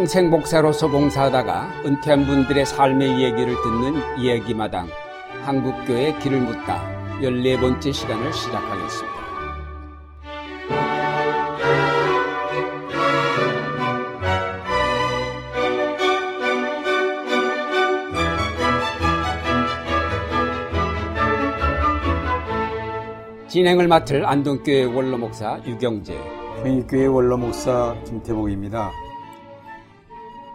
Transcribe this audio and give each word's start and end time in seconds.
평생 0.00 0.30
목사로서 0.30 0.88
봉사하다가 0.88 1.82
은퇴한 1.84 2.24
분들의 2.24 2.64
삶의 2.64 3.22
얘기를 3.22 3.54
듣는 3.62 4.18
이야기마당 4.18 4.88
한국교회 5.42 6.18
길을 6.20 6.40
묻다 6.40 6.82
14번째 7.20 7.92
시간을 7.92 8.32
시작하겠습니다. 8.32 9.20
진행을 23.48 23.86
맡을 23.86 24.24
안동교회 24.24 24.84
원로 24.84 25.18
목사 25.18 25.60
유경재 25.66 26.16
평일교회 26.62 27.04
원로 27.04 27.36
목사 27.36 27.94
김태복입니다. 28.06 29.09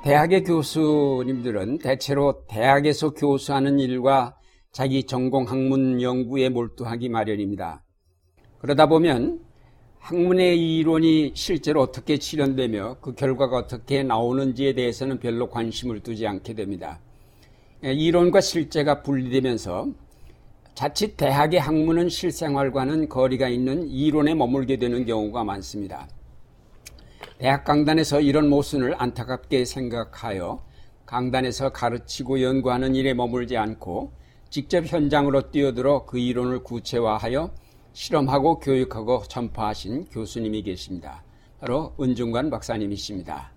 대학의 0.06 0.44
교수님들은 0.44 1.80
대체로 1.80 2.46
대학에서 2.48 3.16
교수하는 3.16 3.80
일과 3.80 4.36
자기 4.72 5.04
전공 5.06 5.46
학문 5.46 6.00
연구에 6.00 6.50
몰두하기 6.50 7.10
마련입니다. 7.10 7.84
그러다 8.60 8.86
보면 8.86 9.40
학문의 9.98 10.78
이론이 10.78 11.32
실제로 11.34 11.82
어떻게 11.82 12.20
실현되며 12.20 12.98
그 13.02 13.16
결과가 13.16 13.58
어떻게 13.58 14.04
나오는지에 14.04 14.74
대해서는 14.74 15.18
별로 15.20 15.50
관심을 15.50 16.02
두지 16.02 16.28
않게 16.28 16.54
됩니다. 16.54 17.00
이론과 17.82 18.42
실제가 18.42 19.02
분리되면서 19.02 19.88
자칫 20.76 21.18
대학의 21.18 21.60
학문은 21.60 22.10
실생활과는 22.10 23.10
거리가 23.10 23.50
있는 23.50 23.88
이론에 23.88 24.36
머물게 24.36 24.78
되는 24.78 25.04
경우가 25.04 25.44
많습니다. 25.44 26.08
대학 27.38 27.66
강단에서 27.66 28.22
이런 28.22 28.50
모순을 28.50 28.96
안타깝게 28.98 29.66
생각하여 29.66 30.64
강단에서 31.06 31.70
가르치고 31.70 32.42
연구하는 32.42 32.96
일에 32.96 33.14
머물지 33.14 33.58
않고 33.58 34.14
직접 34.50 34.86
현장으로 34.86 35.52
뛰어들어 35.52 36.06
그 36.06 36.18
이론을 36.18 36.64
구체화하여 36.64 37.52
실험하고 37.92 38.60
교육하고 38.60 39.24
전파하신 39.28 40.06
교수님이 40.06 40.64
계십니다. 40.64 41.24
바로 41.60 41.94
은중관 42.00 42.50
박사님이십니다. 42.50 43.52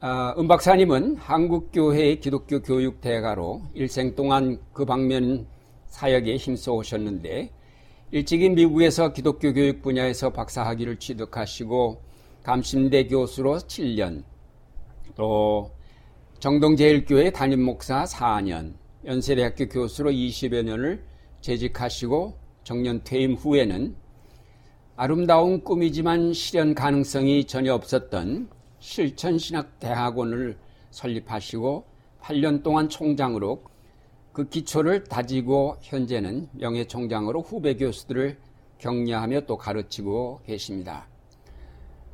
아, 0.00 0.34
은 0.38 0.48
박사님은 0.48 1.16
한국교회의 1.16 2.20
기독교 2.20 2.62
교육 2.62 3.02
대가로 3.02 3.62
일생 3.74 4.14
동안 4.14 4.58
그 4.72 4.86
방면 4.86 5.46
사역에 5.88 6.36
힘써 6.36 6.72
오셨는데 6.72 7.50
일찍이 8.12 8.48
미국에서 8.48 9.12
기독교 9.12 9.52
교육 9.52 9.82
분야에서 9.82 10.30
박사학위를 10.30 10.98
취득하시고 10.98 12.05
감신대 12.46 13.08
교수로 13.08 13.58
7년, 13.58 14.22
또 15.16 15.72
정동제일교회 16.38 17.32
담임 17.32 17.64
목사 17.64 18.04
4년, 18.04 18.74
연세대학교 19.04 19.66
교수로 19.66 20.12
20여 20.12 20.62
년을 20.62 21.02
재직하시고 21.40 22.38
정년 22.62 23.02
퇴임 23.02 23.34
후에는 23.34 23.96
아름다운 24.94 25.64
꿈이지만 25.64 26.32
실현 26.34 26.76
가능성이 26.76 27.46
전혀 27.46 27.74
없었던 27.74 28.48
실천신학대학원을 28.78 30.56
설립하시고 30.92 31.84
8년 32.20 32.62
동안 32.62 32.88
총장으로 32.88 33.60
그 34.32 34.48
기초를 34.48 35.02
다지고 35.02 35.78
현재는 35.82 36.50
명예총장으로 36.52 37.42
후배 37.42 37.74
교수들을 37.74 38.38
격려하며 38.78 39.46
또 39.46 39.56
가르치고 39.56 40.42
계십니다. 40.46 41.08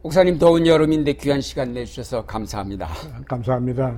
목사님 0.02 0.36
더운 0.36 0.66
여름인데 0.66 1.12
귀한 1.12 1.40
시간 1.40 1.72
내주셔서 1.74 2.26
감사합니다. 2.26 2.88
감사합니다. 3.28 3.96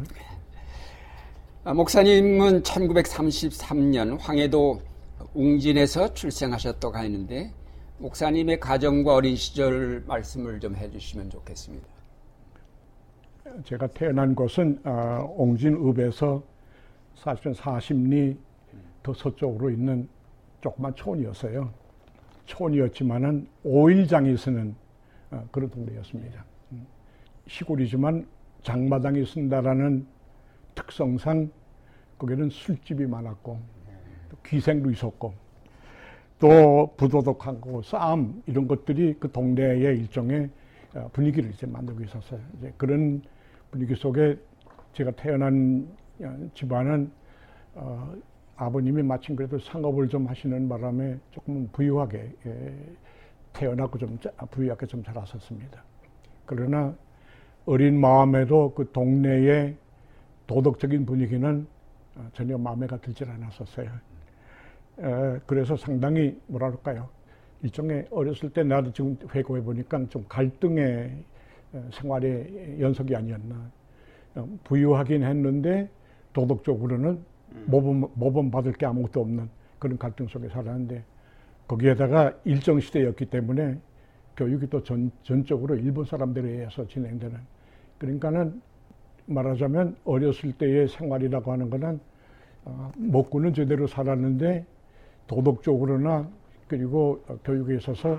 아, 1.64 1.72
목사님은 1.72 2.62
1933년 2.62 4.18
황해도 4.20 4.82
웅진에서 5.32 6.12
출생하셨다고 6.12 6.94
하는데 6.94 7.50
목사님의 7.96 8.60
가정과 8.60 9.14
어린 9.14 9.34
시절 9.34 10.04
말씀을 10.06 10.60
좀 10.60 10.76
해주시면 10.76 11.30
좋겠습니다. 11.30 11.86
제가 13.64 13.86
태어난 13.86 14.34
곳은 14.34 14.80
어, 14.84 15.34
옹진읍에서 15.38 16.42
사실은 17.16 17.54
40리 17.54 18.36
더 19.02 19.14
서쪽으로 19.14 19.70
있는 19.70 20.06
조그만 20.60 20.94
촌이었어요. 20.94 21.72
촌이었지만은 22.44 23.48
어, 23.64 23.88
그런 25.50 25.70
동네였습니다. 25.70 26.44
음. 26.72 26.86
시골이지만 27.46 28.26
장마당이 28.62 29.24
쓴다라는 29.26 30.06
특성상 30.74 31.50
거기는 32.18 32.48
술집이 32.50 33.06
많았고 33.06 33.58
귀생도 34.46 34.90
있었고 34.90 35.34
또 36.38 36.94
부도덕하고 36.96 37.82
싸움 37.82 38.42
이런 38.46 38.66
것들이 38.66 39.16
그 39.18 39.30
동네의 39.30 39.98
일종의 39.98 40.50
어, 40.94 41.10
분위기를 41.12 41.50
이제 41.50 41.66
만들고 41.66 42.04
있었어요. 42.04 42.40
이제 42.58 42.72
그런 42.76 43.22
분위기 43.70 43.94
속에 43.94 44.38
제가 44.92 45.10
태어난 45.12 45.88
어, 46.20 46.50
집안은 46.54 47.10
어, 47.74 48.14
아버님이 48.56 49.02
마침 49.02 49.34
그래도 49.34 49.58
상업을 49.58 50.08
좀 50.08 50.26
하시는 50.26 50.68
바람에 50.68 51.18
조금 51.32 51.68
부유하게 51.72 52.32
예, 52.46 52.74
태어났고 53.54 53.98
좀 53.98 54.18
부유하게 54.50 54.86
좀 54.86 55.02
자랐었습니다. 55.02 55.82
그러나 56.44 56.94
어린 57.64 57.98
마음에도 57.98 58.74
그 58.74 58.90
동네의 58.92 59.76
도덕적인 60.46 61.06
분위기는 61.06 61.66
어, 62.16 62.28
전혀 62.34 62.58
마음에가 62.58 62.98
들질 62.98 63.30
않았었어요. 63.30 63.90
에, 64.98 65.40
그래서 65.46 65.76
상당히 65.76 66.38
뭐랄까요. 66.46 67.08
일종의 67.62 68.08
어렸을 68.10 68.50
때 68.50 68.62
나도 68.62 68.92
지금 68.92 69.16
회고해 69.34 69.62
보니까 69.62 70.06
좀 70.08 70.24
갈등의 70.28 71.24
생활의 71.92 72.76
연속이 72.80 73.16
아니었나. 73.16 73.70
어, 74.34 74.58
부유하긴 74.64 75.22
했는데 75.22 75.88
도덕적으로는 76.34 77.24
모범, 77.66 78.10
모범 78.14 78.50
받을 78.50 78.72
게 78.72 78.84
아무것도 78.84 79.20
없는 79.20 79.48
그런 79.78 79.96
갈등 79.96 80.26
속에 80.26 80.48
살았는데 80.48 81.02
거기에다가 81.66 82.32
일정 82.44 82.80
시대였기 82.80 83.26
때문에 83.26 83.78
교육이 84.36 84.68
또 84.68 84.82
전, 84.82 85.10
전적으로 85.22 85.76
일본 85.76 86.04
사람들에 86.04 86.48
의해서 86.48 86.86
진행되는 86.86 87.38
그러니까는 87.98 88.60
말하자면 89.26 89.96
어렸을 90.04 90.52
때의 90.52 90.88
생활이라고 90.88 91.52
하는 91.52 91.70
거는 91.70 92.00
어, 92.64 92.92
먹고는 92.96 93.54
제대로 93.54 93.86
살았는데 93.86 94.64
도덕적으로나 95.26 96.28
그리고 96.68 97.22
교육에 97.44 97.76
있어서 97.76 98.18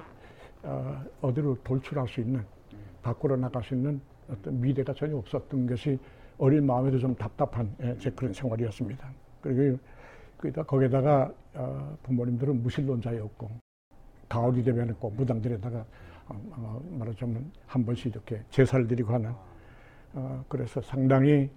어, 0.63 1.03
어디로 1.21 1.57
돌출할 1.63 2.07
수 2.07 2.21
있는 2.21 2.43
밖으로 3.01 3.35
나갈 3.35 3.63
수 3.63 3.75
있는 3.75 4.01
어떤 4.29 4.59
미래가 4.59 4.93
전혀 4.93 5.15
없었던 5.17 5.67
것이 5.67 5.99
어린 6.37 6.65
마음에도 6.65 6.97
좀 6.97 7.15
답답한 7.15 7.73
예, 7.81 7.95
제 7.99 8.09
그런 8.09 8.33
생활이었습니다. 8.33 9.07
그리고 9.41 9.77
거기다가 10.63 11.31
어, 11.53 11.97
부모님들은 12.03 12.61
무신론자였고 12.63 13.49
가을이 14.29 14.63
되면 14.63 14.93
꼭 14.95 15.15
무당들에다가 15.15 15.79
어, 16.27 16.41
어, 16.51 16.81
말하자면 16.91 17.51
한 17.67 17.85
번씩 17.85 18.07
이렇게 18.07 18.41
제사를 18.49 18.87
드리고 18.87 19.13
하는 19.13 19.31
그래서 20.47 20.81
상당히 20.81 21.49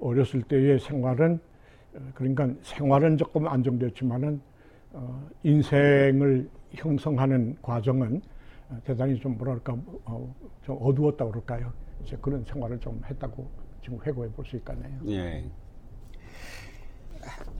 어렸을 0.00 0.42
때의 0.42 0.78
생활은 0.78 1.38
그러니까 2.14 2.48
생활은 2.62 3.16
조금 3.18 3.46
안정되었지만은 3.46 4.40
인생을 5.42 6.48
형성하는 6.72 7.56
과정은 7.60 8.22
대단히 8.84 9.18
좀 9.20 9.36
뭐랄까 9.36 9.76
좀 10.62 10.78
어두웠다고 10.80 11.30
그럴까요? 11.30 11.72
이제 12.02 12.16
그런 12.20 12.42
생활을 12.44 12.78
좀 12.80 13.00
했다고 13.04 13.46
지금 13.82 13.98
회고해 14.02 14.30
볼 14.30 14.44
수 14.46 14.56
있겠네요. 14.56 14.98
예. 15.08 15.44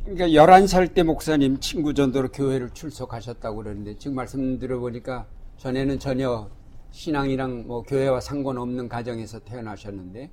그러니까 0.06 0.29
11살 0.29 0.94
때 0.94 1.03
목사님 1.03 1.58
친구 1.58 1.93
전도로 1.93 2.29
교회를 2.29 2.70
출석하셨다고 2.70 3.56
그러는데 3.56 3.99
지금 3.99 4.14
말씀 4.14 4.56
들어보니까 4.61 5.26
전에는 5.56 5.99
전혀 5.99 6.49
신앙이랑 6.93 7.67
뭐 7.67 7.82
교회와 7.82 8.20
상관없는 8.20 8.88
가정에서 8.88 9.41
태어나셨는데 9.41 10.31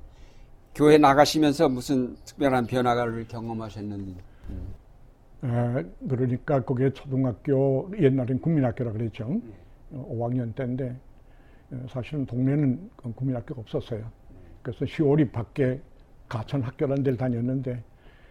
교회 0.75 1.00
나가시면서 1.00 1.70
무슨 1.70 2.16
특별한 2.24 2.68
변화를 2.68 3.28
경험하셨는지. 3.28 4.16
음. 4.52 4.74
에, 5.44 6.08
그러니까 6.08 6.62
그게 6.62 6.94
초등학교 6.94 7.92
옛날엔 8.00 8.42
국민학교라 8.42 8.92
그랬죠. 8.92 9.28
음. 9.28 9.54
5학년 9.92 10.54
때인데 10.54 10.96
사실은 11.90 12.28
동네는 12.28 12.92
국민학교가 13.16 13.62
없었어요. 13.62 14.06
그래서 14.62 14.86
시월이 14.86 15.31
밖에 15.31 15.81
가천 16.30 16.62
학교라는 16.62 17.02
데를 17.02 17.18
다녔는데 17.18 17.84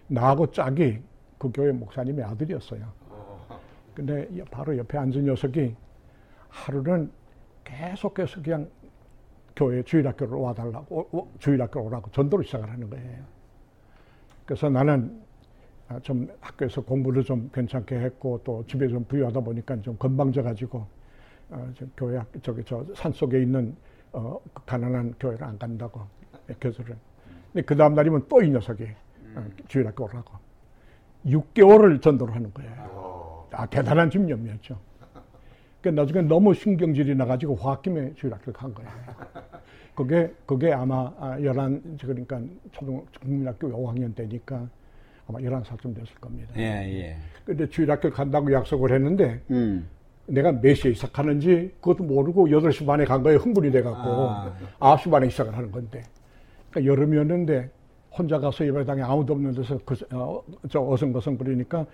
나하고 0.06 0.52
짝이 0.52 1.00
그 1.42 1.50
교회 1.52 1.72
목사님의 1.72 2.24
아들이었어요. 2.24 2.86
근데 3.94 4.28
바로 4.52 4.78
옆에 4.78 4.96
앉은 4.96 5.24
녀석이 5.24 5.74
하루는 6.48 7.10
계속해서 7.64 8.40
그냥 8.40 8.70
교회 9.56 9.82
주일학교로 9.82 10.40
와달라고 10.40 11.32
주일학교로 11.40 11.86
오라고 11.86 12.10
전도를 12.12 12.44
시작을 12.44 12.70
하는 12.70 12.88
거예요. 12.88 13.24
그래서 14.46 14.70
나는 14.70 15.20
아, 15.88 15.98
좀 15.98 16.28
학교에서 16.40 16.80
공부를 16.80 17.24
좀 17.24 17.50
괜찮게 17.52 17.96
했고 17.98 18.40
또 18.44 18.64
집에 18.68 18.86
좀 18.86 19.02
부유하다 19.04 19.40
보니까 19.40 19.80
좀 19.82 19.96
건방져 19.98 20.44
가지고 20.44 20.86
어, 21.50 21.68
저 21.76 21.84
교회 21.96 22.18
학 22.18 22.28
저기 22.40 22.62
저 22.62 22.86
산 22.94 23.10
속에 23.10 23.42
있는 23.42 23.74
어, 24.12 24.38
그 24.54 24.64
가난한 24.64 25.14
교회를 25.18 25.42
안 25.42 25.58
간다고 25.58 26.02
교수를. 26.60 26.96
근데 27.52 27.64
그 27.66 27.74
다음 27.76 27.94
날이면 27.96 28.28
또 28.28 28.40
이 28.42 28.48
녀석이 28.48 28.84
어, 29.34 29.44
주일학교 29.66 30.04
오라고 30.04 30.41
6개월을 31.26 32.00
전도를 32.00 32.34
하는 32.34 32.52
거예요. 32.52 33.46
아 33.52 33.66
대단한 33.66 34.10
집념이었죠. 34.10 34.78
그 35.82 35.88
나중에 35.88 36.22
너무 36.22 36.54
신경질이 36.54 37.14
나가지고 37.16 37.56
화학김에 37.56 38.14
주일학교를 38.14 38.52
간 38.52 38.72
거예요. 38.72 38.90
그게 39.94 40.32
그게 40.46 40.72
아마 40.72 41.12
아, 41.18 41.38
11 41.38 41.98
그러니까 42.00 42.40
초등 42.70 43.04
국민학교 43.20 43.68
5학년 43.68 44.14
때니까 44.14 44.68
아마 45.26 45.38
11살쯤 45.38 45.94
됐을 45.94 46.14
겁니다. 46.20 46.52
예, 46.56 46.62
예. 46.62 47.16
근데 47.44 47.68
주일학교 47.68 48.10
간다고 48.10 48.52
약속을 48.52 48.92
했는데 48.92 49.40
음. 49.50 49.88
내가 50.26 50.52
몇 50.52 50.74
시에 50.74 50.94
시작하는지 50.94 51.74
그것도 51.80 52.04
모르고 52.04 52.48
8시 52.48 52.86
반에 52.86 53.04
간 53.04 53.22
거에 53.22 53.34
흥분이 53.34 53.70
돼갖고 53.72 53.98
아. 53.98 54.54
아. 54.78 54.96
9시 54.96 55.10
반에 55.10 55.28
시작을 55.28 55.56
하는 55.56 55.70
건데 55.70 56.02
그러니까 56.70 56.90
여름이었는데 56.92 57.70
혼자 58.16 58.38
가서 58.38 58.66
예배당에 58.66 59.02
아무도 59.02 59.32
없는 59.32 59.52
데서 59.52 59.78
그, 59.84 59.94
어, 60.14 60.42
저 60.68 60.80
어성거성 60.80 61.38
그러니까 61.38 61.86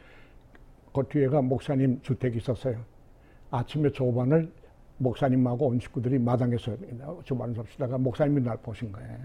그 0.93 1.03
뒤에가 1.09 1.43
목사님 1.43 2.01
주택이 2.03 2.39
있었어요. 2.39 2.79
아침에 3.51 3.91
조반을 3.91 4.51
목사님하고 4.99 5.69
온 5.69 5.79
식구들이 5.79 6.19
마당에서 6.19 6.77
조반을 7.25 7.55
잡시다가 7.55 7.99
목사님이 7.99 8.43
날 8.43 8.57
보신 8.59 8.91
거예요. 8.91 9.17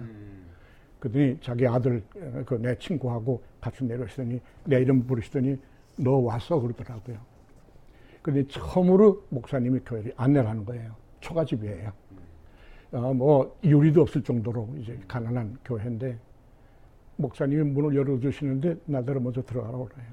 그러더니 1.00 1.38
자기 1.42 1.68
아들 1.68 2.04
그 2.46 2.56
내 2.56 2.78
친구하고 2.78 3.42
같이 3.60 3.84
내려오시더니 3.84 4.40
내 4.66 4.82
이름 4.82 5.06
부르시더니 5.06 5.58
너 5.98 6.18
왔어 6.20 6.60
그러더라고요. 6.60 7.18
근데 8.22 8.46
처음으로 8.48 9.24
목사님이 9.30 9.80
교회를 9.86 10.14
안내를 10.16 10.48
하는 10.48 10.64
거예요. 10.64 10.96
초가집이에요. 11.20 11.92
어, 12.94 13.14
뭐 13.14 13.58
유리도 13.64 14.04
없을 14.04 14.22
정도로 14.22 14.70
이제 14.78 14.98
가난한 15.08 15.58
교회인데 15.66 16.18
목사님이 17.18 17.64
문을 17.64 17.96
열어주시는데 17.96 18.78
나더러 18.86 19.20
먼저 19.20 19.42
들어가라고 19.44 19.86
그래요. 19.86 20.08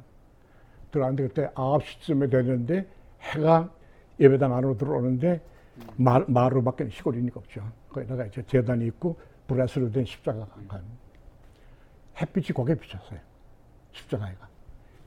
들어갔는데 0.91 1.29
그때 1.29 1.49
9시쯤에 1.55 2.31
되는데 2.31 2.87
해가 3.20 3.70
예배당 4.19 4.55
안으로 4.55 4.76
들어오는데 4.76 5.41
마, 5.97 6.19
마루밖에 6.26 6.88
시골이니까 6.91 7.41
없죠. 7.41 7.62
거기다가 7.88 8.26
이제 8.26 8.43
재단이 8.47 8.87
있고 8.87 9.17
브라스로 9.47 9.91
된 9.91 10.05
십자가가 10.05 10.47
간 10.69 10.82
햇빛이 12.20 12.49
거기에 12.49 12.75
비쳤어요. 12.75 13.19
십자가가. 13.93 14.49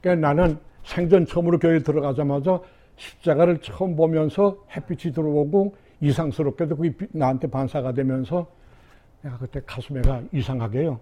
그러니까 0.01 0.27
나는 0.33 0.57
생전 0.83 1.25
처음으로 1.25 1.59
교회에 1.59 1.79
들어가자마자 1.79 2.59
십자가를 2.95 3.59
처음 3.61 3.95
보면서 3.95 4.57
햇빛이 4.75 5.13
들어오고 5.13 5.75
이상스럽게도 6.01 6.75
그게 6.75 6.89
비- 6.95 7.07
나한테 7.11 7.47
반사가 7.49 7.93
되면서 7.93 8.47
내가 9.21 9.37
그때 9.37 9.61
가슴에가 9.65 10.23
이상하게요. 10.33 10.99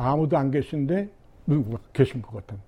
아무도 0.00 0.36
안 0.38 0.50
계신데 0.50 1.10
누구가 1.46 1.78
계신 1.92 2.22
것 2.22 2.34
같은 2.34 2.58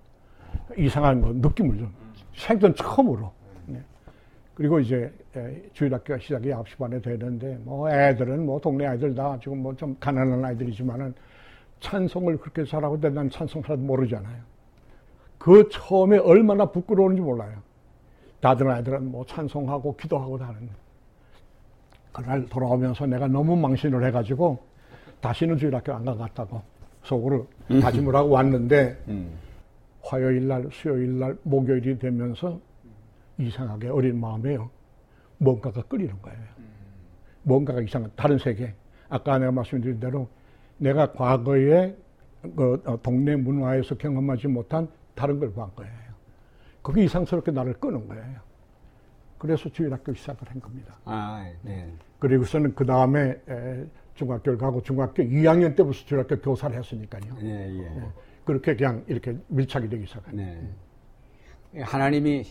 이상한 0.77 1.21
뭐 1.21 1.33
느낌을 1.33 1.79
좀 1.79 1.93
생전 2.35 2.75
처음으로. 2.75 3.33
네. 3.67 3.81
그리고 4.55 4.79
이제 4.79 5.11
에, 5.35 5.63
주일학교가 5.73 6.19
시작이 6.19 6.51
9시 6.51 6.77
반에 6.77 7.01
되는데 7.01 7.59
뭐 7.65 7.91
애들은 7.91 8.45
뭐 8.45 8.61
동네 8.61 8.87
아이들 8.87 9.15
다 9.15 9.39
지금 9.43 9.63
뭐 9.63 9.75
좀 9.75 9.97
가난한 9.99 10.45
아이들이지만은 10.45 11.15
찬송을 11.81 12.37
그렇게 12.39 12.65
잘하고 12.65 12.93
근데 12.95 13.09
난 13.09 13.31
찬송 13.31 13.63
하나도 13.65 13.83
모르잖아요. 13.83 14.43
그 15.39 15.69
처음에 15.71 16.19
얼마나 16.19 16.67
부끄러운지 16.67 17.23
몰라요. 17.23 17.59
다들 18.41 18.71
아이들은 18.71 19.11
뭐 19.11 19.25
찬송하고 19.25 19.97
기도하고 19.97 20.37
다 20.39 20.49
하는데 20.49 20.71
그날 22.13 22.45
돌아오면서 22.47 23.07
내가 23.07 23.27
너무 23.27 23.57
망신을 23.57 24.05
해가지고 24.07 24.59
다시는 25.21 25.57
주일학교 25.57 25.93
안 25.95 26.05
가겠다고 26.05 26.72
속으로 27.03 27.47
다짐을 27.81 28.15
하고 28.15 28.31
왔는데 28.31 29.03
음. 29.09 29.33
화요일 30.03 30.49
날, 30.49 30.69
수요일 30.73 31.19
날, 31.19 31.37
목요일이 31.43 31.99
되면서 31.99 32.61
이상하게 33.39 33.89
어린 33.89 34.21
마음에요. 34.21 34.71
뭔가가 35.39 35.83
끓이는 35.83 36.21
거예요. 36.23 36.39
뭔가가 37.43 37.81
이상한 37.81 38.11
다른 38.15 38.39
세계. 38.39 38.75
아까 39.09 39.39
내가 39.39 39.51
말씀드린 39.53 39.99
대로 40.01 40.29
내가 40.79 41.13
과거에 41.13 41.97
그 42.57 42.83
어, 42.85 43.01
동네 43.03 43.37
문화에서 43.37 43.97
경험하지 43.97 44.49
못한 44.49 44.89
다른 45.15 45.39
걸 45.39 45.51
본 45.53 45.71
거예요. 45.77 45.93
그게 46.83 47.05
이상스럽게 47.05 47.53
나를 47.53 47.75
끄는 47.75 48.09
거예요. 48.09 48.41
그래서 49.39 49.69
주일학교 49.69 50.15
시작을 50.15 50.49
한 50.51 50.61
겁니다. 50.61 50.97
아, 51.05 51.49
네. 51.63 51.93
그리고서는 52.19 52.75
그 52.75 52.85
다음에 52.87 53.41
중학교를 54.15 54.59
가고 54.59 54.83
중학교 54.83 55.23
2학년 55.23 55.75
때부터 55.77 55.93
주일학교 56.05 56.39
교사를 56.41 56.77
했으니까요. 56.77 57.23
예, 57.43 57.79
예. 57.79 58.03
그렇게 58.45 58.75
그냥 58.77 59.05
이렇게 59.07 59.37
밀착이 59.49 59.89
되기 59.89 60.07
시작한. 60.07 60.37
네. 60.37 60.61
하나님이 61.81 62.45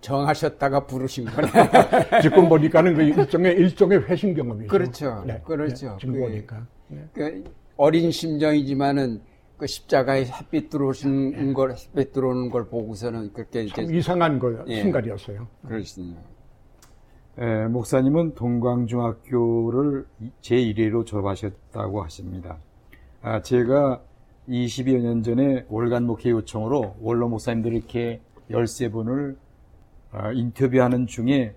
정하셨다가 0.00 0.86
부르신 0.86 1.24
거네. 1.24 1.48
지금 2.22 2.48
보니까는 2.48 2.94
그 2.94 3.02
일종의 3.02 3.54
일종의 3.56 4.04
회심 4.08 4.34
경험이죠. 4.34 4.68
그렇죠. 4.68 5.24
네, 5.26 5.40
그렇죠. 5.44 5.90
네, 5.90 5.96
지금 5.98 6.14
그게- 6.14 6.24
보니까. 6.26 6.66
네. 6.88 7.04
그 7.12 7.44
어린 7.76 8.10
심정이지만은 8.10 9.20
그 9.56 9.66
십자가에 9.66 10.24
햇빛 10.26 10.70
들어오시는 10.70 11.52
걸 11.52 11.72
햇빛 11.72 12.12
들어오는 12.12 12.48
걸 12.50 12.68
보고서는 12.68 13.32
그렇게 13.32 13.66
참 13.66 13.84
이제 13.86 13.96
이상한 13.96 14.38
그 14.38 14.64
예. 14.68 14.82
순간이었어요. 14.82 15.48
그러시네요. 15.66 16.16
예, 17.40 17.68
목사님은 17.68 18.34
동광중학교를 18.34 20.06
제1회로 20.40 21.06
졸업하셨다고 21.06 22.02
하십니다. 22.02 22.58
아, 23.22 23.40
제가 23.42 24.02
20여 24.48 25.00
년 25.00 25.22
전에 25.22 25.64
월간 25.68 26.04
목회 26.04 26.30
요청으로 26.30 26.96
원로 27.00 27.28
목사님들 27.28 27.74
이렇게 27.74 28.20
13분을 28.50 29.36
아, 30.10 30.32
인터뷰하는 30.32 31.06
중에 31.06 31.54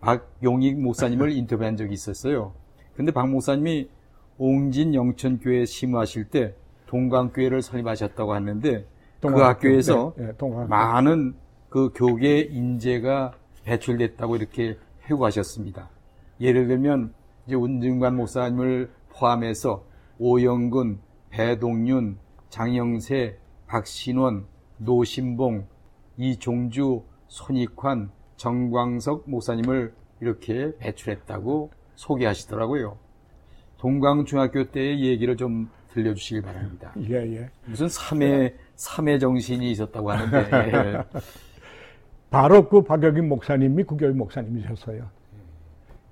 박용익 0.00 0.78
목사님을 0.78 1.32
인터뷰한 1.38 1.78
적이 1.78 1.94
있었어요. 1.94 2.52
근데 2.94 3.10
박 3.10 3.30
목사님이 3.30 3.88
옹진 4.36 4.94
영천교회 4.94 5.64
심우하실 5.64 6.28
때 6.28 6.54
동광교회를 6.88 7.62
설립하셨다고 7.62 8.34
하는데 8.34 8.80
그 8.80 8.86
동광학교, 9.20 9.48
학교에서 9.48 10.12
네, 10.18 10.26
네. 10.26 10.66
많은 10.68 11.36
그 11.70 11.90
교계 11.94 12.40
인재가 12.40 13.32
배출됐다고 13.64 14.36
이렇게 14.36 14.76
회고하셨습니다. 15.08 15.90
예를 16.40 16.66
들면 16.66 17.14
이제 17.46 17.54
운증관 17.54 18.16
목사님을 18.16 18.90
포함해서 19.10 19.84
오영근, 20.18 21.00
배동윤, 21.30 22.18
장영세, 22.50 23.38
박신원, 23.66 24.46
노신봉, 24.78 25.66
이종주, 26.16 27.02
손익환, 27.28 28.10
정광석 28.36 29.30
목사님을 29.30 29.94
이렇게 30.20 30.76
배출했다고 30.78 31.70
소개하시더라고요. 31.94 32.98
동광중학교 33.78 34.70
때의 34.70 35.02
얘기를 35.02 35.36
좀 35.36 35.68
들려주시기 35.92 36.42
바랍니다. 36.42 36.92
예, 37.08 37.14
예. 37.14 37.50
무슨 37.66 37.88
삼회 37.88 38.54
삼회 38.76 39.18
정신이 39.18 39.70
있었다고 39.72 40.10
하는데 40.10 40.48
예. 40.52 41.04
바로 42.32 42.66
그 42.66 42.82
박여긴 42.82 43.28
목사님이 43.28 43.84
그 43.84 43.94
교회 43.96 44.10
목사님이셨어요. 44.10 45.04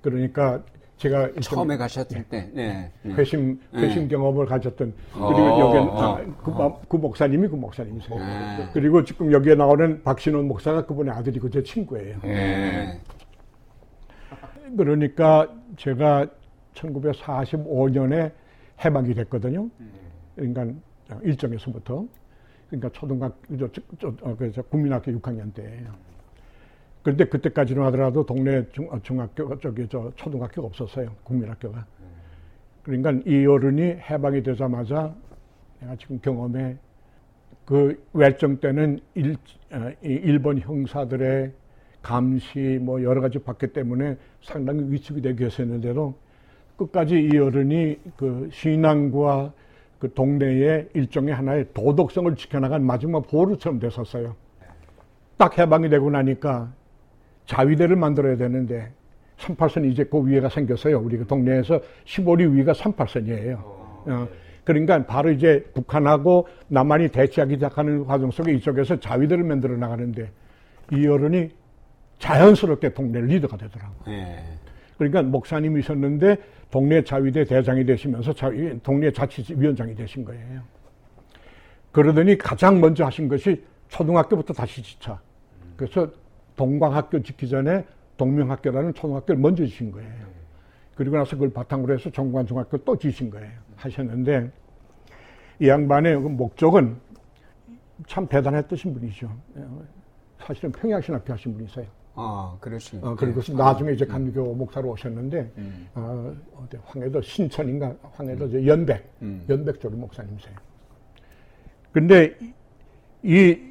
그러니까 0.03 0.63
제가 0.99 1.31
처음에 1.41 1.79
가셨을 1.79 2.25
때, 2.25 2.51
네. 2.53 2.93
네. 3.03 3.13
회심 3.15 3.59
회심 3.75 4.07
경험을 4.07 4.45
가졌던 4.45 4.93
그리고 5.13 5.27
어, 5.27 5.61
여기 5.61 5.79
어. 5.79 5.99
아, 5.99 6.21
그, 6.45 6.51
마- 6.51 6.77
그 6.87 6.97
목사님이 6.97 7.49
그 7.49 7.55
목사님이세요. 7.57 8.19
네. 8.19 8.69
그리고 8.75 9.03
지금 9.03 9.33
여기에 9.33 9.55
나오는 9.55 10.03
박신원 10.03 10.47
목사가 10.47 10.85
그분의 10.85 11.15
아들이고 11.15 11.49
제 11.49 11.63
친구예요. 11.63 12.19
네. 12.23 13.01
그러니까 14.77 15.49
제가 15.79 16.27
1945년에 16.75 18.31
해방이 18.85 19.15
됐거든요. 19.15 19.71
그러니까 20.37 20.67
일정에서부터 21.23 22.05
그러니까 22.69 22.91
초등학교 22.93 23.57
저, 23.59 23.69
저, 23.73 23.81
저, 23.99 24.09
어, 24.21 24.37
그, 24.37 24.53
저 24.53 24.61
국민학교 24.63 25.11
6학년 25.13 25.53
때예요. 25.55 26.10
그런데 27.03 27.25
그때까지는 27.25 27.83
하더라도 27.85 28.25
동네 28.25 28.67
중, 28.73 28.89
어, 28.91 29.01
중학교 29.03 29.59
저기 29.59 29.87
저 29.89 30.13
초등학교가 30.17 30.69
없었어요. 30.69 31.11
국민학교가. 31.25 31.87
그러니까 32.83 33.13
이 33.27 33.47
어른이 33.47 33.83
해방이 34.11 34.43
되자마자 34.43 35.15
내가 35.81 35.97
지금 35.97 36.21
경험해 36.21 36.77
그 37.65 38.03
외정 38.13 38.59
때는 38.59 39.01
일, 39.15 39.37
어, 39.73 39.91
이 40.03 40.09
일본 40.09 40.59
형사들의 40.59 41.53
감시 42.03 42.79
뭐 42.81 43.03
여러 43.03 43.21
가지 43.21 43.39
받기 43.39 43.69
때문에 43.69 44.17
상당히 44.43 44.91
위축이 44.91 45.23
되게 45.23 45.47
했었는데도 45.47 46.15
끝까지 46.77 47.15
이 47.15 47.39
어른이 47.39 47.99
그 48.17 48.49
신앙과 48.53 49.53
그 49.99 50.13
동네의 50.15 50.89
일종의 50.95 51.35
하나의 51.35 51.67
도덕성을 51.75 52.35
지켜나간 52.37 52.85
마지막 52.85 53.27
보루처럼 53.29 53.79
됐었어요. 53.79 54.35
딱 55.37 55.59
해방이 55.59 55.91
되고 55.91 56.11
나니까 56.11 56.73
자위대를 57.47 57.97
만들어야 57.97 58.37
되는데 58.37 58.91
38선이 59.39 59.91
이제 59.91 60.05
그 60.05 60.27
위에가 60.27 60.49
생겼어요. 60.49 60.99
우리 61.01 61.17
그 61.17 61.27
동네에서 61.27 61.81
15리 62.05 62.53
위가 62.53 62.73
38선이에요. 62.73 63.55
어, 63.57 64.29
그러니까 64.65 65.05
바로 65.07 65.31
이제 65.31 65.65
북한하고 65.75 66.47
남한이 66.69 67.09
대치하기 67.09 67.55
시작하는 67.55 68.05
과정 68.05 68.31
속에 68.31 68.53
이쪽에서 68.53 69.01
자위대를 69.01 69.45
만들어 69.45 69.77
나가는데 69.77 70.31
이 70.93 71.07
어른이 71.07 71.51
자연스럽게 72.19 72.93
동네 72.93 73.21
리더가 73.21 73.57
되더라고요. 73.57 74.15
예. 74.15 74.45
그러니까 74.99 75.23
목사님이 75.23 75.83
셨는데 75.83 76.37
동네 76.71 77.03
자위대 77.03 77.45
대장이 77.45 77.85
되시면서 77.85 78.33
자위, 78.35 78.79
동네 78.83 79.11
자치위원장이 79.11 79.95
되신 79.95 80.25
거예요. 80.25 80.61
그러더니 81.91 82.37
가장 82.37 82.81
먼저 82.81 83.05
하신 83.07 83.27
것이 83.27 83.65
초등학교부터 83.89 84.53
다시 84.53 84.83
지차. 84.83 85.19
그래서 85.77 86.09
동광학교 86.61 87.23
짓기 87.23 87.49
전에 87.49 87.87
동명학교라는 88.19 88.93
초등학교를 88.93 89.41
먼저 89.41 89.65
지신 89.65 89.91
거예요. 89.91 90.11
그리고 90.95 91.17
나서 91.17 91.31
그걸 91.31 91.51
바탕으로 91.51 91.95
해서 91.95 92.11
정관중학교 92.11 92.77
또 92.85 92.99
지신 92.99 93.31
거예요. 93.31 93.51
하셨는데 93.77 94.53
이 95.61 95.69
양반의 95.69 96.21
그 96.21 96.29
목적은 96.29 96.99
참 98.07 98.27
대단했던 98.27 98.93
분이죠. 98.93 99.35
사실은 100.39 100.71
평양신학교 100.73 101.33
하신 101.33 101.55
분이세요. 101.55 101.87
아, 102.15 102.55
그러시군요. 102.61 103.07
어, 103.07 103.17
그리고 103.17 103.41
나중에 103.57 103.93
이제 103.93 104.05
감리교 104.05 104.55
목사로 104.55 104.91
오셨는데, 104.91 105.53
어, 105.95 106.35
어디 106.57 106.77
황해도 106.85 107.23
신천인가, 107.23 107.95
황해도 108.13 108.51
저 108.51 108.67
연백, 108.67 109.11
음. 109.23 109.47
연백 109.49 109.81
쪽의 109.81 109.99
목사님이세요. 109.99 110.55
근데 111.93 112.37
이, 113.23 113.70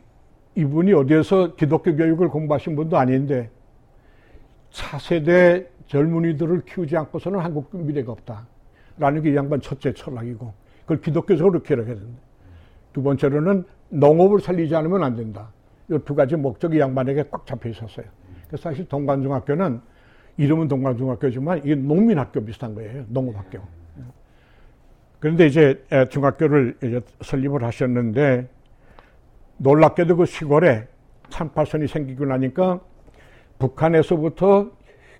이분이 0.55 0.93
어디에서 0.93 1.55
기독교 1.55 1.95
교육을 1.95 2.29
공부하신 2.29 2.75
분도 2.75 2.97
아닌데, 2.97 3.49
차세대 4.71 5.67
젊은이들을 5.87 6.65
키우지 6.65 6.97
않고서는 6.97 7.39
한국 7.39 7.69
미래가 7.75 8.11
없다. 8.11 8.47
라는 8.97 9.21
게 9.21 9.31
이 9.31 9.35
양반 9.35 9.61
첫째 9.61 9.93
철학이고, 9.93 10.53
그걸 10.81 11.01
기독교적으로 11.01 11.61
기록해야 11.61 11.95
된다. 11.95 12.19
두 12.93 13.01
번째로는 13.03 13.63
농업을 13.89 14.39
살리지 14.41 14.75
않으면 14.75 15.03
안 15.03 15.15
된다. 15.15 15.51
이 15.89 15.97
두 16.05 16.13
가지 16.13 16.35
목적이 16.35 16.79
양반에게 16.79 17.25
꽉 17.31 17.45
잡혀 17.47 17.69
있었어요. 17.69 18.05
그래서 18.47 18.61
사실 18.69 18.87
동관중학교는 18.87 19.81
이름은 20.37 20.67
동관중학교지만 20.67 21.59
이게 21.59 21.75
농민학교 21.75 22.43
비슷한 22.43 22.75
거예요. 22.75 23.05
농업학교. 23.07 23.59
그런데 25.19 25.47
이제 25.47 25.83
중학교를 26.09 26.77
이제 26.83 27.01
설립을 27.21 27.63
하셨는데 27.63 28.47
놀랍게도 29.59 30.17
그 30.17 30.25
시골에 30.25 30.87
38선이 31.29 31.87
생기고 31.87 32.25
나니까 32.25 32.79
북한에서부터 33.59 34.71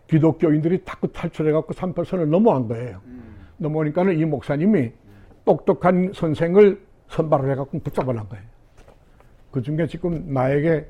기독교인들이 0.07 0.83
다그 0.83 1.11
탈출해갖고 1.11 1.73
38선을 1.73 2.25
넘어간 2.25 2.67
거예요. 2.67 3.01
넘어오니까는 3.57 4.17
이 4.17 4.25
목사님이 4.25 4.91
똑똑한 5.45 6.13
선생을 6.13 6.81
선발을 7.09 7.51
해갖고 7.51 7.79
붙잡아 7.79 8.13
난 8.13 8.27
거예요. 8.27 8.43
그 9.51 9.61
중에 9.61 9.85
지금 9.87 10.33
나에게 10.33 10.87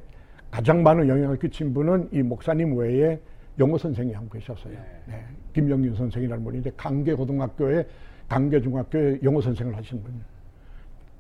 가장 0.52 0.84
많은 0.84 1.08
영향을 1.08 1.38
끼친 1.40 1.74
분은 1.74 2.10
이 2.12 2.22
목사님 2.22 2.78
외에 2.78 3.20
영어 3.58 3.78
선생이 3.78 4.14
한분 4.14 4.40
계셨어요. 4.40 4.74
네. 5.08 5.26
김영윤 5.54 5.96
선생이라는 5.96 6.44
분인데 6.44 6.72
강계고등학교에 6.78 7.86
강계중학교에 8.30 9.20
영어 9.24 9.42
선생을 9.42 9.76
하신 9.76 10.04
분이에요. 10.04 10.24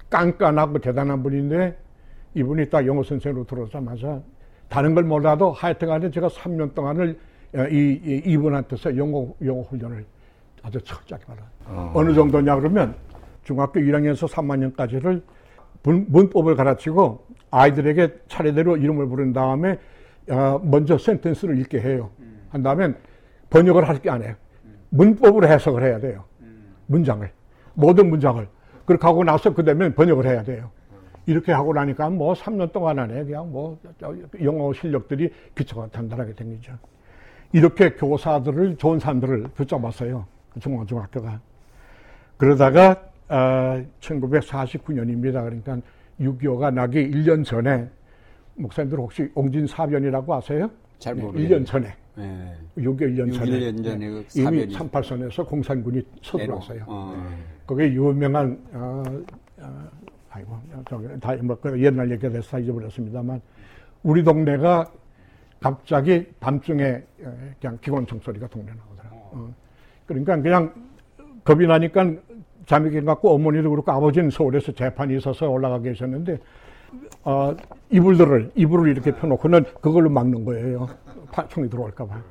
깐깐하고 0.09 0.79
대단한 0.79 1.21
분인데 1.21 1.75
이분이 2.35 2.69
딱 2.69 2.85
영어 2.85 3.03
선생으로 3.03 3.45
들어오자마자 3.45 4.21
다른 4.67 4.93
걸 4.93 5.03
몰라도 5.03 5.51
하여튼간에 5.51 6.11
제가 6.11 6.27
3년 6.27 6.73
동안을 6.75 7.17
이, 7.71 7.99
이 8.03 8.21
이분한테서 8.31 8.95
영어 8.97 9.33
영어 9.43 9.61
훈련을 9.63 10.05
아주 10.61 10.79
철저하게 10.81 11.25
받아요. 11.25 11.45
어. 11.65 11.91
어느 11.95 12.13
정도냐 12.13 12.55
그러면 12.57 12.95
중학교 13.43 13.79
1학년에서 13.79 14.29
3학년까지를 14.29 15.21
문, 15.83 16.29
법을 16.29 16.55
가르치고 16.55 17.25
아이들에게 17.51 18.19
차례대로 18.27 18.77
이름을 18.77 19.07
부른 19.07 19.33
다음에 19.33 19.79
어, 20.29 20.59
먼저 20.63 20.97
센텐스를 20.97 21.57
읽게 21.59 21.79
해요. 21.81 22.11
한 22.49 22.61
다음에 22.61 22.93
번역을 23.49 23.87
할 23.87 23.97
게 23.99 24.09
안 24.11 24.21
해요. 24.21 24.35
문법으로 24.89 25.47
해석을 25.47 25.83
해야 25.83 25.99
돼요. 25.99 26.25
문장을. 26.87 27.27
모든 27.73 28.09
문장을. 28.09 28.47
그렇게 28.85 29.07
하고 29.07 29.23
나서 29.23 29.53
그 29.53 29.63
다음에 29.63 29.93
번역을 29.93 30.25
해야 30.25 30.43
돼요. 30.43 30.69
이렇게 31.25 31.51
하고 31.51 31.73
나니까 31.73 32.09
뭐 32.09 32.33
3년 32.33 32.71
동안 32.71 32.99
안에 32.99 33.23
그냥 33.23 33.51
뭐 33.51 33.77
영어 34.41 34.73
실력들이 34.73 35.31
기초가 35.55 35.87
단단하게 35.87 36.33
생기죠. 36.33 36.73
이렇게 37.51 37.91
교사들을, 37.91 38.77
좋은 38.77 38.99
사람들을 38.99 39.43
붙잡았어요. 39.55 40.25
중앙중학교가. 40.59 41.39
그러다가 42.37 43.01
어, 43.27 43.83
1949년입니다. 43.99 45.33
그러니까 45.43 45.79
6.25가 46.19 46.73
나기 46.73 47.09
1년 47.09 47.43
전에 47.45 47.87
목사님들 48.55 48.97
혹시 48.99 49.29
옹진사변이라고 49.35 50.33
아세요? 50.35 50.69
잘 50.97 51.15
모르겠어요. 51.15 51.47
네, 51.47 51.55
1년 51.55 51.65
전에. 51.65 51.95
네. 52.15 52.55
6.25 52.77 52.97
1년 52.99 53.33
전에. 53.33 53.51
6.1년 53.59 53.83
전에 53.83 54.09
그 54.09 54.25
이미 54.35 54.65
사변이- 54.65 54.73
38선에서 54.75 55.47
공산군이 55.47 56.01
서들어왔어요. 56.21 56.83
어. 56.87 57.29
그게 57.65 57.93
유명한 57.93 58.59
어, 58.73 59.03
어, 59.59 59.89
아이고 60.31 60.59
저기 60.87 61.19
다뭐 61.19 61.57
그 61.61 61.81
옛날 61.81 62.09
얘기가 62.11 62.29
돼서 62.29 62.51
다 62.51 62.59
잊어버렸습니다만 62.59 63.41
우리 64.03 64.23
동네가 64.23 64.89
갑자기 65.59 66.25
밤중에 66.39 67.03
어, 67.23 67.37
그냥 67.59 67.77
기관 67.81 68.05
총 68.05 68.19
소리가 68.19 68.47
동네 68.47 68.71
나오더라고. 68.71 69.15
어. 69.33 69.53
그러니까 70.05 70.41
그냥 70.41 70.73
겁이 71.43 71.67
나니까 71.67 72.13
잠이 72.65 72.91
깨갖고 72.91 73.33
어머니도 73.33 73.69
그렇고 73.69 73.91
아버지는 73.91 74.29
서울에서 74.29 74.71
재판이 74.71 75.17
있어서 75.17 75.49
올라가 75.49 75.79
계셨는데 75.79 76.37
어, 77.23 77.55
이불들을 77.89 78.51
이불을 78.55 78.91
이렇게 78.91 79.11
펴놓고는 79.13 79.65
그걸로 79.81 80.09
막는 80.09 80.45
거예요. 80.45 80.87
파- 81.31 81.47
총이 81.47 81.69
들어올까봐. 81.69 82.21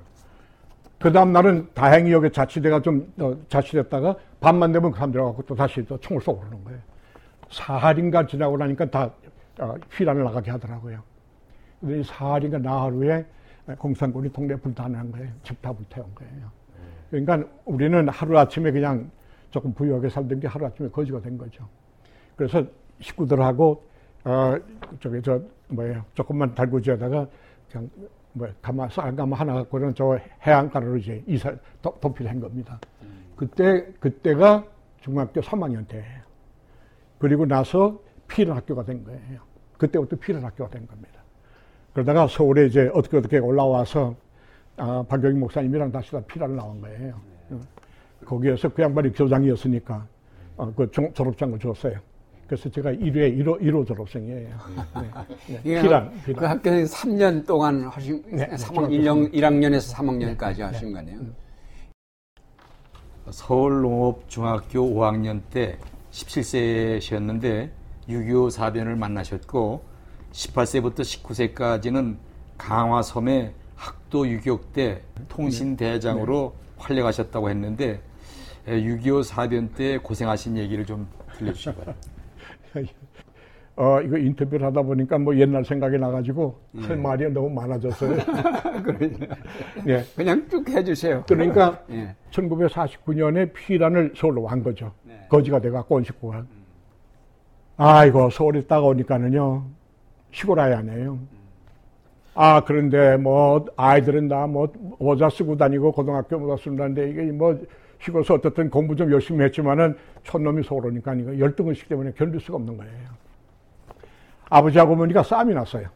그 0.98 1.12
다음 1.12 1.32
날은 1.32 1.68
다행히 1.74 2.10
여기 2.12 2.30
자치대가 2.30 2.80
좀 2.80 3.12
어, 3.18 3.36
자치됐다가 3.48 4.16
밤만 4.40 4.72
되면 4.72 4.90
그 4.90 4.96
사람들 4.96 5.20
와갖고 5.20 5.42
또 5.42 5.54
다시 5.54 5.84
또 5.84 5.98
총을 5.98 6.22
쏘고 6.22 6.40
그러는 6.40 6.64
거예요. 6.64 6.78
사할인가 7.50 8.26
지나고 8.26 8.56
나니까 8.56 8.90
다 8.90 9.10
어, 9.60 9.74
휘란을 9.90 10.24
나가게 10.24 10.50
하더라고요. 10.50 11.02
근데 11.80 12.00
이 12.00 12.04
사할인가 12.04 12.58
나흘 12.58 12.92
후에 12.94 13.26
공산군이 13.78 14.32
동네 14.32 14.56
불타는 14.56 15.12
거예요. 15.12 15.30
집다 15.42 15.72
불태운 15.72 16.06
거예요. 16.14 16.50
그러니까 17.10 17.42
우리는 17.64 18.08
하루아침에 18.08 18.70
그냥 18.70 19.10
조금 19.50 19.72
부유하게 19.72 20.08
살던 20.08 20.40
게 20.40 20.46
하루아침에 20.46 20.88
거지가 20.90 21.20
된 21.20 21.38
거죠. 21.38 21.66
그래서 22.36 22.64
식구들하고 23.00 23.82
어 24.24 24.56
저기 25.00 25.22
저 25.22 25.40
뭐예요 25.68 26.04
조금만 26.14 26.54
달구지에다가 26.54 27.26
그냥 27.70 27.90
뭐 28.32 28.48
가마 28.60 28.88
쌀가마 28.88 29.36
하나 29.36 29.54
갖고는 29.54 29.94
저 29.94 30.18
해안가로 30.46 30.96
이제 30.98 31.22
이사 31.26 31.54
도, 31.80 31.96
도피를 32.00 32.30
한 32.30 32.40
겁니다. 32.40 32.78
그때 33.36 33.86
그때가 34.00 34.64
중학교 35.00 35.40
3학년 35.40 35.86
때예요. 35.88 36.27
그리고 37.18 37.46
나서 37.46 37.98
필연 38.28 38.56
학교가 38.56 38.84
된 38.84 39.04
거예요. 39.04 39.40
그때부터 39.76 40.16
필연 40.16 40.44
학교가 40.44 40.70
된 40.70 40.86
겁니다. 40.86 41.20
그러다가 41.92 42.26
서울에 42.28 42.66
이제 42.66 42.90
어떻게 42.94 43.16
어떻게 43.16 43.38
올라와서 43.38 44.14
아, 44.76 45.04
박경희 45.08 45.34
목사님이랑 45.38 45.90
다시 45.90 46.12
다 46.12 46.20
필연을 46.20 46.56
나온 46.56 46.80
거예요. 46.80 47.20
어. 47.50 47.60
거기에서 48.24 48.68
그 48.68 48.82
양반이 48.82 49.12
교장이었으니까 49.12 50.06
어, 50.56 50.72
그 50.76 50.90
종- 50.90 51.12
졸업장을 51.12 51.58
줬어요. 51.58 51.94
그래서 52.46 52.68
제가 52.70 52.92
1회 52.92 53.36
1호, 53.38 53.60
1호 53.60 53.86
졸업생이에요. 53.86 54.48
네. 54.48 55.58
이게 55.64 55.82
피란, 55.82 56.10
그 56.24 56.32
피란. 56.32 56.44
학교에서 56.50 56.96
3년 56.96 57.46
동안 57.46 57.84
하신, 57.84 58.22
네, 58.30 58.46
3학, 58.48 58.74
중학교 58.74 58.88
1년, 58.94 59.32
1학년에서 59.34 59.94
3학년까지 59.96 60.60
하신 60.60 60.92
거네요. 60.92 61.18
서울농업중학교 63.28 64.80
5학년 64.94 65.42
때 65.50 65.76
17세셨는데 66.18 67.70
6.25 68.08 68.50
사변을 68.50 68.96
만나셨고 68.96 69.84
18세부터 70.32 71.00
19세까지는 71.00 72.16
강화섬의 72.56 73.52
학도 73.76 74.26
유격 74.28 74.72
때 74.72 75.02
통신대장으로 75.28 76.54
활약하셨다고 76.76 77.50
했는데 77.50 78.00
6.25 78.66 79.22
사변 79.22 79.68
때 79.68 79.98
고생하신 79.98 80.56
얘기를 80.56 80.84
좀 80.84 81.06
들려주시고요. 81.36 81.94
어, 83.76 84.00
이거 84.00 84.18
인터뷰를 84.18 84.66
하다 84.66 84.82
보니까 84.82 85.18
뭐 85.18 85.36
옛날 85.36 85.64
생각이 85.64 85.98
나가지고 85.98 86.58
예. 86.78 86.80
할 86.80 86.96
말이 86.96 87.30
너무 87.30 87.48
많아졌어요. 87.50 88.16
예. 89.86 90.04
그냥 90.16 90.48
쭉 90.50 90.68
해주세요. 90.68 91.22
그러니까 91.28 91.80
예. 91.92 92.16
1949년에 92.32 93.52
피란을 93.52 94.14
서울로 94.16 94.42
완 94.42 94.64
거죠. 94.64 94.92
네. 95.28 95.36
거지가 95.36 95.60
돼갖고 95.60 95.96
온 95.96 96.04
식구가. 96.04 96.44
아이고, 97.76 98.30
서울에 98.30 98.60
있다가 98.60 98.86
오니까는요, 98.86 99.64
시골 100.32 100.58
아이 100.58 100.72
아니에요. 100.72 101.18
아, 102.34 102.62
그런데 102.64 103.16
뭐, 103.16 103.66
아이들은 103.76 104.28
다 104.28 104.46
뭐, 104.46 104.72
모자 104.98 105.28
쓰고 105.28 105.56
다니고, 105.56 105.92
고등학교 105.92 106.38
모자 106.38 106.62
쓰고 106.62 106.76
다니는데, 106.76 107.10
이게 107.10 107.22
뭐, 107.32 107.58
시골에서 108.00 108.34
어떻든 108.34 108.70
공부 108.70 108.96
좀 108.96 109.12
열심히 109.12 109.44
했지만은, 109.44 109.96
촌놈이 110.24 110.62
서울 110.64 110.86
오니까 110.86 111.14
이거 111.14 111.38
열등의식 111.38 111.88
때문에 111.88 112.12
견딜 112.12 112.40
수가 112.40 112.56
없는 112.56 112.76
거예요. 112.76 112.92
아버지하고 114.50 114.94
어머니가 114.94 115.22
싸움이 115.22 115.54
났어요. 115.54 115.88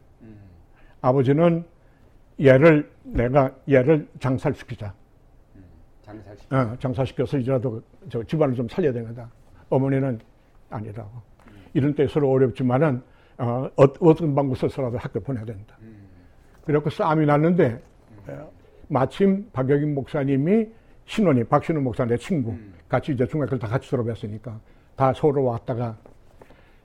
아버지는 1.01 1.65
얘를, 2.41 2.91
내가 3.03 3.53
얘를 3.69 4.09
장살시키자. 4.21 4.95
장사시. 6.13 6.47
어, 6.51 6.77
장사시켜서 6.79 7.39
이제라도 7.39 7.83
저 8.09 8.23
집안을 8.23 8.55
좀 8.55 8.69
살려야 8.69 8.93
되겠다. 8.93 9.31
어머니는 9.71 10.19
아니라고. 10.71 11.11
이런 11.75 11.95
때 11.95 12.07
서로 12.07 12.31
어렵지만은 12.31 13.03
어, 13.39 13.69
어, 13.77 13.85
어떤 14.01 14.35
방법 14.35 14.57
써서라도 14.59 14.99
학교 14.99 15.21
보내야 15.21 15.45
된다. 15.45 15.77
그래갖고 16.65 16.91
싸움이 16.91 17.27
났는데 17.27 17.83
어, 18.29 18.51
마침 18.89 19.49
박여긴 19.53 19.95
목사님이 19.95 20.69
신혼이 21.07 21.45
박신호 21.45 21.81
목사 21.81 22.05
내 22.05 22.17
친구 22.17 22.57
같이 22.89 23.13
이제 23.13 23.27
중학교를 23.27 23.59
다 23.59 23.67
같이 23.67 23.89
졸업했으니까 23.89 24.61
다 24.95 25.13
서로 25.13 25.45
왔다가 25.45 25.97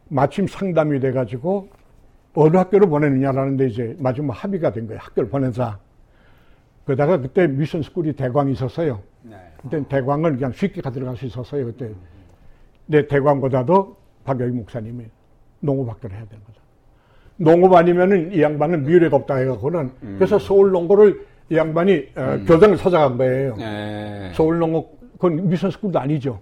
마침 0.09 0.47
상담이 0.47 0.99
돼가지고 0.99 1.69
어느 2.33 2.55
학교를 2.57 2.87
보내느냐라는데 2.87 3.67
이제 3.67 3.95
마지막 3.99 4.33
합의가 4.33 4.71
된 4.71 4.87
거예요. 4.87 4.99
학교를 5.01 5.29
보내자. 5.29 5.79
그러다가 6.87 7.17
그때 7.17 7.47
미션 7.47 7.81
스쿨이 7.83 8.13
대광이 8.13 8.53
있었어요. 8.53 9.01
네. 9.23 9.35
그때 9.61 9.83
대광은 9.89 10.37
그냥 10.37 10.53
쉽게 10.53 10.79
가 10.81 10.89
들어갈 10.89 11.17
수 11.17 11.25
있었어요. 11.25 11.65
그때. 11.65 11.91
내 12.85 13.05
대광보다도 13.05 13.97
박여희 14.23 14.51
목사님이 14.51 15.03
농업학교를 15.59 16.15
해야 16.15 16.25
되는 16.27 16.41
거죠. 16.45 16.61
농업 17.35 17.73
아니면은 17.73 18.31
이 18.31 18.41
양반은 18.41 18.85
미래가 18.85 19.17
없다 19.17 19.35
해갖고는 19.35 19.91
그래서 20.15 20.39
서울 20.39 20.71
농고를 20.71 21.25
이 21.49 21.57
양반이 21.57 22.07
어, 22.15 22.39
교장을 22.47 22.77
찾아간 22.77 23.17
거예요. 23.17 23.57
네. 23.57 24.31
서울 24.33 24.57
농고 24.59 24.97
그건 25.13 25.49
미션 25.49 25.69
스쿨도 25.71 25.99
아니죠. 25.99 26.39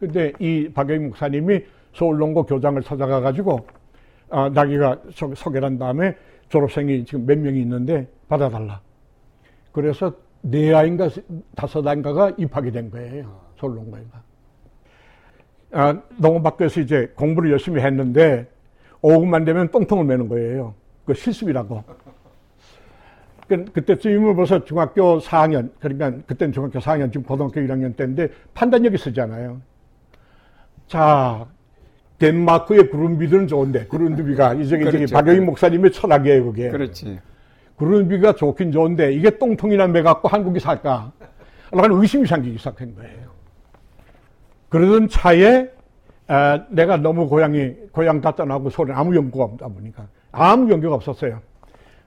근데 0.00 0.32
이 0.38 0.70
박여희 0.72 0.98
목사님이 1.00 1.64
서울 1.94 2.16
농고 2.16 2.44
교장을 2.46 2.80
찾아가 2.82 3.20
가지고 3.20 3.66
아, 4.30 4.50
자기가 4.54 5.02
소- 5.10 5.34
소개를 5.34 5.66
한 5.68 5.78
다음에 5.78 6.16
졸업생이 6.48 7.04
지금 7.04 7.26
몇 7.26 7.38
명이 7.38 7.60
있는데 7.60 8.08
받아달라. 8.28 8.80
그래서 9.72 10.12
네 10.42 10.74
아인가 10.74 11.08
다섯 11.56 11.86
아인가가 11.86 12.32
입학이 12.36 12.70
된 12.70 12.90
거예요. 12.90 13.40
농고에가. 13.60 14.22
아, 15.72 16.02
농업학교에서 16.18 16.80
이제 16.80 17.12
공부를 17.16 17.50
열심히 17.52 17.80
했는데 17.80 18.48
오후만 19.00 19.44
되면 19.44 19.68
똥통을 19.68 20.04
매는 20.04 20.28
거예요. 20.28 20.74
그 21.04 21.14
실습이라고. 21.14 21.82
그, 23.48 23.64
그때쯤이면 23.66 24.36
벌써 24.36 24.64
중학교 24.64 25.18
4학년, 25.18 25.70
그러니까 25.80 26.12
그때는 26.26 26.52
중학교 26.52 26.78
4학년, 26.78 27.12
지금 27.12 27.24
고등학교 27.24 27.60
1학년 27.60 27.96
때인데 27.96 28.28
판단력이 28.54 28.98
쓰잖아요. 28.98 29.60
자, 30.86 31.46
덴마크의 32.18 32.88
구름비들은 32.90 33.48
좋은데, 33.48 33.86
구름비가, 33.86 34.54
이제 34.54 34.78
그렇죠. 34.78 35.12
박영희 35.12 35.40
목사님의 35.40 35.92
철학이에요, 35.92 36.44
그게. 36.44 36.70
그렇지. 36.70 37.18
구름비가 37.76 38.34
좋긴 38.34 38.72
좋은데, 38.72 39.12
이게 39.12 39.36
똥통이나 39.38 39.88
매갖고 39.88 40.28
한국이 40.28 40.60
살까? 40.60 41.12
라는 41.72 42.00
의심이 42.00 42.26
생기기 42.26 42.58
시작한 42.58 42.94
거예요. 42.94 43.30
그러던 44.68 45.08
차에, 45.08 45.70
아, 46.28 46.64
내가 46.70 46.96
너무 46.96 47.28
고향이, 47.28 47.74
고향 47.92 48.20
다 48.20 48.34
떠나고 48.34 48.70
서울에 48.70 48.92
아무 48.94 49.14
연고가 49.16 49.44
없다 49.44 49.68
보니까, 49.68 50.06
아무 50.30 50.70
연고가 50.70 50.94
없었어요. 50.96 51.40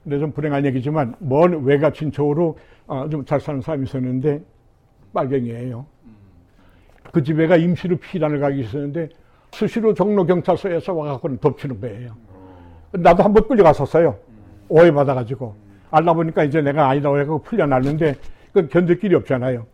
근데 0.02 0.18
좀 0.18 0.32
불행한 0.32 0.64
얘기지만, 0.66 1.14
먼 1.18 1.64
외가 1.64 1.90
친척으로 1.92 2.56
어, 2.86 3.08
좀잘 3.08 3.40
사는 3.40 3.60
사람이 3.60 3.84
있었는데, 3.84 4.40
빨갱이에요. 5.12 5.84
그 7.12 7.22
집에가 7.22 7.56
임시로 7.56 7.96
피란을 7.96 8.38
가기 8.40 8.60
있었는데, 8.60 9.08
수시로 9.52 9.94
종로 9.94 10.24
경찰서에서 10.26 10.92
와갖고는 10.94 11.38
덮치는 11.38 11.80
거예요. 11.80 12.12
나도 12.92 13.22
한 13.22 13.32
번 13.32 13.46
끌려갔었어요. 13.48 14.16
오해받아가지고. 14.68 15.54
알다 15.90 16.14
보니까 16.14 16.44
이제 16.44 16.60
내가 16.60 16.88
아니라고 16.88 17.18
해서 17.18 17.38
풀려났는데, 17.38 18.16
그 18.52 18.68
견딜 18.68 18.98
길이 18.98 19.14
없잖아요. 19.14 19.66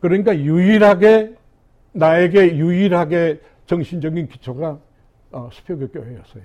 그러니까 0.00 0.36
유일하게, 0.36 1.34
나에게 1.92 2.56
유일하게 2.56 3.40
정신적인 3.66 4.28
기초가 4.28 4.78
어, 5.32 5.48
수표교 5.52 5.88
교회였어요. 5.88 6.42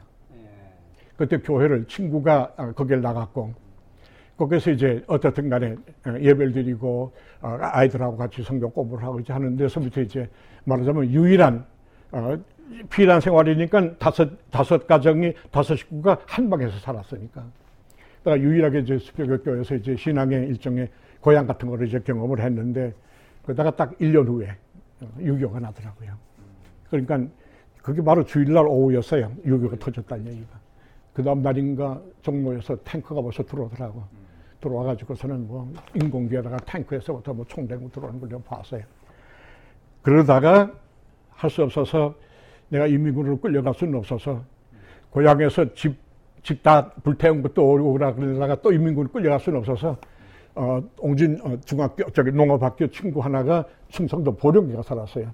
그때 1.17 1.38
교회를 1.39 1.86
친구가 1.86 2.54
어, 2.58 2.71
거기를 2.73 3.01
나갔고 3.01 3.54
거기서 4.38 4.71
이제 4.71 5.04
어떻든 5.08 5.49
간에 5.49 5.75
어, 6.06 6.19
예배를 6.19 6.51
드리고 6.51 7.13
어, 7.41 7.58
아이들하고 7.62 8.17
같이 8.17 8.43
성경 8.43 8.69
공부를 8.71 9.04
하고 9.04 9.19
이제 9.19 9.32
하는 9.32 9.56
데서부터 9.56 10.01
이제 10.01 10.30
말하자면 10.65 11.10
유일한 11.10 11.65
어, 12.12 12.38
피란 12.89 13.21
생활이니까 13.21 13.97
다섯 13.97 14.30
다섯 14.49 14.88
가정이 14.88 15.34
다섯 15.51 15.75
식구가 15.75 16.19
한 16.25 16.49
방에서 16.49 16.78
살았으니까 16.80 17.43
그러니까 18.23 18.47
유일하게 18.47 18.80
이제 18.80 18.97
수표교 18.97 19.43
교회에서 19.43 19.75
이제 19.75 19.95
신앙의 19.95 20.47
일종의 20.49 20.89
고향 21.21 21.45
같은 21.45 21.69
거를 21.69 21.88
이제 21.88 21.99
경험을 21.99 22.39
했는데 22.39 22.93
그러다가 23.43 23.71
딱 23.75 23.97
1년 23.99 24.28
후에 24.28 24.49
어, 25.01 25.08
유교가 25.19 25.60
나더라고요. 25.60 26.12
그러니까 26.89 27.19
그게 27.82 28.01
바로 28.01 28.23
주일날 28.23 28.65
오후였어요. 28.67 29.32
유교가 29.45 29.75
터졌다는 29.78 30.28
얘기가. 30.28 30.60
그 31.13 31.23
다음 31.23 31.41
날인가 31.41 32.01
종로에서 32.23 32.75
탱크가 32.84 33.21
벌써 33.21 33.43
들어오더라고. 33.43 34.04
들어와가지고서는 34.62 35.47
뭐 35.47 35.71
인공기에다가 35.93 36.58
탱크에서부터 36.58 37.34
뭐 37.34 37.45
총 37.47 37.67
대고 37.67 37.89
들어오는 37.91 38.19
걸 38.19 38.30
제가 38.30 38.41
봤어요. 38.43 38.82
그러다가 40.01 40.71
할 41.30 41.49
수 41.49 41.63
없어서 41.63 42.15
내가 42.69 42.88
이민군으로 42.88 43.39
끌려갈 43.39 43.73
수는 43.73 43.95
없어서 43.95 44.43
고향에서 45.12 45.73
집, 45.73 45.95
집 46.43 46.62
다 46.62 46.89
불태운 47.04 47.41
것도 47.41 47.65
오라 47.65 48.13
그러다가 48.13 48.62
또 48.62 48.71
이민군으로 48.71 49.12
끌려갈 49.12 49.39
수는 49.39 49.60
없어서 49.60 49.97
어, 50.56 50.82
옹진 50.99 51.39
어, 51.43 51.58
중학교, 51.65 52.10
저기 52.12 52.32
농업학교 52.32 52.88
친구 52.88 53.19
하나가 53.19 53.65
충성도 53.89 54.36
보령기가 54.36 54.82
살았어요. 54.84 55.32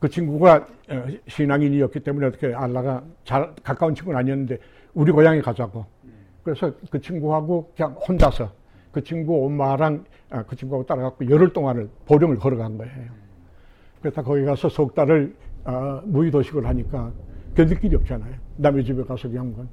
그 0.00 0.08
친구가 0.08 0.66
어, 0.90 1.04
신앙인이었기 1.26 2.00
때문에 2.00 2.26
어떻게 2.26 2.52
알라가 2.54 3.02
잘 3.24 3.52
가까운 3.62 3.94
친구는 3.94 4.18
아니었는데 4.18 4.58
우리 4.94 5.12
고향에 5.12 5.40
가자고. 5.40 5.84
그래서 6.42 6.72
그 6.90 7.00
친구하고 7.00 7.70
그냥 7.76 7.92
혼자서 7.92 8.50
그 8.90 9.02
친구 9.02 9.44
엄마랑 9.44 10.04
아, 10.30 10.42
그 10.42 10.56
친구하고 10.56 10.86
따라갔고 10.86 11.28
열흘 11.30 11.52
동안을 11.52 11.88
보령을 12.06 12.36
걸어간 12.36 12.78
거예요. 12.78 12.92
그래서 14.00 14.22
거기 14.22 14.44
가서 14.44 14.68
석 14.68 14.94
달을 14.94 15.34
아, 15.70 16.00
무의도식을 16.06 16.66
하니까 16.66 17.12
견딜 17.54 17.78
길이 17.78 17.94
없잖아요. 17.96 18.32
남의 18.56 18.84
집에 18.86 19.02
가서 19.04 19.28
그냥 19.28 19.52
건. 19.52 19.68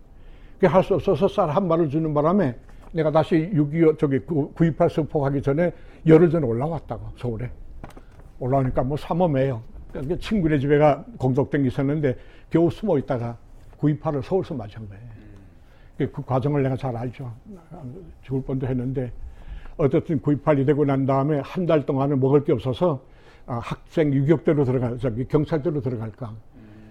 그게 0.55 0.67
할수 0.67 0.93
없어서 0.95 1.25
쌀 1.29 1.49
한 1.49 1.69
마를 1.69 1.89
주는 1.89 2.13
바람에 2.13 2.53
내가 2.91 3.11
다시 3.11 3.49
6.25 3.53 3.97
저기 3.97 4.19
9.28 4.19 4.89
선포하기 4.89 5.41
전에 5.41 5.71
열흘 6.05 6.29
전에 6.29 6.45
올라왔다고 6.45 7.07
서울에. 7.15 7.49
올라오니까 8.39 8.83
뭐 8.83 8.97
삼엄해요. 8.97 9.61
그러니까 9.93 10.17
친구네 10.17 10.59
집에가 10.59 11.05
공덕땡이 11.17 11.65
있었는데 11.67 12.17
겨우 12.49 12.69
숨어 12.69 12.97
있다가 12.99 13.37
9.28을 13.79 14.21
서울서 14.21 14.53
맞은 14.53 14.89
거예요. 14.89 15.03
그- 15.97 16.11
그 16.11 16.21
과정을 16.23 16.61
내가 16.61 16.75
잘 16.75 16.93
알죠. 16.97 17.31
죽을 18.23 18.41
뻔도 18.43 18.67
했는데 18.67 19.13
어쨌든 19.77 20.19
9.28이 20.19 20.65
되고 20.65 20.83
난 20.83 21.05
다음에 21.05 21.39
한 21.39 21.65
달 21.65 21.85
동안은 21.85 22.19
먹을 22.19 22.43
게 22.43 22.51
없어서 22.51 23.01
아, 23.47 23.59
학생 23.59 24.13
유격대로 24.13 24.65
들어갈, 24.65 24.97
저기 24.97 25.25
경찰대로 25.25 25.81
들어갈까. 25.81 26.33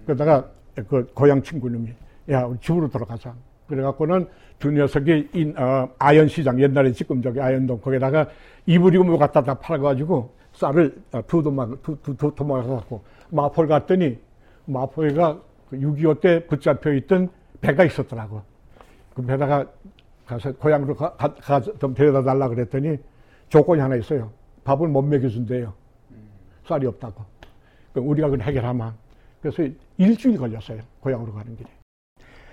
그러다가 0.07 0.49
그 0.89 1.07
고향 1.15 1.43
친구님이 1.43 1.93
야, 2.31 2.45
우리 2.45 2.59
집으로 2.59 2.89
돌아가자. 2.89 3.35
그래갖고는 3.67 4.29
두 4.59 4.71
녀석이 4.71 5.31
인, 5.33 5.55
어, 5.59 5.89
아연시장, 5.99 6.61
옛날에 6.61 6.93
지금 6.93 7.23
저기 7.23 7.41
아연동 7.41 7.81
거기다가 7.81 8.29
이불이고 8.67 9.05
뭐 9.05 9.19
갖다 9.19 9.43
다 9.43 9.55
팔아가지고 9.55 10.31
쌀을 10.53 10.95
어, 11.13 11.27
두 11.27 11.43
도막, 11.43 11.83
두, 11.83 11.97
두, 12.03 12.17
두 12.17 12.35
도막 12.35 12.67
갖고 12.67 13.03
마포를 13.31 13.69
갔더니 13.69 14.19
마포에가 14.67 15.41
6.25 15.73 16.21
때 16.21 16.47
붙잡혀 16.47 16.93
있던 16.95 17.31
배가 17.61 17.85
있었더라고. 17.85 18.43
그 19.15 19.23
배다가 19.23 19.67
가서 20.27 20.53
고향으로 20.53 20.95
가, 20.95 21.15
가, 21.15 21.35
가, 21.35 21.61
좀 21.61 21.95
데려다 21.95 22.23
달라 22.23 22.49
그랬더니 22.49 22.99
조건이 23.49 23.81
하나 23.81 23.97
있어요. 23.97 24.31
밥을 24.65 24.89
못 24.89 25.03
먹여준대요. 25.03 25.84
쌀이 26.67 26.87
없다고. 26.87 27.25
그럼 27.93 28.09
우리가 28.09 28.29
그걸 28.29 28.47
해결하면. 28.47 28.95
그래서 29.41 29.69
일주일 29.99 30.39
걸렸어요. 30.39 30.81
고향으로 31.01 31.33
가는 31.33 31.57
길에. 31.57 31.69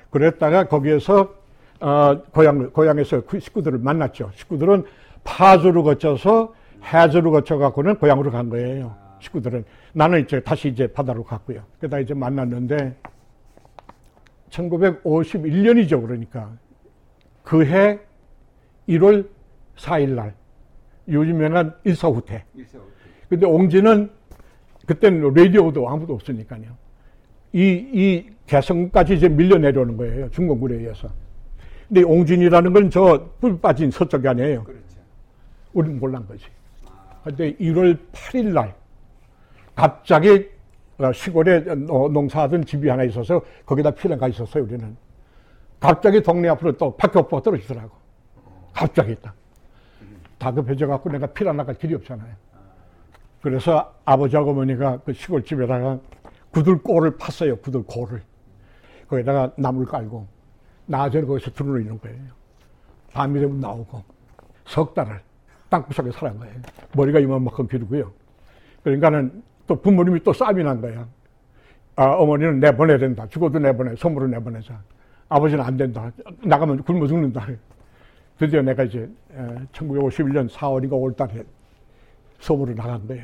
그랬다가 0.10 0.68
거기에서 0.68 1.34
어, 1.80 2.22
고향 2.32 2.70
고향에서 2.72 3.26
그 3.26 3.40
식구들을 3.40 3.80
만났죠. 3.80 4.32
식구들은 4.36 4.86
파주를 5.24 5.82
거쳐서 5.84 6.54
해주를 6.94 7.32
거쳐 7.32 7.58
갖고는 7.58 7.96
고향으로 7.96 8.32
간 8.32 8.50
거예요. 8.50 8.96
식구들은 9.20 9.66
나는 9.94 10.22
이제 10.22 10.42
다시 10.42 10.68
이제 10.68 10.88
바다로 10.88 11.24
갔고요. 11.24 11.64
그러다 11.80 12.00
이제 12.00 12.14
만났는데 12.14 12.96
1951년이죠. 14.50 16.02
그러니까 16.02 16.52
그해 17.44 18.00
1월 18.90 19.28
4일 19.78 20.10
날 20.10 20.36
요즘에는 21.08 21.74
일사후퇴. 21.84 22.44
근데 23.32 23.46
옹진은 23.46 24.10
그때는 24.86 25.34
라디오도 25.34 25.88
아무도 25.90 26.16
없으니까요. 26.16 26.64
이, 27.54 27.62
이 27.94 28.30
개성까지 28.46 29.14
이제 29.16 29.30
밀려 29.30 29.58
내려오는 29.58 29.96
거예요. 29.96 30.30
중공군에 30.32 30.76
의해서. 30.76 31.08
근데 31.88 32.04
옹진이라는 32.04 32.74
건 32.74 32.90
저 32.90 33.30
뿔 33.40 33.62
빠진 33.62 33.90
서쪽이 33.90 34.28
아니에요. 34.28 34.66
그렇죠. 34.66 34.82
우리는 35.72 35.98
몰란 35.98 36.28
거지. 36.28 36.44
근데 37.24 37.56
1월 37.56 37.98
8일 38.12 38.52
날 38.52 38.76
갑자기 39.76 40.50
어, 40.98 41.14
시골에 41.14 41.64
어, 41.90 42.10
농사하던 42.10 42.66
집이 42.66 42.90
하나 42.90 43.04
있어서 43.06 43.42
거기다 43.66 43.92
피난가 43.92 44.28
있었어요, 44.28 44.64
우리는. 44.66 44.98
갑자기 45.80 46.22
동네 46.22 46.50
앞으로 46.50 46.74
또 46.74 46.98
박격포가 46.98 47.44
떨어지더라고. 47.44 47.92
갑자기 48.74 49.16
딱. 49.22 49.34
다급해져갖고 50.38 51.10
내가 51.12 51.28
피난 51.28 51.56
나갈 51.56 51.76
길이 51.76 51.96
없잖아요. 51.96 52.34
그래서 53.42 53.94
아버지하고 54.06 54.52
어머니가 54.52 55.00
그 55.00 55.14
시골집에다가 55.14 56.00
구들골을 56.52 57.18
팠어요, 57.18 57.62
구들골을. 57.62 58.22
거기다가 59.08 59.52
나무를 59.58 59.88
깔고, 59.88 60.28
낮에는 60.86 61.28
거기서 61.28 61.52
들어있는 61.52 62.00
거예요. 62.00 62.20
밤이 63.14 63.40
되면 63.40 63.60
나오고, 63.60 64.04
석 64.66 64.94
달을 64.94 65.22
땅구석에 65.70 66.12
살은 66.12 66.40
거예요. 66.40 66.56
머리가 66.96 67.20
이만큼 67.20 67.68
기르고요. 67.68 68.12
그러니까는 68.84 69.44
또 69.68 69.82
부모님이 69.82 70.22
또 70.24 70.34
싸움이 70.34 70.64
난 70.64 70.82
거야. 70.82 71.08
아, 71.96 72.06
어머니는 72.06 72.60
내보내야 72.60 72.98
된다. 72.98 73.28
죽어도 73.28 73.60
내보내. 73.60 73.96
손으로 73.96 74.28
내보내자. 74.28 74.82
아버지는 75.30 75.64
안 75.64 75.78
된다. 75.78 76.12
나가면 76.44 76.84
굶어 76.84 77.08
죽는다. 77.08 77.48
드디어 78.38 78.62
내가 78.62 78.84
이제 78.84 79.10
1951년 79.72 80.50
4월인가 80.50 80.92
5월 80.92 81.16
달에 81.16 81.44
서울로 82.42 82.74
나간 82.76 83.08
거예요. 83.08 83.24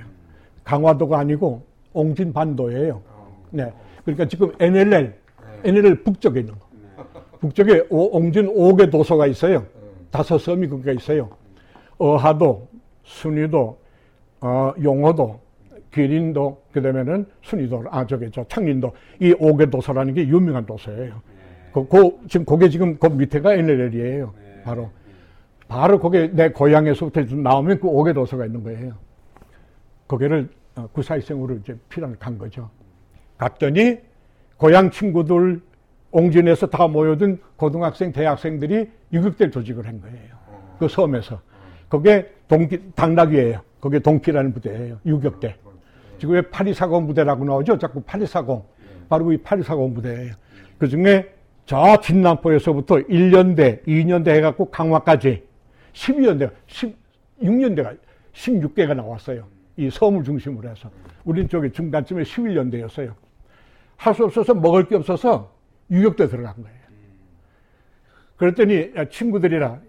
강화도가 0.63 1.19
아니고 1.19 1.63
옹진반도예요. 1.93 3.01
네. 3.51 3.73
그러니까 4.05 4.25
지금 4.27 4.51
NLL, 4.59 5.13
NLL 5.63 6.03
북쪽에 6.03 6.39
있는 6.39 6.53
거. 6.53 6.67
북쪽에 7.39 7.85
오- 7.89 8.17
옹진 8.17 8.47
5개 8.47 8.89
도서가 8.89 9.27
있어요. 9.27 9.65
다섯 10.11 10.37
섬이 10.37 10.67
거기가 10.67 10.91
있어요. 10.93 11.29
어하도, 11.97 12.67
순위도, 13.03 13.77
어, 14.41 14.73
용호도, 14.81 15.39
기린도, 15.91 16.61
그 16.71 16.81
다음에는 16.81 17.25
순위도, 17.41 17.85
아, 17.89 18.05
저기, 18.05 18.29
저, 18.31 18.43
창린도, 18.47 18.91
이 19.19 19.33
5개 19.33 19.69
도서라는 19.71 20.13
게 20.13 20.27
유명한 20.27 20.65
도서예요. 20.65 21.21
그, 21.73 21.87
그, 21.87 22.17
지금, 22.27 22.45
그게 22.45 22.69
지금, 22.69 22.97
그 22.97 23.07
밑에가 23.07 23.53
NLL이에요. 23.53 24.33
바로. 24.63 24.89
바로 25.67 25.99
거기 25.99 26.29
내 26.33 26.49
고향에서부터 26.49 27.21
나오면 27.35 27.79
그 27.79 27.87
5개 27.87 28.13
도서가 28.13 28.45
있는 28.45 28.63
거예요. 28.63 28.93
거기를 30.07 30.49
어, 30.75 30.87
구사일생으로 30.93 31.55
이제 31.55 31.77
피난을 31.89 32.17
간 32.17 32.37
거죠. 32.37 32.69
갔더니 33.37 33.97
고향 34.57 34.89
친구들 34.91 35.61
옹진에서 36.11 36.67
다 36.67 36.87
모여든 36.87 37.39
고등학생, 37.57 38.11
대학생들이 38.11 38.89
유격대를 39.11 39.51
조직을 39.51 39.87
한 39.87 40.01
거예요. 40.01 40.35
그 40.79 40.87
섬에서. 40.87 41.41
그게 41.89 42.31
동기, 42.47 42.91
당락이에요. 42.95 43.61
그게 43.79 43.99
동피라는 43.99 44.53
부대예요. 44.53 44.99
유격대. 45.05 45.55
지금 46.17 46.35
왜 46.35 46.41
8240 46.41 47.07
부대라고 47.07 47.45
나오죠? 47.45 47.77
자꾸 47.77 48.01
8240. 48.01 48.63
바로 49.09 49.31
이 49.31 49.37
8240 49.37 49.93
부대예요. 49.93 50.33
그 50.77 50.87
중에 50.87 51.33
저 51.65 51.99
진남포에서부터 51.99 52.95
1년대, 52.95 53.85
2년대 53.85 54.29
해갖고 54.29 54.69
강화까지 54.71 55.43
12년대가, 55.93 56.51
16년대가, 56.67 57.97
16개가 58.33 58.95
나왔어요. 58.95 59.47
이 59.77 59.89
섬을 59.89 60.23
중심으로 60.23 60.69
해서. 60.69 60.89
우린 61.23 61.47
저기 61.47 61.71
중간쯤에 61.71 62.23
11년대였어요. 62.23 63.13
할 63.95 64.13
수 64.13 64.25
없어서 64.25 64.53
먹을 64.53 64.87
게 64.87 64.95
없어서 64.95 65.51
유격대 65.89 66.27
들어간 66.27 66.55
거예요. 66.61 66.77
그랬더니 68.35 68.91
야, 68.95 69.05
친구들이라 69.05 69.79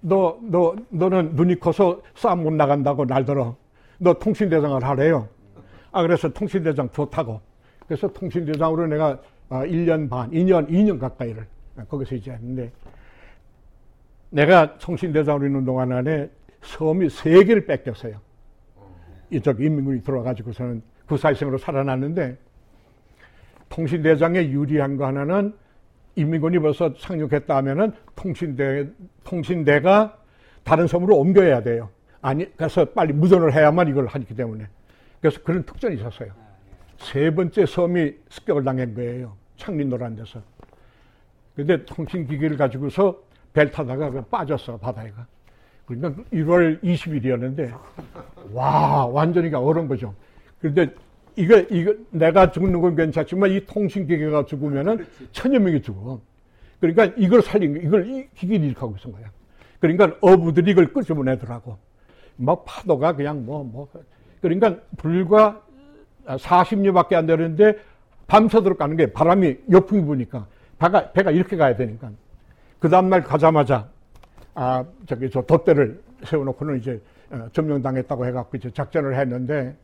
너, 0.00 0.38
너, 0.42 0.74
너는 0.88 1.34
눈이 1.36 1.60
커서 1.60 2.02
싸움 2.14 2.42
못 2.44 2.52
나간다고 2.52 3.04
날더러 3.04 3.56
너 3.98 4.14
통신대장을 4.14 4.82
하래요. 4.82 5.28
아, 5.92 6.02
그래서 6.02 6.28
통신대장 6.32 6.90
좋다고. 6.90 7.40
그래서 7.86 8.08
통신대장으로 8.08 8.86
내가 8.86 9.20
아, 9.50 9.64
1년 9.66 10.08
반, 10.08 10.30
2년, 10.30 10.68
2년 10.70 10.98
가까이를 10.98 11.46
거기서 11.88 12.14
이제 12.14 12.32
했는데 12.32 12.72
내가 14.30 14.78
통신대장으로 14.78 15.46
있는 15.46 15.64
동안 15.64 15.92
안에 15.92 16.30
섬이 16.62 17.10
세 17.10 17.44
개를 17.44 17.66
뺏겼어요. 17.66 18.18
이쪽 19.32 19.60
인민군이 19.60 20.02
들어와가지고서는 20.02 20.82
구사일생으로 21.06 21.58
살아났는데 21.58 22.36
통신대장에 23.68 24.50
유리한 24.50 24.96
거 24.96 25.06
하나는 25.06 25.54
인민군이 26.14 26.58
벌써 26.58 26.94
상륙했다 26.96 27.56
하면은 27.56 27.92
통신대, 28.14 28.90
통신대가 29.24 30.18
다른 30.62 30.86
섬으로 30.86 31.16
옮겨야 31.16 31.62
돼요. 31.62 31.88
아니, 32.20 32.54
그래서 32.54 32.84
빨리 32.84 33.12
무전을 33.14 33.52
해야만 33.54 33.88
이걸 33.88 34.06
하기 34.06 34.36
때문에. 34.36 34.68
그래서 35.20 35.40
그런 35.42 35.64
특전이 35.64 35.96
있었어요. 35.96 36.32
세 36.98 37.34
번째 37.34 37.64
섬이 37.64 38.14
습격을 38.28 38.62
당한 38.62 38.94
거예요. 38.94 39.36
창린도라는 39.56 40.16
데서. 40.16 40.42
근데 41.56 41.84
통신기기를 41.84 42.56
가지고서 42.56 43.18
배 43.52 43.70
타다가 43.70 44.10
그 44.10 44.22
빠졌어, 44.22 44.76
바다에가. 44.76 45.26
그러니까 45.86 46.22
1월 46.32 46.82
20일이었는데, 46.82 47.72
와, 48.52 49.06
완전히 49.06 49.52
얼은 49.52 49.88
거죠. 49.88 50.14
그런데 50.60 50.94
이거, 51.36 51.58
이거, 51.70 51.94
내가 52.10 52.50
죽는 52.50 52.80
건 52.80 52.94
괜찮지만 52.94 53.50
이 53.50 53.64
통신 53.66 54.06
기계가 54.06 54.44
죽으면은 54.46 55.06
천여 55.32 55.58
명이 55.58 55.82
죽어. 55.82 56.20
그러니까 56.80 57.06
이걸 57.16 57.42
살린, 57.42 57.74
거, 57.74 57.80
이걸 57.80 58.08
이 58.08 58.28
기계를 58.34 58.66
일으키고 58.66 58.96
있는 58.96 59.12
거야. 59.12 59.30
그러니까 59.80 60.16
어부들이 60.20 60.72
이걸 60.72 60.92
끄집어내더라고. 60.92 61.76
막 62.36 62.64
파도가 62.64 63.14
그냥 63.14 63.44
뭐, 63.44 63.64
뭐. 63.64 63.88
그러니까 64.40 64.76
불과 64.96 65.60
40리밖에 66.26 67.14
안 67.14 67.26
되는데 67.26 67.78
밤새도록 68.26 68.78
가는 68.78 68.96
게 68.96 69.12
바람이 69.12 69.56
역풍이 69.70 70.04
부니까 70.04 70.46
배가, 70.78 71.12
배가 71.12 71.30
이렇게 71.30 71.56
가야 71.56 71.76
되니까. 71.76 72.10
그 72.78 72.88
다음날 72.88 73.22
가자마자, 73.22 73.88
아, 74.54 74.84
저기 75.06 75.30
저 75.30 75.42
돛대를 75.42 76.02
세워놓고는 76.24 76.78
이제 76.78 77.00
어, 77.30 77.48
점령당했다고 77.52 78.26
해갖고 78.26 78.56
이제 78.58 78.70
작전을 78.70 79.18
했는데, 79.18 79.74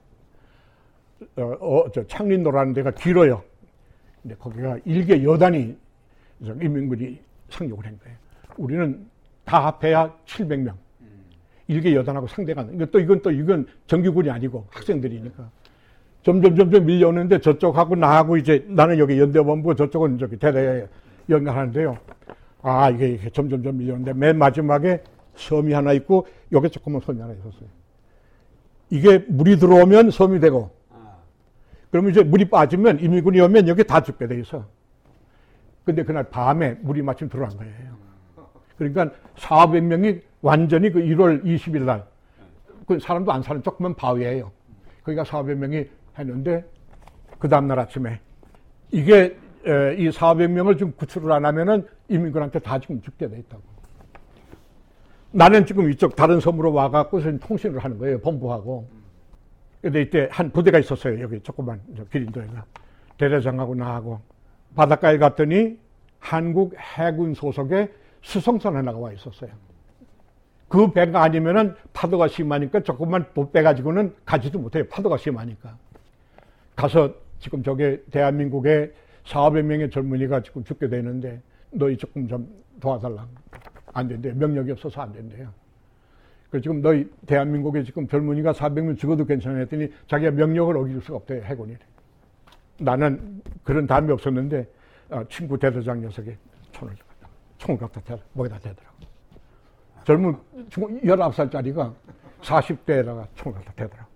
어, 1.37 1.43
어, 1.43 1.91
저 1.93 2.07
창린도라는 2.07 2.75
데가 2.75 2.91
길어요. 2.91 3.43
근데 4.23 4.35
거기가 4.37 4.79
일개 4.85 5.23
여단이 5.25 5.77
저 6.45 6.53
인민군이 6.53 7.19
상륙을 7.49 7.87
한 7.87 7.99
거예요. 7.99 8.17
우리는 8.59 9.07
다 9.45 9.67
합해야 9.67 10.15
700명. 10.27 10.75
일개 11.69 11.95
여단하고 11.95 12.27
상대가 12.27 12.63
안 12.63 12.77
돼. 12.77 12.87
또 12.87 12.99
이건 12.99 13.21
또 13.23 13.31
이건 13.31 13.67
정규군이 13.87 14.31
아니고 14.31 14.67
학생들이니까. 14.71 15.51
점점 16.23 16.57
점점 16.57 16.85
밀려오는데 16.85 17.41
저쪽하고 17.41 17.95
나하고 17.95 18.37
이제 18.37 18.65
나는 18.69 18.99
여기 18.99 19.19
연대본부 19.19 19.75
저쪽은 19.77 20.19
저기 20.19 20.37
대대에 20.37 20.87
연결하는데요. 21.29 21.97
아 22.63 22.91
이게, 22.91 23.09
이게 23.11 23.31
점점 23.31 23.63
점 23.63 23.77
밀려오는데 23.77 24.13
맨 24.15 24.39
마지막에 24.39 25.03
섬이 25.37 25.73
하나 25.73 25.93
있고 25.93 26.27
여기 26.53 26.69
조그만 26.71 27.01
섬이 27.01 27.21
하나 27.21 27.33
있었어요. 27.35 27.69
이게 28.91 29.19
물이 29.29 29.59
들어오면 29.59 30.11
섬이 30.11 30.41
되고 30.41 30.71
그러면 31.91 32.11
이제 32.11 32.23
물이 32.23 32.51
빠지면 32.51 33.01
인민군이 33.01 33.41
오면 33.41 33.69
여기 33.69 33.85
다 33.85 34.03
죽게 34.03 34.27
돼 34.27 34.41
있어. 34.41 34.65
근데 35.85 36.03
그날 36.03 36.25
밤에 36.25 36.77
물이 36.83 37.01
마침 37.03 37.29
들어간 37.29 37.57
거예요. 37.57 37.97
그러니까 38.77 39.11
400명이 39.37 40.21
완전히 40.43 40.91
그 40.91 41.01
1월 41.01 41.43
20일 41.45 41.83
날, 41.83 42.05
그 42.87 42.99
사람도 42.99 43.33
안 43.33 43.43
사는 43.43 43.63
조그만 43.63 43.95
바위예요. 43.95 44.53
거기가 45.03 45.25
400명이 45.25 45.89
했는데, 46.19 46.65
그 47.39 47.49
다음날 47.49 47.79
아침에, 47.79 48.21
이게, 48.91 49.37
에, 49.69 49.97
이 49.99 50.09
400명을 50.09 50.79
좀 50.79 50.93
구출을 50.93 51.31
안 51.31 51.45
하면은 51.45 51.87
인민군한테 52.09 52.59
다 52.61 52.79
지금 52.79 53.01
죽게 53.03 53.29
돼 53.29 53.39
있다고. 53.39 53.63
나는 55.31 55.67
지금 55.67 55.91
이쪽 55.91 56.17
다른 56.17 56.41
섬으로 56.41 56.73
와갖고 56.73 57.21
통신을 57.39 57.79
하는 57.81 57.99
거예요, 57.99 58.21
본부하고. 58.21 58.89
근데 59.83 60.01
이때 60.03 60.29
한 60.31 60.51
부대가 60.51 60.79
있었어요. 60.79 61.21
여기 61.21 61.41
조그만 61.41 61.81
저 61.97 62.05
기린도에가. 62.05 62.65
대대장하고 63.19 63.75
나하고. 63.75 64.21
바닷가에 64.75 65.19
갔더니 65.19 65.79
한국 66.19 66.75
해군 66.79 67.35
소속의 67.35 67.93
수송선 68.23 68.77
하나가 68.77 68.99
와 68.99 69.13
있었어요. 69.13 69.51
그 70.69 70.93
배가 70.93 71.23
아니면은 71.23 71.75
파도가 71.93 72.29
심하니까 72.29 72.81
조금만 72.81 73.27
못 73.35 73.53
빼가지고는 73.53 74.15
가지도 74.25 74.59
못해요. 74.59 74.85
파도가 74.89 75.17
심하니까. 75.17 75.77
가서 76.77 77.15
지금 77.39 77.63
저게 77.63 78.03
대한민국에 78.11 78.93
400 79.29 79.67
명의 79.67 79.91
젊은이가 79.91 80.43
지금 80.43 80.65
죽게 80.65 80.89
되는데 80.89 81.41
너희 81.71 81.97
조금 81.97 82.27
좀 82.27 82.49
도와달라. 82.81 83.29
안 83.93 84.09
된대요. 84.09 84.35
명령이 84.35 84.71
없어서 84.73 85.03
안 85.03 85.13
된대요. 85.13 85.53
그 86.51 86.61
지금 86.61 86.81
너희 86.81 87.07
대한민국에 87.27 87.83
지금 87.85 88.09
젊은이가 88.09 88.53
400명 88.53 88.97
죽어도 88.97 89.27
괜찮아 89.27 89.59
했더니 89.59 89.93
자기가 90.07 90.31
명령을 90.31 90.77
어길 90.79 91.03
수가 91.03 91.17
없대요. 91.19 91.43
해군이. 91.43 91.77
나는 92.79 93.43
그런 93.65 93.87
담이 93.87 94.11
없었는데 94.13 94.67
어, 95.11 95.23
친구 95.29 95.59
대대장 95.59 96.01
녀석이 96.01 96.35
총을 96.73 96.95
총을 97.59 97.81
갖다 97.81 98.01
대 98.01 98.23
목에다 98.33 98.59
대더라고. 98.59 98.97
젊은 100.05 100.37
19살짜리가 100.71 101.95
40대에다가 102.41 103.27
총을 103.35 103.59
갖다 103.59 103.73
대더라고. 103.73 104.09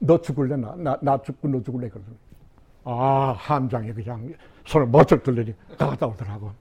너 0.00 0.20
죽을래? 0.20 0.56
나, 0.56 0.74
나, 0.76 0.98
나 1.00 1.22
죽고 1.22 1.48
너 1.48 1.62
죽을래? 1.62 1.88
그러더니. 1.88 2.27
아, 2.90 3.34
함장이 3.36 3.92
그냥 3.92 4.32
손을 4.64 4.86
멋쩍 4.86 5.22
들더니 5.22 5.54
다갔다 5.76 6.06
오더라고. 6.06 6.52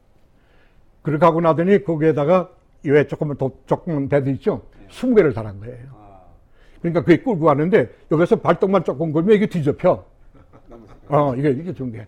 그렇게 1.01 1.25
하고 1.25 1.39
나더니 1.39 1.85
거기에다가 1.85 2.49
왜 2.83 3.07
조금만 3.07 3.37
더, 3.37 3.49
조금만 3.65 4.09
배도 4.09 4.29
있죠? 4.31 4.61
20개를 4.89 5.33
달한 5.33 5.57
거예요. 5.61 5.87
그러니까 6.81 7.01
그게 7.01 7.23
끌고 7.23 7.45
가는데 7.45 7.89
여기서 8.11 8.35
발동만 8.41 8.83
조금 8.83 9.13
걸면 9.13 9.37
이게 9.37 9.45
뒤집혀. 9.47 10.03
어, 11.07 11.33
이게, 11.35 11.51
이게 11.51 11.73
중요해. 11.73 12.05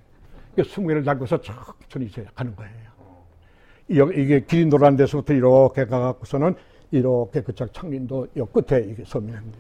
이게 0.51 0.63
20개를 0.63 1.05
달고서 1.05 1.39
천천히 1.39 2.07
이제 2.07 2.25
가는 2.35 2.53
거예요. 2.57 4.11
이게 4.13 4.41
길이 4.41 4.65
노란 4.65 4.97
데서부터 4.97 5.33
이렇게 5.33 5.85
가갖고서는 5.85 6.55
이렇게 6.91 7.41
그쪽 7.41 7.73
창린도 7.73 8.27
요 8.35 8.45
끝에 8.47 8.81
이게 8.81 9.03
섬이 9.05 9.27
있는데 9.27 9.57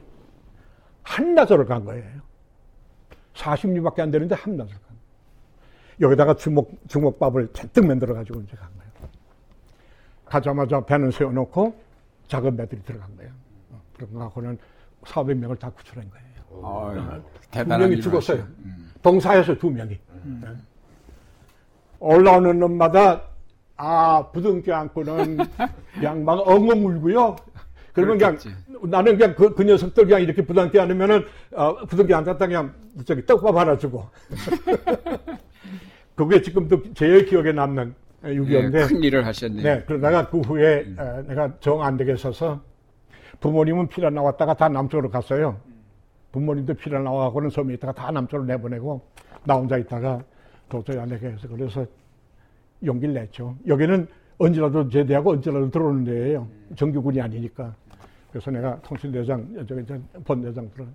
한나절을 1.03 1.65
간 1.65 1.85
거예요. 1.85 2.28
40리밖에 3.39 4.01
안 4.01 4.11
되는데 4.11 4.35
한나절 4.35 4.73
간 4.73 4.81
거예요. 4.81 4.99
여기다가 6.01 6.35
주먹, 6.35 6.69
주먹밥을 6.87 7.49
잔뜩 7.53 7.85
만들어가지고 7.85 8.41
이제 8.41 8.55
간 8.55 8.69
거예요. 8.77 9.09
가자마자 10.25 10.85
배는 10.85 11.11
세워놓고 11.11 11.73
작은 12.27 12.55
배들이 12.57 12.81
들어간 12.83 13.15
거예요. 13.17 13.31
그러고는 13.97 14.57
400명을 15.03 15.57
다 15.59 15.69
구출한 15.71 16.09
거예요. 16.09 16.25
어, 16.51 17.21
두 17.51 17.65
명이 17.65 18.01
죽었어요. 18.01 18.41
음. 18.65 18.91
동사에서 19.01 19.57
두 19.57 19.69
명이. 19.69 19.97
음. 20.25 20.41
네. 20.43 20.49
올라오는 21.99 22.59
놈마다 22.59 23.21
아 23.75 24.29
부둥켜 24.31 24.73
안고는 24.73 25.37
그냥 25.93 26.25
막 26.25 26.39
엉엉 26.47 26.85
울고요. 26.85 27.35
그러면 27.93 28.17
그렇겠지. 28.17 28.49
그냥 28.65 28.89
나는 28.89 29.17
그냥 29.17 29.35
그, 29.35 29.53
그 29.53 29.63
녀석들 29.63 30.05
그냥 30.05 30.21
이렇게 30.21 30.45
부둥켜 30.45 30.81
안으면은 30.81 31.25
어, 31.53 31.85
부둥켜 31.85 32.15
앉았다 32.17 32.45
그냥 32.45 32.73
저기 33.05 33.25
떡밥 33.25 33.55
하나 33.55 33.77
주고. 33.77 34.05
그게 36.15 36.41
지금도 36.41 36.93
제일 36.93 37.25
기억에 37.25 37.51
남는 37.51 37.93
6.25인데. 38.23 38.71
네, 38.71 38.87
큰 38.87 39.03
일을 39.03 39.25
하셨네요. 39.25 39.63
네, 39.63 39.83
그러다가 39.85 40.29
그 40.29 40.39
후에 40.41 40.81
음. 40.85 40.97
에, 40.99 41.27
내가 41.27 41.53
정 41.59 41.81
안 41.81 41.95
되게 41.95 42.15
서서 42.15 42.61
부모님은 43.39 43.87
피라 43.87 44.09
나왔다가 44.09 44.53
다 44.55 44.67
남쪽으로 44.67 45.09
갔어요. 45.09 45.57
부모님도 46.33 46.73
피라 46.75 46.99
나와가고는 46.99 47.49
섬에 47.49 47.73
있다가 47.75 47.93
다 47.93 48.11
남쪽으로 48.11 48.45
내보내고 48.45 49.01
나 49.45 49.55
혼자 49.55 49.77
있다가 49.77 50.21
도저히 50.67 50.99
안 50.99 51.07
되게 51.09 51.27
해서 51.27 51.47
그래서 51.47 51.85
용기를 52.85 53.13
냈죠. 53.13 53.55
여기는 53.65 54.07
언제라도 54.37 54.87
제대하고 54.89 55.31
언제라도 55.31 55.69
들어오는 55.71 56.03
데예요. 56.03 56.47
정규군이 56.75 57.19
아니니까. 57.21 57.73
그래서 58.31 58.51
내가 58.51 58.79
통신대장, 58.81 59.65
저기 59.67 59.83
본대장들은 60.23 60.87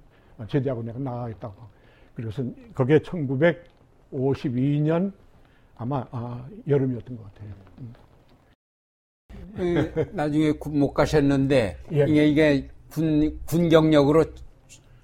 제대하고 0.49 0.83
내가 0.83 0.99
나가겠다고. 0.99 1.55
그래서 2.15 2.45
그게 2.75 2.99
1952년 3.01 5.13
아마 5.77 6.07
아, 6.11 6.47
여름이었던 6.69 7.17
것 7.17 7.35
같아요. 7.35 7.51
그, 9.57 10.11
나중에 10.13 10.53
못 10.67 10.93
가셨는데 10.93 11.79
예. 11.93 12.05
이게, 12.09 12.27
이게 12.27 12.69
군, 12.91 13.39
군 13.47 13.69
경력으로 13.69 14.25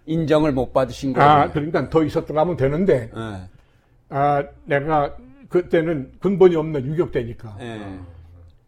인정을 0.07 0.53
못 0.53 0.73
받으신 0.73 1.13
거예요. 1.13 1.29
아, 1.29 1.51
그러니까 1.51 1.89
더 1.89 2.03
있었더라면 2.03 2.57
되는데, 2.57 3.11
네. 3.15 3.49
아, 4.09 4.45
내가 4.65 5.17
그때는 5.49 6.13
근본이 6.21 6.57
없는 6.57 6.85
유격대니까. 6.87 7.57
네. 7.59 7.99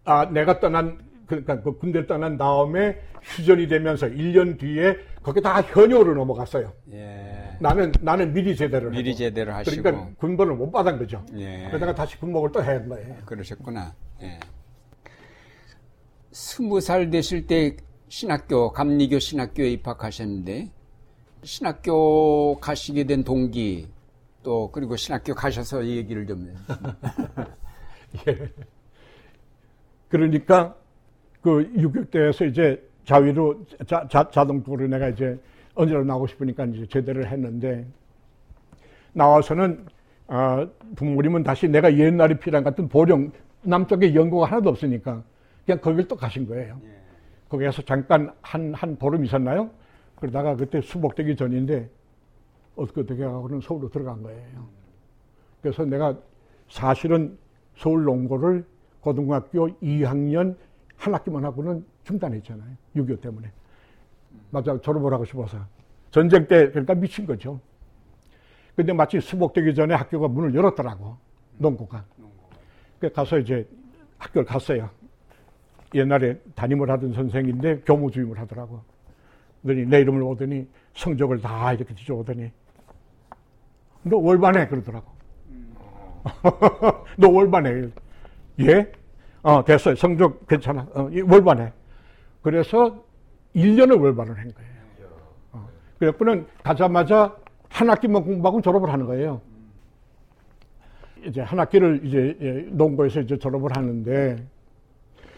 아, 0.05 0.29
내가 0.31 0.61
떠난, 0.61 0.99
그러니까 1.27 1.61
그 1.63 1.79
군대 1.79 2.07
떠난 2.07 2.37
다음에 2.37 3.01
휴전이 3.23 3.69
되면서 3.69 4.09
1년 4.09 4.59
뒤에 4.59 4.97
거기 5.23 5.41
다 5.41 5.63
현역으로 5.63 6.15
넘어갔어요. 6.15 6.73
예. 6.93 7.57
나는, 7.61 7.93
나는 8.01 8.33
미리 8.33 8.57
제대를 8.57 8.91
미리 8.91 9.11
하고. 9.11 9.19
제대를 9.19 9.55
하시고. 9.55 9.83
그러니까 9.83 10.11
군번을 10.19 10.57
못 10.57 10.71
받은 10.71 10.99
거죠. 10.99 11.25
예. 11.37 11.67
그러다가 11.69 11.95
다시 11.95 12.19
군목을 12.19 12.51
또 12.51 12.63
해야 12.63 12.85
거예요. 12.85 13.17
그러셨구나. 13.25 13.95
예. 14.23 14.41
스무 16.33 16.81
살 16.81 17.11
되실 17.11 17.47
때 17.47 17.77
신학교, 18.09 18.73
감리교 18.73 19.19
신학교에 19.19 19.71
입학하셨는데, 19.71 20.71
신학교 21.45 22.59
가시게 22.59 23.05
된 23.05 23.23
동기, 23.23 23.89
또 24.43 24.71
그리고 24.73 24.97
신학교 24.97 25.35
가셔서 25.35 25.87
얘기를 25.87 26.27
좀 26.27 26.53
예. 28.29 28.51
그러니까 30.09 30.77
그 31.41 31.63
유격대에서 31.77 32.45
이제 32.47 32.83
자위로 33.05 33.65
자, 33.87 34.07
자, 34.09 34.29
자동적으로 34.31 34.87
내가 34.87 35.09
이제 35.09 35.39
언제나 35.75 36.03
나오고 36.03 36.27
싶으니까 36.29 36.65
이제 36.67 36.87
제대를 36.87 37.31
했는데 37.31 37.87
나와서는 39.13 39.87
아, 40.29 40.67
부모님은 40.97 41.43
다시 41.43 41.69
내가 41.69 41.97
옛날에 41.97 42.39
필요한 42.39 42.65
같은 42.65 42.89
보령 42.89 43.33
남쪽에 43.63 44.15
연구가 44.15 44.47
하나도 44.47 44.71
없으니까 44.71 45.23
그냥 45.67 45.81
거길 45.81 46.09
또 46.09 46.17
가신 46.17 46.47
거예요. 46.47 46.81
예. 46.85 46.89
거기에서 47.49 47.83
잠깐 47.83 48.33
한, 48.41 48.73
한 48.75 48.97
보름 48.97 49.25
있었나요? 49.25 49.71
그러다가 50.17 50.57
그때 50.57 50.81
수복되기 50.81 51.37
전인데 51.37 51.89
어떻게 52.77 53.03
어떻게 53.03 53.23
하고는 53.25 53.61
서울로 53.61 53.91
들어간 53.91 54.23
거예요. 54.23 54.67
그래서 55.61 55.85
내가 55.85 56.17
사실은 56.69 57.37
서울 57.77 58.05
농고를 58.05 58.65
고등학교 59.01 59.69
2학년 59.81 60.57
한 60.97 61.15
학기만 61.15 61.45
하고는 61.45 61.85
중단했잖아요. 62.05 62.71
6.25 62.97 63.21
때문에. 63.21 63.51
맞아, 64.51 64.79
졸업을 64.81 65.13
하고 65.13 65.25
싶어서. 65.25 65.59
전쟁 66.11 66.47
때, 66.47 66.71
그러니까 66.71 66.95
미친 66.95 67.27
거죠. 67.27 67.61
근데 68.77 68.93
마치 68.93 69.21
수복되기 69.21 69.75
전에 69.75 69.95
학교가 69.95 70.29
문을 70.29 70.55
열었더라고. 70.55 71.17
농구가. 71.59 72.05
그 72.99 73.11
가서 73.11 73.39
이제 73.39 73.69
학교를 74.19 74.47
갔어요. 74.47 74.89
옛날에 75.95 76.39
담임을 76.55 76.91
하던 76.91 77.13
선생인데 77.13 77.81
교무주임을 77.81 78.39
하더라고. 78.39 78.83
그러더니 79.63 79.87
내 79.87 80.01
이름을 80.01 80.23
오더니 80.23 80.67
성적을 80.95 81.41
다 81.41 81.73
이렇게 81.73 81.95
뒤져오더니 81.95 82.51
너 84.03 84.17
월반해 84.17 84.69
그러더라고. 84.69 85.13
너 87.19 87.29
월반해. 87.29 87.89
예? 88.61 88.93
어, 89.43 89.65
됐어요. 89.65 89.95
성적 89.97 90.47
괜찮아. 90.47 90.87
어, 90.95 91.11
월반해. 91.29 91.73
그래서 92.43 93.05
1년을 93.55 94.01
월반을 94.01 94.39
한 94.39 94.53
거예요. 94.53 94.71
어. 95.53 95.69
그랬더니 95.99 96.45
가자마자 96.63 97.37
한 97.69 97.91
학기만 97.91 98.25
공부하고 98.25 98.61
졸업을 98.61 98.93
하는 98.93 99.07
거예요. 99.07 99.41
이제 101.25 101.41
한 101.41 101.59
학기를 101.59 102.01
이제 102.05 102.37
예, 102.41 102.53
농고에서 102.71 103.21
이제 103.21 103.39
졸업을 103.39 103.71
하는데 103.77 104.45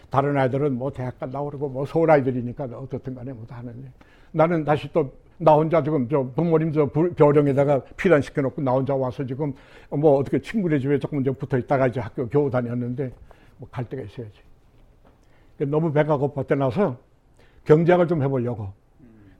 다른 0.09 0.35
아이들은 0.37 0.73
뭐 0.77 0.91
대학 0.91 1.19
간다고 1.19 1.45
그러고 1.47 1.69
뭐 1.69 1.85
서울 1.85 2.09
아이들이니까 2.09 2.65
어떻든 2.65 3.13
간에 3.13 3.31
뭐다 3.33 3.57
하는데 3.57 3.91
나는 4.31 4.63
다시 4.63 4.91
또 4.91 5.25
나 5.37 5.53
혼자 5.53 5.83
지금 5.83 6.07
저 6.07 6.23
부모님 6.33 6.71
저 6.71 6.85
벼령에다가 6.87 7.81
피란시켜 7.97 8.41
놓고 8.41 8.61
나 8.61 8.71
혼자 8.71 8.95
와서 8.95 9.25
지금 9.25 9.53
뭐 9.89 10.17
어떻게 10.17 10.39
친구네 10.39 10.79
집에 10.79 10.97
조금 10.97 11.19
이제 11.19 11.29
붙어 11.31 11.57
있다가 11.57 11.87
이제 11.87 11.99
학교 11.99 12.27
겨우 12.29 12.49
다녔는데 12.49 13.11
뭐 13.57 13.69
갈 13.69 13.83
데가 13.87 14.03
있어야지. 14.03 14.44
너무 15.59 15.93
배가 15.93 16.17
고팠대 16.17 16.57
나서 16.57 16.97
경쟁을 17.65 18.07
좀 18.07 18.21
해보려고. 18.21 18.73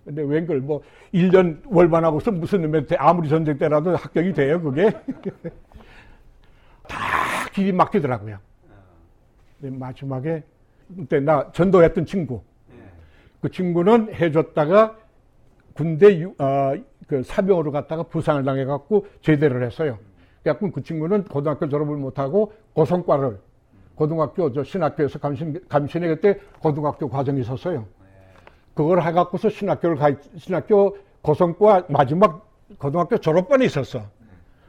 근데 0.05 0.21
웬걸 0.21 0.61
뭐 0.61 0.81
1년 1.13 1.61
월반하고서 1.65 2.31
무슨 2.31 2.61
놈의 2.61 2.85
아무리 2.97 3.27
전쟁 3.27 3.57
때라도 3.57 3.95
합격이 3.95 4.33
돼요 4.33 4.61
그게. 4.61 4.91
다 6.87 7.49
길이 7.53 7.71
막히더라고요. 7.71 8.37
마지막에 9.59 10.43
그때 10.95 11.19
나 11.19 11.51
전도했던 11.51 12.05
친구. 12.05 12.41
그 13.41 13.49
친구는 13.49 14.13
해줬다가 14.13 14.95
군대 15.73 16.19
유, 16.19 16.33
어, 16.37 16.73
그 17.07 17.23
사병으로 17.23 17.71
갔다가 17.71 18.03
부상을 18.03 18.43
당해갖고 18.43 19.07
제대를 19.21 19.63
했어요. 19.63 19.97
그래갖고 20.43 20.71
그 20.71 20.83
친구는 20.83 21.25
고등학교 21.25 21.67
졸업을 21.67 21.97
못하고 21.97 22.53
고성과를 22.73 23.39
고등학교 23.95 24.51
저 24.51 24.63
신학교에서 24.63 25.19
감신 25.19 25.59
감신회 25.67 26.07
그때 26.07 26.39
고등학교 26.59 27.09
과정이 27.09 27.41
있었어요. 27.41 27.85
그걸 28.73 29.01
해갖고서 29.01 29.49
신학교를 29.49 29.95
가 29.95 30.13
신학교 30.37 30.97
고성과 31.21 31.85
마지막 31.89 32.45
고등학교 32.77 33.17
졸업반이 33.17 33.65
있었어. 33.65 34.03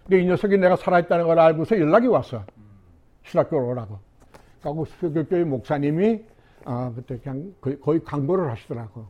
근데 0.04 0.22
이 0.22 0.26
녀석이 0.26 0.58
내가 0.58 0.76
살아있다는 0.76 1.26
걸 1.26 1.38
알고서 1.38 1.78
연락이 1.78 2.06
왔어. 2.06 2.44
신학교로 3.24 3.68
오라고. 3.68 3.98
그리고 4.62 4.84
수교교회 4.84 5.44
목사님이 5.44 6.24
아 6.64 6.92
그때 6.94 7.18
그냥 7.18 7.52
거의, 7.60 8.02
강보를 8.02 8.50
하시더라고. 8.50 9.06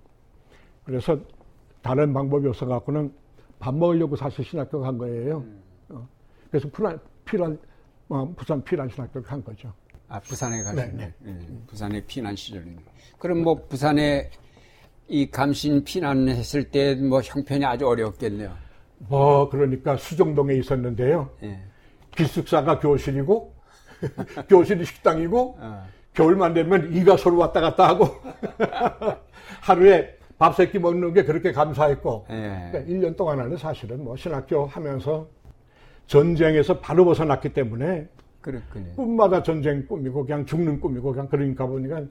그래서 0.85 1.18
다른 1.83 2.12
방법이 2.12 2.48
없어갖고는 2.48 3.12
밥 3.59 3.74
먹으려고 3.74 4.16
사실 4.16 4.44
신학교 4.44 4.81
간 4.81 4.96
거예요. 4.98 5.44
어. 5.90 6.09
그래서 6.50 6.68
피란, 6.70 6.98
피란 7.24 7.59
어, 8.09 8.33
부산 8.37 8.62
피란 8.62 8.88
신학교를 8.88 9.26
간 9.26 9.42
거죠. 9.42 9.72
아 10.09 10.21
부산에 10.21 10.62
가신 10.62 10.77
네, 10.77 10.92
네, 10.95 11.12
네. 11.21 11.38
부산에 11.66 12.01
피난 12.07 12.37
시절인데. 12.37 12.83
그럼 13.19 13.42
뭐 13.42 13.66
부산에 13.69 14.31
이 15.09 15.31
감신 15.31 15.83
피난했을 15.85 16.71
때 16.71 16.95
뭐 16.97 17.21
형편이 17.21 17.64
아주 17.64 17.87
어려웠겠네요. 17.88 18.53
뭐 18.99 19.49
그러니까 19.51 19.97
수정동에 19.97 20.55
있었는데요. 20.55 21.31
예. 21.42 21.61
기숙사가 22.16 22.79
교실이고 22.81 23.53
교실이 24.49 24.85
식당이고 24.85 25.57
어. 25.61 25.87
겨울만 26.14 26.55
되면 26.55 26.92
이가 26.95 27.16
서로 27.16 27.37
왔다 27.38 27.61
갔다 27.61 27.88
하고 27.88 28.09
하루에 29.61 30.16
밥 30.38 30.53
세 30.55 30.71
끼 30.71 30.79
먹는 30.79 31.14
게 31.14 31.25
그렇게 31.25 31.53
감사했고 31.53 32.27
예. 32.31 32.69
그러니까 32.71 32.81
1년 32.92 33.16
동안은 33.16 33.57
사실은 33.57 34.05
뭐 34.05 34.16
신학교 34.16 34.66
하면서 34.66 35.29
전쟁에서 36.07 36.79
바로 36.81 37.05
벗어났기 37.05 37.51
때문에 37.51 38.07
그렇군요. 38.50 38.92
꿈마다 38.94 39.42
전쟁 39.42 39.85
꿈이고 39.87 40.24
그냥 40.24 40.46
죽는 40.46 40.80
꿈이고 40.80 41.11
그냥 41.12 41.28
그러니까 41.28 41.66
보니까 41.66 42.02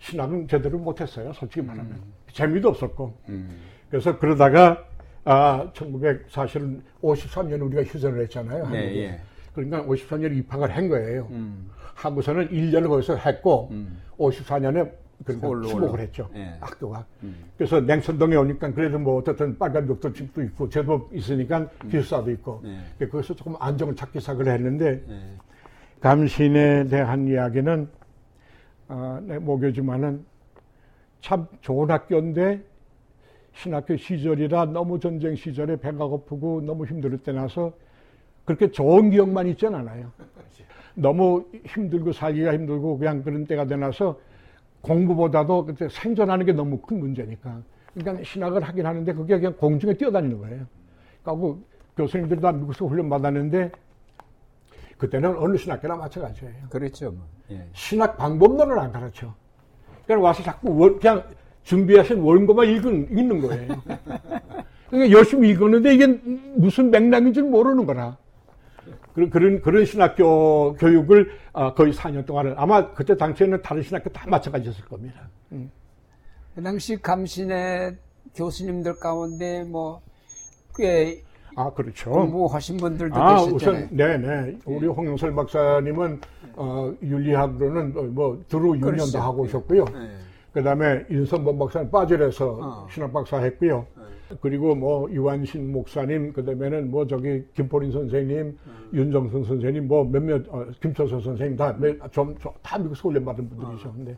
신학은 0.00 0.48
제대로 0.48 0.76
못했어요. 0.78 1.32
솔직히 1.32 1.64
말하면 1.64 2.02
재미도 2.32 2.68
없었고 2.70 3.14
음. 3.28 3.48
그래서 3.88 4.18
그러다가 4.18 4.84
아 5.24 5.70
1900 5.72 6.26
사실은 6.28 6.82
53년 7.00 7.62
우리가 7.64 7.84
휴전을 7.84 8.22
했잖아요. 8.24 8.68
네, 8.70 8.78
한국에. 8.78 8.96
예. 9.04 9.20
그러니까 9.54 9.84
53년에 9.84 10.36
입학을 10.38 10.76
한 10.76 10.88
거예요. 10.88 11.28
음. 11.30 11.70
하고서는 11.94 12.48
1년을 12.48 12.88
거기서 12.88 13.14
했고 13.16 13.68
음. 13.70 14.00
54년에 14.18 14.90
그러니까 15.24 15.46
서울로 15.46 15.92
올라- 15.92 15.96
했죠. 15.98 16.28
예. 16.34 16.56
학교가. 16.60 17.06
음. 17.22 17.36
그래서 17.56 17.80
냉천동에 17.80 18.34
오니까 18.34 18.72
그래도 18.72 18.98
뭐 18.98 19.18
어떻든 19.18 19.56
빨간 19.56 19.86
doktor집도 19.86 20.42
있고 20.42 20.68
제법 20.68 21.14
있으니까 21.14 21.68
기숙사도 21.88 22.32
있고 22.32 22.62
예. 23.00 23.06
거기서 23.06 23.34
조금 23.34 23.54
안정을 23.60 23.94
찾기 23.94 24.18
시작을 24.18 24.48
했는데 24.48 25.02
예. 25.08 25.20
감신에 26.04 26.88
대한 26.88 27.26
이야기는 27.26 27.88
아, 28.88 29.22
내 29.24 29.38
목요지만은 29.38 30.22
참 31.22 31.46
좋은 31.62 31.90
학교인데 31.90 32.62
신학교 33.54 33.96
시절이라 33.96 34.66
너무 34.66 35.00
전쟁 35.00 35.34
시절에 35.34 35.76
배가 35.76 36.04
고프고 36.04 36.60
너무 36.60 36.84
힘들 36.84 37.16
때 37.16 37.32
나서 37.32 37.72
그렇게 38.44 38.70
좋은 38.70 39.08
기억만 39.08 39.46
있진 39.46 39.74
않아요. 39.74 40.12
너무 40.92 41.46
힘들고 41.64 42.12
살기가 42.12 42.52
힘들고 42.52 42.98
그냥 42.98 43.22
그런 43.22 43.46
때가 43.46 43.64
되나서 43.64 44.20
공부보다도 44.82 45.64
그때 45.64 45.88
생존하는 45.88 46.44
게 46.44 46.52
너무 46.52 46.76
큰 46.82 47.00
문제니까. 47.00 47.62
그러니까 47.94 48.22
신학을 48.22 48.62
하긴 48.62 48.84
하는데 48.84 49.10
그게 49.14 49.38
그냥 49.38 49.54
공중에 49.56 49.94
뛰어다니는 49.94 50.38
거예요. 50.38 50.66
그러니까 51.22 51.46
그 51.46 51.64
교수님들이 51.96 52.42
다 52.42 52.52
미국에서 52.52 52.84
훈련 52.84 53.08
받았는데 53.08 53.72
그때는 55.04 55.36
어느 55.36 55.56
신학교나 55.58 55.96
마찬가지예요. 55.96 56.54
그렇죠. 56.70 57.10
뭐. 57.12 57.26
예. 57.50 57.68
신학 57.74 58.16
방법론을 58.16 58.78
안 58.78 58.90
가르쳐. 58.90 59.34
그러니까 60.06 60.26
와서 60.28 60.42
자꾸 60.42 60.74
원- 60.78 60.98
그냥 60.98 61.22
준비하신 61.62 62.20
원고만 62.20 62.66
읽은, 62.68 63.08
읽는 63.10 63.40
거예요. 63.40 63.68
그러니까 64.88 65.16
열심히 65.18 65.50
읽었는데 65.50 65.94
이게 65.94 66.06
무슨 66.56 66.90
맥락인지 66.90 67.42
모르는 67.42 67.84
거라. 67.84 68.16
그런, 69.14 69.30
그런, 69.30 69.60
그런 69.60 69.84
신학교 69.84 70.74
교육을 70.74 71.30
아, 71.52 71.72
거의 71.74 71.92
4년 71.92 72.24
동안을 72.26 72.54
아마 72.56 72.92
그때 72.94 73.16
당시에는 73.16 73.60
다른 73.62 73.82
신학교 73.82 74.10
다 74.10 74.24
마찬가지였을 74.28 74.84
겁니다. 74.86 75.28
그 76.54 76.62
당시 76.62 76.96
감신의 77.00 77.96
교수님들 78.34 78.96
가운데 78.98 79.64
뭐 79.64 80.00
꽤 80.76 81.22
아, 81.56 81.70
그렇죠. 81.70 82.10
공부하신 82.10 82.76
분들도 82.78 83.14
아, 83.16 83.34
계셨잖아요. 83.44 83.54
우선, 83.84 83.96
네네. 83.96 84.58
우리 84.66 84.86
홍영설 84.86 85.34
박사님은, 85.34 86.20
어, 86.56 86.92
윤리학으로는 87.02 87.92
어, 87.96 88.02
뭐, 88.02 88.42
두루 88.48 88.72
6년도 88.72 88.80
그렇죠. 88.82 89.18
하고 89.20 89.42
오셨고요. 89.42 89.84
예. 89.94 90.08
그 90.52 90.62
다음에 90.62 91.04
인선범 91.10 91.58
박사는 91.58 91.90
빠질에서 91.90 92.58
어. 92.60 92.86
신학 92.90 93.12
박사 93.12 93.38
했고요. 93.38 93.86
그리고 94.40 94.74
뭐 94.74 95.10
유한신 95.10 95.70
목사님, 95.70 96.32
그 96.32 96.44
다음에는 96.44 96.90
뭐 96.90 97.06
저기 97.06 97.44
김포린 97.54 97.92
선생님, 97.92 98.56
윤정선 98.92 99.44
선생님, 99.44 99.86
뭐 99.86 100.04
몇몇, 100.04 100.42
어, 100.48 100.66
김철선 100.80 101.20
선생님 101.20 101.56
다, 101.56 101.76
몇- 101.78 101.96
좀, 102.12 102.36
좀, 102.38 102.50
다 102.62 102.78
미국에서 102.78 103.08
훈련받은 103.08 103.48
분들이셨는데. 103.48 104.16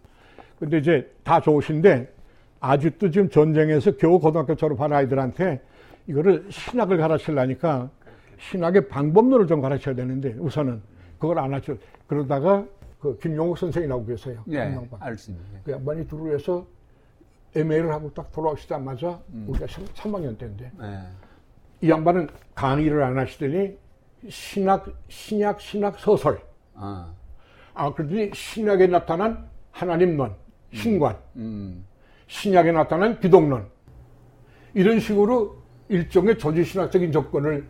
근데 0.58 0.78
이제 0.78 1.10
다 1.22 1.40
좋으신데, 1.40 2.12
아직도 2.60 3.10
지금 3.10 3.28
전쟁에서 3.28 3.96
겨우 3.96 4.18
고등학교 4.18 4.54
졸업한 4.54 4.92
아이들한테 4.92 5.60
이거를 6.06 6.46
신학을 6.50 6.98
가르치려니까 6.98 7.90
신학의 8.38 8.88
방법론을 8.88 9.46
좀 9.46 9.60
가르쳐야 9.60 9.94
되는데 9.94 10.34
우선은 10.38 10.80
그걸 11.18 11.38
안 11.38 11.54
하죠. 11.54 11.76
그러다가 12.06 12.64
그 13.00 13.18
김용욱 13.18 13.58
선생이 13.58 13.86
나오고 13.86 14.06
계세요. 14.06 14.42
예, 14.48 14.66
김용박. 14.68 15.02
알겠습니다. 15.02 15.44
그 15.64 15.72
양반이 15.72 16.06
두루에서 16.06 16.66
MA를 17.54 17.92
하고 17.92 18.12
딱 18.12 18.30
돌아오시자마자 18.32 19.20
우리가 19.46 19.66
3 19.94 20.14
학년 20.14 20.36
때인데 20.36 20.70
예. 20.82 21.00
이 21.80 21.90
양반은 21.90 22.28
강의를 22.54 23.02
안 23.02 23.18
하시더니 23.18 23.76
신학, 24.28 24.86
신약, 25.08 25.60
신학 25.60 25.98
소설. 25.98 26.40
아, 26.74 27.12
아, 27.74 27.92
그러더니 27.92 28.30
신약에 28.34 28.86
나타난 28.86 29.48
하나님론, 29.70 30.34
신관, 30.72 31.16
음, 31.36 31.84
신약에 32.26 32.72
나타난 32.72 33.20
기독론. 33.20 33.66
이런 34.74 35.00
식으로 35.00 35.56
일종의 35.88 36.38
조지신학적인 36.38 37.12
조건을 37.12 37.66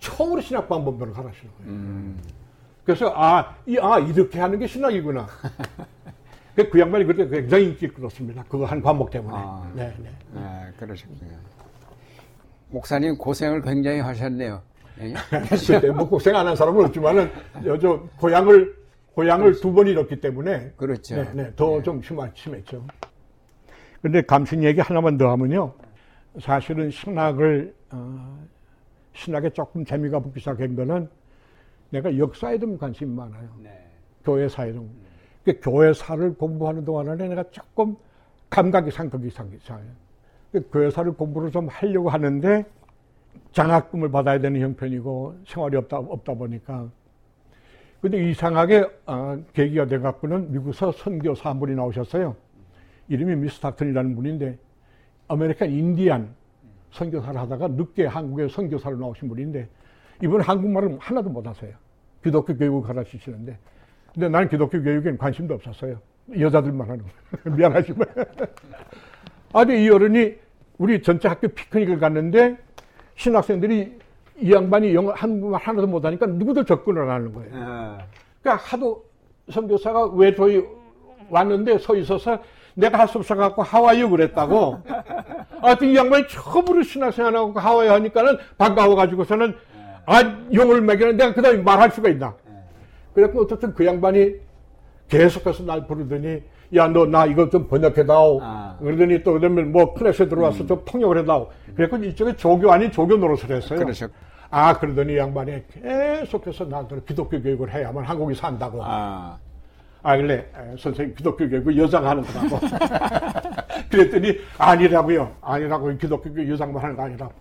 처음으로 0.00 0.40
신학 0.40 0.68
방법론을 0.68 1.12
가르치는 1.12 1.52
거예요. 1.58 1.70
음. 1.72 2.20
그래서 2.84 3.12
아, 3.14 3.54
이, 3.66 3.78
아 3.80 3.98
이렇게 4.00 4.40
하는 4.40 4.58
게 4.58 4.66
신학이구나. 4.66 5.26
그, 6.56 6.68
그 6.70 6.80
양반이 6.80 7.04
그때 7.04 7.28
굉장히 7.28 7.66
인기를 7.66 7.94
끌었습니다. 7.94 8.44
그거 8.48 8.64
한 8.64 8.82
과목 8.82 9.10
때문에. 9.10 9.34
아. 9.36 9.70
네, 9.74 9.94
네. 10.00 10.10
아, 10.34 10.66
그러셨군요. 10.78 11.30
목사님 12.70 13.16
고생을 13.18 13.62
굉장히 13.62 14.00
하셨네요. 14.00 14.60
예? 15.00 15.14
그때 15.50 15.90
뭐 15.90 16.08
고생 16.08 16.34
안 16.36 16.46
한 16.46 16.56
사람은 16.56 16.84
없지만은 16.86 17.30
여저 17.64 18.02
고향을 18.18 18.76
고향을 19.14 19.60
두 19.60 19.72
번 19.72 19.86
잃었기 19.86 20.20
때문에 20.20 20.72
그렇죠. 20.76 21.16
네, 21.16 21.30
네, 21.34 21.52
더좀 21.54 22.02
심하, 22.02 22.28
심했죠. 22.34 22.84
근데 24.00 24.22
감신 24.22 24.64
얘기 24.64 24.80
하나만 24.80 25.16
더 25.18 25.30
하면요. 25.30 25.74
사실은 26.40 26.90
신학을 26.90 27.74
어, 27.90 28.38
신학에 29.12 29.50
조금 29.50 29.84
재미가 29.84 30.20
붙기 30.20 30.40
시작한 30.40 30.74
거는 30.74 31.08
내가 31.90 32.16
역사에 32.16 32.58
좀 32.58 32.78
관심이 32.78 33.14
많아요. 33.14 33.48
네. 33.62 33.90
교회사에도. 34.24 34.86
그 35.44 35.60
교회사를 35.60 36.34
공부하는 36.34 36.84
동안에 36.84 37.28
내가 37.28 37.42
조금 37.50 37.96
감각이 38.48 38.90
상극이 38.90 39.30
상기사요. 39.30 39.84
그 40.52 40.68
교회사를 40.70 41.12
공부를 41.12 41.50
좀 41.50 41.68
하려고 41.68 42.08
하는데 42.08 42.64
장학금을 43.52 44.10
받아야 44.10 44.38
되는 44.38 44.60
형편이고 44.60 45.40
생활이 45.46 45.76
없다, 45.76 45.98
없다 45.98 46.34
보니까. 46.34 46.88
근데 48.00 48.30
이상하게, 48.30 48.84
아, 49.06 49.38
계기가 49.52 49.86
돼갖고는 49.86 50.52
미국에서 50.52 50.90
선교사 50.92 51.50
한 51.50 51.60
분이 51.60 51.74
나오셨어요. 51.76 52.34
이름이 53.08 53.36
미스 53.36 53.60
닥턴이라는 53.60 54.16
분인데, 54.16 54.58
American 55.28 55.70
Indian 55.70 56.34
선교사를 56.90 57.38
하다가 57.40 57.68
늦게 57.68 58.06
한국에 58.06 58.48
선교사로 58.48 58.98
나오신 58.98 59.28
분인데, 59.28 59.68
이분은 60.22 60.44
한국말을 60.44 60.98
하나도 60.98 61.30
못하세요. 61.30 61.72
기독교 62.22 62.56
교육을 62.56 62.82
가르치시는데. 62.82 63.58
근데 64.12 64.28
나는 64.28 64.48
기독교 64.48 64.82
교육엔 64.82 65.18
관심도 65.18 65.54
없었어요. 65.54 65.98
여자들만 66.38 66.88
하는 66.88 67.04
거. 67.04 67.50
미안하지만. 67.56 68.06
아니, 69.54 69.84
이 69.84 69.88
어른이 69.88 70.34
우리 70.78 71.02
전체 71.02 71.28
학교 71.28 71.48
피크닉을 71.48 71.98
갔는데 71.98 72.56
신학생들이 73.16 73.98
이 74.40 74.52
양반이 74.52 74.94
영어, 74.94 75.12
한국말 75.12 75.60
하나도 75.60 75.86
못하니까 75.86 76.26
누구도 76.26 76.64
접근을 76.64 77.02
안 77.02 77.10
하는 77.10 77.32
거예요. 77.32 77.50
아, 77.54 77.98
그러니까 78.40 78.64
하도 78.64 79.04
선교사가 79.50 80.06
왜 80.14 80.34
저희 80.34 80.64
왔는데 81.28 81.78
서 81.78 81.96
있어서 81.96 82.42
내가 82.74 82.98
할 82.98 83.08
수 83.08 83.18
없어갖고 83.18 83.62
하와이어 83.62 84.08
그랬다고. 84.08 84.78
하여튼 85.60 85.88
이 85.88 85.96
양반이 85.96 86.26
처음으로 86.28 86.82
신학생활하고 86.82 87.58
하와이 87.58 87.88
하니까는 87.88 88.38
반가워가지고서는 88.58 89.54
아, 90.06 90.20
용을 90.52 90.80
먹이는 90.80 91.16
내가 91.16 91.32
그 91.34 91.42
다음에 91.42 91.58
말할 91.58 91.90
수가 91.90 92.08
있나. 92.08 92.34
그래갖고 93.14 93.42
어쨌든 93.42 93.74
그 93.74 93.84
양반이 93.86 94.34
계속해서 95.08 95.64
날 95.64 95.86
부르더니 95.86 96.42
야, 96.74 96.88
너 96.88 97.04
나 97.04 97.26
이거 97.26 97.48
좀 97.50 97.68
번역해다오. 97.68 98.40
아. 98.42 98.76
그러더니 98.80 99.22
또 99.22 99.34
그러면 99.34 99.70
뭐 99.72 99.92
클래스에 99.92 100.26
들어와서 100.28 100.66
좀 100.66 100.82
통역을 100.86 101.18
해다오. 101.18 101.48
그래갖고 101.76 102.04
이쪽에 102.06 102.34
조교 102.34 102.72
아닌 102.72 102.90
조교 102.90 103.16
노릇을 103.18 103.50
했어요. 103.54 103.78
그러셨- 103.78 104.10
아, 104.50 104.78
그러더니 104.78 105.12
이 105.14 105.18
양반이 105.18 105.62
계속해서 105.72 106.64
나한테 106.64 107.00
기독교 107.06 107.40
교육을 107.40 107.72
해야만 107.72 108.04
한국이 108.04 108.34
산다고. 108.34 108.80
아, 108.82 109.36
아, 110.02 110.16
그래. 110.16 110.50
에, 110.56 110.76
선생님, 110.78 111.14
기독교 111.14 111.48
교육은 111.48 111.76
여자가 111.76 112.10
하는 112.10 112.22
거라고. 112.24 112.58
그랬더니, 113.90 114.38
아니라고요. 114.58 115.36
아니라고. 115.40 115.96
기독교 115.96 116.32
교육 116.32 116.50
여자만 116.50 116.82
하는 116.82 116.96
거 116.96 117.02
아니라고. 117.04 117.32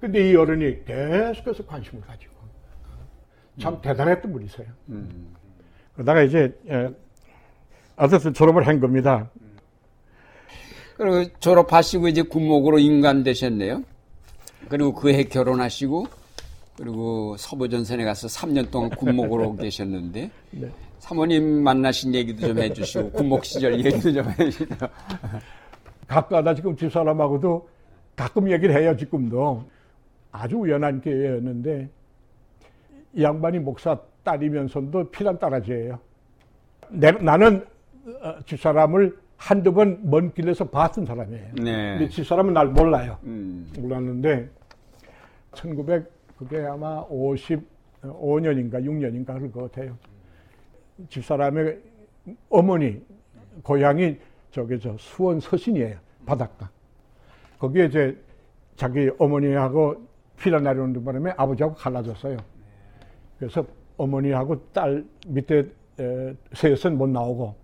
근데 0.00 0.30
이 0.30 0.36
어른이 0.36 0.84
계속해서 0.84 1.66
관심을 1.66 2.02
가지고. 2.02 2.32
참 3.60 3.80
대단했던 3.82 4.32
분이세요. 4.32 4.66
그러다가 5.94 6.22
이제, 6.22 6.56
에, 6.70 6.88
어쨌든 7.96 8.32
졸업을 8.32 8.64
한 8.68 8.78
겁니다. 8.78 9.28
그리고 10.96 11.24
졸업하시고 11.40 12.06
이제 12.08 12.22
군목으로 12.22 12.78
임관 12.78 13.24
되셨네요. 13.24 13.82
그리고 14.68 14.92
그 14.94 15.10
해 15.10 15.24
결혼하시고 15.24 16.06
그리고 16.76 17.36
서부전선에 17.38 18.04
가서 18.04 18.26
3년 18.28 18.70
동안 18.70 18.90
군목으로 18.90 19.54
계셨는데 19.58 20.30
네. 20.50 20.70
사모님 20.98 21.62
만나신 21.62 22.14
얘기도 22.14 22.48
좀 22.48 22.58
해주시고 22.58 23.10
군목 23.12 23.44
시절 23.44 23.78
얘기도 23.84 24.12
좀 24.12 24.24
해주시죠. 24.30 24.74
가끔가다 26.06 26.54
지금 26.54 26.76
집사람하고도 26.76 27.68
가끔 28.16 28.50
얘기를 28.50 28.74
해요, 28.80 28.96
지금도. 28.96 29.64
아주 30.32 30.56
우연한 30.56 31.00
기회였는데, 31.00 31.88
이 33.14 33.22
양반이 33.22 33.58
목사 33.60 33.98
딸이면서도 34.24 35.10
피난 35.10 35.38
딸아지예요. 35.38 35.98
내- 36.90 37.12
나는 37.12 37.64
어, 38.22 38.34
집사람을 38.46 39.16
한두 39.36 39.72
번 39.72 40.00
먼 40.02 40.32
길에서 40.32 40.64
봤던 40.64 41.04
사람이에요. 41.06 41.48
근데 41.54 41.98
네. 41.98 42.08
집사람은 42.08 42.52
날 42.54 42.68
몰라요. 42.68 43.18
음, 43.24 43.70
몰랐는데, 43.78 44.48
1900, 45.54 46.10
그게 46.38 46.64
아마 46.64 47.06
55년인가 47.08 48.82
6년인가 48.82 49.26
그럴 49.34 49.52
것 49.52 49.70
같아요. 49.70 49.96
집사람의 51.08 51.80
어머니, 52.50 53.00
고향이 53.62 54.18
저기 54.50 54.78
저 54.80 54.96
수원 54.98 55.40
서신이에요. 55.40 55.96
바닷가. 56.26 56.70
거기에 57.58 57.86
이제 57.86 58.16
자기 58.76 59.10
어머니하고 59.18 59.96
피난 60.36 60.62
내려오는 60.62 61.04
바람에 61.04 61.32
아버지하고 61.36 61.74
갈라졌어요. 61.74 62.36
그래서 63.38 63.64
어머니하고 63.96 64.60
딸 64.72 65.04
밑에 65.26 65.66
에, 65.98 66.34
셋은 66.52 66.96
못 66.96 67.08
나오고 67.08 67.54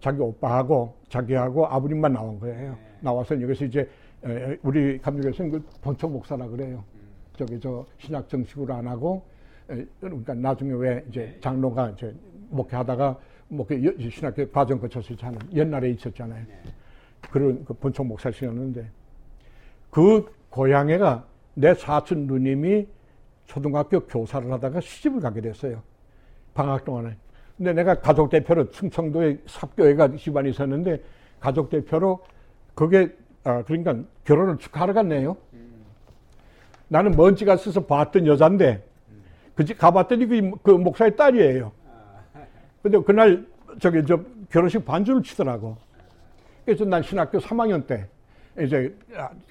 자기 0.00 0.20
오빠하고 0.20 0.94
자기하고 1.08 1.66
아버님만 1.66 2.12
나온 2.12 2.38
거예요. 2.38 2.76
나와서 3.00 3.40
여기서 3.40 3.64
이제 3.64 3.88
에, 4.24 4.58
우리 4.62 4.98
감독에서는 4.98 5.50
그 5.50 5.64
본청 5.80 6.12
목사라 6.12 6.46
그래요. 6.48 6.84
저기 7.36 7.58
저 7.58 7.86
신학 7.98 8.28
정식으로 8.28 8.74
안 8.74 8.86
하고 8.86 9.22
에, 9.70 9.84
그러니까 10.00 10.34
나중에 10.34 10.72
왜 10.72 11.04
이제 11.08 11.38
장로가 11.40 11.90
이제 11.90 12.14
목회하다가 12.50 13.18
목회 13.48 13.82
여- 13.84 14.10
신학교 14.10 14.48
과정 14.50 14.78
거쳐서 14.78 15.14
하는 15.20 15.38
옛날에 15.52 15.90
있었잖아요. 15.90 16.44
그런 17.30 17.64
그 17.64 17.74
본청 17.74 18.08
목사시였는데 18.08 18.86
그 19.90 20.32
고향에가 20.50 21.24
내 21.54 21.74
사촌 21.74 22.26
누님이 22.26 22.86
초등학교 23.46 24.00
교사를 24.06 24.50
하다가 24.52 24.80
시집을 24.80 25.20
가게 25.20 25.40
됐어요. 25.40 25.82
방학 26.54 26.84
동안에. 26.84 27.16
근데 27.56 27.72
내가 27.72 28.00
가족 28.00 28.30
대표로 28.30 28.70
충청도에 28.70 29.38
삽교회가 29.46 30.16
집안이 30.16 30.50
있었는데 30.50 31.02
가족 31.40 31.68
대표로 31.70 32.20
그게 32.74 33.14
아 33.44 33.62
그러니까 33.64 33.96
결혼을 34.24 34.58
축하하러 34.58 34.92
갔네요. 34.92 35.36
나는 36.88 37.12
먼지가 37.12 37.54
있어서 37.54 37.84
봤던 37.84 38.26
여잔데 38.26 38.82
그집 39.54 39.78
가봤더니 39.78 40.26
그, 40.26 40.50
그 40.62 40.70
목사의 40.70 41.16
딸이에요. 41.16 41.72
근데 42.82 42.98
그날 43.02 43.46
저기 43.78 44.04
저 44.06 44.20
결혼식 44.50 44.84
반주를 44.84 45.22
치더라고. 45.22 45.76
그래서 46.64 46.84
난 46.84 47.02
신학교 47.02 47.38
3학년 47.38 47.86
때 47.86 48.06
이제 48.60 48.94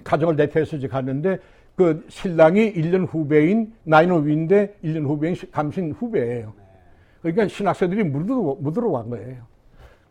가정을 0.04 0.36
대표해서 0.36 0.76
이제 0.76 0.88
갔는데 0.88 1.38
그 1.76 2.04
신랑이 2.08 2.72
1년 2.74 3.06
후배인 3.08 3.72
나이는 3.84 4.26
위인데 4.26 4.76
1년 4.84 5.04
후배인 5.06 5.34
시- 5.34 5.50
감신 5.50 5.92
후배예요. 5.92 6.52
그러니까 7.22 7.48
신학생들이 7.48 8.04
묻으러 8.04 8.90
간 8.92 9.08
거예요. 9.10 9.42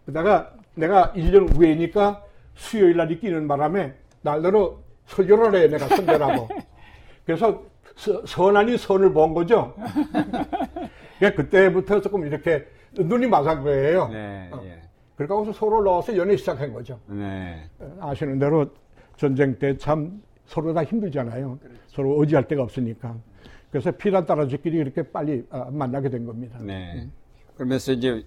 그러다가 0.06 0.54
내가 0.76 1.12
1년 1.14 1.52
후배니까 1.54 2.24
수요일 2.56 2.98
날 2.98 3.12
있기는 3.12 3.48
바람에 3.48 3.94
날대로 4.22 4.80
설교를 5.08 5.56
해 5.60 5.68
내가 5.68 5.88
선배라고. 5.88 6.48
그래서 7.26 7.64
서- 7.96 8.26
선한이 8.26 8.78
선을 8.78 9.14
본 9.14 9.34
거죠. 9.34 9.76
그러니까 11.20 11.44
그때부터 11.44 12.02
조금 12.02 12.26
이렇게 12.26 12.66
눈이 12.98 13.28
맞은 13.28 13.64
거예요. 13.64 14.08
네, 14.10 14.50
어. 14.52 14.62
예. 14.64 14.82
그러고 15.16 15.52
서로 15.52 15.84
넣어서 15.84 16.16
연애 16.16 16.36
시작한 16.38 16.74
거죠. 16.74 17.00
네. 17.08 17.70
아시는 18.00 18.40
대로 18.40 18.68
전쟁 19.18 19.58
때 19.60 19.78
참 19.78 20.22
서로 20.46 20.74
다 20.74 20.84
힘들잖아요. 20.84 21.60
서로 21.88 22.20
의지할 22.22 22.48
데가 22.48 22.64
없으니까. 22.64 23.16
그래서 23.70 23.92
피난 23.92 24.26
따라주끼리 24.26 24.78
이렇게 24.78 25.04
빨리 25.04 25.46
아, 25.52 25.68
만나게 25.72 26.10
된 26.10 26.26
겁니다. 26.26 26.58
네. 26.62 27.08
그러면서 27.56 27.92
이제 27.92 28.26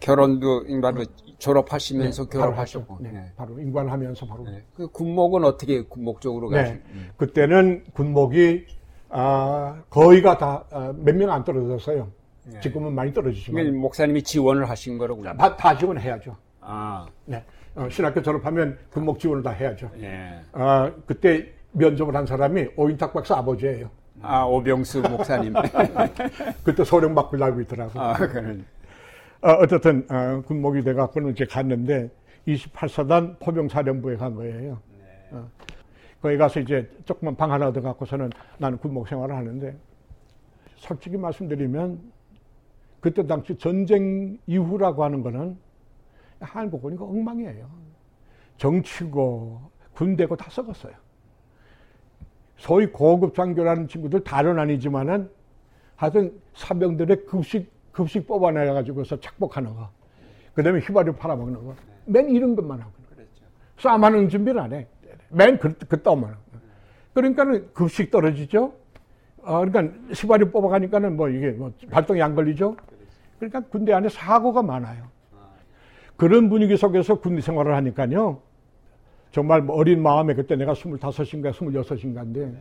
결혼도 0.00 0.64
바로 0.82 1.04
졸업하시면서 1.38 2.26
바로 2.28 2.40
결혼하셨고. 2.50 2.98
네, 3.00 3.12
네. 3.12 3.32
바로 3.36 3.58
인관하면서 3.58 4.26
바로. 4.26 4.44
네. 4.44 4.62
그 4.74 4.88
군목은 4.88 5.44
어떻게 5.44 5.80
군목 5.82 6.20
쪽으로 6.20 6.50
네. 6.50 6.56
가신? 6.58 6.82
그때는 7.16 7.84
군목이 7.94 8.66
아, 9.08 9.82
거의가 9.88 10.36
다 10.38 10.64
몇명 10.96 11.30
안 11.30 11.44
떨어졌어요. 11.44 12.10
네. 12.52 12.60
지금은 12.60 12.92
많이 12.92 13.12
떨어지지만 13.12 13.76
목사님이 13.76 14.22
지원을 14.22 14.68
하신 14.68 14.98
거로군요. 14.98 15.36
다, 15.36 15.56
다 15.56 15.76
지원해야죠. 15.76 16.36
아, 16.60 17.06
네. 17.24 17.42
어, 17.74 17.88
신학교 17.90 18.20
졸업하면 18.20 18.78
군목 18.90 19.18
지원을 19.18 19.42
다 19.42 19.50
해야죠. 19.50 19.90
예. 20.00 20.40
아, 20.52 20.90
그때 21.06 21.52
면접을 21.72 22.14
한 22.14 22.26
사람이 22.26 22.68
오인탁 22.76 23.12
박사 23.12 23.36
아버지예요. 23.36 23.90
아, 24.20 24.44
오병수 24.44 25.02
목사님. 25.02 25.54
그때 26.62 26.84
소령 26.84 27.14
받고 27.14 27.42
알고 27.42 27.60
있더라고. 27.62 27.98
아, 27.98 28.14
그런. 28.14 28.64
어, 29.40 29.50
어쨌든 29.54 30.06
어, 30.10 30.42
군목이 30.46 30.82
돼갖고는 30.82 31.30
이제 31.32 31.44
갔는데 31.44 32.10
28사단 32.46 33.38
포병사령부에 33.40 34.16
간 34.16 34.34
거예요. 34.34 34.78
어. 35.30 35.48
거기 36.20 36.36
가서 36.36 36.60
이제 36.60 36.88
조그만 37.04 37.34
방 37.34 37.50
하나 37.50 37.68
얻어갖고서는 37.68 38.30
나는 38.58 38.78
군목 38.78 39.08
생활을 39.08 39.34
하는데 39.34 39.74
솔직히 40.76 41.16
말씀드리면 41.16 42.00
그때 43.02 43.26
당시 43.26 43.58
전쟁 43.58 44.38
이후라고 44.46 45.02
하는 45.02 45.22
거는 45.22 45.58
한국은 46.40 46.94
이거 46.94 47.04
엉망이에요. 47.04 47.68
정치고 48.58 49.60
군대고 49.92 50.36
다 50.36 50.48
썩었어요. 50.48 50.94
소위 52.56 52.86
고급 52.86 53.34
장교라는 53.34 53.88
친구들 53.88 54.22
다는 54.22 54.56
아니지만은 54.60 55.28
하여튼 55.96 56.40
사병들의 56.54 57.26
급식 57.26 57.72
급식 57.90 58.26
뽑아내 58.26 58.72
가지고서 58.72 59.18
착복하는 59.18 59.74
거. 59.74 59.90
그 60.54 60.62
다음에 60.62 60.78
휘발유 60.78 61.14
팔아먹는 61.14 61.64
거. 61.64 61.74
맨 62.06 62.30
이런 62.30 62.54
것만 62.54 62.80
하고. 62.80 62.92
싸움하는 63.78 64.28
준비를 64.28 64.60
안 64.60 64.72
해. 64.72 64.86
맨 65.28 65.58
그, 65.58 65.74
그따만 65.74 66.30
하고. 66.30 66.40
그러니까는 67.14 67.72
급식 67.74 68.12
떨어지죠. 68.12 68.74
어, 69.42 69.64
그러니까 69.64 69.96
휘발유 70.14 70.50
뽑아가니까는 70.50 71.16
뭐 71.16 71.28
이게 71.28 71.50
뭐 71.50 71.72
발동이 71.90 72.22
안 72.22 72.34
걸리죠. 72.34 72.76
그러니까 73.38 73.60
군대 73.60 73.92
안에 73.92 74.08
사고가 74.08 74.62
많아요. 74.62 75.04
그런 76.16 76.48
분위기 76.48 76.76
속에서 76.76 77.16
군대 77.16 77.40
생활을 77.40 77.74
하니까요. 77.74 78.40
정말 79.32 79.62
뭐 79.62 79.76
어린 79.76 80.02
마음에 80.02 80.34
그때 80.34 80.54
내가 80.56 80.74
25인가 80.74 81.52
26인가인데 81.52 82.54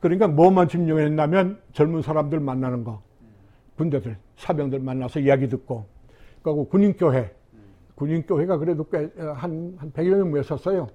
그러니까 0.00 0.26
뭐만 0.26 0.68
집중했냐면 0.68 1.60
젊은 1.72 2.02
사람들 2.02 2.40
만나는 2.40 2.84
거. 2.84 3.02
군대들, 3.76 4.16
사병들 4.36 4.80
만나서 4.80 5.20
이야기 5.20 5.48
듣고. 5.48 5.86
그리고 6.42 6.68
군인교회. 6.68 7.30
군인교회가 7.94 8.58
그래도 8.58 8.84
꽤, 8.84 9.10
어, 9.18 9.32
한, 9.32 9.74
한 9.78 9.92
100여 9.92 10.16
명 10.16 10.30
모였었어요. 10.30 10.88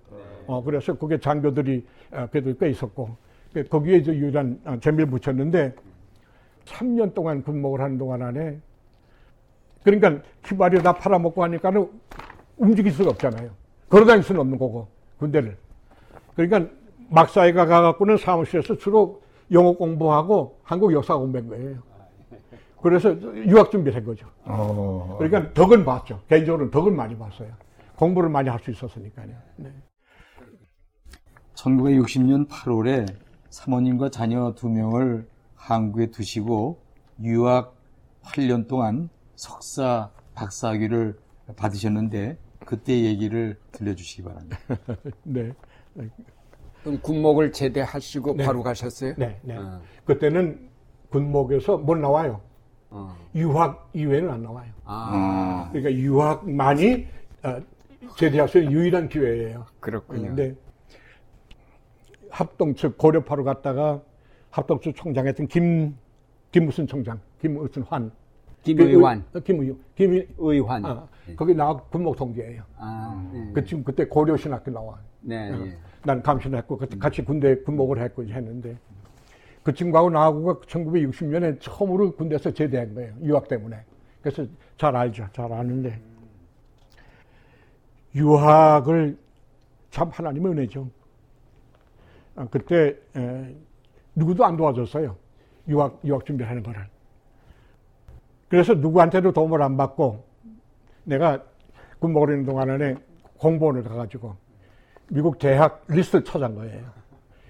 어, 0.47 0.63
그래서 0.63 0.97
그게 0.97 1.19
장교들이 1.19 1.85
어, 2.11 2.27
그래도 2.31 2.55
꽤 2.57 2.69
있었고. 2.69 3.15
그 3.53 3.63
거기에 3.63 3.97
이제 3.97 4.13
유일한 4.13 4.59
어, 4.65 4.77
재미를 4.79 5.07
붙였는데 5.07 5.73
3년 6.65 7.13
동안 7.13 7.43
군목을 7.43 7.81
하는 7.81 7.97
동안 7.97 8.21
안에 8.21 8.59
그러니까 9.83 10.21
휘발유 10.45 10.81
다 10.83 10.93
팔아먹고 10.93 11.43
하니까는 11.43 11.89
움직일 12.57 12.91
수가 12.91 13.11
없잖아요. 13.11 13.49
걸어다닐 13.89 14.21
수는 14.23 14.41
없는 14.41 14.59
거고, 14.59 14.87
군대를. 15.17 15.57
그러니까 16.35 16.71
막사에 17.09 17.53
가갖고는 17.53 18.17
사무실에서 18.17 18.77
주로 18.77 19.21
영어 19.51 19.71
공부하고 19.71 20.59
한국 20.63 20.93
역사 20.93 21.15
공부한 21.15 21.47
거예요. 21.47 21.77
그래서 22.81 23.19
유학 23.35 23.71
준비를 23.71 23.97
한 23.97 24.05
거죠. 24.05 24.27
어. 24.43 25.15
그러니까 25.17 25.53
덕은 25.53 25.83
봤죠. 25.85 26.21
개인적으로는 26.29 26.71
덕은 26.71 26.95
많이 26.95 27.17
봤어요. 27.17 27.49
공부를 27.95 28.29
많이 28.29 28.47
할 28.49 28.59
수 28.59 28.71
있었으니까요. 28.71 29.29
네. 29.57 29.71
1960년 31.55 32.47
8월에 32.47 33.07
사모님과 33.49 34.09
자녀 34.09 34.53
두 34.55 34.69
명을 34.69 35.27
한국에 35.55 36.07
두시고 36.07 36.79
유학 37.23 37.75
8년 38.23 38.67
동안 38.67 39.09
석사 39.35 40.09
박사학위를 40.35 41.17
받으셨는데 41.55 42.37
그때 42.65 43.03
얘기를 43.03 43.57
들려주시기 43.71 44.23
바랍니다. 44.23 44.57
네. 45.23 45.51
그럼 46.83 46.99
군목을 47.01 47.51
제대하시고 47.51 48.35
네. 48.37 48.45
바로 48.45 48.63
가셨어요? 48.63 49.15
네. 49.17 49.39
네. 49.43 49.57
어. 49.57 49.81
그때는 50.05 50.69
군목에서 51.09 51.77
못 51.77 51.95
나와요. 51.95 52.41
어. 52.91 53.15
유학 53.35 53.89
이외에는 53.93 54.29
안 54.29 54.43
나와요. 54.43 54.71
아, 54.85 55.69
그러니까 55.71 55.93
유학만이 55.93 57.07
어, 57.43 57.59
제대할 58.17 58.47
수 58.47 58.59
있는 58.59 58.71
유일한 58.71 59.09
기회예요. 59.09 59.65
그렇군요. 59.79 60.27
근데 60.27 60.55
합동 62.29 62.75
측 62.75 62.97
고려파로 62.97 63.43
갔다가 63.43 64.01
합동 64.51 64.79
측 64.81 64.95
총장했던 64.95 65.47
김 65.47 65.95
김무순 66.51 66.87
총장, 66.87 67.19
김무순 67.41 67.83
환, 67.83 68.11
김의환, 68.63 69.23
그 69.31 69.37
의- 69.37 69.41
어, 69.41 69.43
김의 69.45 69.75
김의 69.95 70.27
의환. 70.37 70.83
아, 70.85 71.07
거기 71.35 71.53
나와 71.53 71.77
군목 71.77 72.15
동기예요. 72.15 72.63
아, 72.77 73.29
네. 73.31 73.51
그 73.53 73.63
지금 73.65 73.83
그때 73.83 74.05
고려신학교 74.05 74.71
나와. 74.71 74.97
네, 75.21 75.51
예. 75.51 75.77
난 76.03 76.23
감신했고 76.23 76.77
같이 76.99 77.23
군대 77.23 77.55
군목을 77.61 78.01
했고 78.01 78.23
했는데 78.23 78.77
그 79.63 79.73
친구하고 79.73 80.09
나하고가 80.09 80.61
1960년에 80.65 81.59
처음으로 81.59 82.13
군대에서 82.15 82.51
제대한 82.51 82.95
거예요. 82.95 83.13
유학 83.21 83.47
때문에. 83.47 83.77
그래서 84.21 84.45
잘 84.77 84.95
알죠. 84.95 85.27
잘 85.33 85.51
아는데 85.53 85.99
유학을 88.15 89.17
참 89.91 90.09
하나님의 90.09 90.51
은혜죠. 90.53 90.89
아, 92.39 92.47
그때 92.49 92.95
에, 93.17 93.55
누구도 94.15 94.45
안 94.45 94.55
도와줬어요. 94.55 95.15
유학 95.67 95.99
유학 96.05 96.25
준비하는 96.25 96.63
거를. 96.63 96.87
그래서 98.47 98.73
누구한테도 98.73 99.33
도움을 99.33 99.61
안 99.61 99.75
받고 99.75 100.23
내가 101.03 101.43
군목을 101.99 102.29
있는 102.29 102.45
동안에 102.45 102.95
공보원을 103.37 103.83
가가지고 103.83 104.35
미국 105.09 105.37
대학 105.37 105.83
리스트를 105.89 106.23
찾은 106.23 106.55
거예요. 106.55 106.85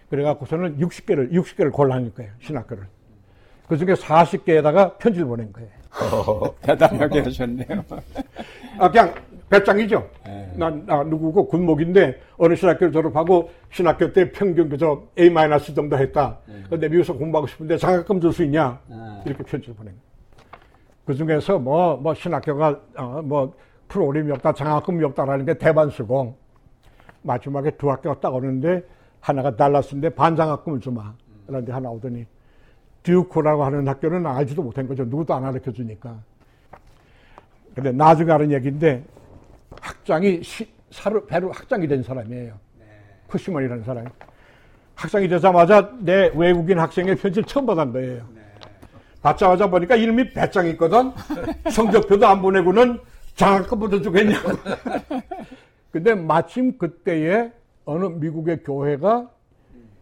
그래갖고서는 0.09 0.79
60개를, 0.79 1.31
60개를 1.33 1.71
골라낼 1.71 2.11
거예요. 2.15 2.31
신학교를. 2.39 2.87
그 3.67 3.77
중에 3.77 3.93
40개에다가 3.93 4.97
편지를 4.97 5.27
보낸 5.27 5.53
거예요. 5.53 5.69
대단하게 6.61 7.19
하셨네요. 7.19 7.85
아, 8.79 8.89
그냥 8.89 9.13
배짱이죠. 9.49 10.07
네. 10.25 10.53
난, 10.55 10.85
아, 10.87 11.03
누구고 11.03 11.47
군목인데 11.47 12.19
어느 12.37 12.55
신학교를 12.55 12.91
졸업하고 12.93 13.49
신학교 13.71 14.13
때 14.13 14.31
평균 14.31 14.69
그저 14.69 15.03
A- 15.17 15.29
정도 15.73 15.97
했다. 15.97 16.37
근데 16.69 16.87
미국에서 16.87 17.13
공부하고 17.13 17.47
싶은데 17.47 17.77
장학금 17.77 18.21
줄 18.21 18.31
수 18.31 18.43
있냐? 18.43 18.79
네. 18.87 18.95
이렇게 19.25 19.43
편지를 19.43 19.75
보낸 19.75 19.93
거예요. 19.93 20.09
그 21.05 21.15
중에서 21.15 21.57
뭐, 21.57 21.97
뭐 21.97 22.13
신학교가, 22.13 22.79
어, 22.97 23.21
뭐 23.23 23.53
프로그램이 23.87 24.31
없다, 24.33 24.53
장학금이 24.53 25.03
없다라는 25.03 25.45
게 25.45 25.57
대반수고 25.57 26.35
마지막에 27.23 27.71
두 27.71 27.89
학교가 27.89 28.19
딱 28.19 28.33
오는데 28.35 28.83
하나가 29.19 29.55
달라스인데 29.55 30.09
반장학금을 30.09 30.79
주마. 30.79 31.13
그런데 31.47 31.71
하나 31.71 31.89
오더니 31.89 32.25
듀코라고 33.01 33.63
하는 33.63 33.87
학교는 33.87 34.27
알지도 34.27 34.61
못한 34.61 34.87
거죠. 34.87 35.03
누구도 35.05 35.33
안 35.33 35.41
가르쳐 35.41 35.71
주니까. 35.71 36.15
근데 37.73 37.91
나중에 37.91 38.31
하는 38.31 38.51
얘기인데 38.51 39.03
학장이 39.81 40.43
시, 40.43 40.67
사르, 40.91 41.25
배로 41.25 41.51
학장이 41.51 41.87
된 41.87 42.03
사람이에요. 42.03 42.53
푸시먼이라는 43.27 43.83
사람이. 43.83 44.07
학장이 44.95 45.27
되자마자 45.27 45.91
내 45.99 46.31
외국인 46.35 46.79
학생의 46.79 47.15
편지를 47.15 47.47
처음 47.47 47.65
받은 47.65 47.93
거예요. 47.93 48.25
받자마자 49.21 49.69
보니까 49.69 49.95
이름이 49.95 50.33
배짱이 50.33 50.71
있거든. 50.71 51.11
성적표도 51.71 52.25
안 52.25 52.41
보내고는 52.41 52.99
장학금부터 53.35 54.01
주겠냐고. 54.01 54.49
근데 55.91 56.13
마침 56.15 56.77
그때에 56.77 57.51
어느 57.85 58.05
미국의 58.05 58.63
교회가 58.63 59.29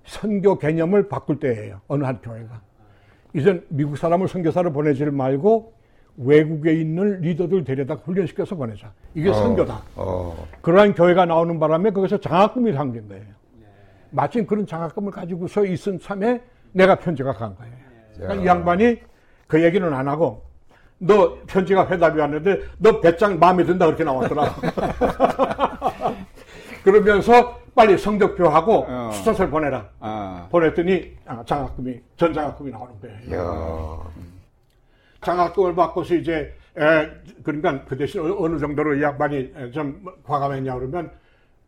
선교 0.06 0.58
개념을 0.58 1.08
바꿀 1.08 1.40
때예요. 1.40 1.82
어느 1.88 2.04
한 2.04 2.20
교회가. 2.22 2.62
이젠 3.34 3.66
미국 3.70 3.98
사람을 3.98 4.28
선교사를 4.28 4.72
보내지를 4.72 5.12
말고 5.12 5.74
외국에 6.18 6.74
있는 6.74 7.22
리더들 7.22 7.64
데려다 7.64 7.94
훈련시켜서 7.96 8.56
보내자. 8.56 8.92
이게 9.14 9.32
선교다. 9.32 9.82
어. 9.96 10.48
그러한 10.62 10.94
교회가 10.96 11.26
나오는 11.26 11.60
바람에 11.60 11.92
거기서 11.92 12.20
장학금이 12.20 12.74
생긴 12.74 13.08
거예요. 13.08 13.24
마침 14.10 14.46
그런 14.48 14.66
장학금을 14.66 15.12
가지고서 15.12 15.66
있은 15.66 16.00
참에 16.00 16.42
내가 16.72 16.96
편지가 16.96 17.34
간 17.34 17.56
거예요. 17.56 17.74
그러니까 18.16 18.44
이 18.44 18.48
양반이 18.48 18.98
그 19.48 19.64
얘기는 19.64 19.94
안 19.94 20.08
하고 20.08 20.44
너 20.98 21.38
편지가 21.46 21.88
회답이 21.88 22.20
왔는데 22.20 22.62
너 22.80 23.00
배짱 23.00 23.38
마음에 23.38 23.64
든다 23.64 23.86
그렇게 23.86 24.04
나왔더라. 24.04 24.56
그러면서 26.84 27.60
빨리 27.76 27.98
성적표하고 27.98 28.86
어. 28.88 29.12
수차를 29.14 29.52
보내라. 29.52 29.88
아, 30.00 30.48
보냈더니 30.50 31.16
아, 31.28 31.44
장학금이 31.46 32.00
전 32.16 32.34
장학금이 32.34 32.72
나오는 32.72 32.94
거예요. 33.00 33.40
야. 33.40 34.00
장학금을 35.32 35.76
받고서 35.76 36.16
이제 36.16 36.54
에, 36.78 37.10
그러니까 37.44 37.84
그 37.84 37.98
대신 37.98 38.22
어- 38.22 38.36
어느 38.40 38.58
정도로 38.60 38.96
이 38.96 39.02
양반이 39.02 39.52
에, 39.56 39.72
좀 39.72 40.06
과감했냐 40.24 40.74
그러면 40.76 41.12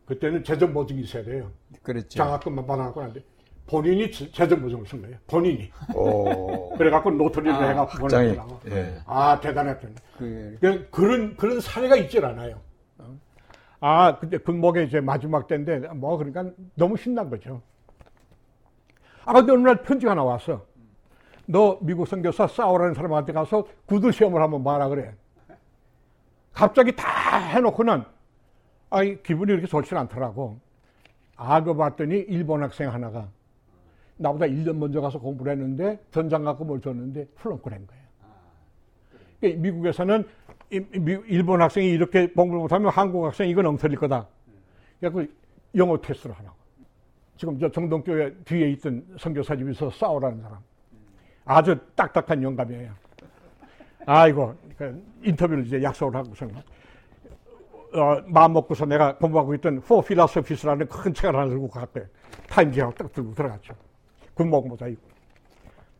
그때는 0.06 0.42
재정 0.44 0.72
보증이 0.72 1.02
있어야 1.02 1.22
돼요. 1.22 1.50
그렇죠. 1.82 2.08
장학금만 2.08 2.66
받아갖고 2.66 3.02
하는데 3.02 3.22
본인이 3.66 4.10
재- 4.10 4.30
재정 4.32 4.62
보증을 4.62 4.86
쓴 4.86 5.02
거예요. 5.02 5.16
본인이. 5.26 5.70
오. 5.94 6.70
그래갖고 6.78 7.10
노트리를 7.10 7.52
아, 7.52 7.68
해갖고 7.68 8.04
학장이. 8.04 8.34
보냈더라고. 8.34 8.60
예. 8.70 8.94
아 9.06 9.38
대단했던. 9.40 9.94
그, 10.18 10.58
그런 10.90 11.36
그런 11.36 11.60
사례가 11.60 11.96
있질 11.96 12.24
않아요. 12.24 12.58
어. 12.98 13.14
아 13.80 14.18
근데 14.18 14.38
군목에 14.38 14.84
이제 14.84 15.00
마지막 15.00 15.46
때인데 15.46 15.80
뭐 15.94 16.16
그러니까 16.16 16.46
너무 16.74 16.96
신난 16.96 17.28
거죠. 17.28 17.60
아 19.26 19.34
근데 19.34 19.52
어느 19.52 19.60
날 19.68 19.82
편지가 19.82 20.14
나왔어. 20.14 20.64
너 21.50 21.78
미국 21.80 22.06
선교사 22.06 22.46
싸우라는 22.46 22.94
사람한테 22.94 23.32
가서 23.32 23.66
구두 23.86 24.12
시험을 24.12 24.40
한번 24.40 24.62
봐라 24.62 24.88
그래. 24.88 25.12
갑자기 26.52 26.94
다 26.94 27.38
해놓고는 27.38 28.04
아 28.90 29.02
기분이 29.02 29.52
이렇게 29.52 29.66
좋지 29.66 29.94
않더라고. 29.96 30.58
알고 31.36 31.76
봤더니 31.76 32.18
일본 32.28 32.62
학생 32.62 32.92
하나가 32.92 33.28
나보다 34.16 34.46
1년 34.46 34.76
먼저 34.76 35.00
가서 35.00 35.18
공부를 35.18 35.52
했는데 35.52 35.98
전장학금을 36.12 36.80
줬는데 36.82 37.26
훌렁거린 37.36 37.86
거예요. 37.86 38.02
그러니까 39.40 39.62
미국에서는 39.62 40.28
일본 40.70 41.62
학생이 41.62 41.88
이렇게 41.88 42.28
공부를 42.28 42.60
못하면 42.60 42.90
한국 42.90 43.24
학생 43.24 43.48
이건 43.48 43.66
엉터리일 43.66 43.98
거다. 43.98 44.28
그래서 45.00 45.26
영어 45.74 46.00
테스트를 46.00 46.36
하라고. 46.36 46.54
지금 47.36 47.58
저 47.58 47.70
정동교회 47.70 48.34
뒤에 48.44 48.70
있던 48.72 49.16
선교사 49.18 49.56
집에서 49.56 49.90
싸우라는 49.90 50.42
사람. 50.42 50.69
아주 51.44 51.76
딱딱한 51.94 52.42
영감이에요. 52.42 52.92
아이고, 54.06 54.54
그 54.76 55.02
인터뷰를 55.22 55.66
이제 55.66 55.82
약속을 55.82 56.14
하고서 56.16 56.46
어, 57.92 58.22
마음 58.26 58.52
먹고서 58.52 58.86
내가 58.86 59.16
공부하고 59.16 59.54
있던 59.56 59.78
For 59.78 60.04
Philosophes라는 60.04 60.86
큰 60.88 61.12
책을 61.12 61.34
하나 61.34 61.48
들고 61.48 61.68
갔대요. 61.68 62.04
타임지하고 62.48 62.94
딱 62.94 63.12
들고 63.12 63.34
들어갔죠. 63.34 63.74
군복 64.34 64.68
모자 64.68 64.86
입고. 64.86 65.08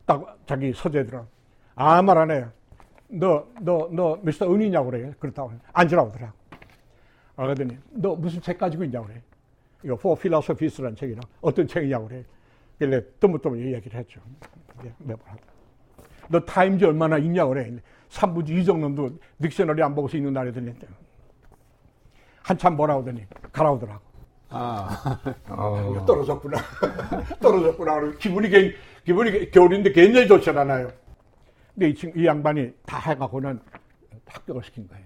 딱 0.07 0.39
자기 0.47 0.73
서재 0.73 1.05
들어. 1.05 1.27
아무 1.75 2.07
말 2.07 2.19
안 2.19 2.31
해요. 2.31 2.53
너, 3.09 3.45
너, 3.61 3.89
너, 3.91 4.19
미스터 4.23 4.53
은이냐고 4.53 4.91
그래. 4.91 5.13
그렇다고. 5.19 5.53
앉으라고 5.73 6.11
그러더라고. 6.13 6.39
아, 7.37 7.43
그러더니, 7.43 7.77
너 7.91 8.15
무슨 8.15 8.41
책 8.41 8.59
가지고 8.59 8.85
있냐고 8.85 9.07
그래. 9.07 9.21
이거 9.83 9.95
For 9.95 10.17
Philosophes라는 10.21 10.95
책이나 10.95 11.21
어떤 11.41 11.67
책이냐고 11.67 12.07
그래. 12.07 12.25
그래, 12.81 13.03
뜨문뜨문 13.21 13.61
얘기를 13.75 13.99
했죠. 14.01 14.21
예, 14.85 14.93
매번 14.99 15.21
하고. 15.27 15.41
너 16.29 16.41
타임지 16.41 16.87
얼마나 16.87 17.19
읽냐고 17.19 17.51
그래. 17.51 17.71
3부지 18.09 18.49
이정놈도 18.51 19.19
딕셔너리 19.43 19.83
안 19.83 19.95
보고서 19.95 20.17
읽는 20.17 20.33
날이 20.33 20.51
들린대. 20.53 20.87
한참 22.43 22.77
뭐라 22.77 22.97
하더니 22.97 23.27
가라오더라고. 23.53 24.01
아, 24.49 25.21
어. 25.51 26.05
떨어졌구나. 26.07 26.59
떨어졌구나. 27.41 28.13
기분이, 28.19 28.49
괜- 28.49 28.73
기분이 29.05 29.31
게- 29.31 29.51
겨울인데 29.51 29.93
굉장히 29.93 30.27
좋지 30.27 30.51
않아요. 30.51 30.91
근데 31.75 31.91
이, 31.91 31.95
친, 31.95 32.13
이 32.17 32.25
양반이 32.27 32.73
다 32.87 32.99
해가고는 32.99 33.61
합격을 34.27 34.63
시킨 34.65 34.89
거예요. 34.89 35.05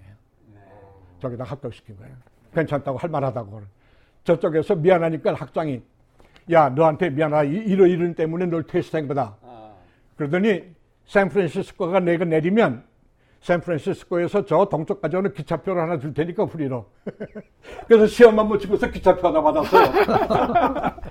저기다 1.19 1.43
합격시킨 1.43 1.97
거예요. 1.97 2.15
괜찮다고 2.53 2.97
할 2.97 3.09
만하다고. 3.09 3.61
저쪽에서 4.23 4.75
미안하니까 4.75 5.33
학장이 5.33 5.81
야 6.51 6.69
너한테 6.69 7.09
미안하다 7.09 7.43
이- 7.45 7.55
이러 7.65 7.87
이런 7.87 8.13
때문에 8.13 8.45
널 8.45 8.63
퇴사한 8.63 9.07
거다. 9.07 9.37
그러더니 10.15 10.63
샌프란시스코가 11.05 11.99
내가 12.01 12.25
내리면 12.25 12.83
샌프란시스코에서 13.41 14.45
저 14.45 14.65
동쪽까지 14.65 15.15
오는 15.17 15.33
기차표를 15.33 15.81
하나 15.81 15.99
줄 15.99 16.13
테니까 16.13 16.45
프리로. 16.45 16.89
그래서 17.87 18.07
시험만 18.07 18.47
못 18.47 18.57
치고서 18.59 18.89
기차표 18.89 19.27
하나 19.27 19.41
받았어요. 19.41 19.91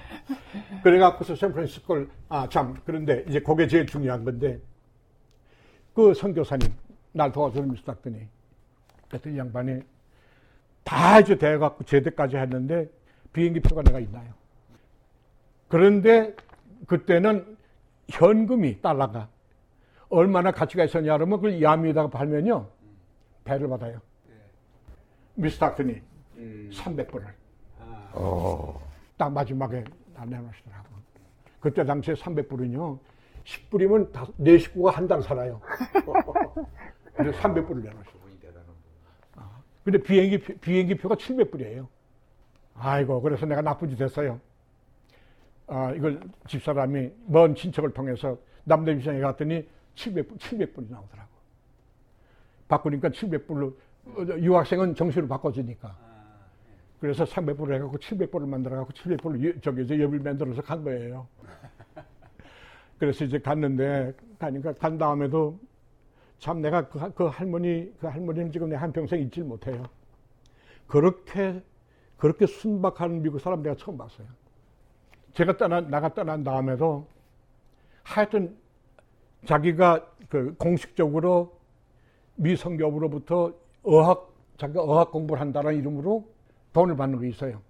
그래갖고서 0.82 1.34
샌프란시스코를 1.36 2.08
아 2.28 2.48
참 2.48 2.76
그런데 2.84 3.24
이제 3.28 3.40
그게 3.40 3.66
제일 3.66 3.86
중요한 3.86 4.24
건데 4.24 4.60
그 5.94 6.12
선교사님 6.14 6.68
날 7.12 7.30
도와주는 7.32 7.70
미스 7.70 7.82
닥더니 7.84 8.26
그랬더니 9.08 9.36
이 9.36 9.38
양반이 9.38 9.80
다 10.82 11.20
이제 11.20 11.36
돼갖고 11.36 11.84
제대까지 11.84 12.36
했는데 12.36 12.88
비행기 13.32 13.60
표가 13.60 13.82
내가 13.82 14.00
있나요? 14.00 14.32
그런데 15.68 16.34
그때는 16.86 17.56
현금이 18.10 18.80
달러가 18.82 19.28
얼마나 20.08 20.50
가치가 20.52 20.84
있었냐 20.84 21.16
그러면 21.16 21.38
그걸 21.40 21.60
야미에다가 21.62 22.10
팔면요 22.10 22.68
배를 23.44 23.68
받아요. 23.68 24.00
미스 25.34 25.58
닥더니 25.58 26.00
300불을 26.70 27.24
어. 28.12 28.80
딱 29.16 29.32
마지막에 29.32 29.84
안 30.16 30.30
내놓으시더라고. 30.30 30.84
그때 31.60 31.84
당시에 31.84 32.14
300불은요, 32.14 32.98
10불이면 33.44 34.12
다, 34.12 34.26
네 34.36 34.58
식구가 34.58 34.92
한 34.92 35.08
달 35.08 35.22
살아요. 35.22 35.60
근데 37.14 37.30
300불을 37.32 37.82
내놓으시고. 37.82 38.18
근데 39.84 39.98
비행기, 40.02 40.38
표- 40.40 40.56
비행기 40.58 40.94
표가 40.96 41.14
700불이에요. 41.16 41.86
아이고, 42.74 43.20
그래서 43.20 43.44
내가 43.46 43.60
나쁜 43.62 43.88
짓 43.90 44.00
했어요. 44.00 44.40
아, 45.66 45.92
이걸 45.92 46.20
집사람이 46.46 47.10
먼 47.26 47.54
친척을 47.54 47.92
통해서 47.92 48.36
남대비상에 48.64 49.20
갔더니 49.20 49.66
700불, 49.94 50.38
700불이 50.38 50.90
나오더라고. 50.90 51.30
바꾸니까 52.68 53.10
700불로, 53.10 53.74
유학생은 54.40 54.94
정시로 54.94 55.28
바꿔주니까. 55.28 55.96
그래서 57.00 57.24
300불을 57.24 57.74
해갖고 57.74 57.98
700불을 57.98 58.46
만들어갖고 58.48 58.92
700불을 58.92 59.62
저기 59.62 59.82
이제 59.82 60.00
엽을 60.00 60.20
만들어서 60.20 60.62
간 60.62 60.82
거예요. 60.84 61.26
그래서 62.98 63.24
이제 63.24 63.38
갔는데 63.38 64.14
가니까 64.38 64.72
간 64.74 64.96
다음에도 64.96 65.58
참 66.38 66.60
내가 66.62 66.88
그, 66.88 66.98
하- 66.98 67.10
그 67.10 67.24
할머니 67.24 67.92
그 68.00 68.06
할머니는 68.06 68.52
지금 68.52 68.68
내 68.68 68.76
한평생 68.76 69.20
잊질 69.20 69.44
못해요. 69.44 69.82
그렇게 70.86 71.62
그렇게 72.16 72.46
순박한 72.46 73.22
미국 73.22 73.38
사람 73.38 73.62
내가 73.62 73.74
처음 73.76 73.98
봤어요. 73.98 74.26
제가 75.34 75.56
떠나 75.56 75.80
나가 75.80 76.12
떠난 76.14 76.42
다음에도 76.44 77.06
하여튼 78.02 78.56
자기가 79.46 80.06
그 80.28 80.54
공식적으로 80.56 81.58
미성교부로부터 82.36 83.52
어학 83.82 84.32
자기가 84.56 84.82
어학 84.82 85.10
공부를 85.10 85.40
한다는 85.40 85.74
이름으로 85.76 86.26
돈을 86.72 86.96
받는 86.96 87.20
게 87.20 87.28
있어요. 87.28 87.60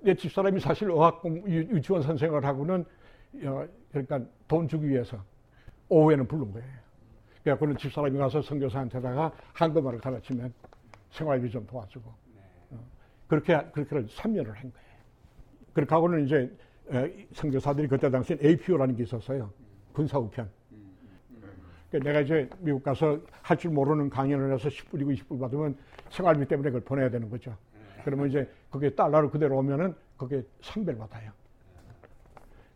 내 0.00 0.14
집사람이 0.14 0.60
사실 0.60 0.90
어학 0.90 1.20
공 1.22 1.36
유- 1.48 1.68
유치원 1.74 2.02
선생을 2.02 2.44
하고는 2.44 2.84
어, 3.44 3.66
그러니까 3.90 4.20
돈 4.46 4.68
주기 4.68 4.88
위해서 4.88 5.18
오후에는 5.88 6.26
부른 6.28 6.52
거예요. 6.52 6.68
그래갖고는 7.42 7.76
집사람이 7.78 8.16
가서 8.18 8.42
선교사한테다가 8.42 9.32
한국말을 9.54 10.00
가르치면 10.00 10.52
생활비 11.10 11.50
좀 11.50 11.66
도와주고 11.66 12.08
어, 12.70 12.78
그렇게 13.26 13.56
그렇게 13.72 13.96
3년을 14.06 14.52
한 14.52 14.72
거예요. 14.72 14.87
그렇게 15.78 15.94
하고는 15.94 16.26
이제 16.26 16.50
에, 16.90 17.26
선교사들이 17.34 17.86
그때 17.86 18.10
당시엔 18.10 18.40
APO라는 18.42 18.96
게 18.96 19.04
있었어요. 19.04 19.52
군사 19.92 20.18
우편. 20.18 20.50
그러니까 21.88 22.10
내가 22.10 22.20
이제 22.20 22.50
미국 22.58 22.82
가서 22.82 23.20
할 23.42 23.56
줄 23.56 23.70
모르는 23.70 24.10
강연을 24.10 24.52
해서 24.52 24.68
10불이고 24.68 25.16
20불 25.16 25.38
받으면 25.40 25.76
생활비 26.10 26.44
때문에 26.46 26.70
그걸 26.70 26.80
보내야 26.80 27.10
되는 27.10 27.30
거죠. 27.30 27.56
그러면 28.04 28.28
이제 28.28 28.50
그게 28.70 28.90
달러로 28.90 29.30
그대로 29.30 29.56
오면은 29.56 29.94
그게 30.16 30.42
3배를 30.62 30.98
받아요. 30.98 31.30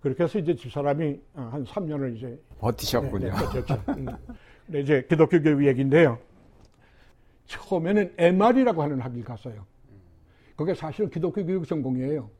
그렇게 0.01 0.23
해서 0.23 0.39
이제 0.39 0.55
집사람이 0.55 1.21
어, 1.35 1.49
한 1.53 1.65
3년을 1.65 2.17
이제 2.17 2.41
버티셨군요. 2.61 3.31
네, 3.33 3.63
네. 3.65 3.77
음. 3.99 4.07
근데 4.67 4.81
이제 4.81 5.05
기독교 5.09 5.43
교육 5.43 5.65
얘기인데요. 5.67 6.19
처음에는 7.47 8.15
MR이라고 8.17 8.81
하는 8.81 9.01
학위를 9.01 9.25
갔어요. 9.25 9.67
그게 10.55 10.73
사실은 10.73 11.11
기독교 11.11 11.45
교육 11.45 11.67
전공이에요. 11.67 12.31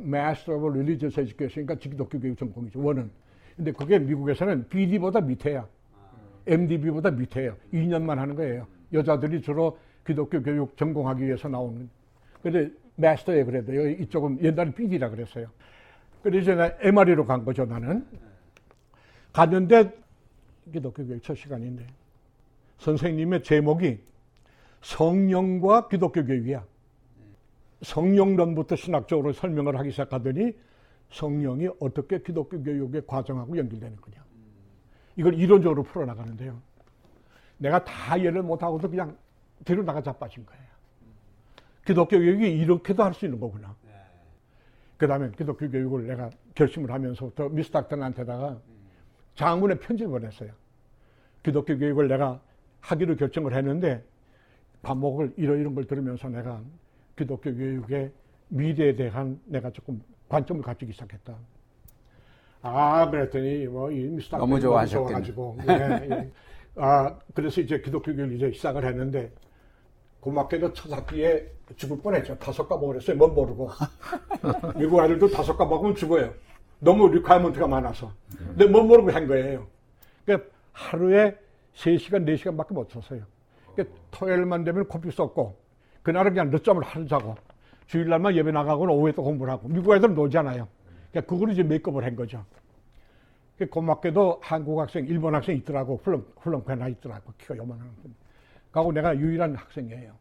Master 0.00 0.56
of 0.56 0.66
Religious 0.66 1.18
Education, 1.20 1.66
그러니까 1.66 1.74
기독교 1.76 2.18
교육 2.18 2.38
전공이죠. 2.38 2.82
원은. 2.82 3.10
근데 3.56 3.72
그게 3.72 3.98
미국에서는 3.98 4.68
BD보다 4.68 5.20
밑에야. 5.20 5.66
MDB보다 6.46 7.10
밑에요. 7.10 7.56
2년만 7.72 8.16
하는 8.16 8.34
거예요. 8.34 8.66
여자들이 8.92 9.42
주로 9.42 9.78
기독교 10.06 10.42
교육 10.42 10.76
전공하기 10.76 11.24
위해서 11.24 11.48
나오는. 11.48 11.88
근데 12.42 12.70
마스터에 12.96 13.44
그래도 13.44 13.74
여기 13.76 14.02
이쪽은 14.02 14.42
옛날에 14.42 14.72
BD라 14.72 15.10
그랬어요. 15.10 15.46
그래서 16.22 16.42
이제 16.42 16.54
나 16.54 16.72
MRE로 16.80 17.26
간 17.26 17.44
거죠, 17.44 17.64
나는. 17.64 18.06
갔는데 19.32 19.92
기독교 20.72 21.04
교육 21.04 21.22
첫 21.22 21.36
시간인데 21.36 21.86
선생님의 22.78 23.42
제목이 23.42 24.00
성령과 24.80 25.88
기독교 25.88 26.24
교육이야. 26.24 26.64
성령론부터 27.82 28.76
신학적으로 28.76 29.32
설명을 29.32 29.78
하기 29.78 29.90
시작하더니 29.90 30.52
성령이 31.10 31.68
어떻게 31.80 32.20
기독교 32.20 32.62
교육의 32.62 33.06
과정하고 33.06 33.56
연결되는 33.56 33.96
거냐. 33.96 34.24
이걸 35.16 35.34
이론적으로 35.34 35.82
풀어나가는데요. 35.82 36.60
내가 37.58 37.84
다 37.84 38.16
이해를 38.16 38.42
못하고도 38.42 38.88
그냥 38.88 39.16
뒤로 39.64 39.82
나가 39.82 40.02
자빠진 40.02 40.46
거예요. 40.46 40.62
기독교 41.84 42.18
교육이 42.18 42.50
이렇게도 42.58 43.02
할 43.02 43.12
수 43.12 43.24
있는 43.24 43.40
거구나. 43.40 43.74
그 44.96 45.06
다음에 45.06 45.30
기독교 45.36 45.68
교육을 45.68 46.06
내가 46.06 46.30
결심을 46.54 46.90
하면서부터 46.90 47.48
미스 47.48 47.70
닥터한테다가 47.70 48.60
장문의 49.34 49.78
편지를 49.80 50.10
보냈어요. 50.10 50.52
기독교 51.42 51.76
교육을 51.76 52.08
내가 52.08 52.40
하기로 52.80 53.16
결정을 53.16 53.54
했는데 53.54 54.04
과목을 54.82 55.32
이런 55.36 55.74
걸 55.74 55.84
들으면서 55.86 56.28
내가 56.28 56.62
기독교 57.20 57.54
교육의 57.54 58.10
미래에 58.48 58.96
대한 58.96 59.38
내가 59.44 59.70
조금 59.70 60.02
관점을 60.30 60.62
가지기 60.62 60.90
시작했다. 60.92 61.36
아, 62.62 63.10
그랬더니 63.10 63.66
뭐이 63.66 64.04
미스 64.04 64.30
닥터 64.30 64.46
너무. 64.46 64.58
좋아가지고 64.58 65.58
예, 65.68 66.08
예. 66.10 66.30
아, 66.76 67.18
그래서 67.34 67.60
이제 67.60 67.78
기독교 67.78 68.14
교육을 68.14 68.32
이제 68.32 68.50
시작을 68.52 68.84
했는데 68.86 69.30
고맙게도 70.20 70.72
첫 70.72 70.90
학기에 70.90 71.46
죽을 71.76 71.98
뻔했죠. 72.00 72.38
다섯 72.38 72.66
과목을 72.66 72.96
했어요. 72.96 73.16
뭔 73.18 73.34
모르고. 73.34 73.68
미국 74.78 75.00
아들도 75.00 75.28
다섯 75.28 75.56
과목은 75.58 75.94
죽어요. 75.96 76.32
너무 76.78 77.08
requirement가 77.08 77.66
많아서. 77.66 78.12
근데 78.38 78.64
뭔 78.64 78.88
모르고 78.88 79.10
한 79.10 79.26
거예요. 79.26 79.66
그러니까 80.24 80.48
하루에 80.72 81.36
3시간, 81.74 82.26
4시간밖에 82.26 82.72
못 82.72 82.90
잤어요. 82.90 83.24
그러니까 83.74 83.98
토요일만 84.10 84.64
되면 84.64 84.86
코피 84.88 85.10
쏟고, 85.10 85.59
그날은 86.02 86.32
그냥 86.32 86.50
늦잠을 86.50 86.82
하루 86.82 87.06
자고, 87.06 87.34
주일날만 87.86 88.36
예배 88.36 88.52
나가고는 88.52 88.94
오후에 88.94 89.12
또 89.12 89.22
공부를 89.22 89.52
하고, 89.52 89.68
미국 89.68 89.94
애들은 89.94 90.14
놀잖아요. 90.14 90.66
그러니까 91.10 91.32
그걸 91.32 91.50
이제 91.50 91.62
make 91.62 91.81
up을 91.81 92.04
한 92.04 92.16
거죠. 92.16 92.44
그 93.58 93.66
고맙게도 93.66 94.40
한국 94.42 94.80
학생, 94.80 95.06
일본 95.06 95.34
학생 95.34 95.56
있더라고. 95.56 96.00
훌렁, 96.02 96.24
훌렁 96.38 96.62
하나 96.66 96.88
있더라고. 96.88 97.32
키가 97.36 97.56
요만한. 97.58 97.90
가고 98.72 98.92
내가 98.92 99.14
유일한 99.18 99.54
학생이에요. 99.54 100.14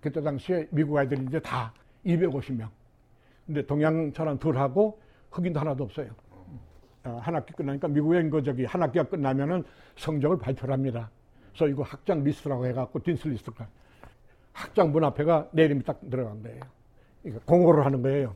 그때 0.00 0.20
당시에 0.20 0.68
미국 0.70 0.98
아이들이 0.98 1.24
이제 1.26 1.40
다 1.40 1.72
250명. 2.04 2.68
근데 3.46 3.64
동양 3.64 4.12
사람 4.12 4.38
둘하고 4.38 5.00
흑인도 5.30 5.58
하나도 5.58 5.84
없어요. 5.84 6.10
어, 7.04 7.18
한 7.22 7.34
학기 7.34 7.54
끝나니까 7.54 7.88
미국에 7.88 8.28
그 8.28 8.42
저기 8.42 8.64
한 8.64 8.82
학기가 8.82 9.04
끝나면은 9.04 9.64
성적을 9.96 10.38
발표를 10.38 10.74
합니다. 10.74 11.10
그래서 11.54 11.68
이거 11.68 11.82
학장 11.82 12.22
리스트라고 12.24 12.66
해갖고 12.66 12.98
Dean's 12.98 13.28
List가 13.28 13.66
학장 14.56 14.90
문 14.90 15.04
앞에가 15.04 15.48
내 15.52 15.66
이름이 15.66 15.82
딱 15.82 16.00
들어간 16.10 16.42
거예요. 16.42 16.60
그러니까 17.22 17.44
공고를 17.44 17.84
하는 17.84 18.00
거예요. 18.00 18.34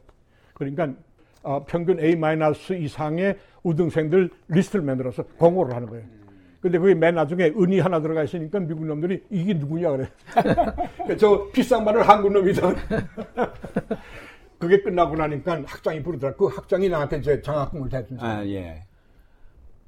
그러니까 0.53 0.91
어, 1.43 1.65
평균 1.65 1.99
A 1.99 2.15
마이너스 2.15 2.75
이상의 2.75 3.39
우등생들 3.63 4.29
리스트를 4.49 4.85
만들어서 4.85 5.23
공고를 5.39 5.75
하는 5.75 5.89
거예요. 5.89 6.05
근데 6.61 6.79
그게 6.79 6.95
맨 6.95 7.15
나중에 7.15 7.45
은이 7.57 7.81
하나 7.81 8.03
들어가 8.03 8.23
있으니까 8.23 8.61
미국 8.61 8.85
놈들이 8.85 9.25
이게 9.31 9.55
누구냐 9.55 9.93
그래. 9.93 10.09
저 11.19 11.51
비싼 11.53 11.85
말을 11.85 12.07
한국 12.07 12.33
놈이던. 12.33 12.77
그게 14.59 14.83
끝나고 14.83 15.17
나니까 15.17 15.63
학장이 15.65 16.03
부르더라. 16.03 16.35
그 16.35 16.49
학장이 16.49 16.91
나한테 16.91 17.17
이제 17.17 17.41
장학금을 17.41 17.89
대준 17.89 18.21
아, 18.21 18.45
예. 18.45 18.85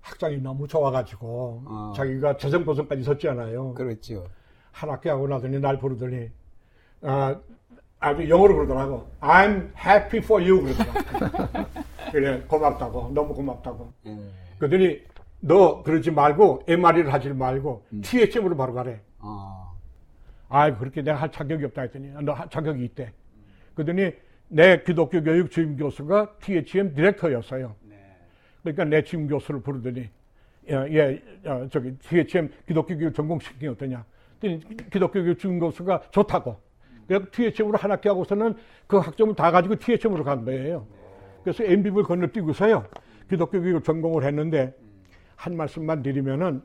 학장이 0.00 0.38
너무 0.38 0.66
좋아가지고 0.66 1.62
어. 1.66 1.92
자기가 1.94 2.38
재정 2.38 2.64
보선까지 2.64 3.02
섰잖아요. 3.02 3.74
그렇죠. 3.74 4.24
한 4.72 4.90
학기 4.90 5.08
하고 5.08 5.28
나더니 5.28 5.60
날 5.60 5.78
부르더니 5.78 6.30
아, 7.02 7.38
아주 8.00 8.28
영어로 8.28 8.56
그러더라고. 8.56 9.08
I'm 9.20 9.70
happy 9.76 10.18
for 10.18 10.42
you 10.42 10.62
그러더라고. 10.62 11.68
그래 12.10 12.42
고맙다고 12.46 13.10
너무 13.14 13.34
고맙다고. 13.34 13.92
예. 14.06 14.18
그러더니 14.58 15.02
너 15.40 15.82
그러지 15.82 16.10
말고 16.10 16.64
MRE를 16.66 17.12
하지 17.12 17.28
말고 17.30 17.84
THM으로 18.02 18.56
바로 18.56 18.74
가래. 18.74 19.00
어. 19.18 19.76
아 20.48 20.76
그렇게 20.76 21.02
내가 21.02 21.18
할 21.18 21.30
자격이 21.30 21.64
없다 21.66 21.82
했더니 21.82 22.08
너할 22.22 22.48
자격이 22.50 22.84
있대. 22.84 23.12
그러더니 23.74 24.12
내 24.48 24.82
기독교 24.82 25.22
교육 25.22 25.50
주임 25.50 25.76
교수가 25.76 26.36
THM 26.40 26.94
디렉터였어요. 26.94 27.74
그러니까 28.62 28.84
내 28.84 29.02
주임 29.02 29.26
교수를 29.26 29.60
부르더니 29.60 30.08
예, 30.70 30.74
예 30.90 31.22
어, 31.44 31.66
저기 31.70 31.96
THM 31.98 32.50
기독교 32.66 32.96
교육 32.96 33.14
전공 33.14 33.40
시킨 33.40 33.70
어떠냐. 33.70 34.04
기독교 34.90 35.22
교수가 35.22 36.02
좋다고. 36.10 36.56
그래서 37.06 37.26
THM으로 37.30 37.78
한 37.78 37.90
학기 37.90 38.08
하고서는 38.08 38.54
그 38.86 38.98
학점을 38.98 39.34
다 39.34 39.50
가지고 39.50 39.76
THM으로 39.76 40.24
간 40.24 40.44
거예요. 40.44 40.86
그래서 41.42 41.64
MB를 41.64 42.04
건너뛰고서요. 42.04 42.84
기독교 43.28 43.60
교육 43.60 43.84
전공을 43.84 44.24
했는데 44.24 44.74
한 45.36 45.56
말씀만 45.56 46.02
드리면은 46.02 46.62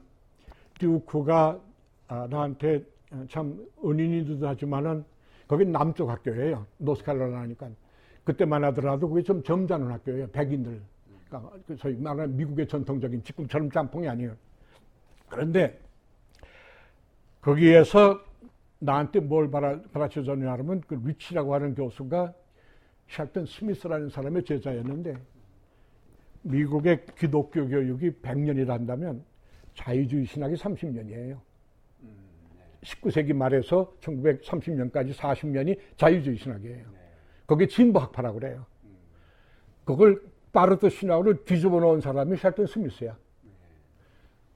듀크가 0.79 1.59
아, 2.07 2.27
나한테 2.29 2.83
참 3.29 3.57
은인이기도 3.83 4.47
하지만은 4.47 5.03
거기 5.47 5.65
남쪽 5.65 6.09
학교예요. 6.09 6.65
노스칼라라니까 6.77 7.69
그때만 8.23 8.63
하더라도 8.65 9.09
그게 9.09 9.23
좀 9.23 9.41
점잖은 9.43 9.89
학교예요. 9.89 10.27
백인들. 10.27 10.81
그러니까 11.27 11.51
그 11.65 11.75
소위 11.77 11.95
말하는 11.95 12.35
미국의 12.35 12.67
전통적인 12.67 13.23
지금처럼 13.23 13.71
짬뽕이 13.71 14.07
아니에요. 14.07 14.35
그런데 15.29 15.79
거기에서 17.47 18.19
나한테 18.79 19.21
뭘 19.21 19.49
바라, 19.49 19.81
바라쳐줬냐 19.93 20.51
하면 20.51 20.81
그 20.85 20.95
리치라고 20.95 21.53
하는 21.53 21.75
교수가 21.75 22.33
샬튼 23.07 23.45
스미스라는 23.45 24.09
사람의 24.09 24.43
제자였는데 24.43 25.15
미국의 26.41 27.05
기독교 27.17 27.65
교육이 27.65 28.11
100년이라 28.21 28.67
한다면 28.67 29.23
자유주의 29.75 30.25
신학이 30.25 30.55
30년이에요. 30.55 31.39
19세기 32.81 33.33
말에서 33.33 33.93
1930년까지 34.01 35.13
40년이 35.13 35.79
자유주의 35.95 36.37
신학이에요. 36.37 36.85
그게 37.45 37.65
진보학파라고 37.65 38.39
그래요. 38.39 38.65
그걸 39.85 40.21
파르트 40.51 40.89
신학으로 40.89 41.45
뒤집어 41.45 41.79
놓은 41.79 42.01
사람이 42.01 42.35
샬튼 42.35 42.65
스미스야. 42.65 43.17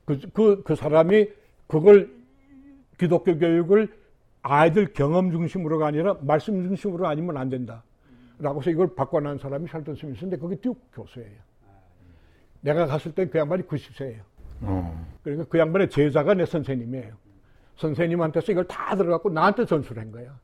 그, 0.04 0.20
그, 0.34 0.64
그 0.64 0.76
사람이 0.76 1.30
그걸 1.68 2.21
기독교 3.02 3.36
교육을 3.36 3.92
아이들 4.44 4.94
경험 4.94 5.32
중심으로가 5.32 5.88
아니라 5.88 6.18
말씀 6.22 6.62
중심으로 6.62 7.08
아니면 7.08 7.36
안 7.36 7.50
된다. 7.50 7.84
라고 8.38 8.62
해서 8.62 8.70
이걸 8.70 8.94
바꿔놓은 8.94 9.40
사람이 9.40 9.68
샬튼 9.68 9.96
스미스인데 9.96 10.38
그게 10.38 10.56
듀크 10.58 10.80
교수예요. 10.94 11.40
내가 12.62 12.86
갔을 12.86 13.12
땐그 13.12 13.36
양반이 13.40 13.64
90세예요. 13.64 14.22
그러니까 15.24 15.48
그 15.50 15.58
양반의 15.58 15.90
제자가 15.90 16.36
내 16.36 16.46
선생님이에요. 16.46 17.16
선생님한테서 17.78 18.52
이걸 18.52 18.68
다 18.68 18.96
들어갖고 18.96 19.32
나한테 19.32 19.66
전수를 19.66 20.00
한 20.00 20.12
거야. 20.12 20.40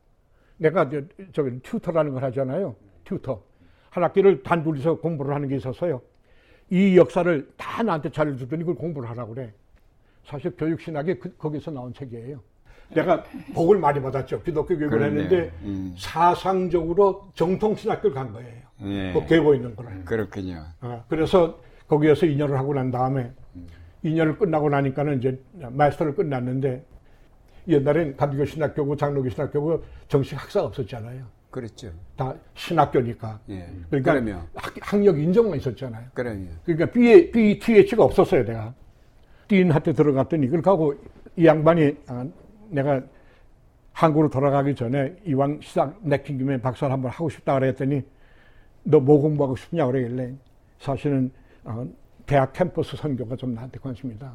내가 0.57 0.89
저, 0.89 1.01
저기 1.33 1.59
튜터라는 1.59 2.13
걸 2.13 2.23
하잖아요. 2.23 2.75
튜터. 3.03 3.43
한 3.91 4.03
학기를 4.03 4.41
단둘이서 4.41 4.95
공부를 4.95 5.35
하는 5.35 5.47
게 5.47 5.57
있었어요. 5.57 6.01
이 6.71 6.97
역사를 6.97 7.47
다 7.55 7.83
나한테 7.83 8.09
잘해주더니 8.09 8.63
그걸 8.63 8.75
공부를 8.75 9.07
하라고 9.11 9.35
그래. 9.35 9.53
사실 10.27 10.51
교육신학이 10.57 11.19
그, 11.19 11.35
거기서 11.37 11.71
나온 11.71 11.93
책이에요. 11.93 12.39
내가 12.93 13.23
복을 13.53 13.79
많이 13.79 14.01
받았죠. 14.01 14.43
기독교 14.43 14.77
교육을. 14.77 15.03
했는데 15.03 15.51
음. 15.63 15.93
사상적으로 15.97 17.29
정통신학교를 17.33 18.13
간 18.13 18.31
거예요. 18.33 18.67
예. 18.83 19.13
그 19.13 19.25
계보 19.25 19.55
있는 19.55 19.75
거를. 19.75 20.05
그렇군요. 20.05 20.63
아, 20.81 21.03
그래서 21.07 21.59
거기에서 21.87 22.25
2년을 22.25 22.51
하고 22.51 22.73
난 22.73 22.91
다음에 22.91 23.31
2년을 24.03 24.37
끝나고 24.37 24.69
나니까는 24.69 25.17
이제 25.19 25.41
마스터를 25.53 26.15
끝났는데 26.15 26.85
옛날엔 27.67 28.15
가비교 28.15 28.45
신학교고 28.45 28.95
장로교 28.95 29.29
신학교고 29.29 29.83
정식 30.07 30.41
학사가 30.41 30.67
없었잖아요. 30.67 31.25
그렇죠. 31.49 31.91
다 32.15 32.33
신학교니까. 32.53 33.39
예. 33.49 33.69
그러니까 33.89 34.13
그러면 34.13 34.47
학, 34.55 34.73
학력 34.79 35.19
인정만 35.19 35.57
있었잖아요. 35.57 36.05
그러면 36.13 36.49
그러니까 36.65 36.91
B, 36.91 37.31
BTH가 37.31 38.03
없었어요, 38.03 38.45
내가. 38.45 38.73
딘한테 39.47 39.93
들어갔더니, 39.93 40.47
그렇게 40.47 40.69
하고 40.69 40.95
이 41.35 41.45
양반이, 41.45 41.95
아, 42.07 42.25
내가 42.69 43.01
한국으로 43.93 44.29
돌아가기 44.29 44.75
전에 44.75 45.15
이왕 45.25 45.59
시작 45.61 45.97
내킨 46.01 46.37
김에 46.37 46.59
박사를 46.61 46.91
한번 46.91 47.11
하고 47.11 47.29
싶다 47.29 47.53
그랬더니, 47.55 48.01
너 48.83 48.99
뭐 48.99 49.19
공부하고 49.21 49.55
싶냐 49.55 49.85
그러길래, 49.85 50.33
사실은, 50.79 51.31
어, 51.63 51.87
대학 52.25 52.53
캠퍼스 52.53 52.95
선교가 52.97 53.35
좀 53.35 53.53
나한테 53.53 53.79
관심이다. 53.79 54.33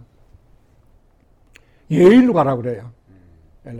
예일로 1.91 2.33
가라 2.33 2.57
그래요. 2.57 2.91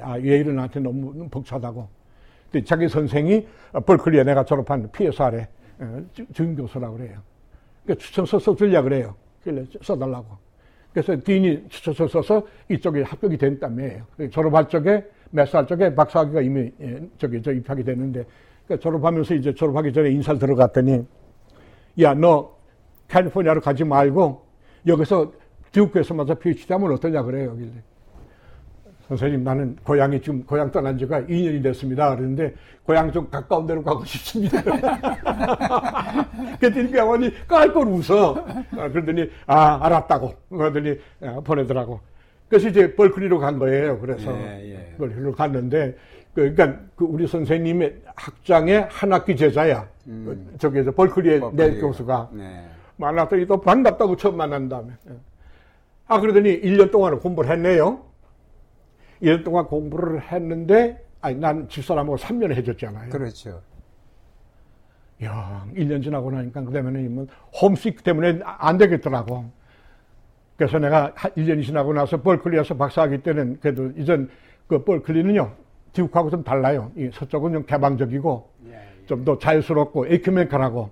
아, 0.01 0.19
예일은 0.21 0.57
나한테 0.57 0.81
너무 0.81 1.29
벅차다고. 1.29 1.89
근데 2.51 2.65
자기 2.65 2.89
선생이 2.89 3.47
벌클리에 3.87 4.25
내가 4.25 4.45
졸업한 4.45 4.91
PSR에 4.93 5.49
어, 5.79 6.05
주임 6.33 6.55
교수라고 6.55 6.97
그래요. 6.99 7.21
그러니까 7.83 8.05
추천서 8.05 8.39
써주려 8.39 8.83
그래요. 8.83 9.15
그래 9.43 9.65
써달라고. 9.83 10.37
그래서 10.93 11.17
딘이 11.23 11.65
써서 11.71 12.47
이쪽에 12.69 13.03
합격이 13.03 13.37
된다며요. 13.39 14.03
졸업할 14.31 14.69
적에 14.69 15.05
몇 15.31 15.49
살 15.49 15.67
적에 15.67 15.95
박사학위가 15.95 16.43
이미 16.43 16.71
예, 16.81 17.01
저기 17.17 17.41
저 17.41 17.53
입학이 17.53 17.83
됐는데 17.83 18.25
그러니까 18.67 18.83
졸업하면서 18.83 19.35
이제 19.35 19.55
졸업하기 19.55 19.93
전에 19.93 20.11
인사를 20.11 20.39
들어갔더니 20.39 21.05
야 22.01 22.15
너 22.15 22.55
캘리포니아로 23.09 23.61
가지 23.61 23.85
말고 23.85 24.43
여기서 24.87 25.33
듀크에서 25.73 26.15
마저 26.15 26.35
PhD 26.35 26.71
하면 26.73 26.93
어떠냐 26.93 27.23
그래요. 27.23 27.57
선생님 29.17 29.45
나는 29.45 29.77
고향이 29.85 30.21
지금 30.21 30.45
고향 30.45 30.71
떠난 30.71 30.97
지가 30.99 31.23
2년이 31.23 31.63
됐습니다. 31.63 32.15
그러는데 32.15 32.55
고향 32.85 33.13
좀 33.13 33.29
가까운 33.31 33.67
데로 33.67 33.83
가고 33.83 34.05
싶습니다. 34.05 34.63
그랬더니 36.59 36.91
그 36.91 36.99
양반이 36.99 37.47
깔깔 37.47 37.87
웃어. 37.87 38.47
아, 38.79 38.89
그러더니 38.89 39.31
아 39.47 39.79
알았다고. 39.85 40.33
그러더니 40.51 40.99
아, 41.23 41.41
보내더라고. 41.45 42.01
그래서 42.49 42.69
이제 42.69 42.95
벌클리로 42.95 43.39
간 43.39 43.59
거예요. 43.59 43.99
그래서 43.99 44.31
예, 44.33 44.75
예. 44.75 44.95
벌클리로 44.99 45.33
갔는데 45.33 45.97
그, 46.35 46.55
그러니까 46.55 46.81
그 46.97 47.05
우리 47.05 47.27
선생님의 47.27 48.03
학장의 48.15 48.89
한 48.91 49.13
학기 49.13 49.37
제자야. 49.37 49.87
그 50.05 50.55
저기 50.59 50.85
저 50.85 50.91
벌클리의 50.91 51.41
내. 51.53 51.79
교수가. 51.81 52.31
네. 52.33 52.65
만났더니 52.97 53.47
또 53.47 53.61
반갑다고 53.61 54.17
처음 54.17 54.37
만난 54.37 54.69
다음에. 54.69 54.93
예. 55.09 55.15
아, 56.09 56.21
그러더니 56.21 56.61
1년 56.61 56.91
동안 56.91 57.19
공부를 57.19 57.51
했네요. 57.51 58.01
1년 59.23 59.45
동안 59.45 59.67
공부를 59.67 60.21
했는데, 60.21 61.03
아니, 61.21 61.37
난 61.37 61.69
집사람하고 61.69 62.17
3년을 62.17 62.55
해줬잖아요. 62.57 63.11
그렇죠. 63.11 63.63
야, 65.25 65.65
1년 65.75 66.03
지나고 66.03 66.31
나니까, 66.33 66.63
그 66.63 66.73
다음에는 66.73 67.29
홈식 67.61 68.03
때문에 68.03 68.41
안 68.45 68.77
되겠더라고. 68.79 69.45
그래서 70.57 70.79
내가 70.79 71.13
1년이 71.15 71.65
지나고 71.65 71.93
나서 71.93 72.21
벌클리에서 72.21 72.77
박사학위 72.77 73.23
때는 73.23 73.59
그래도 73.61 73.91
이전 73.97 74.29
그 74.67 74.83
벌클리는요, 74.85 75.53
듀크하고 75.93 76.31
좀 76.31 76.43
달라요. 76.43 76.91
이 76.97 77.11
서쪽은 77.13 77.53
좀 77.53 77.67
개방적이고, 77.67 78.51
좀더 79.07 79.39
자유스럽고, 79.39 80.07
에큐멘컬하고, 80.07 80.91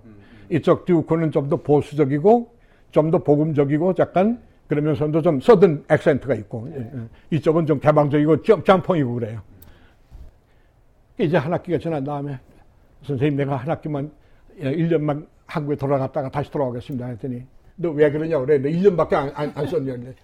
이쪽 0.51 0.85
듀크는 0.85 1.31
좀더 1.33 1.57
보수적이고, 1.57 2.55
좀 2.93 3.11
더 3.11 3.19
복음적이고, 3.19 3.95
약간, 3.99 4.41
그러면서도 4.75 5.21
좀 5.21 5.41
서든 5.41 5.85
액센트가 5.91 6.33
있고, 6.37 6.69
예, 6.73 6.79
예. 6.81 7.37
이쪽은 7.37 7.67
좀 7.67 7.81
개방적이고, 7.81 8.41
짬- 8.45 8.63
짬뽕이고 8.63 9.15
그래요. 9.15 9.41
이제 11.19 11.37
한 11.37 11.53
학기가 11.53 11.77
지난 11.79 12.05
다음에, 12.05 12.39
선생님 13.03 13.37
내가 13.37 13.57
한 13.57 13.69
학기만, 13.69 14.13
1년만 14.61 15.27
한국에 15.47 15.75
돌아갔다가 15.75 16.31
다시 16.31 16.53
돌아오겠습니다. 16.53 17.05
했더니, 17.07 17.43
너 17.75 17.91
왜 17.91 18.13
그러냐고 18.13 18.47
그래. 18.47 18.59
너 18.59 18.69
1년밖에 18.69 19.15
안, 19.15 19.33
안, 19.35 19.53
안 19.57 19.67
썼냐. 19.67 19.97
그래. 19.97 20.15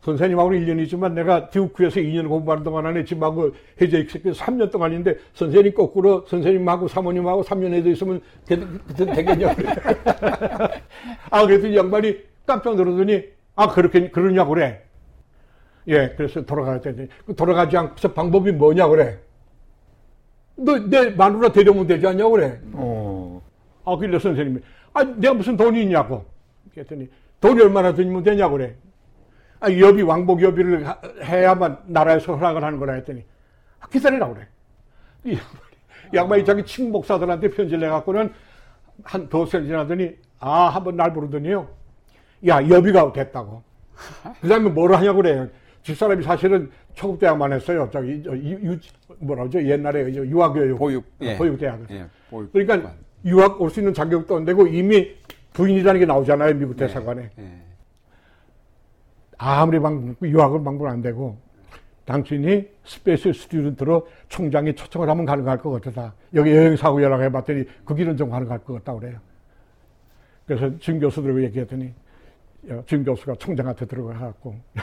선생님하고는 0.00 0.66
1년이지만 0.66 1.12
내가 1.12 1.48
듀크에서 1.50 2.00
2년 2.00 2.28
공부하는 2.28 2.64
동안 2.64 2.86
안에 2.86 3.04
집하고 3.04 3.52
해제 3.80 4.00
익숙해서 4.00 4.44
3년 4.44 4.70
동안인데 4.72 5.16
선생님 5.34 5.74
거꾸로 5.74 6.24
선생님하고 6.26 6.88
사모님하고 6.88 7.42
3년 7.44 7.72
해제 7.72 7.90
있으면 7.90 8.20
되, 8.44 8.56
되, 8.96 9.04
되겠냐고 9.14 9.54
그래. 9.56 9.74
아, 11.30 11.42
이 11.42 11.76
양반이 11.76 12.16
깜짝 12.46 12.76
놀라더니 12.76 13.35
아, 13.56 13.68
그렇게, 13.68 14.10
그러냐고 14.10 14.50
그래. 14.50 14.82
예, 15.88 16.14
그래서 16.16 16.44
돌아가야 16.44 16.80
되 16.80 17.08
돌아가지 17.36 17.76
않고서 17.76 18.12
방법이 18.12 18.52
뭐냐 18.52 18.88
그래. 18.88 19.18
너 20.56 20.78
내 20.88 21.10
마누라 21.10 21.50
데려오면 21.52 21.86
되지 21.86 22.06
않냐고 22.06 22.32
그래. 22.32 22.60
어. 22.72 23.42
아, 23.84 23.96
그래 23.96 24.18
선생님이. 24.18 24.60
아, 24.94 25.04
내가 25.04 25.34
무슨 25.34 25.56
돈이 25.56 25.82
있냐고. 25.82 26.24
그랬더니, 26.74 27.08
돈이 27.40 27.60
얼마나 27.62 27.94
들면 27.94 28.22
되냐고 28.22 28.56
그래. 28.56 28.74
아, 29.60 29.70
여비, 29.70 30.02
왕복 30.02 30.42
여비를 30.42 30.86
하- 30.86 30.98
해야만 31.22 31.78
나라에서 31.86 32.34
허락을 32.36 32.62
하는 32.64 32.78
거라 32.78 32.94
했더니, 32.94 33.24
아, 33.80 33.86
기다리라고 33.88 34.34
그래. 34.34 34.46
이 35.24 35.30
양반이 35.34 36.14
양반이 36.14 36.44
자기 36.44 36.64
친구 36.64 36.92
목사들한테 36.92 37.50
편지를 37.50 37.80
내갖고는 37.80 38.32
한 39.04 39.28
두세 39.28 39.58
달 39.58 39.66
지나더니 39.66 40.16
아 40.38 40.68
한번 40.68 40.96
날 40.96 41.12
부르더니요. 41.12 41.68
야 42.46 42.68
여비가 42.68 43.12
됐다고. 43.12 43.62
그 44.40 44.48
다음에 44.48 44.68
뭐를 44.70 44.96
하냐고 44.96 45.16
그래요. 45.22 45.48
집사람이 45.82 46.22
사실은 46.24 46.70
초급대학만 46.94 47.52
했어요. 47.52 47.88
저기 47.92 48.22
저 48.22 48.36
유, 48.36 48.72
유 48.72 48.78
뭐라죠 49.18 49.62
옛날에 49.62 50.12
저 50.12 50.26
유아교육 50.26 50.78
보육, 50.78 51.04
예. 51.20 51.36
보육대학을. 51.36 51.86
예, 51.90 52.06
보육. 52.28 52.52
그러니까 52.52 52.92
유학 53.24 53.60
올 53.60 53.70
수 53.70 53.80
있는 53.80 53.94
자격도 53.94 54.36
안 54.36 54.44
되고 54.44 54.66
이미 54.66 55.14
부인이라는 55.52 56.00
게 56.00 56.06
나오잖아요 56.06 56.54
미국 56.54 56.76
대사관에. 56.76 57.30
예. 57.38 57.62
아무리 59.38 59.78
방, 59.78 60.16
유학을 60.22 60.62
방문 60.64 60.88
안 60.90 61.02
되고 61.02 61.38
당신이 62.04 62.68
special 62.84 63.34
student로 63.34 64.06
총장이 64.28 64.74
초청을 64.74 65.08
하면 65.08 65.24
가능할 65.24 65.58
것 65.58 65.82
같다. 65.82 66.14
여기 66.34 66.50
여행사하고 66.50 67.02
연락해 67.02 67.30
봤더니 67.30 67.64
그 67.84 67.94
길은 67.94 68.16
좀 68.16 68.30
가능할 68.30 68.58
것 68.60 68.74
같다 68.74 68.94
그래요. 68.98 69.18
그래서 70.46 70.78
진 70.78 71.00
교수들하고 71.00 71.42
얘기했더니 71.44 71.92
어, 72.70 72.82
진 72.86 73.04
교수가 73.04 73.34
총장한테 73.36 73.86
들어가갖고 73.86 74.56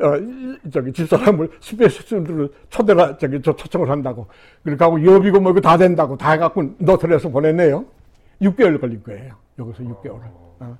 어, 0.00 0.16
이- 0.16 0.56
저기 0.70 0.92
집사람을 0.92 1.50
special 1.60 1.90
student로 2.02 2.48
초대를 2.70 3.16
저기 3.18 3.42
저 3.42 3.54
초청을 3.56 3.90
한다고 3.90 4.28
그렇게 4.62 4.82
하고 4.84 5.04
여비고 5.04 5.40
뭐고 5.40 5.60
다 5.60 5.76
된다고 5.76 6.16
다 6.16 6.32
해갖고 6.32 6.74
노트를 6.78 7.18
보냈네요. 7.18 7.84
6개월 8.42 8.80
걸린 8.80 9.02
거예요. 9.02 9.34
여기서 9.58 9.82
6개월. 9.82 10.20
어. 10.60 10.78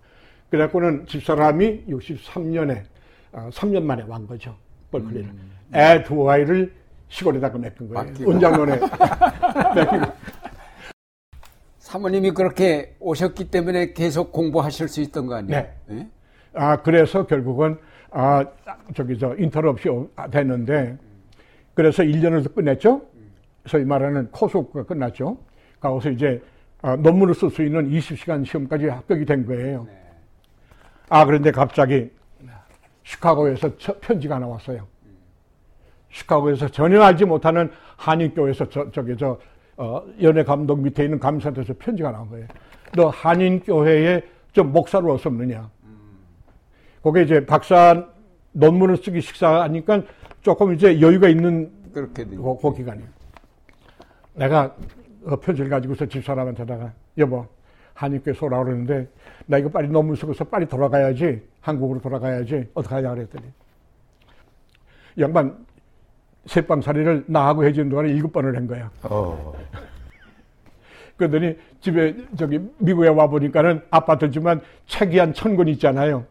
그래갖고는 0.51 1.07
집사람이 1.07 1.87
63년에 1.89 2.85
어, 3.33 3.49
3년 3.53 3.83
만에 3.83 4.05
완 4.07 4.25
거죠. 4.27 4.57
벌클리를. 4.93 5.29
애두 5.75 6.31
아이를 6.31 6.73
시골에다가 7.09 7.59
맡긴 7.59 7.89
거예요. 7.89 8.05
맡기고. 8.05 8.31
은장론에 8.31 8.79
맡기고. 9.75 10.13
사모님이 11.93 12.33
그렇게 12.33 12.95
오셨기 13.01 13.51
때문에 13.51 13.95
계속 13.95 14.31
공부하실 14.31 14.89
수 14.89 15.01
있던 15.01 15.27
거 15.27 15.37
아니에요? 15.37 15.63
네. 15.87 15.97
예? 15.97 16.07
아 16.53 16.77
그래서 16.83 17.27
결국은 17.27 17.79
아 18.11 18.45
저기 18.95 19.19
저 19.19 19.35
인터뷰 19.39 19.71
없이 19.71 19.89
됐는데 20.31 20.99
그래서 21.73 22.03
1년을 22.03 22.45
더 22.45 22.53
끝냈죠. 22.53 23.01
소위 23.65 23.85
말하는 23.87 24.31
코스가 24.31 24.85
끝났죠. 24.85 25.39
거기서 25.81 26.11
이제 26.11 26.43
아, 26.83 26.95
논문을 26.95 27.35
쓸 27.35 27.49
수 27.49 27.63
있는 27.63 27.89
20시간 27.89 28.45
시험까지 28.45 28.89
합격이 28.89 29.25
된 29.25 29.47
거예요. 29.47 29.87
아 31.09 31.25
그런데 31.25 31.51
갑자기 31.51 32.11
시카고에서 33.05 33.79
저- 33.79 33.99
편지가 33.99 34.35
하나 34.35 34.47
왔어요. 34.47 34.87
시카고에서 36.11 36.69
전혀 36.69 37.01
알지 37.01 37.25
못하는 37.25 37.71
한인교회에서 37.97 38.69
저, 38.69 38.91
저기 38.91 39.17
저 39.17 39.39
어, 39.79 40.03
연예 40.21 40.43
감독 40.43 40.81
밑에 40.81 41.05
있는 41.05 41.21
감사한테서 41.21 41.75
편지가 41.79 42.11
나온 42.11 42.29
거예요. 42.29 42.47
너 42.95 43.09
한인 43.09 43.61
교회에 43.61 44.23
좀 44.53 44.73
목사로 44.73 45.13
없느냐? 45.13 45.71
그게 47.01 47.23
이제 47.23 47.47
박사 47.47 48.05
논문을 48.53 48.97
쓰기 48.97 49.21
식사하니까 49.21 50.03
조금 50.43 50.75
이제 50.75 51.01
여유가 51.01 51.29
있는 51.29 51.71
그렇게 51.93 52.25
된 52.25 52.43
그, 52.43 52.57
그 52.61 52.75
기간이에요. 52.75 53.09
내가 54.35 54.75
그 55.25 55.37
편지를 55.37 55.71
가지고서 55.71 56.07
집사람한테다가 56.07 56.93
여보 57.19 57.47
한인교회 57.95 58.35
소라 58.35 58.63
그러는데 58.63 59.09
나 59.47 59.59
이거 59.59 59.69
빨리 59.69 59.89
논문 59.89 60.17
쓰고서 60.17 60.45
빨리 60.45 60.67
돌아가야지 60.67 61.41
한국으로 61.61 62.01
돌아가야지 62.01 62.69
어떡하냐 62.75 63.15
그랬더니 63.15 63.47
이 65.17 65.23
양반 65.23 65.57
새빵살이를 66.49 67.25
나하고 67.29 67.65
해주는 67.65 67.89
동안에 67.91 68.09
일곱 68.11 68.33
번을 68.33 68.57
한 68.57 68.67
거야. 68.67 68.91
어. 69.05 69.53
그러더니 71.17 71.57
집에 71.81 72.15
저기 72.37 72.61
미국에 72.79 73.09
와 73.09 73.27
보니까는 73.29 73.83
아파트지만 73.91 74.61
책이 74.87 75.19
한 75.19 75.33
천 75.33 75.57
권 75.57 75.69
있잖아요. 75.69 76.25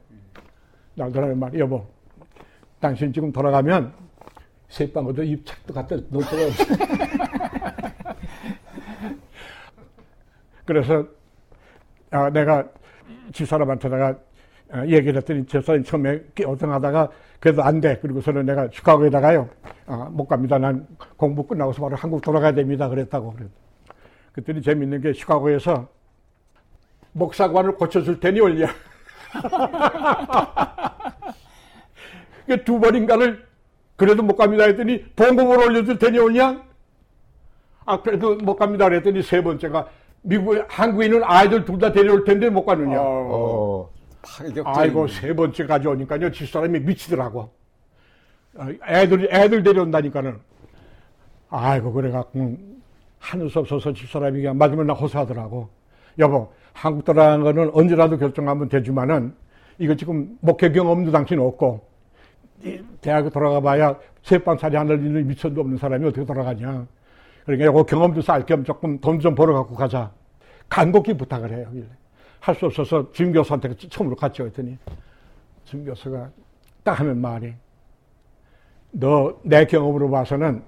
나더라고 0.95 1.35
말 1.35 1.57
여보, 1.59 1.85
당신 2.79 3.13
지금 3.13 3.31
돌아가면 3.31 3.93
새빵어도 4.69 5.23
이 5.23 5.43
책도 5.43 5.73
갖다 5.73 5.95
없어. 5.95 6.35
그래서 10.65 11.05
아, 12.11 12.29
내가 12.29 12.67
집사람한테 13.33 13.89
다가 13.89 14.07
아, 14.07 14.15
얘기를 14.87 15.15
했더니 15.17 15.45
집사람이 15.45 15.83
처음에 15.85 16.21
어등하다가 16.45 17.09
그래도 17.39 17.63
안 17.63 17.79
돼. 17.81 17.97
그리고서는 17.99 18.45
내가 18.45 18.67
시카고에다가요. 18.71 19.47
아, 19.85 20.09
못 20.11 20.27
갑니다. 20.27 20.57
난 20.57 20.87
공부 21.15 21.45
끝나고서 21.45 21.81
바로 21.81 21.95
한국 21.95 22.21
돌아가야 22.21 22.53
됩니다. 22.53 22.89
그랬다고. 22.89 23.33
그랬. 23.33 23.47
그랬더니 24.33 24.61
재밌는 24.61 25.01
게 25.01 25.13
시카고에서 25.13 25.87
목사관을 27.13 27.75
고쳐줄 27.75 28.19
테니 28.19 28.39
올려. 28.39 28.67
그두 32.45 32.79
번인가를 32.79 33.45
그래도 33.95 34.23
못 34.23 34.35
갑니다 34.35 34.63
했더니 34.65 35.03
봉급을 35.15 35.57
올려줄 35.57 35.97
테니 35.99 36.19
올냐? 36.19 36.61
아 37.85 38.01
그래도 38.01 38.35
못 38.35 38.55
갑니다 38.55 38.85
그랬더니 38.85 39.21
세 39.23 39.41
번째가 39.43 39.87
미국 40.21 40.63
한국인은 40.69 41.21
아이들 41.23 41.65
둘 41.65 41.79
다 41.79 41.91
데려올 41.91 42.23
텐데 42.23 42.49
못 42.49 42.65
가느냐? 42.65 42.97
어. 43.01 43.89
파격적인 44.27 44.63
아이고 44.65 45.07
세 45.07 45.33
번째 45.33 45.65
가져오니까요 45.65 46.31
집사람이 46.31 46.79
미치더라고. 46.81 47.49
아, 48.57 48.69
애들 48.87 49.27
애들 49.31 49.63
데려온다니까는. 49.63 50.39
아이고 51.49 51.91
그래갖고 51.93 52.57
하늘 53.19 53.49
수 53.49 53.59
없어서 53.59 53.93
집사람이 53.93 54.41
그냥 54.41 54.57
맞으면 54.57 54.87
나 54.87 54.93
호소하더라고. 54.93 55.69
여보 56.19 56.51
한국 56.73 57.05
돌아가는 57.05 57.43
거는 57.43 57.71
언제라도 57.73 58.17
결정하면 58.17 58.69
되지만은 58.69 59.33
이거 59.79 59.95
지금 59.95 60.37
목회 60.41 60.71
경험도 60.71 61.11
당신 61.11 61.39
없고 61.39 61.85
이 62.63 62.81
대학에 63.01 63.29
돌아가 63.29 63.61
봐야 63.61 63.95
새빵살이 64.23 64.75
하늘 64.75 64.99
있는 65.05 65.27
미천도 65.27 65.61
없는 65.61 65.77
사람이 65.77 66.07
어떻게 66.07 66.25
돌아가냐. 66.25 66.87
그러니까 67.45 67.69
이거 67.69 67.83
경험도 67.83 68.21
쌓을 68.21 68.45
겸 68.45 68.63
조금 68.63 68.99
돈 68.99 69.19
좀 69.19 69.35
벌어 69.35 69.53
갖고 69.53 69.75
가자. 69.75 70.11
간곡히 70.69 71.13
부탁을 71.15 71.51
해요. 71.53 71.71
할 72.39 72.55
수 72.55 72.65
없어서 72.67 73.11
짐 73.11 73.31
교수한테 73.33 73.75
처음으로 73.75 74.15
같이 74.15 74.41
했더니 74.41 74.77
짐 75.65 75.83
교수가 75.85 76.29
딱 76.83 76.99
하는 76.99 77.19
말이 77.19 77.53
너 78.91 79.33
내 79.43 79.65
경험으로 79.65 80.09
봐서는 80.09 80.63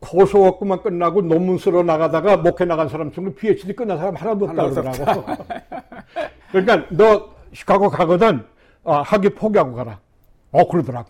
고소학구만 0.00 0.82
끝나고 0.82 1.22
논문 1.22 1.58
쓰러 1.58 1.82
나가다가 1.82 2.36
목회 2.36 2.64
나간 2.64 2.88
사람 2.88 3.10
중에 3.12 3.32
PhD 3.34 3.72
끝난 3.72 3.98
사람 3.98 4.14
하나도 4.16 4.46
없다 4.46 4.62
하나도 4.64 4.92
그러더라고. 4.92 5.44
그러니까 6.50 6.86
너 6.90 7.34
시카고 7.52 7.88
가거든 7.88 8.44
어, 8.84 8.94
학위 9.02 9.28
포기하고 9.28 9.74
가라. 9.74 10.00
어 10.50 10.66
그러더라고. 10.68 11.08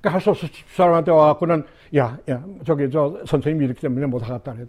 그러니까 0.00 0.10
할 0.14 0.20
수 0.20 0.30
없어 0.30 0.46
집사람한테 0.46 1.10
와갖고는 1.10 1.64
야, 1.96 2.16
야 2.30 2.44
저기 2.64 2.88
저 2.90 3.20
선생님이 3.26 3.64
이렇기 3.66 3.80
때문에 3.80 4.06
못 4.06 4.22
하겠다 4.22 4.52
그랬. 4.54 4.68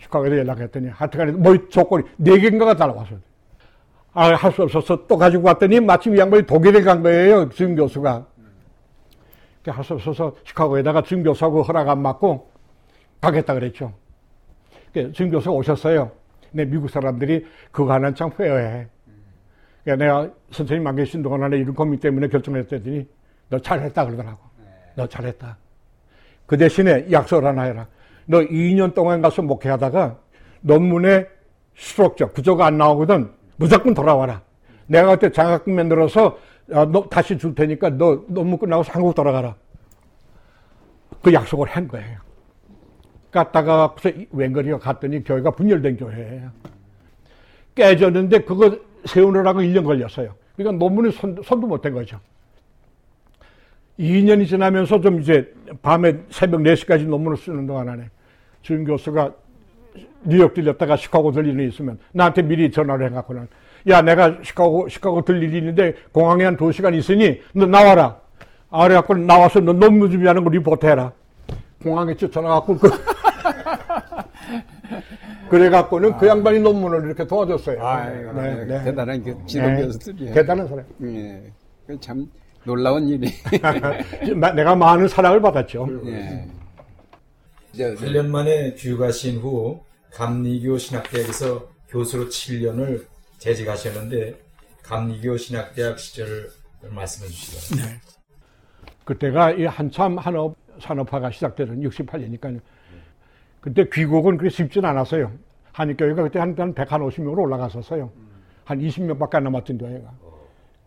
시카고에 0.00 0.38
연락했더니 0.38 0.88
하여튼간에 0.88 1.32
뭐 1.32 1.68
조건이 1.68 2.04
네 2.16 2.38
개인가가 2.38 2.74
달아왔어. 2.76 3.16
아, 4.14 4.32
할 4.34 4.52
수 4.52 4.62
없어서 4.62 5.06
또 5.06 5.16
가지고 5.16 5.46
왔더니 5.46 5.80
마침 5.80 6.16
이 6.16 6.18
양반이 6.18 6.44
독일에 6.44 6.82
간 6.82 7.02
거예요. 7.02 7.48
지금 7.50 7.76
교수가. 7.76 8.26
할 9.66 9.84
수 9.84 9.94
없어서 9.94 10.34
시카고에다가 10.44 11.02
지금 11.02 11.22
교수하고 11.22 11.62
허락 11.62 11.88
안 11.88 12.02
받고 12.02 12.50
가겠다 13.20 13.52
그랬죠. 13.54 13.92
지금 14.94 15.30
교수가 15.30 15.52
오셨어요. 15.54 16.10
내 16.52 16.64
미국 16.64 16.88
사람들이 16.88 17.44
그거 17.70 17.92
하나는 17.92 18.14
참 18.14 18.30
회어해. 18.38 18.88
그러니까 19.84 20.04
내가 20.04 20.34
선생님 20.52 20.86
안 20.86 20.96
계신 20.96 21.22
동안 21.22 21.42
안에 21.42 21.58
이런 21.58 21.74
고민 21.74 22.00
때문에 22.00 22.28
결정했더니 22.28 23.06
너 23.50 23.58
잘했다 23.58 24.04
그러더라고. 24.06 24.38
너 24.96 25.06
잘했다. 25.06 25.58
그 26.46 26.56
대신에 26.56 27.06
약속을 27.12 27.44
하나 27.44 27.62
해라. 27.64 27.86
너 28.24 28.40
2년 28.40 28.94
동안 28.94 29.20
가서 29.20 29.42
목회하다가 29.42 30.18
논문에 30.62 31.26
수록적 31.74 32.32
구조가 32.32 32.66
안 32.66 32.78
나오거든. 32.78 33.30
무조건 33.58 33.92
돌아와라. 33.92 34.40
내가 34.86 35.16
그때 35.16 35.30
장학금 35.30 35.74
만들어서 35.74 36.38
어, 36.72 36.84
너 36.86 37.08
다시 37.08 37.36
줄 37.36 37.54
테니까 37.54 37.90
너 37.90 38.24
논문 38.28 38.58
끝나고 38.58 38.82
한국 38.86 39.14
돌아가라. 39.14 39.54
그 41.22 41.32
약속을 41.32 41.68
한 41.68 41.88
거예요. 41.88 42.18
갔다가 43.30 43.94
웬거리가 44.30 44.78
갔더니 44.78 45.22
교회가 45.24 45.50
분열된 45.50 45.96
교회예요. 45.96 46.50
깨졌는데 47.74 48.40
그거 48.40 48.78
세우느라고 49.04 49.60
1년 49.60 49.84
걸렸어요. 49.84 50.34
그러니까 50.56 50.84
논문을 50.84 51.12
손, 51.12 51.36
손도 51.44 51.66
못 51.66 51.82
댄 51.82 51.92
거죠. 51.92 52.18
2년이 53.98 54.46
지나면서 54.46 55.00
좀 55.00 55.20
이제 55.20 55.52
밤에 55.82 56.20
새벽 56.30 56.60
4시까지 56.60 57.06
논문을 57.06 57.36
쓰는 57.36 57.66
동안 57.66 57.88
안에 57.88 58.10
주임 58.62 58.84
교수가 58.84 59.34
뉴욕 60.24 60.52
들렸다가 60.54 60.96
시카고 60.96 61.32
들리는 61.32 61.60
일 61.62 61.68
있으면 61.68 61.98
나한테 62.12 62.42
미리 62.42 62.70
전화를 62.70 63.10
해갖고는 63.10 63.48
야 63.88 64.02
내가 64.02 64.38
시카고 64.42 64.88
시카고 64.88 65.22
들릴 65.22 65.44
일 65.44 65.54
있는데 65.58 65.94
공항에 66.12 66.44
한 66.44 66.56
2시간 66.56 66.94
있으니 66.94 67.40
너 67.54 67.66
나와라. 67.66 68.20
아 68.70 68.82
그래갖고 68.84 69.14
나와서 69.14 69.60
너 69.60 69.72
논문 69.72 70.10
준비하는 70.10 70.44
거 70.44 70.50
리포트 70.50 70.86
해라. 70.86 71.12
공항에 71.82 72.14
쫓아나갖고 72.14 72.78
그 72.78 72.90
그래갖고는 75.48 76.18
그 76.18 76.26
양반이 76.26 76.58
논문을 76.60 77.06
이렇게 77.06 77.26
도와줬어요. 77.26 77.82
아이고, 77.84 78.32
네, 78.34 78.64
네. 78.66 78.84
대단한 78.84 79.22
그 79.22 79.30
네. 79.30 79.36
지도 79.46 79.66
교수들이에요. 79.76 80.34
대단한 80.34 80.68
사람. 80.68 80.84
예. 81.04 81.42
그참 81.86 82.26
놀라운 82.64 83.08
일이. 83.08 83.30
나- 84.36 84.52
내가 84.52 84.74
많은 84.74 85.08
사랑을 85.08 85.40
받았죠. 85.40 85.88
예. 86.06 86.44
이제 87.72 87.94
8년 87.94 88.26
만에 88.26 88.74
귀국하신 88.74 89.38
후 89.38 89.80
감리교 90.12 90.78
신학대학에서 90.78 91.68
교수로 91.88 92.26
7년을 92.26 93.06
재직하셨는데 93.38 94.40
감리교 94.82 95.36
신학대학 95.36 95.98
시절을 95.98 96.50
말씀해 96.90 97.28
주시죠. 97.28 97.76
그때가 99.04 99.52
이 99.52 99.64
한참 99.64 100.18
한업 100.18 100.56
산업화가 100.80 101.30
시작되는 101.30 101.80
68년이니까요. 101.80 102.60
그때 103.60 103.88
귀국은 103.92 104.36
그렇게 104.36 104.54
쉽진 104.54 104.84
않았어요. 104.84 105.32
한인교회가 105.72 106.22
그때 106.22 106.38
한, 106.38 106.54
한 106.58 106.74
150명으로 106.74 107.38
올라갔었어요. 107.38 108.10
한 108.64 108.78
20명밖에 108.78 109.36
안 109.36 109.44
남았던데, 109.44 109.86
애가. 109.86 110.12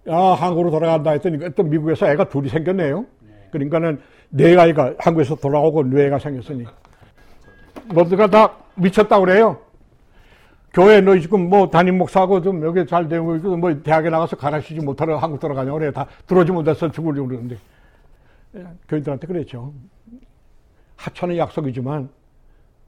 아, 0.08 0.34
한국으로 0.34 0.72
돌아간다 0.72 1.12
했더니 1.12 1.38
또 1.56 1.64
미국에서 1.64 2.08
애가 2.12 2.30
둘이 2.30 2.50
생겼네요. 2.50 3.06
그러니까는 3.52 4.02
네 4.30 4.56
아이가 4.58 4.94
한국에서 5.00 5.36
돌아오고 5.36 5.84
네 5.84 6.06
애가 6.06 6.20
생겼으니. 6.20 6.66
모두가 7.88 8.28
다 8.28 8.58
미쳤다 8.76 9.20
그래요. 9.20 9.60
교회 10.74 11.02
너 11.02 11.18
지금 11.20 11.50
뭐 11.50 11.70
담임 11.70 11.98
목사하고 11.98 12.42
좀 12.42 12.64
여기 12.64 12.86
잘 12.86 13.08
되고 13.08 13.36
있고 13.36 13.58
뭐 13.58 13.82
대학에 13.82 14.10
나가서 14.10 14.38
가르치지 14.38 14.80
못하러 14.82 15.18
한국 15.18 15.40
돌아가냐고 15.40 15.80
그래. 15.80 15.92
다 15.92 16.08
들어오지 16.28 16.52
못해서 16.52 16.90
죽으려고 16.90 17.28
그러는데. 17.28 17.58
예, 18.56 18.66
교인들한테 18.88 19.28
그랬죠. 19.28 19.74
하찮은 20.96 21.38
약속이지만 21.38 22.10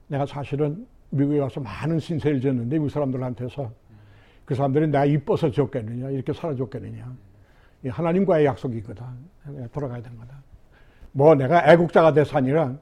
내가 0.08 0.26
사실은 0.26 0.86
미국에 1.10 1.40
와서 1.40 1.60
많은 1.60 2.00
신세를 2.00 2.42
졌는데 2.42 2.76
미국 2.76 2.90
사람들한테서 2.90 3.72
그 4.46 4.56
사람들이 4.56 4.88
내가 4.88 5.06
이뻐서 5.06 5.50
줬겠느냐 5.50 6.10
이렇게 6.10 6.34
살아줬겠느냐 6.34 7.16
이 7.86 7.90
하나님과의 7.90 8.46
약속이거든 8.46 9.06
돌아가야 9.72 10.02
되는 10.02 10.18
거다 10.18 10.36
뭐 11.12 11.36
내가 11.36 11.72
애국자가 11.72 12.14
돼서 12.14 12.38
아니라 12.38 12.64
어, 12.64 12.80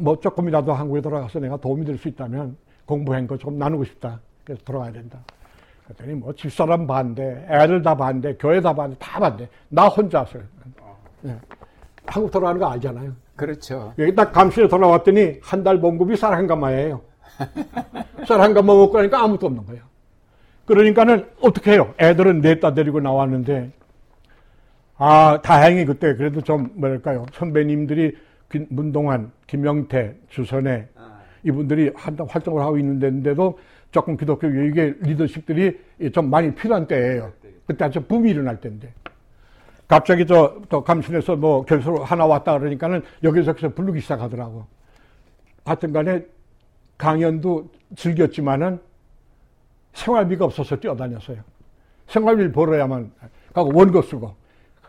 뭐 0.00 0.18
조금이라도 0.18 0.72
한국에 0.72 1.00
돌아가서 1.00 1.38
내가 1.40 1.56
도움이 1.56 1.84
될 1.84 1.96
수 1.98 2.08
있다면 2.08 2.56
공부한 2.86 3.26
거 3.26 3.36
좀 3.36 3.58
나누고 3.58 3.84
싶다 3.84 4.20
그래서 4.44 4.62
돌아가야 4.64 4.92
된다 4.92 5.18
그랬더니 5.84 6.14
뭐 6.14 6.32
집사람 6.34 6.86
반대 6.86 7.46
애들 7.50 7.82
다 7.82 7.96
반대 7.96 8.34
교회 8.38 8.60
다 8.60 8.74
반대 8.74 8.96
다 8.98 9.20
반대 9.20 9.48
나 9.68 9.86
혼자서 9.88 10.38
예. 11.26 11.36
한국 12.06 12.30
돌아가는 12.30 12.60
거 12.60 12.66
알잖아요 12.70 13.12
그렇죠. 13.36 13.92
여기 13.98 14.12
딱 14.16 14.32
감시에 14.32 14.66
돌아왔더니 14.66 15.38
한 15.42 15.62
달 15.62 15.80
봉급이 15.80 16.16
쌀한 16.16 16.48
가마예요. 16.48 17.02
쌀한 18.26 18.52
가마 18.52 18.74
먹고 18.74 18.96
나니까 18.98 19.22
아무것도 19.22 19.46
없는 19.46 19.64
거예요. 19.66 19.82
그러니까는 20.66 21.28
어떻게 21.40 21.72
해요? 21.74 21.94
애들은 22.00 22.40
냈다 22.40 22.74
데리고 22.74 22.98
나왔는데 23.00 23.70
아 24.96 25.38
다행히 25.42 25.84
그때 25.84 26.16
그래도 26.16 26.40
좀 26.40 26.70
뭐랄까요 26.74 27.26
선배님들이 27.32 28.10
김- 28.10 28.18
문동환, 28.68 29.30
김영태, 29.46 30.16
주선혜 30.28 30.88
이분들이 31.42 31.90
한참 31.94 32.26
활동을 32.28 32.62
하고 32.62 32.78
있는데도 32.78 33.58
조금 33.90 34.16
기독교 34.16 34.50
교육의 34.50 34.96
리더십들이 35.00 35.78
좀 36.12 36.30
많이 36.30 36.54
필요한 36.54 36.86
때예요. 36.86 37.32
그때 37.66 37.84
아주 37.84 38.00
붐이 38.00 38.30
일어날 38.30 38.60
때인데. 38.60 38.92
갑자기 39.86 40.26
저, 40.26 40.60
또 40.68 40.84
감신에서 40.84 41.36
뭐 41.36 41.64
교수로 41.64 42.04
하나 42.04 42.26
왔다 42.26 42.58
그러니까는 42.58 43.02
여기저기서 43.22 43.70
부르기 43.70 44.00
시작하더라고. 44.00 44.66
하여튼 45.64 45.92
간에 45.92 46.24
강연도 46.98 47.70
즐겼지만은 47.96 48.80
생활비가 49.94 50.44
없어서 50.44 50.76
뛰어다녔어요. 50.76 51.38
생활비를 52.08 52.52
벌어야만, 52.52 53.10
가고 53.52 53.70
원고 53.74 54.02
쓰고. 54.02 54.34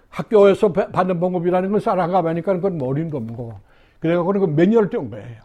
학교에서 0.10 0.74
배- 0.74 0.92
받는 0.92 1.20
봉급이라는 1.20 1.72
건 1.72 1.80
쌀한가 1.80 2.24
하니까 2.24 2.54
그건 2.56 2.78
뭐 2.78 2.90
어림도 2.90 3.18
없는 3.18 3.36
거고. 3.36 3.60
그래갖고 4.00 4.34
그건 4.34 4.56
몇 4.56 4.68
년을 4.68 4.90
뛰은 4.90 5.10
거예요. 5.10 5.42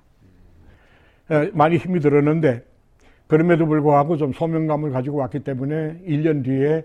에, 1.31 1.51
많이 1.53 1.77
힘이 1.77 2.01
들었는데, 2.01 2.65
그럼에도 3.27 3.67
불구하고 3.67 4.17
좀 4.17 4.33
소명감을 4.33 4.91
가지고 4.91 5.19
왔기 5.19 5.41
때문에 5.41 6.01
1년 6.07 6.45
뒤에 6.45 6.85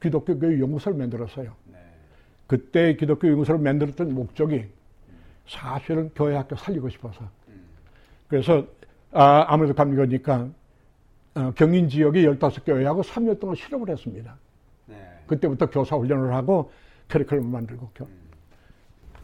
기독교 0.00 0.38
교육 0.38 0.60
연구소를 0.60 0.96
만들었어요. 0.98 1.52
그때 2.46 2.96
기독교 2.96 3.28
연구소를 3.28 3.60
만들었던 3.60 4.12
목적이 4.14 4.66
사실은 5.46 6.10
교회 6.14 6.36
학교 6.36 6.56
살리고 6.56 6.88
싶어서. 6.88 7.24
그래서 8.28 8.64
아, 9.12 9.44
아무래도 9.48 9.74
감리교니까 9.74 10.48
어, 11.34 11.52
경인 11.56 11.88
지역의 11.88 12.24
15교회하고 12.26 13.02
3년 13.02 13.38
동안 13.40 13.56
실험을 13.56 13.88
했습니다. 13.90 14.36
네. 14.86 14.96
그때부터 15.26 15.68
교사 15.70 15.96
훈련을 15.96 16.32
하고 16.34 16.70
커리큘럼을 17.10 17.44
만들고 17.46 17.90
교- 17.94 18.08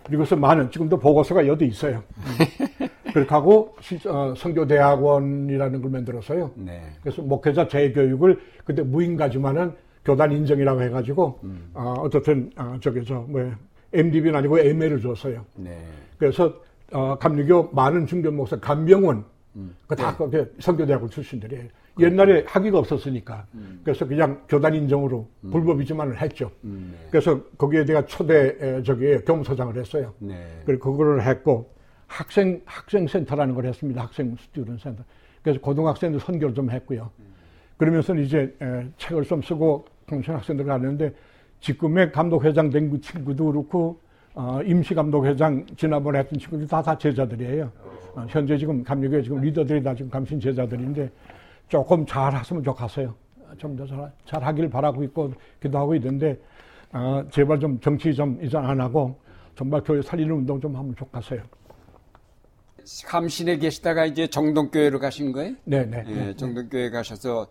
그리고서 0.05 0.37
많은 0.37 0.70
지금도 0.70 0.99
보고서가 0.99 1.47
여기 1.47 1.66
있어요. 1.66 2.03
그렇게 3.12 3.30
하고 3.30 3.74
시- 3.80 3.99
어, 4.09 4.34
성교대학원이라는 4.37 5.80
걸 5.82 5.91
만들었어요. 5.91 6.51
네. 6.57 6.82
그래서 7.03 7.22
목회자 7.22 7.66
재교육을 7.68 8.39
그때 8.64 8.82
무인가지만은 8.82 9.72
교단 10.05 10.30
인정이라고 10.32 10.82
해가지고 10.82 11.41
어, 11.74 11.95
어떻든 11.99 12.51
어, 12.57 12.76
저기 12.80 13.05
저뭐 13.05 13.53
MDB는 13.93 14.37
아니고 14.37 14.59
ML을 14.59 15.01
줬어요. 15.01 15.45
네. 15.57 15.78
그래서 16.18 16.55
어, 16.93 17.16
감리교 17.18 17.70
많은 17.72 18.07
중견 18.07 18.37
목사 18.37 18.57
감병원 18.61 19.24
음. 19.57 19.74
그다 19.89 20.16
그 20.16 20.55
성교대학원 20.61 21.11
출신들이에요. 21.11 21.64
옛날에 21.99 22.45
학위가 22.47 22.79
없었으니까 22.79 23.47
그래서 23.83 24.07
그냥 24.07 24.43
교단 24.49 24.75
인정으로 24.75 25.29
불법이지만을 25.51 26.21
했죠. 26.21 26.51
음, 26.65 26.95
네. 27.01 27.09
그래서 27.11 27.41
거기에 27.57 27.85
내가 27.85 28.05
초대 28.05 28.57
에, 28.61 28.83
저기 28.83 29.17
교무소장을 29.25 29.77
했어요. 29.77 30.13
네. 30.19 30.63
그리고 30.67 30.93
그거를 30.93 31.23
했고 31.23 31.71
학생 32.07 32.61
학생 32.67 33.07
센터라는 33.07 33.55
걸 33.55 33.67
했습니다. 33.67 34.03
학생 34.03 34.37
스튜던 34.37 34.79
센터. 34.79 35.03
그래서 35.43 35.61
고등학생들 35.61 36.21
선교를 36.21 36.55
좀 36.55 36.71
했고요. 36.71 37.11
그러면서 37.79 38.15
이제 38.15 38.55
에, 38.61 38.87
책을 38.99 39.25
좀 39.25 39.41
쓰고 39.43 39.87
평생 40.07 40.35
학생들 40.37 40.65
가는데 40.67 41.13
지금의 41.61 42.13
감독회장 42.13 42.71
된 42.71 42.91
그 42.91 43.01
친구도 43.01 43.47
그렇고 43.47 44.01
어, 44.35 44.61
임시 44.67 44.93
감독회장 44.95 45.65
지난번에 45.79 46.19
했던 46.19 46.39
친구들 46.39 46.67
다 46.69 46.83
다 46.83 46.97
제자들이에요. 46.99 47.73
어, 48.17 48.27
현재 48.29 48.57
지금 48.59 48.83
감리교회 48.85 49.23
지금 49.23 49.41
리더들이 49.41 49.83
다 49.83 49.95
지금 49.95 50.11
감신 50.11 50.39
제자들인데 50.39 51.11
조금 51.69 52.07
잘 52.07 52.35
했으면 52.37 52.62
좋겠어요. 52.62 53.14
좀 53.59 53.77
더 53.77 53.87
잘, 53.87 54.12
잘 54.27 54.45
하길 54.45 54.69
바라고 54.69 55.03
있고 55.05 55.33
기도하고 55.62 55.95
있는데 55.97 56.39
어, 56.93 57.23
제발 57.31 57.59
좀 57.59 57.79
정치 57.81 58.14
좀 58.14 58.39
이전 58.43 58.64
안 58.64 58.81
하고 58.81 59.19
정말 59.55 59.83
교회 59.83 60.03
살리는 60.03 60.35
운동 60.35 60.61
좀 60.61 60.77
하면 60.77 60.95
좋겠어요. 60.97 61.41
감신에 63.07 63.57
계시다가 63.59 64.05
이제 64.07 64.27
정동교회로 64.29 64.99
가신 65.01 65.33
거예요? 65.33 65.55
네네. 65.64 66.05
예, 66.09 66.35
정동교회 66.37 66.91
가셔서 66.91 67.49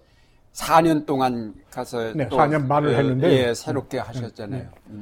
4년 0.53 1.05
동안 1.05 1.53
가서 1.70 2.13
네, 2.13 2.30
또, 2.30 2.38
4년 2.38 2.68
반을 2.70 2.93
예, 2.93 2.97
했는데. 2.97 3.32
예, 3.49 3.53
새롭게 3.53 3.97
하셨잖아요. 3.99 4.70
음. 4.89 5.01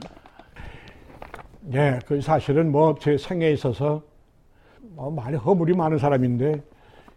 네, 1.61 1.99
그 2.07 2.20
사실은 2.22 2.72
뭐 2.72 2.95
제 2.99 3.18
생에 3.18 3.51
있어서 3.51 4.01
뭐 4.82 5.11
많이 5.11 5.38
허물이 5.38 5.76
많은 5.76 5.97
사람인데 5.97 6.64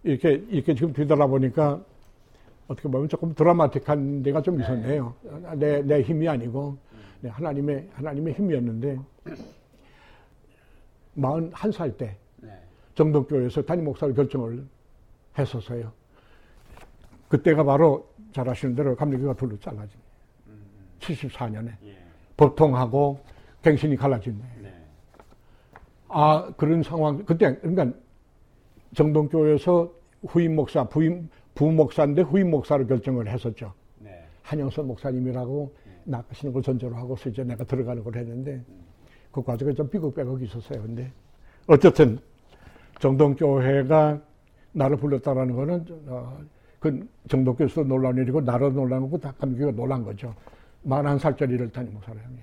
이렇게 0.07 0.35
이렇게 0.49 0.73
지금 0.75 0.93
뒤돌아보니까 0.93 1.83
어떻게 2.69 2.89
보면 2.89 3.09
조금 3.09 3.35
드라마틱한 3.35 4.23
데가 4.23 4.41
좀 4.41 4.61
있었네요. 4.61 5.15
내, 5.57 5.83
내 5.83 6.01
힘이 6.03 6.29
아니고 6.29 6.77
네, 7.21 7.29
하나님의 7.29 7.89
하나님의 7.93 8.35
힘이었는데 8.35 8.99
41살 11.17 11.97
때 11.97 12.17
네. 12.37 12.51
정동교회에서 12.95 13.63
담임 13.63 13.87
목사를 13.87 14.15
결정을 14.15 14.65
했었어요. 15.37 15.91
그때가 17.29 17.65
바로 17.65 18.09
잘 18.33 18.49
아시는 18.49 18.77
대로 18.77 18.95
감리교가 18.95 19.35
둘로 19.35 19.59
잘라진 19.59 19.99
74년에 21.01 21.73
법통하고 22.37 23.19
갱신이 23.63 23.97
갈라진. 23.97 24.41
네. 24.63 24.73
아 26.09 26.53
그런 26.57 26.85
상황 26.85 27.25
그때 27.25 27.57
그러니까 27.57 27.99
정동교회에서 28.95 29.91
후임 30.27 30.57
목사 30.57 30.85
부임 30.85 31.29
부목사인데 31.55 32.23
후임 32.23 32.51
목사로 32.51 32.87
결정을 32.87 33.29
했었죠. 33.29 33.73
네. 33.99 34.25
한영선 34.43 34.87
목사님이라고 34.87 35.75
나가시는 36.05 36.53
걸 36.53 36.63
전제로 36.63 36.95
하고서 36.95 37.31
이제 37.31 37.43
내가 37.43 37.65
들어가는 37.65 38.05
걸 38.05 38.17
했는데 38.17 38.63
그 39.33 39.43
과정에 39.43 39.73
좀 39.73 39.89
삐걱빼걱이 39.89 40.45
있었어요. 40.45 40.83
근데 40.83 41.11
어쨌든 41.67 42.19
정동교회가 43.01 44.21
나를 44.73 44.97
불렀다라는 44.97 45.57
거는 45.57 45.85
어, 46.07 46.39
그 46.79 47.09
정동교에서 47.29 47.83
놀란 47.83 48.17
일이고 48.17 48.41
나로 48.41 48.71
놀란 48.71 49.01
거고 49.03 49.19
다 49.19 49.33
감기가 49.39 49.73
놀란 49.73 50.05
거죠. 50.05 50.35
41살짜리를 50.87 51.73
담임 51.73 51.95
목사를 51.95 52.23
하는 52.23 52.37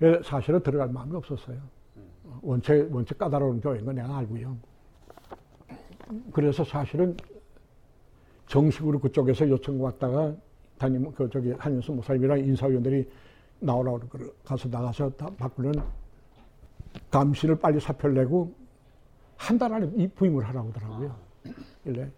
그렇죠. 0.00 0.22
사실은 0.22 0.62
들어갈 0.62 0.88
마음이 0.88 1.14
없었어요. 1.16 1.58
어, 2.34 2.40
원체 2.42 2.88
원체 2.90 3.14
까다로운 3.14 3.60
교회인 3.60 3.84
건 3.84 3.94
내가 3.94 4.18
알고요. 4.18 4.56
그래서 6.32 6.64
사실은 6.64 7.16
정식으로 8.46 8.98
그쪽에서 9.00 9.48
요청 9.48 9.82
왔다가 9.82 10.34
담임 10.78 11.10
그 11.12 11.28
저기 11.30 11.52
한윤수 11.52 11.92
목사님이랑 11.92 12.40
인사위원들이 12.40 13.08
나오라고 13.60 14.00
가서 14.44 14.68
나가서 14.68 15.10
다 15.10 15.30
바꾸는 15.38 15.72
감신을 17.10 17.56
빨리 17.56 17.80
사표를 17.80 18.14
내고 18.16 18.54
한 19.36 19.58
달 19.58 19.72
안에 19.72 19.90
이 19.96 20.08
부임을 20.08 20.44
하라고 20.48 20.68
하더라고요. 20.70 21.16
일래 21.84 22.10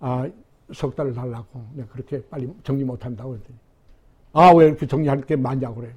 아 0.00 0.28
석 0.72 0.96
달을 0.96 1.12
달라고 1.12 1.62
내가 1.74 1.88
그렇게 1.88 2.22
빨리 2.28 2.50
정리 2.62 2.84
못 2.84 3.04
한다고 3.04 3.30
그랬더니 3.32 3.58
아 4.32 4.50
왜 4.52 4.66
이렇게 4.66 4.86
정리할 4.86 5.20
게 5.22 5.36
많냐고 5.36 5.76
그래. 5.76 5.94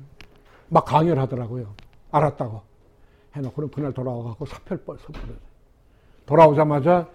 막 0.69 0.83
강연을 0.85 1.17
하더라고요. 1.21 1.73
알았다고 2.11 2.61
해놓고는 3.37 3.71
그날 3.71 3.93
돌아와갖고 3.93 4.45
사표를 4.45 4.83
버렸어요. 4.83 5.35
돌아오자마자 6.25 7.07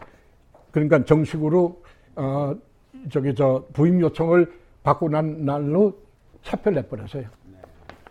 그러니까 0.70 1.04
정식으로 1.04 1.82
어 2.16 2.56
저기 3.10 3.34
저 3.34 3.64
부임 3.72 4.00
요청을 4.00 4.52
받고 4.82 5.08
난 5.08 5.44
날로 5.44 5.98
사표를 6.42 6.82
내버렸어요. 6.82 7.24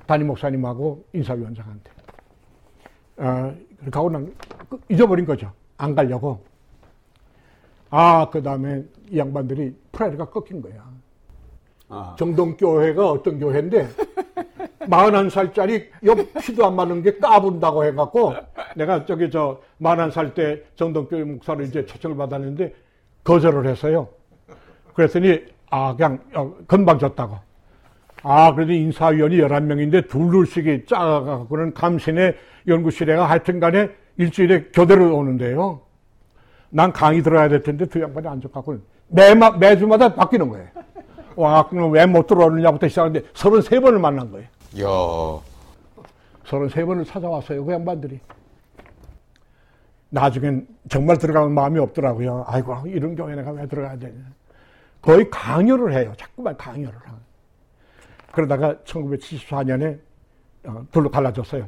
담임 0.06 0.28
목사님하고 0.28 1.06
인사위원장한테. 1.14 1.92
어, 3.18 3.56
하고 3.92 4.10
난 4.10 4.34
잊어버린 4.90 5.26
거죠. 5.26 5.52
안 5.78 5.96
가려고. 5.96 6.44
아, 7.90 8.30
그 8.30 8.42
다음에 8.42 8.84
이 9.10 9.18
양반들이 9.18 9.76
프라이드가 9.92 10.30
꺾인 10.30 10.62
거야. 10.62 10.90
아, 11.90 12.16
정동교회가 12.18 13.10
어떤 13.10 13.40
교회인데 13.40 13.90
41살짜리 14.88 15.88
옆 16.06 16.18
피도 16.42 16.66
안 16.66 16.76
맞는 16.76 17.02
게 17.04 17.18
까분다고 17.18 17.86
해갖고 17.86 18.34
내가 18.76 19.06
저기 19.06 19.30
저 19.30 19.60
41살 19.82 20.34
때 20.34 20.62
정동교회 20.76 21.24
목사를 21.24 21.64
이제 21.66 21.86
초청을 21.86 22.18
받았는데 22.18 22.74
거절을 23.24 23.68
했어요. 23.68 24.08
그랬더니 24.94 25.44
아 25.70 25.96
그냥 25.96 26.20
어, 26.34 26.54
금방 26.68 27.00
졌다고. 27.00 27.38
아 28.24 28.54
그래도 28.54 28.72
인사위원이 28.74 29.38
11명인데 29.38 30.08
둘둘씩이 30.10 30.86
짜가지고는 30.86 31.74
감신의 31.74 32.36
연구실에가 32.68 33.26
하여튼 33.26 33.60
간에 33.60 33.90
일주일에 34.18 34.66
교대로 34.74 35.16
오는데요. 35.18 35.82
난 36.70 36.92
강의 36.92 37.22
들어야 37.24 37.50
될 37.50 37.64
텐데 37.64 37.86
두 37.86 38.02
양반이 38.02 38.28
앉아갖고는 38.28 38.82
매, 39.08 39.34
매주마다 39.60 40.14
바뀌는 40.14 40.50
거예요. 40.50 40.68
와, 41.36 41.68
그럼 41.68 41.92
왜 41.92 42.06
못 42.06 42.28
들어오느냐부터 42.28 42.88
시작하는데 42.88 43.28
33번을 43.34 44.00
만난 44.00 44.32
거예요. 44.32 44.48
야 44.80 45.42
33번을 46.46 47.06
찾아왔어요, 47.06 47.64
그 47.64 47.72
양반들이. 47.74 48.20
나중엔 50.10 50.68
정말 50.90 51.18
들어가면 51.18 51.54
마음이 51.54 51.80
없더라고요. 51.80 52.46
아이고, 52.48 52.88
이런 52.88 53.16
교회 53.16 53.36
내가 53.36 53.52
왜 53.52 53.68
들어가야 53.68 53.98
되냐. 53.98 54.20
거의 55.02 55.30
강요를 55.30 55.94
해요. 55.94 56.14
자꾸만 56.18 56.56
강요를 56.58 56.94
하고. 57.00 57.18
그러다가 58.32 58.76
1974년에 58.86 60.00
어, 60.66 60.86
둘로 60.92 61.10
갈라졌어요. 61.10 61.68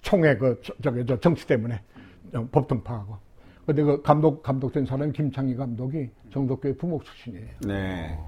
총회 0.00 0.36
그, 0.36 0.60
저, 0.62 0.74
저기, 0.82 1.06
저 1.06 1.18
정치 1.20 1.46
때문에 1.46 1.80
어, 2.34 2.48
법통파하고. 2.50 3.16
근데 3.66 3.82
그 3.82 4.02
감독, 4.02 4.42
감독된 4.42 4.84
사람이 4.84 5.12
김창희 5.12 5.54
감독이 5.56 6.10
정독교회 6.32 6.74
부목 6.74 7.04
출신이에요. 7.04 7.48
네. 7.66 8.18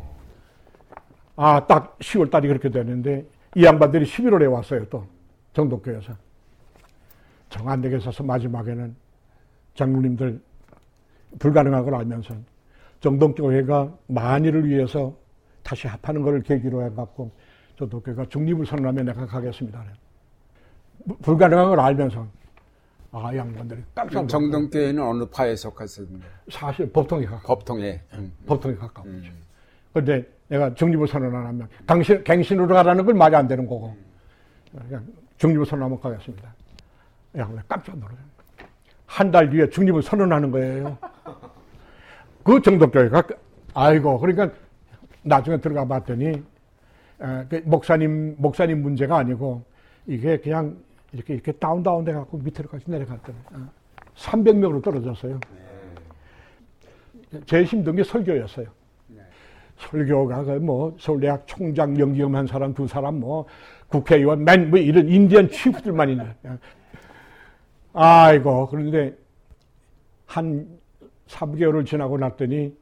아, 1.36 1.66
딱 1.66 1.98
10월 1.98 2.30
달이 2.30 2.48
그렇게 2.48 2.70
되는데 2.70 3.26
이 3.56 3.64
양반들이 3.64 4.04
11월에 4.04 4.52
왔어요, 4.52 4.84
또. 4.90 5.06
정독교에서. 5.54 6.12
정안 7.48 7.80
되게 7.80 7.98
서서 7.98 8.22
마지막에는 8.22 8.94
장로님들 9.74 10.42
불가능한 11.38 11.84
걸 11.84 11.94
알면서 11.94 12.34
정동교회가 13.00 13.96
만일을 14.08 14.68
위해서 14.68 15.16
다시 15.62 15.86
합하는 15.86 16.20
것을 16.20 16.42
계기로 16.42 16.82
해갖고 16.84 17.30
정동교회가 17.78 18.26
중립을 18.28 18.66
선언하면 18.66 19.06
내가 19.06 19.24
가겠습니다. 19.24 19.82
부- 21.08 21.16
불가능한 21.18 21.68
걸 21.70 21.80
알면서 21.80 22.26
아, 23.12 23.32
이 23.32 23.38
양반들이 23.38 23.82
깜짝. 23.94 24.28
정동교회는 24.28 25.02
어느 25.02 25.24
파에 25.24 25.56
속했습니다. 25.56 26.26
사실 26.50 26.92
법통에 26.92 27.24
가까워. 27.24 27.40
법통에. 27.56 28.02
음. 28.14 28.32
법통에 28.44 28.74
가까워. 28.74 29.06
근데 29.96 30.28
내가 30.48 30.74
중립을 30.74 31.08
선언 31.08 31.34
안 31.34 31.46
하면 31.46 31.68
당신 31.86 32.22
갱신으로 32.22 32.66
가라는 32.68 33.06
건 33.06 33.16
말이 33.16 33.34
안 33.34 33.48
되는 33.48 33.66
거고 33.66 33.96
그냥 34.86 35.06
중립을 35.38 35.64
선언하면 35.64 35.98
가겠습니다. 35.98 36.54
야, 37.38 37.48
왜 37.50 37.58
깜짝 37.66 37.96
놀라요. 37.96 38.18
한 39.06 39.30
달 39.30 39.48
뒤에 39.48 39.70
중립을 39.70 40.02
선언하는 40.02 40.50
거예요. 40.50 40.98
그 42.44 42.60
정도교회가 42.60 43.22
아이고 43.72 44.18
그러니까 44.18 44.50
나중에 45.22 45.58
들어가 45.62 45.86
봤더니 45.86 46.26
에, 46.26 46.42
그 47.48 47.62
목사님 47.64 48.34
목사님 48.36 48.82
문제가 48.82 49.16
아니고 49.16 49.64
이게 50.06 50.36
그냥 50.38 50.76
이렇게 51.12 51.32
이렇게 51.32 51.52
다운 51.52 51.82
다운 51.82 52.04
돼 52.04 52.12
갖고 52.12 52.36
밑으로까지 52.36 52.84
내려갔더니 52.90 53.38
어, 53.52 53.70
300명으로 54.14 54.82
떨어졌어요. 54.84 55.40
제일 57.46 57.64
힘든 57.64 57.96
게 57.96 58.04
설교였어요. 58.04 58.66
설교가 59.78 60.44
그뭐 60.44 60.96
서울대학 60.98 61.46
총장 61.46 61.98
연기험한 61.98 62.46
사람 62.46 62.72
두 62.74 62.86
사람 62.86 63.20
뭐 63.20 63.46
국회의원 63.88 64.44
맨 64.44 64.70
뭐 64.70 64.78
이런 64.78 65.08
인디언 65.08 65.50
치프들만 65.50 66.10
있는. 66.10 66.26
아이고 67.92 68.68
그런데 68.68 69.16
한 70.26 70.66
3개월을 71.28 71.86
지나고 71.86 72.18
났더니 72.18 72.76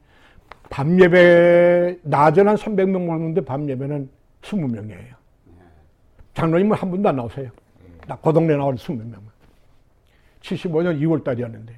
밤 0.69 0.99
예배 0.99 1.99
낮에는 2.03 2.49
한 2.49 2.55
300명 2.55 3.05
먹는데 3.05 3.41
밤 3.41 3.69
예배는 3.69 4.09
20명이에요. 4.41 5.15
장로님은 6.33 6.75
한 6.75 6.91
분도 6.91 7.09
안 7.09 7.15
나오세요. 7.15 7.49
나그 8.07 8.33
동네 8.33 8.55
나올 8.55 8.75
20명. 8.75 9.15
75년 10.41 10.99
2월 11.01 11.23
달이었는데 11.23 11.77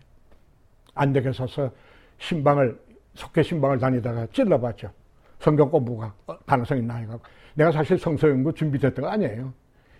안 0.95 1.13
되게 1.13 1.31
서서 1.31 1.69
신방을 2.17 2.77
속회 3.13 3.43
신방을 3.43 3.79
다니다가 3.79 4.27
찔러봤죠. 4.27 4.91
성경 5.39 5.69
공부가 5.69 6.13
가능성이 6.45 6.81
있나 6.81 6.95
해갖고 6.95 7.23
내가 7.53 7.71
사실 7.71 7.97
성서 7.97 8.29
연구 8.29 8.53
준비됐던 8.53 9.03
거 9.03 9.09
아니에요. 9.09 9.53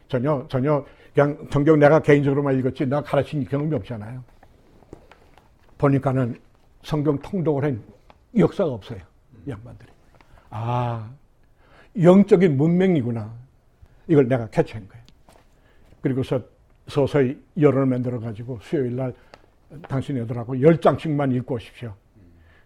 전혀 0.07 0.45
전혀 0.47 0.85
그냥 1.13 1.47
성경 1.51 1.79
내가 1.79 1.99
개인적으로만 1.99 2.57
읽었지 2.59 2.85
내가 2.85 3.01
가르친 3.01 3.43
경험이 3.45 3.75
없잖아요. 3.75 4.23
보니까는 5.77 6.39
성경 6.83 7.17
통독을 7.19 7.63
한 7.63 7.83
역사가 8.37 8.71
없어요. 8.71 8.99
이 9.45 9.51
양반들이. 9.51 9.89
아 10.49 11.09
영적인 11.99 12.57
문맹이구나. 12.57 13.33
이걸 14.07 14.27
내가 14.27 14.47
캐치한 14.47 14.87
거예요. 14.87 15.03
그리고서 16.01 16.41
서서히 16.87 17.37
여론을 17.59 17.85
만들어 17.87 18.19
가지고 18.19 18.59
수요일 18.61 18.95
날 18.95 19.13
당신 19.89 20.17
애들하고 20.17 20.61
열 20.61 20.79
장씩만 20.79 21.31
읽고 21.33 21.55
오십시오. 21.55 21.93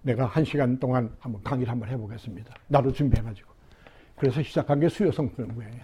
내가 0.02 0.26
한 0.26 0.44
시간 0.44 0.78
동안 0.80 1.14
한번 1.19 1.41
강의를 1.44 1.72
한번 1.72 1.90
해보겠습니다. 1.90 2.53
나도 2.68 2.91
준비해가지고. 2.91 3.52
그래서 4.15 4.41
시작한 4.41 4.80
게 4.80 4.90
수요성 4.90 5.30
공부예요. 5.30 5.84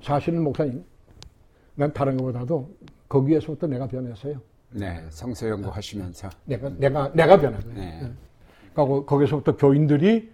사실은 0.00 0.42
목사님, 0.42 0.84
난 1.74 1.92
다른 1.92 2.16
것보다도 2.16 2.76
거기에서부터 3.08 3.66
내가 3.66 3.86
변했어요. 3.86 4.40
네. 4.70 5.04
성서 5.10 5.48
연구하시면서. 5.48 6.28
내가 6.44 6.68
내가 6.70 7.12
내가 7.12 7.40
변한 7.40 7.60
거예요. 7.62 7.74
네. 7.76 8.12
그리고 8.74 9.06
거기서부터 9.06 9.56
교인들이 9.56 10.30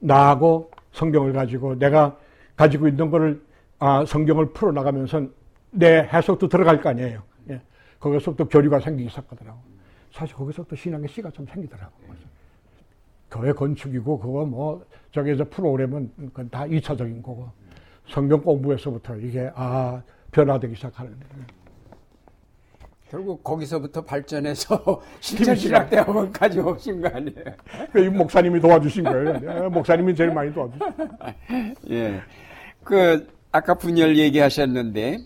나하고 0.00 0.70
성경을 0.92 1.32
가지고 1.32 1.78
내가 1.78 2.18
가지고 2.56 2.88
있는 2.88 3.10
거를 3.10 3.42
아, 3.78 4.04
성경을 4.06 4.52
풀어 4.52 4.72
나가면서 4.72 5.26
내 5.70 6.08
해석도 6.12 6.48
들어갈 6.48 6.80
거 6.80 6.90
아니에요. 6.90 7.22
예. 7.50 7.60
거기서부터 7.98 8.48
교류가 8.48 8.80
생기기 8.80 9.08
시작하더라고. 9.10 9.58
사실 10.12 10.36
거기서부터 10.36 10.76
신앙의 10.76 11.08
씨가 11.08 11.30
좀 11.30 11.46
생기더라고. 11.46 11.92
그래서 12.06 12.24
교회 13.30 13.52
건축이고 13.52 14.18
그거 14.18 14.44
뭐 14.44 14.84
저기 15.12 15.36
저 15.36 15.44
프로그램은 15.48 16.10
그건 16.16 16.50
다 16.50 16.64
2차적인 16.64 17.22
거고 17.22 17.48
성경 18.08 18.40
공부에서부터 18.42 19.16
이게 19.16 19.50
아 19.54 20.02
변화되기 20.30 20.74
시작하는 20.74 21.12
거예요. 21.12 21.44
결국 23.10 23.44
거기서부터 23.44 24.02
발전해서 24.04 25.02
신천신학대학원까지 25.20 26.58
오신 26.60 27.00
거 27.00 27.08
아니에요? 27.08 27.44
이 27.96 28.08
목사님이 28.08 28.60
도와주신 28.60 29.04
거예요. 29.04 29.40
예, 29.44 29.68
목사님이 29.68 30.14
제일 30.16 30.32
많이 30.32 30.52
도와주신 30.52 30.80
예. 31.90 32.20
그, 32.82 33.28
아까 33.52 33.74
분열 33.74 34.16
얘기하셨는데, 34.18 35.18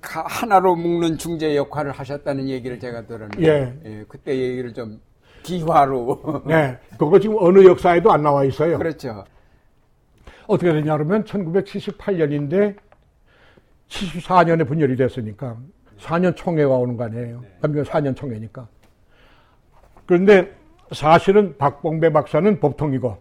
가- 0.00 0.24
하나로 0.26 0.74
묶는 0.74 1.18
중재 1.18 1.54
역할을 1.54 1.92
하셨다는 1.92 2.48
얘기를 2.48 2.80
제가 2.80 3.06
들었는데, 3.06 3.80
예. 3.84 4.04
그때 4.08 4.36
얘기를 4.38 4.72
좀 4.72 4.98
비화로. 5.42 6.42
네, 6.46 6.78
그거 6.98 7.18
지금 7.18 7.36
어느 7.40 7.64
역사에도 7.64 8.12
안 8.12 8.22
나와 8.22 8.44
있어요. 8.44 8.78
그렇죠. 8.78 9.24
어떻게 10.46 10.72
되냐 10.72 10.96
그러면 10.96 11.24
1978년인데 11.24 12.76
74년에 13.88 14.66
분열이 14.66 14.96
됐으니까 14.96 15.56
4년 15.98 16.34
총회가 16.34 16.74
오는 16.74 16.96
거 16.96 17.04
아니에요. 17.04 17.42
그러니까 17.60 17.90
4년 17.90 18.16
총회니까. 18.16 18.66
그런데 20.06 20.52
사실은 20.92 21.56
박봉배 21.58 22.12
박사는 22.12 22.60
법통이고 22.60 23.16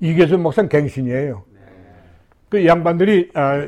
이계준 0.00 0.42
목사는 0.42 0.68
갱신이에요. 0.68 1.44
그 2.48 2.66
양반들이 2.66 3.30
아, 3.34 3.66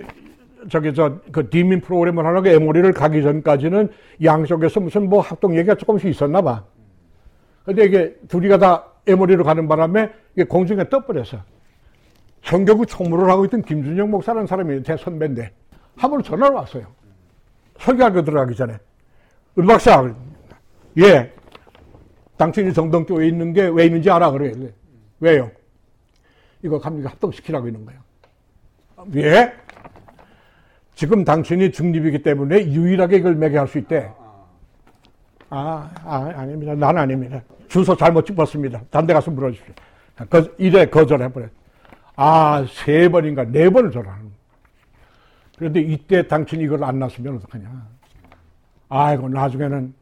저기 0.69 0.93
저그 0.95 1.49
디민 1.51 1.81
프로그램을 1.81 2.25
하려고 2.25 2.49
에모리를 2.49 2.93
가기 2.93 3.23
전까지는 3.23 3.89
양쪽에서 4.23 4.81
무슨 4.81 5.09
뭐 5.09 5.21
합동 5.21 5.57
얘기가 5.57 5.75
조금씩 5.75 6.11
있었나 6.11 6.43
봐. 6.43 6.65
근데 7.65 7.85
이게 7.85 8.15
둘이가 8.29 8.59
다 8.59 8.85
에모리로 9.07 9.45
가는 9.45 9.67
바람에 9.69 10.11
이게 10.35 10.45
공중에 10.45 10.89
떠버려서 10.89 11.39
정교구 12.43 12.87
총무를 12.87 13.29
하고 13.31 13.45
있던 13.47 13.63
김준영 13.63 14.11
목사라는 14.11 14.47
사람이 14.47 14.83
제 14.83 14.97
선배인데 14.97 15.51
한 15.97 16.11
번 16.11 16.23
전화를 16.23 16.57
왔어요. 16.57 16.87
설교하러 17.79 18.23
들어가기 18.25 18.55
전에. 18.55 18.75
은 19.59 19.67
박사, 19.67 20.13
예. 20.99 21.33
당신이 22.37 22.73
정동교회에 22.75 23.29
있는 23.29 23.53
게 23.53 23.69
왜 23.69 23.87
있는지 23.87 24.11
알아? 24.11 24.31
그래. 24.33 24.53
왜요? 25.21 25.51
이거 26.63 26.79
감리가 26.79 27.11
합동시키라고 27.11 27.69
있는 27.69 27.85
거예요. 27.87 28.01
예? 29.17 29.53
지금 30.95 31.25
당신이 31.25 31.71
중립이기 31.73 32.23
때문에 32.23 32.67
유일하게 32.73 33.17
이걸 33.19 33.35
매게 33.37 33.59
할수 33.59 33.79
있대. 33.79 34.11
아, 35.51 35.91
아, 36.05 36.33
아 36.35 36.47
닙니다. 36.47 36.75
난 36.75 36.97
아닙니다. 36.99 37.43
주소 37.69 37.97
잘못 37.97 38.25
찍었습니다. 38.27 38.83
딴 38.91 39.07
데 39.07 39.15
가서 39.15 39.31
물어주십시오. 39.31 39.75
그, 40.29 40.55
이래 40.59 40.87
거절해버려. 40.87 41.47
아, 42.17 42.65
세 42.69 43.09
번인가 43.09 43.45
네 43.45 43.69
번을 43.69 43.91
절하는 43.91 44.33
그런데 45.59 45.81
이때 45.81 46.27
당신이 46.27 46.65
이걸 46.65 46.83
안 46.85 46.99
났으면 46.99 47.37
어떡하냐. 47.37 47.89
아이고, 48.89 49.29
나중에는 49.29 49.95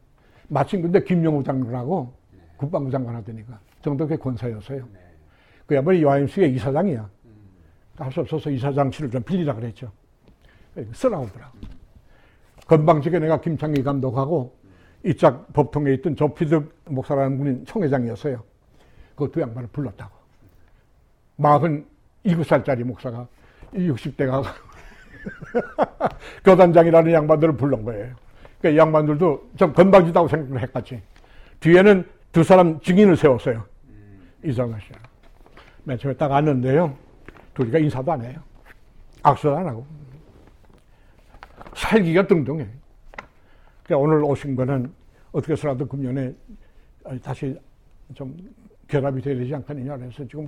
마침 0.49 0.81
근데 0.81 1.03
김영우 1.03 1.43
장관하고 1.43 2.13
국방부 2.57 2.91
장관 2.91 3.15
하더니까 3.15 3.59
정도의 3.81 4.17
권사였어요. 4.17 4.87
그야말로 5.65 6.01
요하임스의 6.01 6.53
이사장이야. 6.55 7.09
할 7.97 8.11
수 8.11 8.21
없어서 8.21 8.49
이사장실을 8.49 9.11
좀 9.11 9.21
빌리라 9.23 9.53
그랬죠. 9.53 9.91
쓰라고 10.93 11.25
하더라고. 11.27 11.57
건방지게 12.67 13.19
내가 13.19 13.39
김창기 13.39 13.83
감독하고 13.83 14.55
이짝 15.03 15.51
법통에 15.53 15.93
있던 15.95 16.15
조피드 16.15 16.69
목사라는 16.85 17.37
분이 17.37 17.65
총회장이었어요. 17.65 18.43
그 19.15 19.29
두 19.31 19.41
양반을 19.41 19.69
불렀다고. 19.71 20.11
마흔 21.35 21.85
일곱 22.23 22.45
살짜리 22.45 22.83
목사가 22.83 23.27
60대가 23.73 24.43
교단장이라는 26.45 27.11
양반들을 27.11 27.57
불른 27.57 27.83
거예요. 27.83 28.15
그 28.61 28.75
양반들도 28.75 29.49
좀 29.57 29.73
건방지다고 29.73 30.27
생각을 30.27 30.61
했겠지. 30.61 31.01
뒤에는 31.59 32.07
두 32.31 32.43
사람 32.43 32.79
증인을 32.79 33.17
세웠어요. 33.17 33.63
이상하 34.43 34.79
씨. 34.79 34.87
맨 35.83 35.97
처음에 35.97 36.15
딱 36.15 36.31
왔는데요. 36.31 36.95
둘이가 37.53 37.77
인사도 37.77 38.11
안 38.11 38.23
해요. 38.23 38.39
악수도 39.21 39.57
안 39.57 39.67
하고. 39.67 39.85
살기가 41.75 42.27
등등해. 42.27 42.67
그러니까 43.83 43.97
오늘 44.03 44.23
오신 44.23 44.55
거는 44.55 44.91
어떻게 45.31 45.53
해서라도 45.53 45.87
금년에 45.87 46.33
다시 47.21 47.57
좀 48.13 48.35
결합이 48.87 49.21
되야 49.21 49.35
되지 49.35 49.53
않겠느냐 49.55 49.97
그래서 49.97 50.25
지금 50.25 50.47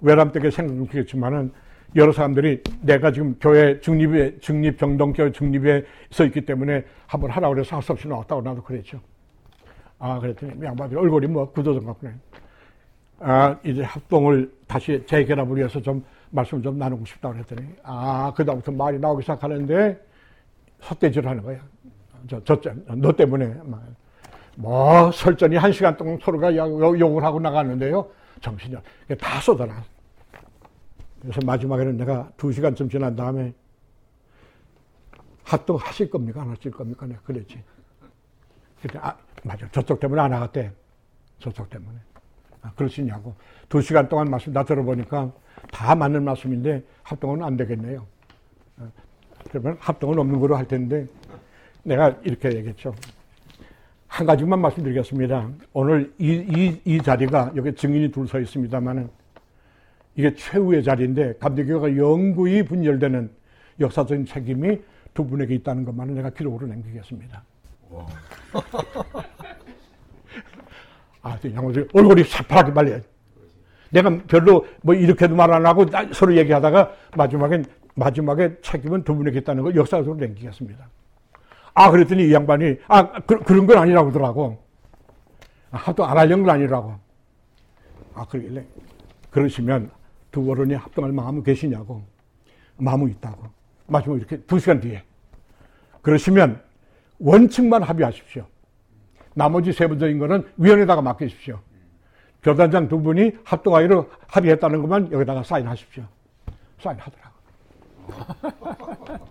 외람되게 0.00 0.50
생각은 0.50 0.86
그렇지만은 0.86 1.52
여러 1.94 2.10
사람들이 2.10 2.62
내가 2.80 3.12
지금 3.12 3.36
교회 3.38 3.78
중립에, 3.78 4.38
중립, 4.40 4.78
정동교회 4.78 5.30
중립에 5.30 5.84
서 6.10 6.24
있기 6.24 6.40
때문에 6.46 6.84
한번 7.06 7.30
하라고 7.30 7.54
그래서 7.54 7.76
할 7.76 7.82
수 7.82 7.92
없이 7.92 8.08
나왔다고 8.08 8.40
나도 8.40 8.62
그랬죠. 8.62 8.98
아, 9.98 10.18
그랬더니 10.18 10.64
양반들 10.64 10.96
얼굴이 10.98 11.26
뭐 11.26 11.52
굳어진 11.52 11.84
것 11.84 11.92
같구나. 11.92 12.12
아, 13.20 13.58
이제 13.62 13.82
합동을 13.82 14.50
다시 14.66 15.02
재결합을 15.06 15.56
위해서 15.58 15.80
좀 15.80 16.02
말씀을 16.30 16.62
좀 16.62 16.78
나누고 16.78 17.04
싶다고 17.04 17.34
그랬더니 17.34 17.68
아, 17.82 18.32
그다음부터 18.34 18.72
말이 18.72 18.98
나오기 18.98 19.22
시작하는데 19.22 20.00
헛대질 20.88 21.28
하는 21.28 21.42
거야. 21.42 21.60
저, 22.28 22.42
저, 22.44 22.60
너 22.96 23.12
때문에. 23.12 23.54
뭐, 24.56 25.10
설전이 25.12 25.56
한 25.56 25.72
시간 25.72 25.96
동안 25.96 26.18
서로가 26.22 26.54
욕을 26.54 27.24
하고 27.24 27.40
나갔는데요. 27.40 28.10
정신이 28.40 28.76
다 29.18 29.40
쏟아나. 29.40 29.82
그래서 31.20 31.40
마지막에는 31.44 31.96
내가 31.96 32.30
두 32.36 32.52
시간쯤 32.52 32.88
지난 32.88 33.14
다음에 33.14 33.54
합동 35.44 35.76
하실 35.76 36.10
겁니까? 36.10 36.42
안 36.42 36.50
하실 36.50 36.70
겁니까? 36.70 37.06
내가 37.06 37.20
그랬지. 37.22 37.62
그때, 38.80 38.98
아, 38.98 39.16
맞아. 39.44 39.68
저쪽 39.70 40.00
때문에 40.00 40.20
안 40.20 40.32
하겠대. 40.32 40.72
저쪽 41.38 41.70
때문에. 41.70 41.96
아, 42.62 42.72
그러시냐고. 42.74 43.34
두 43.68 43.80
시간 43.80 44.08
동안 44.08 44.28
말씀 44.28 44.52
다 44.52 44.64
들어보니까 44.64 45.32
다 45.70 45.94
맞는 45.94 46.24
말씀인데 46.24 46.84
합동은 47.02 47.42
안 47.42 47.56
되겠네요. 47.56 48.06
아, 48.78 48.90
그러면 49.50 49.76
합동은 49.80 50.18
없는 50.18 50.40
거로 50.40 50.56
할 50.56 50.66
텐데 50.66 51.06
내가 51.82 52.16
이렇게 52.24 52.52
얘기했죠. 52.56 52.94
한 54.06 54.26
가지만 54.26 54.60
말씀드리겠습니다. 54.60 55.48
오늘 55.72 56.12
이, 56.18 56.32
이, 56.34 56.80
이 56.84 57.00
자리가 57.02 57.52
여기 57.56 57.74
증인이 57.74 58.10
둘 58.10 58.26
서 58.28 58.38
있습니다만은 58.38 59.08
이게 60.14 60.34
최후의 60.34 60.84
자리인데 60.84 61.34
감리교가 61.38 61.96
영구히 61.96 62.62
분열되는 62.62 63.30
역사적인 63.80 64.26
책임이 64.26 64.78
두 65.14 65.26
분에게 65.26 65.54
있다는 65.54 65.84
것만은 65.84 66.14
내가 66.14 66.28
기록으로 66.30 66.66
남기겠습니다. 66.66 67.42
아, 71.22 71.38
양호지 71.54 71.86
얼굴이 71.94 72.24
새파랗게 72.24 72.72
말려. 72.72 72.98
내가 73.90 74.10
별로 74.26 74.66
뭐 74.82 74.94
이렇게도 74.94 75.34
말 75.34 75.50
안 75.52 75.64
하고 75.66 75.86
서로 76.12 76.36
얘기하다가 76.36 76.92
마지막엔 77.16 77.64
마지막에 77.94 78.56
책임은 78.62 79.04
두 79.04 79.14
분에게 79.14 79.38
있다는 79.40 79.62
걸 79.62 79.76
역사적으로 79.76 80.16
남기겠습니다. 80.16 80.88
아, 81.74 81.90
그랬더니 81.90 82.28
이 82.28 82.32
양반이 82.32 82.78
아 82.88 83.12
그, 83.22 83.34
런건 83.52 83.78
아니라고 83.78 84.08
하더라고. 84.08 84.62
하도 85.70 86.04
안 86.04 86.18
하려는 86.18 86.44
건 86.44 86.54
아니라고. 86.54 86.94
아, 88.14 88.26
그러길래 88.26 88.64
그러시면 89.30 89.90
두 90.30 90.50
어른이 90.50 90.74
합동할 90.74 91.12
마음은 91.12 91.42
계시냐고. 91.42 92.02
마음은 92.76 93.10
있다고. 93.10 93.48
마지막 93.86 94.16
이렇게 94.16 94.38
두 94.42 94.58
시간 94.58 94.80
뒤에. 94.80 95.02
그러시면 96.02 96.60
원칙만 97.18 97.82
합의하십시오. 97.82 98.44
나머지 99.34 99.72
세부적인 99.72 100.18
거는 100.18 100.46
위원회에다가 100.56 101.00
맡기십시오. 101.00 101.58
교단장 102.42 102.88
두 102.88 103.00
분이 103.00 103.38
합동하기로 103.44 104.10
합의했다는 104.26 104.82
것만 104.82 105.12
여기다가 105.12 105.42
사인하십시오. 105.42 106.04
사인하더라고. 106.80 107.36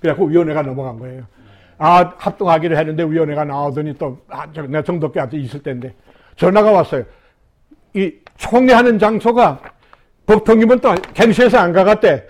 그래갖고 0.00 0.26
위원회가 0.26 0.62
넘어간 0.62 0.98
거예요. 0.98 1.24
아, 1.84 2.14
합동하기로 2.16 2.76
했는데 2.76 3.02
위원회가 3.02 3.44
나오더니 3.44 3.98
또, 3.98 4.16
아, 4.28 4.46
저, 4.52 4.62
내가 4.62 4.84
정덕교한테 4.84 5.36
있을 5.38 5.64
때인데 5.64 5.92
전화가 6.36 6.70
왔어요. 6.70 7.02
이 7.94 8.14
총회하는 8.36 9.00
장소가 9.00 9.60
법통이면 10.24 10.78
또 10.78 10.94
갱신에서 11.12 11.58
안 11.58 11.72
가갔대. 11.72 12.24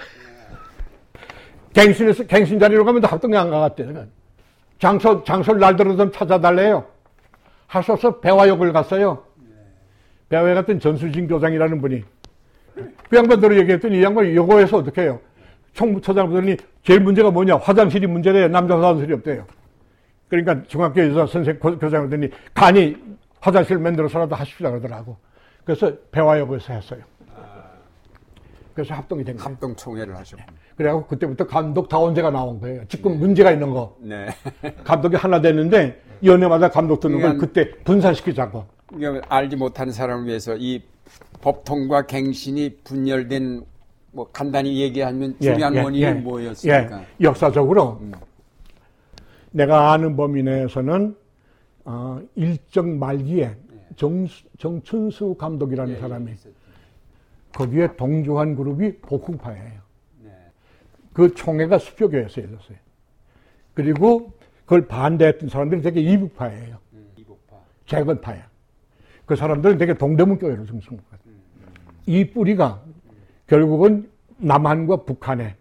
갱신에서, 1.74 2.24
갱신 2.24 2.58
자리로 2.58 2.86
가면 2.86 3.02
또 3.02 3.08
합동에 3.08 3.36
안 3.36 3.50
가갔대. 3.50 4.06
장소, 4.78 5.22
장소를 5.22 5.60
날 5.60 5.76
들어 5.76 5.94
좀 5.96 6.10
찾아달래요. 6.10 6.86
없어 7.68 8.20
배화역을 8.20 8.72
갔어요. 8.72 9.22
배화에 10.30 10.54
갔던 10.54 10.80
전수진 10.80 11.28
교장이라는 11.28 11.78
분이. 11.82 12.02
그 12.74 13.16
양반들을 13.18 13.58
얘기했더니 13.58 13.98
이 13.98 14.02
양반이 14.02 14.34
요거에서 14.34 14.78
어떻게 14.78 15.02
해요? 15.02 15.20
총무처장 15.74 16.30
보더니 16.30 16.56
제일 16.82 17.00
문제가 17.00 17.30
뭐냐? 17.30 17.56
화장실이 17.56 18.06
문제래. 18.06 18.48
남자 18.48 18.76
화장실이 18.76 19.12
없대요. 19.14 19.46
그러니까 20.28 20.62
중학교에서 20.66 21.26
선생 21.26 21.59
교장 21.59 22.04
하더니 22.04 22.28
간이 22.54 22.96
화장실 23.40 23.78
만들어서라도 23.78 24.34
하십시오 24.34 24.70
그러더라고. 24.70 25.16
그래서 25.64 25.92
배화역에서 26.10 26.72
했어요. 26.72 27.00
그래서 28.74 28.94
합동이 28.94 29.22
된 29.22 29.36
거예요. 29.36 29.50
합동 29.50 29.76
총회를 29.76 30.16
하셨고. 30.16 30.42
그래갖고 30.76 31.06
그때부터 31.06 31.46
감독 31.46 31.88
다원제가 31.88 32.30
나온 32.30 32.60
거예요. 32.60 32.82
지금 32.88 33.18
문제가 33.18 33.52
있는 33.52 33.70
거. 33.70 33.96
네. 34.00 34.28
감독이 34.82 35.16
하나 35.16 35.40
됐는데 35.40 36.02
연애마다 36.24 36.70
감독 36.70 37.00
듣는 37.00 37.20
걸 37.20 37.36
그때 37.36 37.70
분산시키자고. 37.84 38.64
그러니까 38.86 39.26
알지 39.28 39.56
못하는 39.56 39.92
사람을 39.92 40.26
위해서 40.26 40.56
이 40.56 40.82
법통과 41.42 42.06
갱신이 42.06 42.78
분열된 42.84 43.64
뭐 44.12 44.30
간단히 44.30 44.80
얘기하면 44.80 45.36
중요한 45.40 45.74
예, 45.74 45.78
예, 45.78 45.82
원인이 45.82 46.05
예. 46.05 46.12
뭐였습니까? 46.12 47.01
예, 47.01 47.06
역사적으로 47.20 48.01
내가 49.51 49.93
아는 49.93 50.16
범위 50.16 50.43
내에서는 50.43 51.16
어, 51.84 52.20
일정 52.34 52.98
말기에 52.98 53.56
정, 53.97 54.26
정춘수 54.59 55.34
감독이라는 55.34 55.97
예, 55.97 55.98
사람이. 55.98 56.32
거기에 57.52 57.97
동조한 57.97 58.55
그룹이 58.55 58.98
복흥파예요. 58.98 59.80
네. 60.22 60.30
그 61.12 61.34
총회가 61.34 61.78
수표교에서 61.78 62.43
열렸어요. 62.43 62.78
그리고 63.74 64.32
그걸 64.64 64.86
반대했던 64.86 65.48
사람들이 65.48 65.82
되게 65.82 66.01
이북파예요. 66.01 66.78
이북파. 67.16 67.56
재건파야. 67.86 68.48
그 69.26 69.36
사람들은 69.36 69.78
되게 69.78 69.94
동대문 69.94 70.39
교회를 70.39 70.66
중심으로 70.66 71.02
갔어요. 71.10 71.34
이 72.06 72.30
뿌리가 72.30 72.82
결국은 73.52 74.08
남한과 74.38 75.04
북한에 75.04 75.54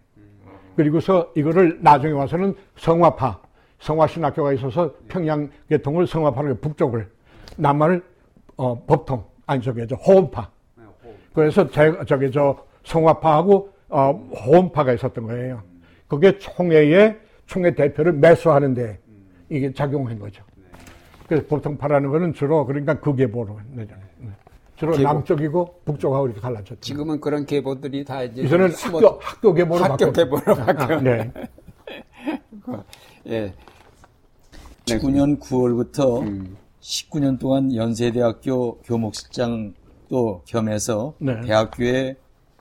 그리고서 0.76 1.30
이거를 1.36 1.78
나중에 1.82 2.14
와서는 2.14 2.54
성화파, 2.76 3.38
성화신학교가 3.80 4.54
있어서 4.54 4.94
평양 5.08 5.50
계통을 5.68 6.06
성화파는 6.06 6.62
북쪽을 6.62 7.06
남한을 7.58 8.02
어, 8.56 8.82
법통 8.86 9.22
아니 9.44 9.60
저기 9.62 9.86
저 9.86 9.94
호원파. 9.96 10.50
그래서 11.34 11.68
제, 11.68 11.92
저기 12.06 12.30
저 12.30 12.64
성화파하고 12.84 13.70
어, 13.90 14.12
호원파가 14.46 14.94
있었던 14.94 15.26
거예요. 15.26 15.62
그게 16.08 16.38
총회에 16.38 17.18
총회 17.44 17.74
대표를 17.74 18.14
매수하는데 18.14 18.98
이게 19.50 19.70
작용한 19.70 20.18
거죠. 20.18 20.42
그래서 21.26 21.46
보통파라는 21.46 22.10
거는 22.10 22.32
주로 22.32 22.64
그러니까 22.64 22.98
극예보로 23.00 23.60
내죠. 23.72 23.94
주로 24.76 24.92
계보. 24.92 25.02
남쪽이고 25.04 25.80
북쪽하고 25.84 26.26
이렇게 26.26 26.40
갈라졌죠. 26.40 26.80
지금은 26.80 27.20
그런 27.20 27.46
계보들이 27.46 28.04
다 28.04 28.22
이제 28.22 28.42
이제는 28.42 28.70
숨어- 28.72 28.94
학교 29.02 29.18
학교 29.20 29.54
계보로 29.54 29.84
학교. 29.84 30.12
계보로 30.12 30.42
바뀌어. 30.42 31.00
네. 31.00 31.32
예. 33.28 33.54
19년 34.86 35.38
9월부터 35.40 36.22
음. 36.22 36.56
19년 36.80 37.38
동안 37.38 37.74
연세대학교 37.74 38.78
교목실장도 38.82 40.42
겸해서 40.46 41.14
네. 41.18 41.40
대학교에 41.42 42.16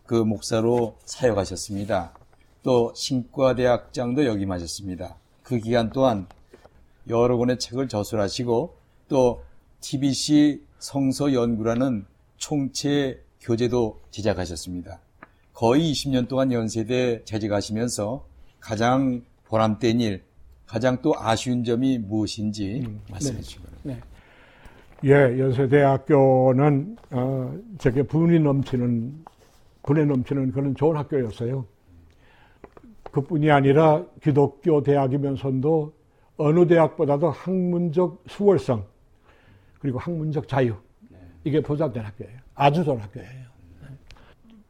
그 0.06 0.16
목사로 0.16 0.98
사역하셨습니다. 1.06 2.14
또 2.64 2.92
신과대학장도 2.96 4.26
역임하셨습니다. 4.26 5.16
그 5.42 5.58
기간 5.58 5.90
동안 5.90 6.28
여러 7.10 7.38
권의 7.38 7.58
책을 7.58 7.88
저술하시고 7.88 8.76
또 9.08 9.42
TBC 9.80 10.62
성서 10.82 11.32
연구라는 11.32 12.06
총체 12.38 13.24
교재도 13.40 14.02
제작하셨습니다. 14.10 15.00
거의 15.54 15.92
20년 15.92 16.28
동안 16.28 16.52
연세대 16.52 17.24
재직하시면서 17.24 18.26
가장 18.60 19.22
보람된 19.46 20.02
일, 20.02 20.24
가장 20.66 20.98
또 21.04 21.14
아쉬운 21.16 21.64
점이 21.64 22.00
무엇인지 22.00 22.88
말씀해 23.12 23.42
주시기 23.42 23.64
바랍니다. 23.64 24.08
예, 25.04 25.40
연세대학교는 25.40 26.98
어, 27.12 27.56
저게 27.78 28.02
분이 28.02 28.40
넘치는 28.40 29.24
분에 29.84 30.06
넘치는 30.06 30.52
그런 30.52 30.76
좋은 30.76 30.98
학교였어요. 30.98 31.66
그뿐이 33.12 33.52
아니라 33.52 34.04
기독교 34.24 34.82
대학이면서도 34.82 35.94
어느 36.38 36.68
대학보다도 36.68 37.30
학문적 37.30 38.24
수월성 38.28 38.91
그리고 39.82 39.98
학문적 39.98 40.48
자유 40.48 40.76
이게 41.44 41.60
보장된 41.60 42.04
학교예요. 42.04 42.38
아주 42.54 42.84
좋은 42.84 43.00
학교예요. 43.00 43.52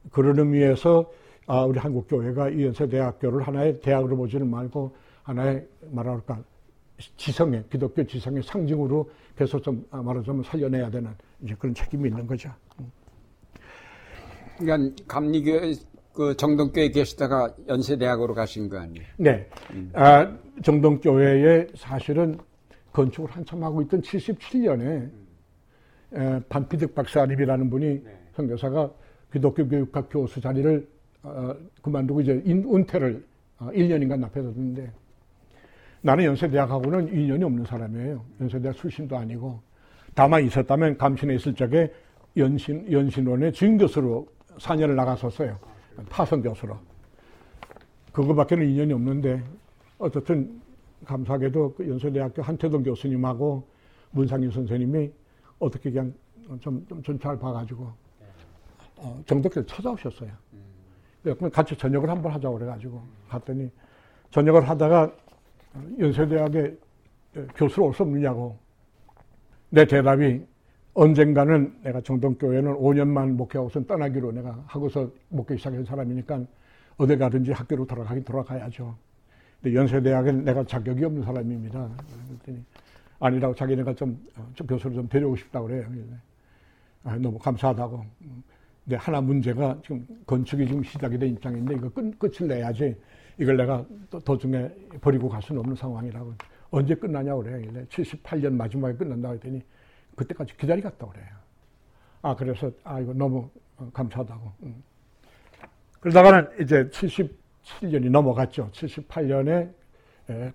그런 0.09 0.39
의미에서 0.39 1.11
아, 1.47 1.65
우리 1.65 1.79
한국 1.79 2.07
교회가 2.07 2.49
이 2.49 2.63
연세대학교를 2.65 3.45
하나의 3.45 3.81
대학으로 3.81 4.15
보지는 4.15 4.49
말고 4.49 4.95
하나의 5.23 5.67
말할까 5.89 6.41
지성의 7.17 7.65
기독교 7.69 8.03
지성의 8.05 8.43
상징으로 8.43 9.09
계속 9.37 9.61
좀 9.61 9.85
아, 9.91 10.01
말하자면 10.01 10.43
살려내야 10.43 10.89
되는 10.89 11.11
이제 11.41 11.55
그런 11.59 11.73
책임이 11.73 12.07
있는 12.07 12.25
거죠. 12.25 12.49
그러니까 14.57 15.03
감리교회 15.07 15.73
그 16.13 16.37
정동교에 16.37 16.89
계시다가 16.89 17.53
연세대학으로 17.67 18.33
가신 18.33 18.69
거 18.69 18.79
아니에요? 18.79 19.07
네, 19.17 19.49
아, 19.93 20.37
정동교회에 20.63 21.67
사실은 21.75 22.37
건축을 22.91 23.29
한참 23.31 23.63
하고 23.63 23.81
있던 23.81 24.01
77년에 24.01 25.09
에, 26.13 26.39
반피득 26.49 26.93
박사님이라는 26.93 27.69
분이 27.69 28.01
선교사가 28.35 28.91
기독교 29.31 29.67
교육학 29.67 30.09
교수 30.09 30.41
자리를 30.41 30.87
어, 31.23 31.55
그만두고 31.81 32.21
이제 32.21 32.41
인, 32.45 32.63
은퇴를 32.63 33.23
어, 33.59 33.69
1년인가 33.71 34.17
납해뒀는데 34.19 34.91
나는 36.01 36.25
연세대학하고는 36.25 37.15
인연이 37.15 37.43
없는 37.43 37.63
사람이에요. 37.65 38.25
연세대학 38.41 38.75
출신도 38.75 39.15
아니고 39.15 39.61
다만 40.15 40.43
있었다면 40.43 40.97
감신에 40.97 41.35
있을 41.35 41.53
적에 41.53 41.91
연신 42.35 42.91
연신원의 42.91 43.53
주임 43.53 43.77
교수로 43.77 44.27
4년을 44.57 44.95
나갔었어요. 44.95 45.57
파선 46.09 46.41
교수로. 46.41 46.77
그거밖에는 48.11 48.67
인연이 48.67 48.93
없는데 48.93 49.43
어쨌든 49.99 50.59
감사하게도 51.05 51.73
그 51.75 51.89
연세대학교 51.89 52.41
한태동 52.41 52.83
교수님하고 52.83 53.67
문상윤 54.11 54.51
선생님이 54.51 55.11
어떻게 55.59 55.91
그냥 55.91 56.13
좀좀잘 56.59 57.39
봐가지고 57.39 57.91
어, 58.97 59.21
정덕교를 59.25 59.65
찾아오셨어요. 59.67 60.31
그래서 61.23 61.49
같이 61.49 61.75
저녁을 61.75 62.09
한번 62.09 62.31
하자고 62.33 62.57
그래가지고 62.57 63.01
갔더니 63.29 63.69
저녁을 64.31 64.67
하다가 64.67 65.11
연세대학에 65.99 66.77
교수로 67.55 67.87
올 67.87 67.93
수 67.93 68.03
없느냐고 68.03 68.57
내 69.69 69.85
대답이 69.85 70.45
언젠가는 70.93 71.79
내가 71.83 72.01
정동교회는 72.01 72.73
5년만 72.75 73.31
목회하고선 73.35 73.85
떠나기로 73.85 74.33
내가 74.33 74.61
하고서 74.67 75.09
목회 75.29 75.55
시작한 75.55 75.85
사람이니까 75.85 76.41
어디 76.97 77.17
가든지 77.17 77.53
학교로 77.53 77.85
돌아가긴 77.85 78.23
돌아가야죠. 78.25 78.93
근데 79.61 79.75
연세대학엔 79.77 80.43
내가 80.43 80.63
자격이 80.63 81.05
없는 81.05 81.23
사람입니다. 81.23 81.89
그랬더니 82.27 82.63
아니라고 83.19 83.53
자기네가 83.53 83.93
좀, 83.93 84.19
어, 84.35 84.49
좀 84.55 84.65
교수를 84.65 84.95
좀 84.95 85.07
데려오고 85.07 85.35
싶다고 85.35 85.67
그래요. 85.67 85.85
아, 87.03 87.15
너무 87.17 87.37
감사하다고. 87.37 88.03
근데 88.83 88.95
하나 88.95 89.21
문제가 89.21 89.77
지금 89.83 90.05
건축이 90.25 90.65
지금 90.65 90.83
시작이 90.83 91.17
된 91.19 91.29
입장인데 91.29 91.75
이거 91.75 91.89
끝, 91.89 92.17
끝을 92.17 92.47
내야지 92.47 92.95
이걸 93.37 93.57
내가 93.57 93.85
또 94.09 94.19
도중에 94.19 94.69
버리고 94.99 95.29
갈 95.29 95.41
수는 95.41 95.59
없는 95.59 95.75
상황이라고. 95.75 96.33
언제 96.71 96.95
끝나냐고 96.95 97.43
그래요. 97.43 97.85
78년 97.89 98.53
마지막에 98.53 98.95
끝난다고 98.95 99.35
했더니 99.35 99.61
그때까지 100.15 100.57
기다리겠다고 100.57 101.11
그래요. 101.11 101.27
아, 102.23 102.35
그래서, 102.35 102.71
아, 102.83 102.99
이거 102.99 103.13
너무 103.13 103.49
어, 103.77 103.89
감사하다고. 103.93 104.51
음. 104.63 104.83
그러다가는 105.99 106.49
이제 106.61 106.89
77년이 107.63 108.09
넘어갔죠. 108.09 108.69
78년에 108.71 109.71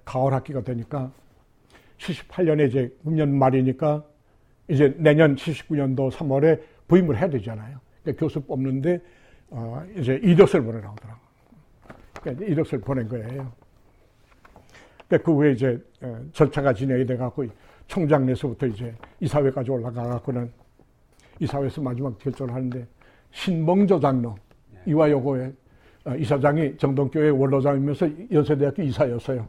가을 0.05 0.33
학기가 0.33 0.63
되니까 0.63 1.13
78년에 1.99 2.69
이제 2.69 2.95
9년 3.05 3.29
말이니까 3.31 4.05
이제 4.69 4.95
내년 4.99 5.37
79년도 5.37 6.11
3월에 6.11 6.61
부임을 6.89 7.17
해야 7.17 7.29
되잖아요. 7.29 7.79
그러니까 8.03 8.21
교수 8.21 8.41
뽑는데 8.41 9.01
어, 9.51 9.85
이제 9.97 10.15
이력서를 10.15 10.65
보내라고 10.65 10.93
하더라고. 10.97 11.21
그러니까 12.21 12.45
이력서를 12.47 12.85
보낸 12.85 13.09
거예요. 13.09 13.53
그러니까 15.09 15.25
그 15.25 15.33
후에 15.33 15.53
이제 15.53 15.81
어, 16.03 16.21
절차가 16.33 16.73
진행이 16.73 17.07
돼갖고 17.07 17.47
총장내에서부터 17.87 18.67
이제 18.67 18.95
이사회까지 19.21 19.71
올라가갖고는 19.71 20.51
이사회에서 21.39 21.81
마지막 21.81 22.19
결정을 22.19 22.53
하는데 22.53 22.87
신봉조 23.31 24.01
장로 24.01 24.37
이화여고의 24.87 25.47
어, 25.47 25.53
이사장이 26.15 26.77
정동교회 26.77 27.31
원로장이면서 27.31 28.09
연세대학교 28.31 28.83
이사였어요. 28.83 29.47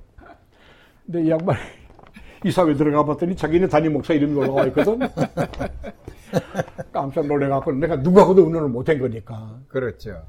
근데 1.06 1.24
이 1.24 1.30
양반이 1.30 1.60
이사회 2.44 2.74
들어가 2.74 3.06
봤더니 3.06 3.36
자기네 3.36 3.68
담임 3.68 3.94
목사 3.94 4.14
이름이 4.14 4.36
올라와 4.36 4.66
있거든. 4.68 5.00
깜짝 6.92 7.28
놀래갖고 7.28 7.72
내가 7.74 7.96
누구하고도 7.98 8.46
의논을 8.46 8.70
못한 8.70 8.98
거니까. 8.98 9.60
그렇죠. 9.68 10.24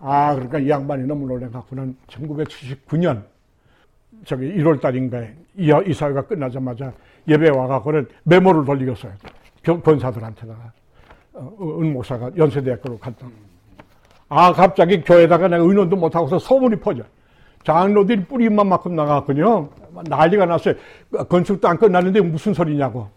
아, 0.00 0.34
그러니까 0.34 0.58
이 0.58 0.68
양반이 0.68 1.06
너무 1.06 1.26
놀래갖고는 1.26 1.96
1979년 2.08 3.22
저기 4.24 4.52
1월 4.54 4.80
달인가에 4.80 5.34
이, 5.56 5.72
이 5.86 5.92
사회가 5.92 6.22
끝나자마자 6.22 6.92
예배 7.28 7.50
와갖고는 7.50 8.08
메모를 8.24 8.64
돌리겠어요. 8.64 9.12
권사들한테다가. 9.62 10.72
어, 11.34 11.80
은 11.80 11.92
목사가 11.92 12.30
연세대학교로 12.36 12.98
갔다. 12.98 13.26
아, 14.28 14.52
갑자기 14.52 15.02
교회에다가 15.02 15.48
내가 15.48 15.62
의논도 15.62 15.96
못하고서 15.96 16.38
소문이 16.38 16.76
퍼져. 16.80 17.02
장로들이 17.64 18.24
뿌리만 18.24 18.68
만큼 18.68 18.94
나갔군요. 18.94 19.70
난리가 20.08 20.46
났어요. 20.46 20.74
건축도 21.28 21.66
안 21.66 21.78
끝났는데 21.78 22.20
무슨 22.20 22.52
소리냐고. 22.52 23.08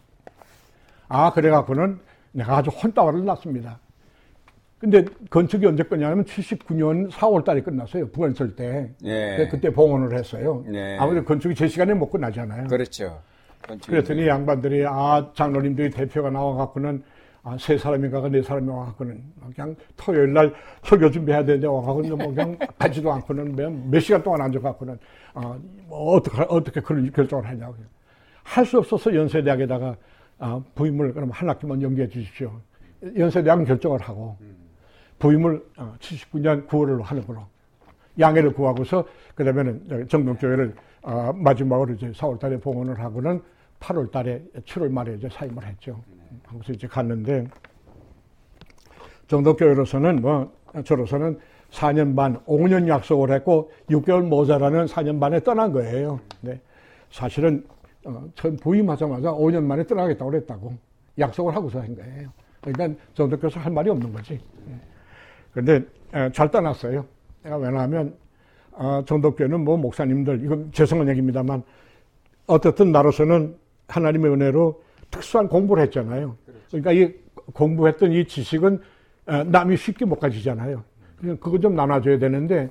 아, 1.09 1.31
그래갖고는 1.33 1.99
내가 2.31 2.57
아주 2.57 2.69
혼따화를 2.69 3.25
났습니다. 3.25 3.79
근데 4.79 5.05
건축이 5.31 5.65
언제 5.65 5.83
끝냐면 5.83 6.23
79년 6.23 7.09
4월 7.09 7.43
달에 7.43 7.61
끝났어요. 7.61 8.09
부건설 8.11 8.55
때. 8.55 8.91
예. 9.05 9.47
그때 9.49 9.71
봉헌을 9.71 10.15
했어요. 10.15 10.63
네. 10.67 10.97
아무래도 10.99 11.25
건축이 11.25 11.55
제 11.55 11.67
시간에 11.67 11.93
못 11.95 12.11
끝나잖아요. 12.11 12.67
그렇죠. 12.67 13.19
건축이 13.67 13.89
그랬더니 13.91 14.27
양반들이 14.27 14.85
아 14.87 15.31
장로님들이 15.33 15.89
대표가 15.89 16.29
나와갖고는 16.29 17.03
아, 17.47 17.55
세 17.57 17.77
사람인가가 17.77 18.27
네 18.27 18.41
사람이 18.41 18.67
와갖고는 18.67 19.23
그냥 19.55 19.73
토요일 19.95 20.33
날 20.33 20.53
설교 20.83 21.09
준비해야 21.09 21.45
되는데 21.45 21.65
와갖고는 21.65 22.17
뭐 22.17 22.27
그냥 22.27 22.57
가지도 22.77 23.09
않고는 23.13 23.89
몇 23.89 23.99
시간 24.01 24.21
동안 24.21 24.41
앉아갖고는 24.41 24.99
아, 25.33 25.57
뭐 25.87 26.15
어떻게 26.17 26.41
어떻게 26.49 26.81
그런 26.81 27.09
결정을 27.09 27.47
하냐고 27.47 27.75
할 28.43 28.65
수 28.65 28.77
없어서 28.79 29.15
연세대학에다가 29.15 29.95
아, 30.39 30.61
부임을 30.75 31.13
그럼 31.13 31.29
한 31.31 31.49
학기만 31.49 31.81
연기해 31.81 32.09
주십시오. 32.09 32.51
연세대학은 33.15 33.63
결정을 33.63 34.01
하고 34.01 34.37
부임을 35.19 35.63
79년 35.99 36.65
어, 36.65 36.67
9월로 36.67 37.01
하는 37.01 37.25
걸로 37.25 37.43
양해를 38.19 38.51
구하고서 38.51 39.05
그 39.35 39.45
다음에는 39.45 40.07
정동교회를 40.09 40.75
어, 41.03 41.31
마지막으로 41.33 41.93
이제 41.93 42.11
4월 42.11 42.39
달에 42.39 42.59
봉헌을 42.59 42.99
하고는 42.99 43.41
8월 43.79 44.11
달에 44.11 44.43
7월 44.65 44.91
말에 44.91 45.13
이제 45.15 45.29
사임을 45.31 45.65
했죠. 45.65 46.01
한국에서 46.45 46.73
이제 46.73 46.87
갔는데 46.87 47.47
정동교회로서는 49.27 50.21
뭐 50.21 50.51
저로서는 50.85 51.39
4년 51.71 52.15
반, 52.15 52.39
5년 52.45 52.87
약속을 52.87 53.31
했고 53.31 53.71
6개월 53.89 54.23
모자라는 54.23 54.85
4년 54.85 55.19
반에 55.19 55.39
떠난 55.41 55.71
거예요. 55.71 56.19
네. 56.41 56.59
사실은 57.11 57.65
어, 58.05 58.23
처음 58.35 58.55
부임하자마자 58.57 59.31
5년 59.31 59.63
만에 59.63 59.85
떠나겠다고 59.85 60.31
그랬다고 60.31 60.73
약속을 61.19 61.55
하고서 61.55 61.81
한 61.81 61.95
거예요. 61.95 62.29
그러니까 62.61 62.99
정덕교수 63.13 63.59
할 63.59 63.71
말이 63.71 63.89
없는 63.89 64.13
거지. 64.13 64.39
그런데 65.51 65.85
잘 66.33 66.49
떠났어요. 66.49 67.05
왜냐하면 67.43 68.15
어, 68.71 69.03
정덕교는 69.05 69.61
뭐 69.61 69.77
목사님들 69.77 70.43
이건 70.43 70.71
죄송한 70.71 71.09
얘기입니다만 71.09 71.63
어떻든 72.45 72.91
나로서는 72.91 73.57
하나님의 73.87 74.31
은혜로 74.31 74.81
특수한 75.11 75.47
공부를 75.47 75.83
했잖아요. 75.83 76.35
그러니까 76.69 76.91
이 76.91 77.13
공부했던 77.53 78.11
이 78.11 78.25
지식은 78.25 78.79
어, 79.27 79.43
남이 79.43 79.77
쉽게 79.77 80.05
못 80.05 80.19
가지잖아요. 80.19 80.83
그거 81.39 81.59
좀 81.59 81.75
나눠줘야 81.75 82.19
되는데 82.19 82.69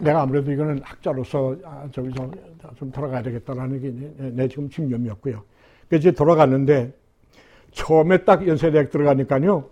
내가 0.00 0.22
아무래도 0.22 0.50
이거는 0.50 0.80
학자로서 0.82 1.56
아, 1.64 1.86
저기 1.92 2.10
좀, 2.12 2.30
좀 2.76 2.90
돌아가야 2.90 3.22
되겠다라는 3.22 3.80
게 3.80 4.30
내 4.34 4.48
지금 4.48 4.68
집념이었고요. 4.70 5.42
그래서 5.88 6.00
이제 6.00 6.12
돌아갔는데 6.12 6.92
처음에 7.72 8.24
딱 8.24 8.46
연세대학 8.46 8.90
들어가니까요. 8.90 9.68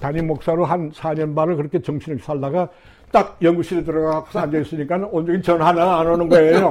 담임 0.00 0.26
목사로 0.26 0.64
한 0.64 0.90
4년 0.90 1.34
반을 1.36 1.56
그렇게 1.56 1.80
정신을 1.80 2.18
살다가 2.18 2.68
딱 3.12 3.36
연구실에 3.42 3.84
들어가서 3.84 4.40
앉아있으니까 4.40 5.08
온종일 5.12 5.42
전화는 5.42 5.82
안 5.82 6.06
오는 6.06 6.28
거예요. 6.28 6.70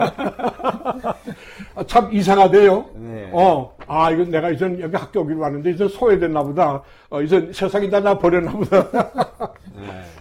아, 1.75 1.83
참 1.85 2.11
이상하대요. 2.11 2.89
네. 2.95 3.29
어, 3.31 3.77
아, 3.87 4.09
이건 4.09 4.31
내가 4.31 4.49
이전 4.49 4.79
여기 4.81 4.95
학교 4.95 5.21
오기로 5.21 5.39
왔는데 5.39 5.69
이제 5.69 5.87
소외됐나 5.87 6.41
보다. 6.43 6.81
어, 7.11 7.21
이제 7.21 7.51
세상이 7.53 7.89
다 7.89 8.01
나 8.01 8.17
버렸나 8.17 8.51
보다. 8.51 8.89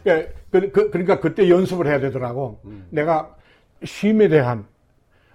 네. 0.04 0.28
그, 0.50 0.70
그, 0.70 0.90
그 0.90 0.96
러니까 0.98 1.18
그때 1.20 1.48
연습을 1.48 1.86
해야 1.86 1.98
되더라고. 1.98 2.60
음. 2.66 2.86
내가 2.90 3.34
쉼에 3.82 4.28
대한, 4.28 4.66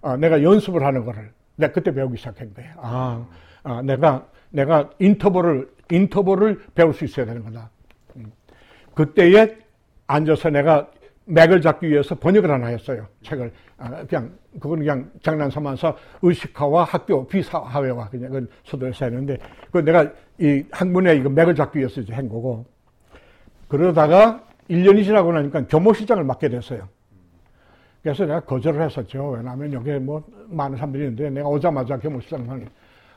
어, 0.01 0.15
내가 0.17 0.43
연습을 0.43 0.85
하는 0.85 1.03
거를 1.03 1.31
내가 1.55 1.73
그때 1.73 1.91
배우기 1.91 2.17
시작한 2.17 2.53
거예요. 2.53 2.71
아, 2.77 3.25
아 3.63 3.81
내가 3.81 4.27
내가 4.51 4.91
인터벌을 4.99 5.67
인터벌을 5.89 6.61
배울 6.75 6.93
수 6.93 7.05
있어야 7.05 7.25
되는 7.25 7.43
거다. 7.43 7.71
음. 8.17 8.31
그때에 8.93 9.57
앉아서 10.07 10.49
내가 10.49 10.89
맥을 11.25 11.61
잡기 11.61 11.89
위해서 11.89 12.15
번역을 12.15 12.49
하나 12.49 12.67
했어요. 12.67 13.07
책을 13.23 13.51
아, 13.77 14.03
그냥 14.05 14.31
그건 14.59 14.79
그냥 14.79 15.11
장난 15.23 15.49
삼아서 15.49 15.97
의식화와 16.21 16.83
학교 16.83 17.27
비사화외와 17.27 18.09
그냥 18.09 18.29
그건 18.29 18.47
서도에서 18.63 19.05
했는데 19.05 19.37
그 19.71 19.79
내가 19.79 20.11
이 20.39 20.63
학문에 20.71 21.15
이거 21.15 21.29
맥을 21.29 21.55
잡기 21.55 21.79
위해서 21.79 22.01
이제 22.01 22.13
한 22.13 22.29
거고 22.29 22.65
그러다가 23.67 24.43
1년이 24.69 25.03
지나고 25.03 25.33
나니까 25.33 25.65
교모실장을 25.67 26.23
맡게 26.23 26.49
됐어요. 26.49 26.87
그래서 28.03 28.25
내가 28.25 28.39
거절을 28.41 28.83
했었죠. 28.83 29.29
왜냐하면 29.29 29.73
여기에 29.73 29.99
뭐 29.99 30.23
많은 30.47 30.77
사람들이 30.77 31.05
있는데 31.05 31.29
내가 31.31 31.49
오자마자 31.49 31.97
교모실장을 31.97 32.67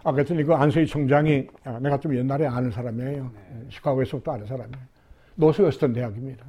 아, 0.05 0.13
그랬더니 0.13 0.45
그 0.45 0.55
안세희 0.55 0.87
총장이 0.87 1.47
아, 1.65 1.79
내가 1.79 1.99
좀 1.99 2.17
옛날에 2.17 2.47
아는 2.47 2.71
사람이에요. 2.71 3.31
네. 3.35 3.67
시카고에서부터 3.69 4.33
아는 4.33 4.47
사람이에요. 4.47 4.98
노스웨스턴 5.39 5.93
대학입니다. 5.93 6.45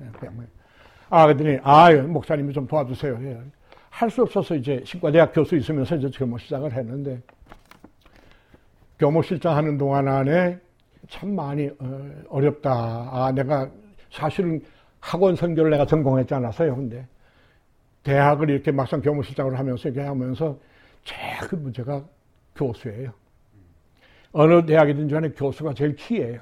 아, 1.09 1.25
그랬더니, 1.25 1.59
아, 1.61 1.91
목사님이 1.91 2.53
좀 2.53 2.67
도와주세요. 2.67 3.19
예. 3.21 3.39
할수 3.89 4.23
없어서 4.23 4.55
이제 4.55 4.81
신과대학 4.83 5.31
교수 5.33 5.55
있으면서 5.55 5.95
이제 5.95 6.09
교모실장을 6.09 6.71
했는데, 6.71 7.21
교모실장 8.97 9.55
하는 9.55 9.77
동안 9.77 10.07
안에 10.07 10.59
참 11.07 11.35
많이 11.35 11.67
어, 11.67 12.11
어렵다. 12.29 12.71
아, 12.71 13.31
내가 13.33 13.69
사실은 14.11 14.61
학원 14.99 15.35
선교를 15.35 15.71
내가 15.71 15.85
전공했지 15.85 16.33
않았어요. 16.33 16.75
근데 16.75 17.07
대학을 18.03 18.49
이렇게 18.49 18.71
막상 18.71 19.01
교무실장을 19.01 19.57
하면서 19.57 19.87
이렇게 19.89 20.05
하면서 20.05 20.57
제일 21.03 21.37
큰 21.41 21.61
문제가 21.61 22.03
교수예요. 22.55 23.11
어느 24.31 24.65
대학이든지 24.65 25.13
간에 25.13 25.29
교수가 25.29 25.73
제일 25.75 25.95
키예요. 25.95 26.41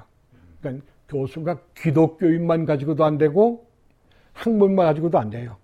그러니까 0.60 0.84
교수가 1.08 1.58
기독교인만 1.76 2.66
가지고도 2.66 3.04
안 3.04 3.18
되고 3.18 3.66
학문만 4.34 4.86
가지고도 4.86 5.18
안 5.18 5.30
돼요. 5.30 5.56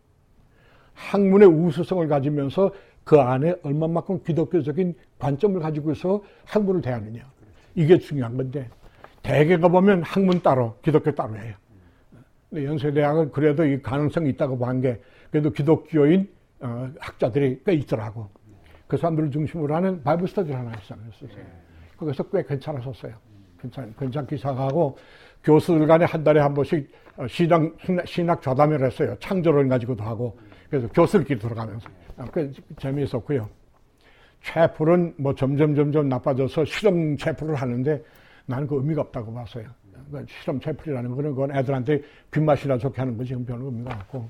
학문의 0.95 1.49
우수성을 1.49 2.07
가지면서 2.09 2.73
그 3.05 3.21
안에 3.21 3.55
얼마만큼 3.62 4.23
기독교적인 4.23 4.95
관점을 5.19 5.61
가지고서 5.61 6.23
학문을 6.47 6.81
대하느냐. 6.81 7.31
이게 7.75 7.99
중요한 7.99 8.37
건데 8.37 8.69
대개 9.23 9.57
가보면 9.59 10.03
학문 10.03 10.41
따로 10.41 10.77
기독교 10.83 11.12
따로 11.15 11.37
해요. 11.37 11.55
근데 12.49 12.65
연세대학은 12.66 13.33
그래도 13.33 13.65
이 13.65 13.81
가능성이 13.83 14.31
있다고 14.31 14.57
본 14.59 14.81
게 14.81 15.01
그래도 15.31 15.51
기독교인 15.51 16.29
어, 16.61 16.89
학자들이 17.01 17.62
꽤 17.66 17.73
있더라고. 17.75 18.29
그 18.87 18.97
사람들을 18.97 19.31
중심으로 19.33 19.75
하는 19.75 20.03
바이블 20.03 20.29
스터디를 20.29 20.57
하나 20.57 20.71
했어요. 20.71 20.99
거기서 21.97 22.23
꽤 22.31 22.45
괜찮았었어요. 22.45 23.15
괜찮, 23.61 23.95
괜찮게 23.99 24.37
시작하고 24.37 24.97
교수들 25.45 25.87
간에 25.87 26.05
한 26.05 26.25
달에 26.25 26.41
한 26.41 26.55
번씩 26.55 26.91
어, 27.16 27.27
신학, 27.29 27.77
신학 28.07 28.43
좌담회를 28.43 28.87
했어요. 28.87 29.15
창조를 29.21 29.69
가지고도 29.69 30.03
하고. 30.03 30.37
그래서 30.69 30.89
교수들끼리 30.89 31.39
돌아가면서. 31.39 31.89
아, 32.16 32.27
꽤 32.33 32.51
재미있었고요. 32.79 33.49
체풀은 34.43 35.15
뭐 35.16 35.35
점점 35.35 35.75
점점 35.75 36.09
나빠져서 36.09 36.65
실험 36.65 37.16
체풀을 37.16 37.55
하는데 37.55 38.03
나는 38.47 38.66
그 38.66 38.77
의미가 38.77 39.03
없다고 39.03 39.33
봤어요. 39.33 39.66
그 40.11 40.25
실험 40.29 40.61
체풀이라는 40.61 41.15
거는 41.15 41.31
그건 41.31 41.57
애들한테 41.57 42.03
귓맛이나 42.33 42.77
좋게 42.77 43.01
하는 43.01 43.16
거지 43.16 43.35
별 43.45 43.61
의미가 43.61 43.95
없고 43.95 44.29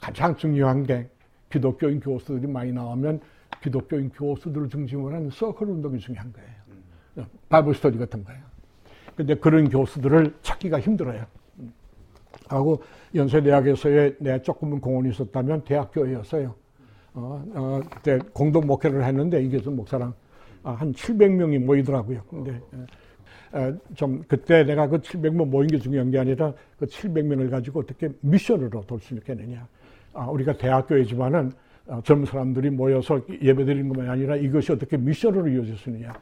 가장 0.00 0.36
중요한 0.36 0.82
게 0.82 1.08
기독교인 1.50 1.98
교수들이 2.00 2.46
많이 2.46 2.72
나오면 2.72 3.20
기독교인 3.62 4.10
교수들을 4.10 4.68
중심으로 4.68 5.14
하는 5.14 5.30
서클 5.30 5.66
운동이 5.66 5.98
중요한 5.98 6.32
거예요. 6.32 7.26
바이블 7.48 7.74
스터디 7.74 7.98
같은 7.98 8.22
거예요. 8.22 8.47
근데 9.18 9.34
그런 9.34 9.68
교수들을 9.68 10.32
찾기가 10.42 10.78
힘들어요. 10.78 11.26
하고 12.46 12.84
연세대학에서의 13.16 14.14
내 14.20 14.40
조금은 14.40 14.80
공헌이 14.80 15.10
있었다면 15.10 15.64
대학교회였어요. 15.64 16.54
어, 17.14 17.44
어, 17.52 17.80
그때 17.92 18.20
공동 18.32 18.64
목회를 18.68 19.02
했는데 19.02 19.42
이게좀 19.42 19.74
목사랑 19.74 20.14
아, 20.62 20.70
한 20.70 20.92
700명이 20.92 21.58
모이더라고요. 21.64 22.22
근데 22.30 22.60
어, 23.50 23.76
좀 23.96 24.22
그때 24.28 24.62
내가 24.62 24.86
그 24.86 24.98
700명 24.98 25.48
모인 25.48 25.66
게 25.66 25.78
중요한 25.80 26.12
게 26.12 26.20
아니라 26.20 26.54
그 26.78 26.86
700명을 26.86 27.50
가지고 27.50 27.80
어떻게 27.80 28.10
미션으로 28.20 28.82
돌수 28.86 29.14
있겠느냐. 29.14 29.66
아, 30.12 30.26
우리가 30.26 30.56
대학교이지만은 30.56 31.50
어, 31.88 32.00
젊은 32.04 32.24
사람들이 32.24 32.70
모여서 32.70 33.20
예배 33.42 33.64
드리는 33.64 33.88
것만이 33.88 34.10
아니라 34.10 34.36
이것이 34.36 34.70
어떻게 34.70 34.96
미션으로 34.96 35.48
이어질 35.48 35.76
수 35.76 35.90
있느냐. 35.90 36.12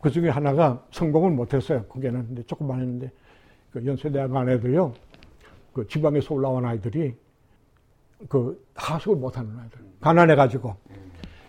그 0.00 0.10
중에 0.10 0.28
하나가 0.28 0.82
성공을 0.90 1.30
못했어요. 1.30 1.84
그게는 1.84 2.26
근데 2.28 2.42
조금만 2.44 2.80
했는데 2.80 3.10
그 3.72 3.84
연세대학 3.84 4.34
안에도요. 4.34 4.92
그 5.72 5.86
지방에서 5.86 6.34
올라온 6.34 6.64
아이들이 6.64 7.14
그 8.28 8.64
하숙을 8.74 9.16
못하는 9.16 9.50
아이들 9.60 9.78
가난해 10.00 10.34
가지고 10.34 10.76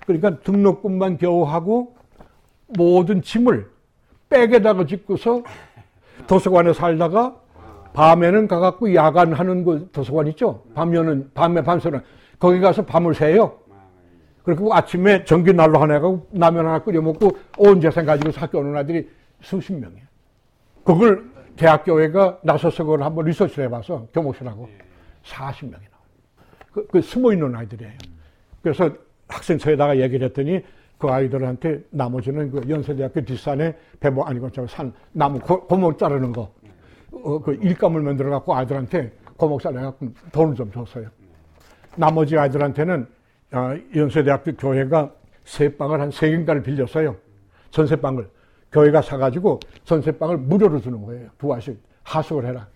그러니까 0.06 0.40
등록금만 0.40 1.18
겨우 1.18 1.44
하고 1.44 1.96
모든 2.68 3.22
짐을 3.22 3.70
백에다가 4.30 4.86
짓고서 4.86 5.44
도서관에 6.28 6.74
살다가 6.74 7.36
밤에는 7.94 8.48
가갖고 8.48 8.94
야간하는 8.94 9.64
그 9.64 9.90
도서관 9.92 10.28
있죠. 10.28 10.64
밤에는 10.76 11.32
밤에 11.34 11.64
밤새는 11.64 12.02
거기 12.38 12.60
가서 12.60 12.86
밤을 12.86 13.16
새요. 13.16 13.58
그리고 14.50 14.74
아침에 14.74 15.24
전기 15.26 15.54
난로 15.54 15.80
하나 15.80 16.00
가고 16.00 16.28
라면 16.34 16.66
하나 16.66 16.80
끓여 16.80 17.00
먹고 17.02 17.38
온 17.60 17.80
재산 17.80 18.04
가지고 18.04 18.32
학교 18.36 18.58
오는 18.58 18.76
아들이 18.76 19.08
수십 19.42 19.74
명이에요. 19.74 20.06
그걸 20.84 21.24
대학교회가 21.56 22.40
나서서 22.42 22.84
그걸 22.84 23.04
한번 23.04 23.26
리서치를 23.26 23.66
해봐서 23.66 24.08
교목실하고 24.12 24.68
40명이 25.24 25.70
나와요. 25.70 26.00
그, 26.72 26.88
그 26.88 27.02
숨어 27.02 27.32
있는 27.32 27.56
아이들이에요. 27.56 27.94
그래서 28.64 28.90
학생처에다가 29.28 30.00
얘기를 30.00 30.26
했더니 30.28 30.64
그 30.98 31.08
아이들한테 31.08 31.84
나머지는 31.92 32.50
그 32.50 32.68
연세대학교 32.68 33.22
뒷산에 33.22 33.76
배모 34.00 34.24
아니고 34.24 34.50
저산 34.50 34.92
나무 35.12 35.40
고, 35.40 35.68
고목 35.68 36.00
자르는 36.00 36.34
거, 36.34 36.52
어, 37.12 37.40
그 37.40 37.54
일감을 37.54 38.02
만들어 38.02 38.32
갖고 38.32 38.56
아이들한테 38.56 39.12
고목 39.38 39.62
잘라 39.62 39.82
갖고 39.82 40.08
돈을 40.32 40.56
좀 40.56 40.72
줬어요. 40.72 41.08
나머지 41.96 42.36
아이들한테는 42.36 43.19
어, 43.52 43.76
연세대학교 43.96 44.54
교회가 44.56 45.12
새 45.44 45.76
빵을 45.76 46.00
한 46.02 46.12
세 46.12 46.30
개인가를 46.30 46.62
빌렸어요. 46.62 47.16
전세 47.72 47.96
빵을 47.96 48.30
교회가 48.72 49.02
사가지고 49.02 49.60
전세 49.84 50.12
빵을 50.12 50.38
무료로 50.38 50.80
주는 50.80 51.04
거예요. 51.04 51.30
두 51.38 51.52
알씩 51.54 51.82
하숙을 52.04 52.46
해라. 52.46 52.68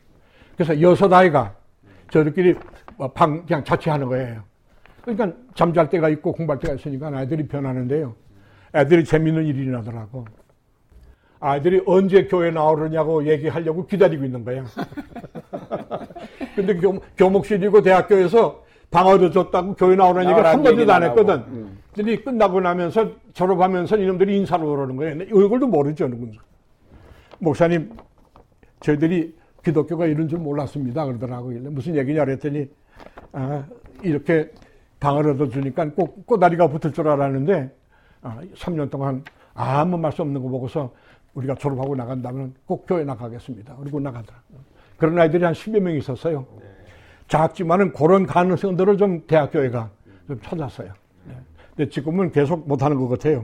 그래서 0.55 0.79
여섯 0.81 1.11
아이가 1.13 1.55
저들끼리 2.11 2.55
뭐방 2.97 3.45
그냥 3.45 3.63
자취하는 3.63 4.07
거예요. 4.07 4.43
그러니까 5.01 5.31
잠잘 5.53 5.89
때가 5.89 6.09
있고 6.09 6.31
공부할 6.31 6.59
때가 6.59 6.73
있으니까 6.75 7.09
아이들이 7.13 7.47
변하는데요. 7.47 8.15
애들이 8.75 9.03
재밌는 9.03 9.45
일이 9.45 9.67
나더라고. 9.67 10.25
아이들이 11.39 11.83
언제 11.85 12.25
교회 12.25 12.49
나오느냐고 12.51 13.27
얘기하려고 13.27 13.85
기다리고 13.85 14.23
있는 14.23 14.43
거야. 14.45 14.63
근데 16.55 16.75
교, 16.77 16.99
교목실이고 17.17 17.81
대학교에서 17.81 18.62
방 18.93 19.07
얻어줬다고 19.07 19.73
교회 19.73 19.95
나오라는 19.95 20.29
얘기를 20.29 20.47
한 20.47 20.61
번도 20.61 20.93
안. 20.93 21.03
했거든. 21.03 21.35
음. 21.47 21.79
근데 21.95 22.15
끝나고 22.15 22.61
나면서 22.61 23.09
졸업하면서 23.33 23.97
이놈들이 23.97 24.37
인사를 24.37 24.63
오라는 24.63 24.95
거예요. 24.95 25.15
얼굴도 25.35 25.67
모르죠, 25.67 26.07
누군지. 26.07 26.37
목사님, 27.39 27.91
저희들이 28.81 29.35
기독교가 29.63 30.05
이런 30.05 30.27
줄 30.27 30.39
몰랐습니다. 30.39 31.05
그러더라고요. 31.05 31.71
무슨 31.71 31.95
얘기냐 31.95 32.23
그랬더니, 32.25 32.69
아, 33.31 33.65
이렇게 34.03 34.51
방을 34.99 35.31
얻어주니까 35.31 35.91
꼭 35.91 36.27
꼬다리가 36.27 36.67
붙을 36.67 36.93
줄 36.93 37.07
알았는데, 37.07 37.75
아, 38.21 38.41
3년 38.55 38.91
동안 38.91 39.23
아무 39.55 39.97
말씀 39.97 40.25
없는 40.25 40.41
거 40.43 40.49
보고서 40.49 40.93
우리가 41.33 41.55
졸업하고 41.55 41.95
나간다면 41.95 42.53
꼭 42.67 42.85
교회 42.87 43.03
나가겠습니다. 43.03 43.75
그리고 43.79 43.99
나가더라. 43.99 44.37
그런 44.97 45.17
아이들이 45.19 45.43
한 45.43 45.53
10여 45.53 45.79
명 45.79 45.95
있었어요. 45.95 46.45
작지만은 47.33 47.93
그런 47.93 48.27
가능성들을 48.27 48.97
좀 48.97 49.25
대학교회가 49.25 49.89
좀 50.27 50.39
찾았어요. 50.39 50.93
네. 51.25 51.33
근데 51.75 51.89
지금은 51.89 52.31
계속 52.31 52.67
못하는 52.67 52.97
것 52.97 53.07
같아요. 53.07 53.43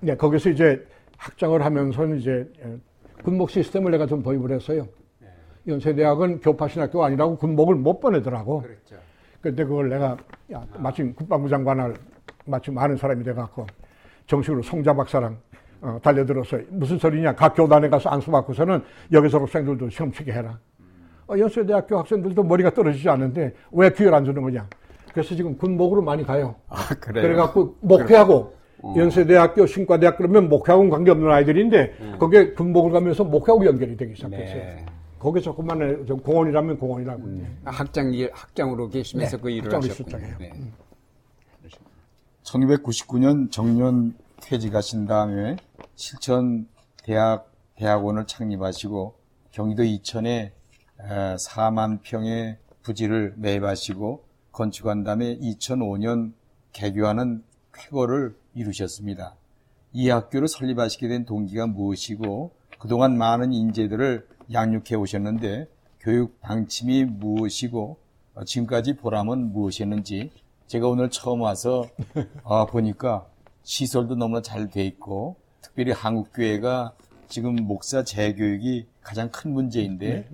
네, 0.00 0.14
거기서 0.14 0.50
이제 0.50 0.86
학장을 1.16 1.64
하면서는 1.64 2.18
이제 2.18 2.46
예, 2.62 2.76
군목 3.24 3.48
시스템을 3.48 3.90
내가 3.92 4.06
좀 4.06 4.22
도입을 4.22 4.50
했어요. 4.50 4.86
연세대학은 5.66 6.40
교파신학교 6.40 7.02
아니라고 7.02 7.36
군목을 7.38 7.76
못 7.76 8.00
보내더라고. 8.00 8.60
그렇죠. 8.60 8.96
근데 9.40 9.64
그걸 9.64 9.88
내가 9.88 10.16
야, 10.52 10.64
마침 10.76 11.14
국방부 11.14 11.48
장관을 11.48 11.94
마침 12.44 12.76
아는 12.76 12.96
사람이 12.96 13.24
돼갖고 13.24 13.66
정식으로 14.26 14.62
송자 14.62 14.92
박사랑 14.92 15.38
어, 15.80 15.98
달려들어서 16.02 16.58
무슨 16.68 16.98
소리냐 16.98 17.34
각 17.34 17.54
교단에 17.54 17.88
가서 17.88 18.10
안수 18.10 18.30
받고서는 18.30 18.82
여기 19.12 19.30
졸업생들도 19.30 19.88
시험 19.88 20.12
치게 20.12 20.32
해라. 20.32 20.58
어, 21.28 21.38
연세대학교 21.38 21.98
학생들도 21.98 22.42
머리가 22.42 22.70
떨어지지 22.70 23.08
않는데 23.08 23.54
왜 23.72 23.90
기회를 23.90 24.14
안 24.14 24.24
주는 24.24 24.40
거냐. 24.40 24.68
그래서 25.12 25.34
지금 25.34 25.56
군목으로 25.56 26.02
많이 26.02 26.24
가요. 26.24 26.56
아, 26.68 26.88
그래요? 27.00 27.22
그래갖고 27.22 27.76
목회하고 27.80 28.54
연세대학교 28.96 29.66
신과대학 29.66 30.18
그러면 30.18 30.48
목회하고는 30.48 30.90
관계없는 30.90 31.30
아이들인데 31.30 32.18
거기에 32.18 32.52
군목을 32.52 32.92
가면서 32.92 33.24
목회하고 33.24 33.64
연결이 33.66 33.96
되기 33.96 34.14
시작했어요. 34.14 34.54
네. 34.56 34.86
거기 35.18 35.40
조금만 35.40 36.04
좀 36.06 36.20
공원이라면 36.20 36.78
공원이라고. 36.78 37.22
학장 37.64 38.12
일 38.12 38.30
학장으로 38.32 38.88
계시면서 38.90 39.38
네, 39.38 39.42
그 39.42 39.50
일을 39.50 39.74
하셨군요. 39.74 40.18
네. 40.38 40.52
1999년 42.44 43.50
정년 43.50 44.14
퇴직하신 44.42 45.06
다음에 45.06 45.56
실천 45.96 46.68
대학 47.02 47.50
대학원을 47.76 48.26
창립하시고 48.26 49.14
경기도 49.50 49.82
이천에 49.82 50.52
4만 50.98 52.00
평의 52.02 52.58
부지를 52.82 53.34
매입하시고 53.36 54.24
건축한 54.52 55.04
다음에 55.04 55.36
2005년 55.38 56.32
개교하는 56.72 57.42
쾌거를 57.74 58.36
이루셨습니다. 58.54 59.36
이 59.92 60.08
학교를 60.08 60.48
설립하시게 60.48 61.08
된 61.08 61.24
동기가 61.24 61.66
무엇이고 61.66 62.52
그동안 62.78 63.16
많은 63.16 63.52
인재들을 63.52 64.26
양육해 64.52 64.94
오셨는데 64.94 65.68
교육 66.00 66.40
방침이 66.40 67.04
무엇이고 67.04 67.98
어, 68.34 68.44
지금까지 68.44 68.96
보람은 68.96 69.52
무엇이었는지 69.52 70.30
제가 70.66 70.88
오늘 70.88 71.10
처음 71.10 71.40
와서 71.40 71.88
아, 72.44 72.66
보니까 72.66 73.26
시설도 73.62 74.14
너무나 74.14 74.42
잘 74.42 74.68
돼 74.70 74.84
있고 74.84 75.36
특별히 75.62 75.92
한국교회가 75.92 76.92
지금 77.28 77.56
목사 77.56 78.04
재교육이 78.04 78.86
가장 79.06 79.30
큰 79.30 79.52
문제인데 79.52 80.28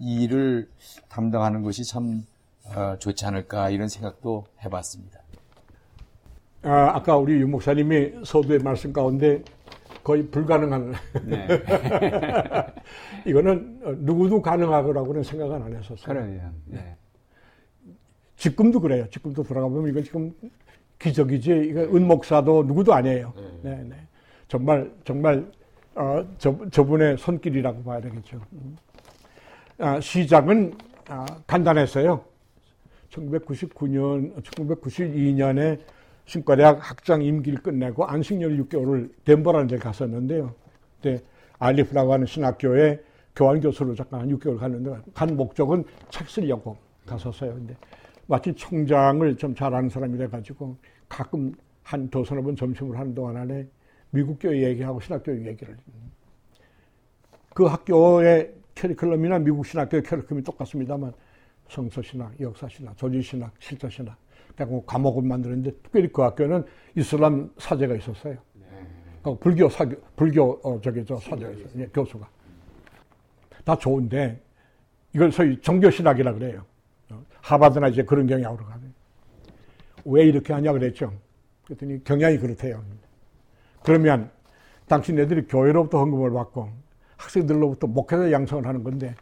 이 0.00 0.24
일을 0.24 0.68
담당하는 1.08 1.62
것이 1.62 1.84
참 1.84 2.26
어, 2.64 2.96
좋지 2.98 3.24
않을까 3.24 3.70
이런 3.70 3.86
생각도 3.86 4.44
해봤습니다. 4.64 5.20
아, 6.62 6.96
아까 6.96 7.16
우리 7.16 7.34
유 7.34 7.46
목사님이 7.46 8.24
서두의 8.24 8.58
말씀 8.58 8.92
가운데 8.92 9.44
거의 10.02 10.26
불가능한 10.26 10.94
네. 11.26 11.46
이거는 13.24 13.80
어, 13.84 13.92
누구도 13.98 14.42
가능하거라고는 14.42 15.22
생각은 15.22 15.62
안 15.62 15.76
했었어요. 15.76 16.04
그래요. 16.04 16.52
네. 16.64 16.96
지금도 18.34 18.80
그래요. 18.80 19.08
지금도 19.10 19.44
돌아가 19.44 19.68
보면 19.68 19.90
이건 19.90 20.02
지금 20.02 20.34
기적이지. 20.98 21.68
이거 21.70 21.82
은 21.82 22.08
목사도 22.08 22.64
누구도 22.64 22.94
아니에요. 22.94 23.32
네, 23.62 23.76
네. 23.84 23.94
정말 24.48 24.90
정말 25.04 25.48
어, 25.98 26.24
저, 26.38 26.56
저분의 26.70 27.18
손길이라고 27.18 27.82
봐야 27.82 28.00
되겠죠. 28.00 28.40
음. 28.52 28.76
아, 29.78 30.00
시작은 30.00 30.74
아, 31.08 31.26
간단했어요. 31.46 32.24
1999년, 33.10 34.40
1992년에 34.42 35.80
신과대학 36.24 36.78
학장 36.88 37.22
임기를 37.22 37.62
끝내고 37.62 38.04
안식년 38.04 38.56
6개월을 38.64 39.10
덴버라는 39.24 39.66
데 39.66 39.76
갔었는데요. 39.76 40.54
그때 40.96 41.20
알리프라고 41.58 42.12
하는 42.12 42.26
신학교에 42.26 43.00
교환교수로 43.34 43.96
잠깐 43.96 44.20
한 44.20 44.28
6개월 44.36 44.56
갔는데 44.58 44.98
간 45.14 45.36
목적은 45.36 45.84
책 46.10 46.28
쓰려고 46.28 46.76
갔었어요. 47.06 47.54
근데 47.54 47.74
마치 48.26 48.52
총장을 48.54 49.36
좀 49.36 49.54
잘 49.54 49.74
아는 49.74 49.88
사람이 49.88 50.16
돼가지고 50.18 50.76
가끔 51.08 51.52
한 51.82 52.08
두서너 52.10 52.42
번 52.42 52.54
점심을 52.54 52.96
하는 52.96 53.14
동안 53.14 53.36
안에 53.38 53.66
미국 54.10 54.38
교회 54.40 54.62
얘기하고 54.62 55.00
신학교 55.00 55.32
얘기를. 55.44 55.76
그 57.54 57.64
학교의 57.64 58.54
캐리큘럼이나 58.74 59.42
미국 59.42 59.66
신학교의 59.66 60.02
캐리큘럼이 60.02 60.44
똑같습니다만 60.44 61.12
성서신학, 61.68 62.40
역사신학, 62.40 62.96
조지신학, 62.96 63.52
실제신학 63.58 64.16
그리고 64.56 64.84
과목을 64.84 65.22
만드는데 65.22 65.70
특별히 65.82 66.08
그 66.08 66.22
학교는 66.22 66.64
이슬람 66.96 67.50
사제가 67.58 67.94
있었어요. 67.96 68.38
어, 69.22 69.38
불교 69.38 69.68
사교, 69.68 69.96
불교 70.16 70.60
어, 70.62 70.80
저기 70.80 71.04
저 71.04 71.16
사제가 71.16 71.50
있어요. 71.50 71.68
예, 71.76 71.86
교수가 71.86 72.28
다 73.64 73.76
좋은데 73.76 74.40
이걸 75.14 75.30
소위 75.30 75.60
종교신학이라 75.60 76.32
그래요. 76.34 76.64
어, 77.10 77.22
하바드나 77.42 77.88
이제 77.88 78.02
그런 78.02 78.26
경향으로 78.26 78.64
가요. 78.64 78.78
왜 80.04 80.24
이렇게 80.24 80.52
하냐 80.52 80.72
그랬죠. 80.72 81.12
그랬더니 81.66 82.02
경향이 82.04 82.38
그렇대요. 82.38 82.82
그러면 83.82 84.30
당신네들이 84.86 85.46
교회로부터 85.46 85.98
헌금을 85.98 86.32
받고 86.32 86.70
학생들로부터 87.16 87.86
목회자 87.86 88.32
양성을 88.32 88.66
하는 88.66 88.84
건데 88.84 89.14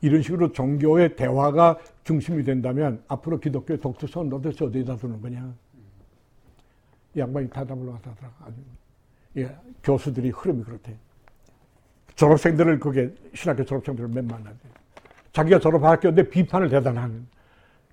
이런 0.00 0.20
식으로 0.20 0.52
종교의 0.52 1.14
대화가 1.16 1.78
중심이 2.02 2.42
된다면 2.42 3.02
앞으로 3.08 3.38
기독교의 3.38 3.80
독특성은 3.80 4.28
도대체 4.28 4.64
어디다 4.64 4.96
두는 4.96 5.20
거냐. 5.20 5.54
이 7.14 7.20
양반이 7.20 7.48
대답을 7.50 7.94
하더라고. 7.94 8.34
아주. 8.44 8.56
예, 9.36 9.56
교수들이 9.82 10.30
흐름이 10.30 10.64
그렇대. 10.64 10.96
졸업생들을 12.16 12.78
그게 12.80 13.14
신학교 13.32 13.64
졸업생들을 13.64 14.08
맨 14.08 14.26
만나대. 14.26 14.56
자기가 15.32 15.60
졸업한 15.60 15.92
학교인데 15.92 16.28
비판을 16.28 16.68
대단한. 16.68 17.26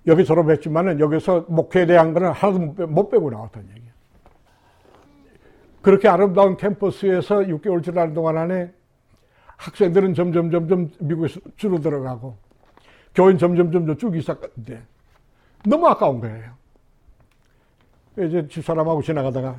여기 0.06 0.24
졸업했지만은 0.24 0.98
여기서 0.98 1.46
목회에 1.48 1.86
대한 1.86 2.12
거는 2.12 2.32
하나도 2.32 2.86
못, 2.86 3.08
빼고 3.08 3.30
나왔다는 3.30 3.68
얘기야. 3.70 3.89
그렇게 5.82 6.08
아름다운 6.08 6.56
캠퍼스에서 6.56 7.40
6개월 7.40 7.82
지나는 7.82 8.14
동안 8.14 8.36
안에 8.36 8.72
학생들은 9.56 10.14
점점 10.14 10.50
점점 10.50 10.90
미국에서 10.98 11.40
줄어들어가고 11.56 12.36
교인 13.14 13.38
점점 13.38 13.72
점점 13.72 13.96
쭉기 13.96 14.20
시작했는데 14.20 14.82
너무 15.66 15.86
아까운 15.88 16.20
거예요. 16.20 16.52
이제 18.18 18.46
집사람하고 18.48 19.02
지나가다가 19.02 19.56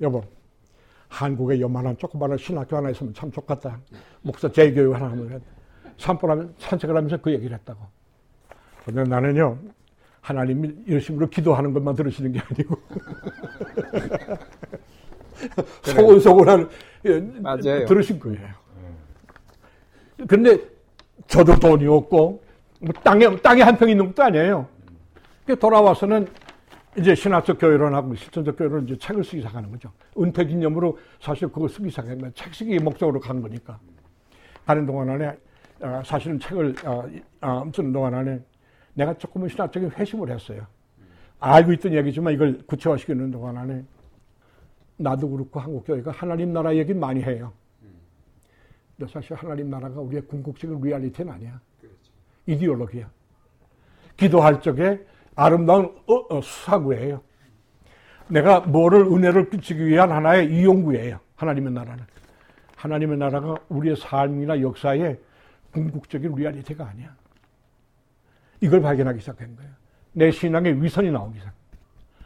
여보 0.00 0.22
한국에 1.08 1.60
요만한 1.60 1.96
조그마한 1.96 2.38
신학교 2.38 2.76
하나 2.76 2.90
있으면 2.90 3.14
참 3.14 3.30
좋겠다. 3.30 3.78
목사 4.22 4.50
재교육 4.50 4.94
하나 4.94 5.10
하면 5.10 5.40
산불 5.98 6.30
하면 6.30 6.54
산책을 6.58 6.96
하면서 6.96 7.16
그 7.18 7.32
얘기를 7.32 7.56
했다고. 7.56 7.80
근데 8.84 9.04
나는요 9.04 9.58
하나님이 10.20 10.84
열심으로 10.88 11.28
기도하는 11.28 11.72
것만 11.72 11.94
들으시는 11.94 12.32
게 12.32 12.40
아니고 12.40 12.76
소곤소곤한 15.82 16.68
예, 17.06 17.20
맞아요. 17.40 17.84
들으신 17.86 18.18
거예요. 18.18 18.38
그런데 20.28 20.58
저도 21.26 21.56
돈이 21.58 21.86
없고 21.86 22.42
뭐 22.80 22.92
땅에 23.02 23.34
땅에 23.36 23.62
한 23.62 23.76
평 23.76 23.88
있는 23.88 24.06
것도 24.08 24.22
아니에요. 24.22 24.66
그 25.46 25.58
돌아와서는 25.58 26.26
이제 26.96 27.14
신학적 27.14 27.58
교회론하고 27.58 28.14
실천적 28.14 28.56
교회론 28.56 28.84
이제 28.84 28.96
책을 28.96 29.24
쓰기 29.24 29.38
시작하는 29.38 29.70
거죠. 29.70 29.90
은퇴 30.18 30.44
기념으로 30.44 30.98
사실 31.20 31.48
그거 31.48 31.66
쓰기 31.68 31.90
시작한 31.90 32.18
거예요. 32.18 32.32
책 32.34 32.54
쓰기 32.54 32.78
목적으로 32.78 33.20
간 33.20 33.42
거니까. 33.42 33.78
가는 34.64 34.86
동안 34.86 35.10
안에 35.10 35.36
어, 35.80 36.02
사실은 36.04 36.38
책을 36.38 36.74
어, 36.84 37.04
어, 37.42 37.70
쓰는 37.74 37.92
동안 37.92 38.14
안에 38.14 38.40
내가 38.94 39.12
조금은 39.14 39.48
신학적인 39.48 39.90
회심을 39.90 40.30
했어요. 40.30 40.62
알고 41.40 41.72
있던 41.74 41.92
얘기지만 41.92 42.32
이걸 42.32 42.58
구체화시키는 42.66 43.30
동안 43.32 43.58
안에 43.58 43.82
나도 44.96 45.28
그렇고 45.30 45.60
한국 45.60 45.84
교회가 45.84 46.12
하나님 46.12 46.52
나라 46.52 46.74
얘기 46.74 46.94
많이 46.94 47.22
해요. 47.22 47.52
근데 48.96 49.12
사실 49.12 49.34
하나님 49.34 49.70
나라가 49.70 50.00
우리의 50.00 50.22
궁극적인 50.22 50.80
리얼리티는 50.80 51.32
아니야. 51.32 51.60
이데올로기야. 52.46 53.10
기도할 54.16 54.60
적에 54.60 55.04
아름다운 55.34 55.86
어, 56.06 56.36
어, 56.36 56.40
수사구예요. 56.40 57.22
내가 58.28 58.60
뭐를 58.60 59.00
은혜를 59.00 59.50
끼치기 59.50 59.84
위한 59.86 60.12
하나의 60.12 60.54
이용구예요. 60.54 61.18
하나님의 61.36 61.72
나라는. 61.72 62.04
하나님의 62.76 63.18
나라가 63.18 63.56
우리의 63.68 63.96
삶이나 63.96 64.60
역사의 64.60 65.18
궁극적인 65.72 66.34
리얼리티가 66.34 66.86
아니야. 66.86 67.14
이걸 68.60 68.80
발견하기 68.80 69.20
시작한 69.20 69.56
거예요. 69.56 69.70
내 70.12 70.30
신앙의 70.30 70.82
위선이 70.82 71.10
나오기 71.10 71.38
시작. 71.38 71.52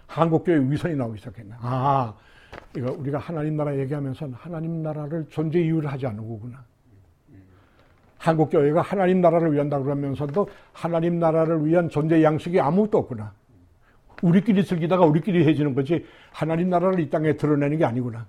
한국교회 0.06 0.70
위선이 0.70 0.94
나오기 0.94 1.18
시작했네. 1.18 1.54
아, 1.60 2.14
이거 2.76 2.92
우리가 2.92 3.18
하나님 3.18 3.56
나라 3.56 3.76
얘기하면서 3.76 4.30
하나님 4.34 4.82
나라를 4.82 5.26
존재 5.28 5.60
이유를 5.60 5.90
하지 5.90 6.06
않는 6.06 6.26
거구나. 6.26 6.64
한국 8.18 8.50
교회가 8.50 8.82
하나님 8.82 9.20
나라를 9.20 9.52
위한다 9.52 9.78
그러면서도 9.78 10.48
하나님 10.72 11.18
나라를 11.18 11.64
위한 11.64 11.88
존재 11.88 12.22
양식이 12.22 12.60
아무것도 12.60 12.98
없구나. 12.98 13.32
우리끼리 14.22 14.64
즐기다가 14.64 15.04
우리끼리 15.06 15.46
해지는 15.46 15.74
거지 15.74 16.04
하나님 16.32 16.68
나라를 16.68 17.00
이 17.00 17.08
땅에 17.08 17.36
드러내는 17.36 17.78
게 17.78 17.84
아니구나. 17.84 18.26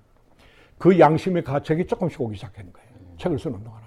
그 0.77 0.97
양심의 0.97 1.43
가책이 1.43 1.87
조금씩 1.87 2.21
오기 2.21 2.35
시작하는 2.35 2.71
거예요. 2.71 2.89
책을 3.17 3.39
쓰는 3.39 3.63
동안. 3.63 3.79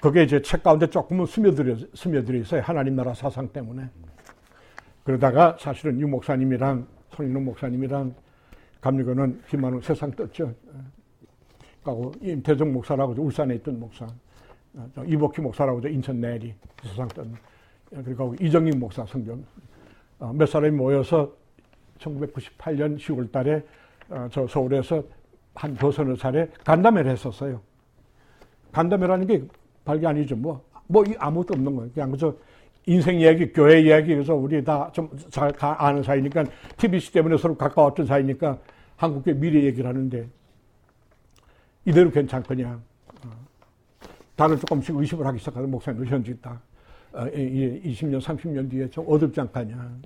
그게 0.00 0.22
이제 0.22 0.40
책 0.42 0.62
가운데 0.62 0.86
조금은 0.86 1.26
스며들어, 1.26 1.76
스며들어 1.94 2.38
있어요. 2.38 2.60
하나님 2.62 2.94
나라 2.94 3.14
사상 3.14 3.48
때문에. 3.48 3.88
그러다가 5.02 5.56
사실은 5.58 5.98
유 6.00 6.06
목사님이랑 6.06 6.86
손인호 7.10 7.40
목사님이랑 7.40 8.14
감리교는 8.80 9.42
희망을 9.48 9.82
세상 9.82 10.10
떴죠. 10.12 10.54
하고 11.82 12.12
임태정 12.20 12.72
목사라고 12.72 13.14
울산에 13.20 13.54
있던 13.56 13.80
목사, 13.80 14.06
이복희 15.06 15.40
목사라고 15.40 15.86
인천 15.88 16.20
내리 16.20 16.54
세상 16.82 17.08
떴. 17.08 17.24
그리고 18.04 18.34
이정익 18.40 18.76
목사 18.76 19.04
성경 19.06 19.42
어, 20.18 20.32
몇 20.32 20.46
사람이 20.46 20.76
모여서 20.76 21.32
1998년 21.98 22.98
10월 22.98 23.30
달에 23.32 23.64
어, 24.10 24.28
저 24.30 24.46
서울에서 24.46 25.02
한 25.54 25.74
도서너 25.74 26.16
차례 26.16 26.48
간담회를 26.64 27.10
했었어요. 27.12 27.60
간담회라는 28.72 29.26
게 29.26 29.44
발기 29.84 30.06
아니죠. 30.06 30.36
뭐, 30.36 30.62
뭐 30.86 31.04
아무것도 31.18 31.54
없는 31.54 31.76
거예요. 31.76 31.90
그냥 31.92 32.10
그저 32.10 32.34
인생 32.88 33.20
이야기, 33.20 33.52
교회 33.52 33.80
이야기, 33.82 34.14
그래서 34.14 34.34
우리 34.34 34.64
다 34.64 34.90
좀 34.92 35.10
잘 35.30 35.52
아는 35.60 36.02
사이니까 36.02 36.44
TBC 36.78 37.12
때문에 37.12 37.36
서로 37.36 37.54
가까웠던 37.56 38.06
사이니까 38.06 38.58
한국의 38.96 39.34
미래 39.36 39.62
얘기를 39.64 39.86
하는데 39.88 40.26
이대로 41.84 42.10
괜찮거냐. 42.10 42.80
어. 43.26 43.30
다들 44.36 44.58
조금씩 44.58 44.96
의심을 44.96 45.26
하기 45.26 45.38
시작하서 45.38 45.66
목사님 45.66 46.04
현지 46.06 46.40
다 46.40 46.60
어, 47.12 47.24
20년, 47.26 48.20
30년 48.20 48.70
뒤에 48.70 48.88
좀 48.88 49.04
어둡지 49.06 49.38
않겠냐. 49.40 49.98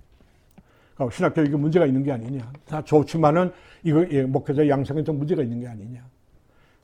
신학교육에 1.10 1.56
문제가 1.56 1.86
있는 1.86 2.02
게 2.02 2.12
아니냐. 2.12 2.52
다 2.66 2.82
좋지만은 2.82 3.50
이거 3.82 4.04
예, 4.10 4.22
목회자 4.22 4.68
양성에 4.68 5.02
좀 5.04 5.18
문제가 5.18 5.42
있는 5.42 5.60
게 5.60 5.66
아니냐. 5.68 6.04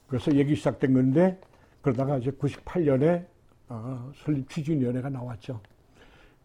그래서 0.06 0.32
얘기 0.34 0.54
시작된 0.54 0.92
건데 0.94 1.38
그러다가 1.82 2.18
이제 2.18 2.30
98년에 2.30 3.26
어, 3.68 4.10
설립 4.24 4.48
취준위원회가 4.48 5.08
나왔죠. 5.10 5.60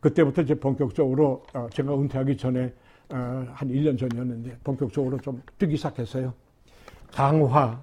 그때부터 0.04 0.42
이제 0.42 0.54
본격적으로 0.54 1.44
어, 1.54 1.68
제가 1.72 1.94
은퇴하기 1.96 2.36
전에 2.36 2.74
어, 3.10 3.16
한 3.54 3.70
1년 3.70 3.98
전이었는데 3.98 4.58
본격적으로 4.62 5.18
좀 5.20 5.42
뜨기 5.58 5.78
시작했어요. 5.78 6.34
강화, 7.14 7.82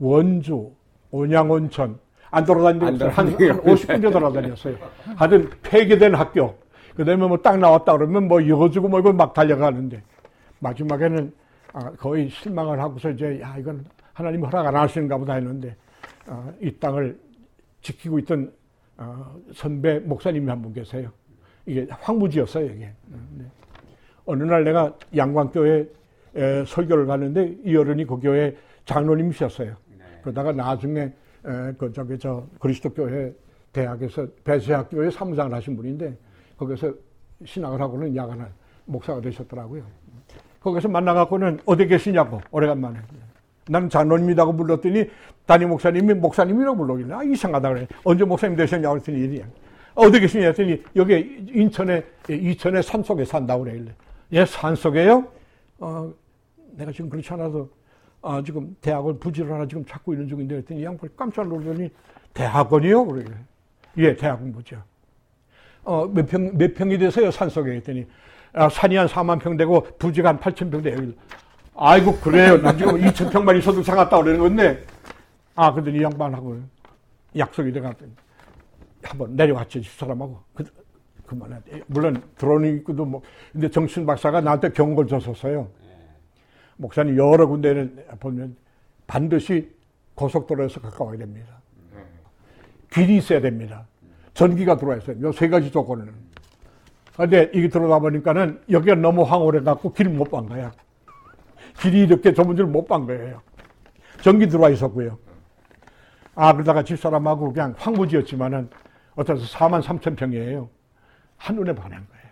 원주, 0.00 0.72
온양온천 1.12 1.96
안 2.30 2.44
돌아다니는데 2.44 3.04
한, 3.06 3.28
한 3.28 3.36
50분 3.36 4.12
돌아다녔어요. 4.12 4.76
하여튼 5.16 5.48
폐기된 5.62 6.14
학교. 6.16 6.56
그 6.96 7.04
다음에 7.04 7.24
뭐 7.24 7.36
딱 7.36 7.56
나왔다 7.56 7.92
그러면 7.96 8.26
뭐 8.26 8.40
이거주고 8.40 8.88
뭐 8.88 8.98
이거 8.98 9.12
막 9.12 9.32
달려가는데 9.32 10.02
마지막에는 10.58 11.32
아, 11.72 11.92
거의 11.92 12.28
실망을 12.30 12.80
하고서 12.80 13.10
이제 13.10 13.40
야 13.40 13.56
이건 13.58 13.84
하나님 14.12 14.44
허락 14.44 14.66
안 14.66 14.74
하시는가 14.74 15.16
보다 15.18 15.34
했는데 15.34 15.76
어, 16.26 16.52
이 16.60 16.72
땅을 16.80 17.16
지키고 17.82 18.18
있던 18.18 18.52
어, 18.96 19.36
선배 19.54 20.00
목사님이 20.00 20.48
한 20.48 20.60
분 20.60 20.72
계세요. 20.72 21.12
이게 21.68 21.86
황무지였어요, 21.90 22.64
이게. 22.64 22.90
네. 23.36 23.44
어느 24.24 24.42
날 24.42 24.64
내가 24.64 24.96
양광교회 25.14 25.86
에, 26.34 26.64
설교를 26.64 27.06
가는데 27.06 27.56
이 27.62 27.76
어른이 27.76 28.06
그 28.06 28.18
교회 28.20 28.56
장로님이셨어요. 28.86 29.76
네. 29.98 30.04
그러다가 30.22 30.52
나중에 30.52 31.00
에, 31.02 31.12
그 31.76 31.92
저기 31.92 32.18
저 32.18 32.46
그리스도교회 32.58 33.34
대학에서 33.72 34.26
배세학교회 34.44 35.10
사무장을 35.10 35.52
하신 35.52 35.76
분인데 35.76 36.16
거기서 36.56 36.94
신학을 37.44 37.80
하고는 37.80 38.16
야간을 38.16 38.46
목사가 38.86 39.20
되셨더라고요. 39.20 39.82
거기서 40.60 40.88
만나갖고는 40.88 41.60
어디 41.66 41.86
계시냐고 41.86 42.40
오래간만에 42.50 42.98
나는 43.68 43.90
장로님이라고 43.90 44.56
불렀더니 44.56 45.04
담임 45.44 45.68
목사님이 45.68 46.14
목사님이라고 46.14 46.76
불러길래 46.78 47.14
아 47.14 47.22
이상하다 47.22 47.68
그래 47.68 47.88
언제 48.04 48.24
목사님 48.24 48.56
되셨냐고 48.56 48.94
그랬더니 48.94 49.18
이래 49.18 49.44
어디 49.98 50.20
계시냐 50.20 50.46
했더니 50.48 50.82
여기 50.94 51.44
인천에 51.52 52.04
이천에 52.30 52.82
산 52.82 53.02
속에 53.02 53.24
산다고 53.24 53.64
그래 53.64 53.82
예 54.32 54.44
산 54.44 54.76
속에요? 54.76 55.26
어 55.80 56.12
내가 56.76 56.92
지금 56.92 57.10
그렇지 57.10 57.32
않아도 57.32 57.68
아, 58.22 58.42
지금 58.44 58.76
대학원 58.80 59.18
부지를 59.18 59.52
하나 59.52 59.66
지금 59.66 59.84
찾고 59.84 60.12
있는 60.12 60.28
중인데 60.28 60.54
그랬더니 60.56 60.84
양반 60.84 61.10
깜짝 61.16 61.48
놀더니 61.48 61.90
대학원이요? 62.34 63.06
그래 63.06 63.24
예 63.96 64.14
대학원 64.14 64.52
부지요 64.52 64.82
어, 65.82 66.06
몇 66.06 66.26
평, 66.28 66.56
몇 66.58 66.74
평이 66.74 66.98
돼서요, 66.98 67.30
산 67.30 67.48
속에 67.48 67.70
했더니. 67.76 68.06
아, 68.52 68.68
산이 68.68 68.94
한 68.96 69.06
4만 69.06 69.40
평 69.40 69.56
되고, 69.56 69.80
부지가 69.98 70.28
한 70.28 70.38
8천 70.38 70.70
평 70.70 70.82
돼요. 70.82 70.98
아이고, 71.74 72.16
그래요. 72.18 72.58
나 72.60 72.76
지금 72.76 73.00
2천 73.00 73.32
평만 73.32 73.56
있어도 73.56 73.82
사갔다 73.82 74.18
그러는 74.20 74.38
건데. 74.38 74.84
아, 75.54 75.72
그랬더니 75.72 75.98
이 75.98 76.02
양반하고 76.02 76.58
약속이 77.34 77.72
돼갔더니. 77.72 78.12
한번 79.02 79.36
내려왔죠, 79.36 79.80
집사람하고. 79.80 80.40
그, 80.54 80.64
그만해. 81.26 81.60
물론, 81.86 82.22
드론이 82.36 82.70
있고도 82.78 83.04
뭐, 83.04 83.22
근데 83.52 83.68
정신 83.70 84.06
박사가 84.06 84.40
나한테 84.40 84.70
경고를 84.70 85.08
줬었어요. 85.08 85.68
목사님 86.76 87.16
여러 87.18 87.46
군데는 87.46 88.04
보면 88.20 88.56
반드시 89.06 89.70
고속도로에서 90.14 90.80
가까워야 90.80 91.18
됩니다. 91.18 91.60
길이 92.90 93.16
있어야 93.16 93.40
됩니다. 93.40 93.86
전기가 94.34 94.76
들어와 94.76 94.96
있어요. 94.96 95.16
요 95.22 95.32
세 95.32 95.48
가지 95.48 95.70
조건은. 95.70 96.12
근데 97.16 97.50
이게 97.52 97.68
들어다 97.68 97.98
보니까는 97.98 98.60
여기가 98.70 98.94
너무 98.94 99.22
황홀해 99.22 99.60
갖고 99.62 99.92
길을 99.92 100.12
못본 100.12 100.48
거야. 100.48 100.72
길이 101.80 102.02
이렇게 102.02 102.32
좁은 102.32 102.54
줄 102.56 102.66
못 102.66 102.86
본 102.86 103.06
거예요. 103.06 103.42
전기 104.22 104.48
들어와 104.48 104.70
있었고요. 104.70 105.18
아, 106.36 106.52
그러다가 106.52 106.84
집사람하고 106.84 107.52
그냥 107.52 107.74
황무지였지만은 107.76 108.70
어떠서 109.18 109.44
4만 109.58 109.82
3천 109.82 110.16
평이에요. 110.16 110.68
한눈에 111.36 111.74
반한 111.74 112.06
거예요. 112.06 112.26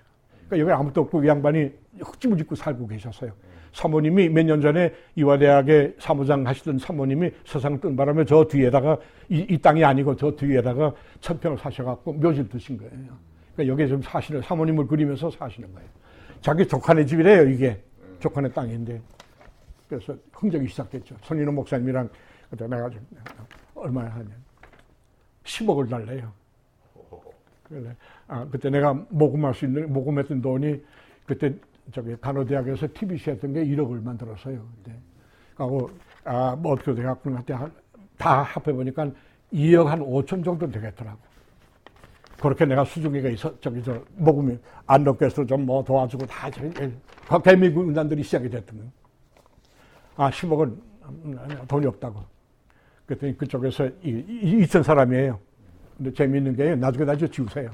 그러니까 0.48 0.58
여기 0.58 0.80
아무도 0.80 1.00
없고 1.02 1.24
이 1.24 1.26
양반이 1.28 1.72
흙집을 2.00 2.38
짓고 2.38 2.54
살고 2.54 2.86
계셨어요. 2.86 3.32
사모님이 3.72 4.28
몇 4.28 4.44
년 4.46 4.60
전에 4.60 4.94
이화대학에 5.16 5.96
사무장 5.98 6.46
하시던 6.46 6.78
사모님이 6.78 7.32
세상 7.44 7.80
뜬 7.80 7.96
바람에 7.96 8.24
저 8.24 8.44
뒤에다가 8.46 8.96
이, 9.28 9.44
이 9.50 9.58
땅이 9.58 9.84
아니고 9.84 10.14
저 10.14 10.30
뒤에다가 10.36 10.94
천평을 11.20 11.58
사셔갖고 11.58 12.12
묘지를 12.14 12.48
드신 12.48 12.78
거예요. 12.78 12.92
그러니까 13.54 13.72
여기에 13.72 13.88
좀 13.88 14.00
사시는 14.02 14.42
사모님을 14.42 14.86
그리면서 14.86 15.28
사시는 15.28 15.74
거예요. 15.74 15.88
자기 16.40 16.66
조카네 16.68 17.04
집이래요 17.04 17.48
이게 17.48 17.82
조카네 18.20 18.50
땅인데 18.52 19.00
그래서 19.88 20.16
흥정이 20.32 20.68
시작됐죠. 20.68 21.16
손인호 21.22 21.50
목사님이랑 21.50 22.08
그때 22.48 22.68
내가 22.68 22.88
좀 22.88 23.04
얼마나 23.74 24.08
하냐 24.10 24.30
10억을 25.44 25.90
달래요. 25.90 26.32
그래 27.68 27.96
아 28.28 28.46
그때 28.50 28.70
내가 28.70 28.94
모금할 29.10 29.54
수 29.54 29.64
있는 29.64 29.92
모금했던 29.92 30.40
돈이 30.42 30.82
그때 31.26 31.54
저기 31.92 32.16
간호대학에서 32.20 32.88
TBC 32.94 33.30
했던 33.30 33.52
게 33.52 33.64
1억 33.64 33.90
얼마 33.90 34.16
들었어요. 34.16 34.66
그때. 34.84 34.96
하고 35.56 35.90
아 36.24 36.56
뭐 36.56 36.72
어떻게 36.72 36.94
돼갖고 36.94 37.30
다 38.18 38.42
합해보니까 38.42 39.10
2억 39.52 39.84
한 39.86 40.00
5천 40.00 40.44
정도 40.44 40.70
되겠더라고. 40.70 41.18
그렇게 42.40 42.66
내가 42.66 42.84
수중이가 42.84 43.28
있어 43.30 43.58
저기 43.60 43.82
저 43.82 44.02
먹으면 44.16 44.60
안 44.86 45.04
넣겠어 45.04 45.44
좀 45.46 45.64
뭐 45.66 45.82
도와주고 45.84 46.26
다 46.26 46.50
저기 46.50 46.70
개미 47.44 47.70
군단들이 47.70 48.22
시작이 48.22 48.48
됐던 48.50 48.76
거예요. 48.78 48.92
아 50.16 50.30
10억은 50.30 50.78
돈이 51.68 51.86
없다고. 51.86 52.22
그랬더니 53.06 53.36
그쪽에서 53.38 53.86
이, 54.02 54.24
이, 54.28 54.62
있던 54.64 54.82
사람이에요. 54.82 55.38
근데 55.96 56.12
재미있는 56.12 56.54
게 56.54 56.74
나중에 56.74 57.04
나중에 57.04 57.30
지우세요. 57.30 57.70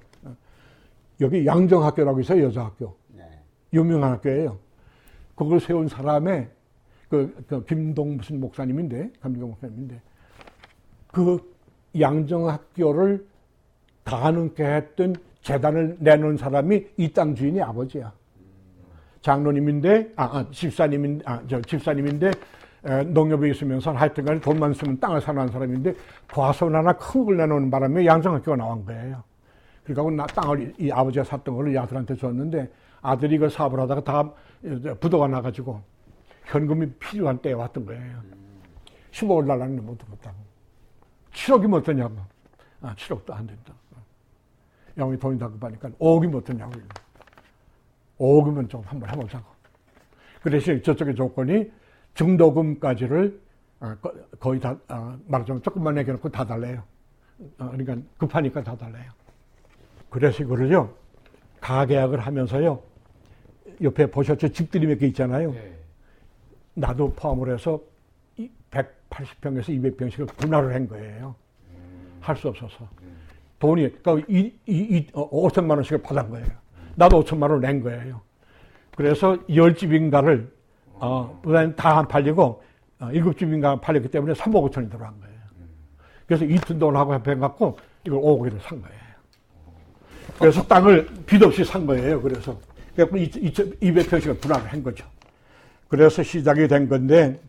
여기 1.20 1.46
양정학교라고 1.46 2.20
있어요 2.20 2.44
여자학교. 2.44 2.96
네. 3.08 3.22
유명한 3.72 4.12
학교예요. 4.12 4.58
그걸 5.34 5.60
세운 5.60 5.88
사람의 5.88 6.48
그, 7.08 7.44
그 7.46 7.64
김동 7.64 8.16
무슨 8.16 8.40
목사님인데 8.40 9.12
감경 9.20 9.50
목사님인데 9.50 10.00
그 11.08 11.52
양정학교를 11.98 13.26
가능케 14.04 14.64
했던 14.64 15.14
재단을 15.42 15.96
내놓은 15.98 16.36
사람이 16.36 16.86
이 16.96 17.12
땅 17.12 17.34
주인이 17.34 17.60
아버지야. 17.60 18.12
장로님인데, 19.20 20.12
아, 20.16 20.24
아 20.24 20.50
집사님인, 20.50 21.22
아, 21.24 21.40
저 21.48 21.60
집사님인데, 21.62 22.28
에, 22.28 22.32
농협에 22.82 23.50
있으면서 23.50 23.92
하여튼 23.92 24.24
간에 24.24 24.40
돈만 24.40 24.74
쓰면 24.74 24.98
땅을 24.98 25.20
사는 25.20 25.46
사람인데, 25.48 25.94
과선 26.32 26.74
하나 26.74 26.92
큰 26.94 27.24
걸 27.24 27.36
내놓은 27.36 27.70
바람에 27.70 28.04
양정학교가 28.04 28.56
나온 28.56 28.84
거예요. 28.84 29.22
그러니까 29.84 30.16
나 30.16 30.26
땅을 30.26 30.74
이 30.78 30.90
아버지가 30.90 31.24
샀던 31.24 31.54
걸이 31.54 31.78
아들한테 31.78 32.16
줬는데, 32.16 32.70
아들이 33.00 33.36
이걸 33.36 33.50
사업을 33.50 33.78
하다가 33.80 34.02
다 34.04 34.32
부도가 35.00 35.28
나가지고, 35.28 35.80
현금이 36.44 36.90
필요한 36.98 37.38
때에 37.38 37.52
왔던 37.52 37.86
거예요. 37.86 38.20
15억 39.12 39.46
달라는 39.46 39.84
못 39.84 39.96
들었다고. 39.98 40.36
7억이면 41.32 41.74
어떠냐고. 41.74 42.16
아, 42.80 42.94
7억도 42.96 43.32
안 43.32 43.46
된다. 43.46 43.72
영이 44.96 45.18
돈이 45.18 45.38
다 45.38 45.48
급하니까 45.48 45.88
5억이면 45.90 46.36
어떠냐고. 46.38 46.72
5억이면 48.18 48.68
좀 48.68 48.82
한번 48.84 49.08
해보자고. 49.10 49.44
그 50.42 50.50
대신 50.50 50.82
저쪽의 50.82 51.14
조건이 51.14 51.70
중도금까지를 52.14 53.40
어, 53.80 53.96
거의 54.38 54.60
다, 54.60 54.76
어, 54.88 55.18
말하자면 55.26 55.62
조금만 55.62 55.94
내겨놓고 55.94 56.28
다 56.28 56.44
달래요. 56.46 56.82
어, 57.58 57.70
그러니까 57.70 57.96
급하니까 58.18 58.62
다 58.62 58.76
달래요. 58.76 59.10
그래서 60.08 60.42
이거를요, 60.44 60.94
가계약을 61.60 62.20
하면서요, 62.20 62.80
옆에 63.80 64.06
보셨죠? 64.10 64.48
집들이 64.48 64.86
몇 64.86 64.98
개 64.98 65.06
있잖아요. 65.08 65.52
네. 65.52 65.76
나도 66.74 67.12
포함을 67.14 67.52
해서 67.52 67.80
180평에서 68.70 69.96
200평씩을 69.96 70.36
분할을 70.36 70.74
한 70.74 70.88
거예요. 70.88 71.34
음. 71.70 72.18
할수 72.20 72.48
없어서. 72.48 72.88
음. 73.02 73.16
돈이, 73.58 74.02
그러니까 74.02 74.26
이, 74.28 74.54
이, 74.66 74.76
이, 74.76 75.06
5천만 75.12 75.72
어, 75.72 75.74
원씩을 75.74 76.02
받은 76.02 76.30
거예요. 76.30 76.46
나도 76.94 77.22
5천만 77.24 77.42
원을 77.42 77.60
낸 77.60 77.80
거예요. 77.82 78.20
그래서 78.96 79.38
열 79.54 79.74
집인가를, 79.74 80.52
어, 80.94 81.42
다안 81.76 82.06
팔리고, 82.08 82.62
어, 83.00 83.10
일곱 83.12 83.36
집인가 83.36 83.80
팔렸기 83.80 84.08
때문에 84.08 84.32
3억 84.34 84.70
5천이 84.70 84.90
들어간 84.90 85.18
거예요. 85.20 85.32
그래서 86.26 86.44
이튼 86.44 86.78
돈하고 86.78 87.12
합해갖고 87.12 87.76
이걸 88.06 88.20
5억을 88.20 88.60
산 88.62 88.80
거예요. 88.80 89.02
그래서 90.38 90.62
땅을 90.66 91.08
빚 91.26 91.42
없이 91.42 91.64
산 91.64 91.86
거예요. 91.86 92.20
그래서. 92.20 92.58
그래서 92.94 93.10
200평씩을 93.12 94.40
분할을 94.40 94.66
한 94.66 94.82
거죠. 94.82 95.04
그래서 95.88 96.22
시작이 96.22 96.68
된 96.68 96.88
건데, 96.88 97.40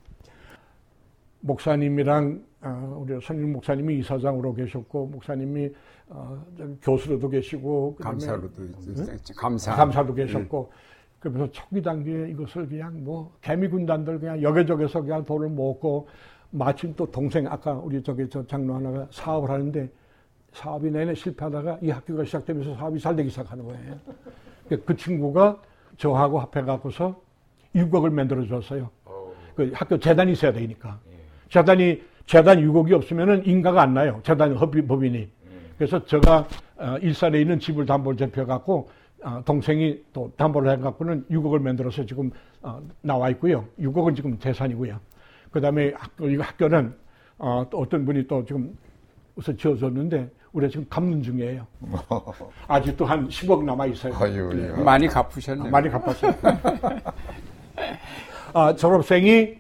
목사님이랑 1.42 2.42
어, 2.64 2.98
우리 3.02 3.20
선임 3.22 3.52
목사님이 3.54 4.00
이사장으로 4.00 4.54
계셨고 4.54 5.08
목사님이 5.08 5.70
어, 6.08 6.46
교수로도 6.82 7.30
계시고 7.30 7.98
감사로도 8.00 8.52
네? 8.96 9.18
감사 9.36 9.76
감사도 9.76 10.14
계셨고 10.14 10.72
네. 10.72 10.78
그러면서 11.24 11.50
초기 11.54 11.82
단계에 11.82 12.32
이것을 12.32 12.68
그냥 12.68 13.02
뭐 13.02 13.34
개미 13.42 13.70
군단들 13.70 14.20
그냥 14.20 14.42
여기저기서 14.42 15.02
그냥 15.02 15.24
돈을 15.24 15.48
모고 15.48 16.10
마침 16.50 16.94
또 16.98 17.10
동생 17.10 17.48
아까 17.48 17.72
우리 17.72 18.04
저기 18.04 18.28
저 18.30 18.46
장로 18.46 18.76
하나가 18.76 19.08
사업을 19.10 19.50
하는데 19.50 19.90
사업이 20.52 20.92
내내 20.92 21.16
실패하다가 21.16 21.80
이 21.82 21.90
학교가 21.90 22.26
시작되면서 22.26 22.76
사업이 22.76 23.00
잘 23.00 23.16
되기 23.16 23.30
시작하는 23.30 23.64
거예요. 23.64 23.96
그 24.86 24.96
친구가 24.98 25.62
저하고 25.96 26.40
합해갖고서 26.40 27.20
6억을 27.74 28.12
만들어 28.12 28.46
줬어요. 28.46 28.90
그 29.56 29.72
학교 29.74 29.98
재단이 29.98 30.34
있어야 30.34 30.52
되니까. 30.52 31.00
예. 31.10 31.18
재단이 31.50 32.02
재단 32.26 32.60
유곡이 32.60 32.94
없으면은 32.94 33.46
인가가 33.46 33.82
안 33.82 33.94
나요. 33.94 34.20
재단 34.24 34.54
법인, 34.56 34.88
법인이. 34.88 35.30
그래서 35.78 36.04
제가 36.04 36.48
어, 36.76 36.98
일산에 37.02 37.40
있는 37.40 37.60
집을 37.60 37.86
담보를 37.86 38.18
잡혀갖고 38.18 38.76
어, 38.78 39.03
동생이 39.46 40.04
또 40.14 40.32
담보를 40.38 40.72
해갖고는 40.72 41.26
6억을 41.30 41.62
만들어서 41.62 42.06
지금 42.06 42.32
어, 42.62 42.82
나와 43.02 43.30
있고요. 43.32 43.66
6억은 43.80 44.16
지금 44.16 44.38
재산이고요. 44.40 45.00
그 45.52 45.62
다음에 45.62 45.94
학교, 45.96 46.30
이 46.30 46.38
학교는 46.38 46.96
어, 47.38 47.66
또 47.70 47.80
어떤 47.80 48.06
분이 48.06 48.28
또 48.28 48.44
지금 48.46 48.76
우선 49.36 49.58
지어줬는데 49.58 50.30
우리가 50.52 50.72
지금 50.72 50.86
갚는 50.90 51.24
중이에요. 51.24 51.66
아직도 52.68 53.06
한 53.06 53.28
10억 53.28 53.64
남아 53.64 53.88
있어요. 53.88 54.14
아유, 54.16 54.50
네. 54.54 54.84
많이 54.84 55.08
갚으셨네요. 55.08 55.68
아, 55.68 55.70
많이 55.70 55.90
갚았어요. 55.90 56.34
아, 58.54 58.76
졸업생이 58.76 59.58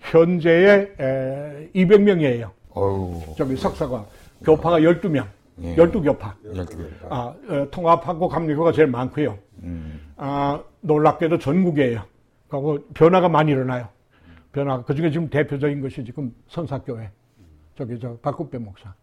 현재에 0.00 1.70
200명이에요. 1.74 2.50
어우. 2.70 3.34
저기 3.36 3.56
석사가. 3.56 4.06
교파가 4.42 4.80
12명. 4.80 5.26
예. 5.60 5.76
12교파. 5.76 6.34
12교파. 6.44 7.06
아, 7.10 7.34
어, 7.48 7.68
통합하고 7.70 8.28
감리교가 8.28 8.72
제일 8.72 8.88
많고요. 8.88 9.38
음. 9.62 10.00
아, 10.16 10.62
놀랍게도 10.80 11.38
전국이에요. 11.38 12.02
그리고 12.48 12.78
변화가 12.94 13.28
많이 13.28 13.52
일어나요. 13.52 13.88
변화가. 14.52 14.84
그 14.84 14.94
중에 14.94 15.10
지금 15.10 15.28
대표적인 15.28 15.80
것이 15.80 16.04
지금 16.04 16.34
선사교회. 16.48 17.10
저기 17.76 17.98
저 17.98 18.16
박국배 18.18 18.58
목사. 18.58 18.94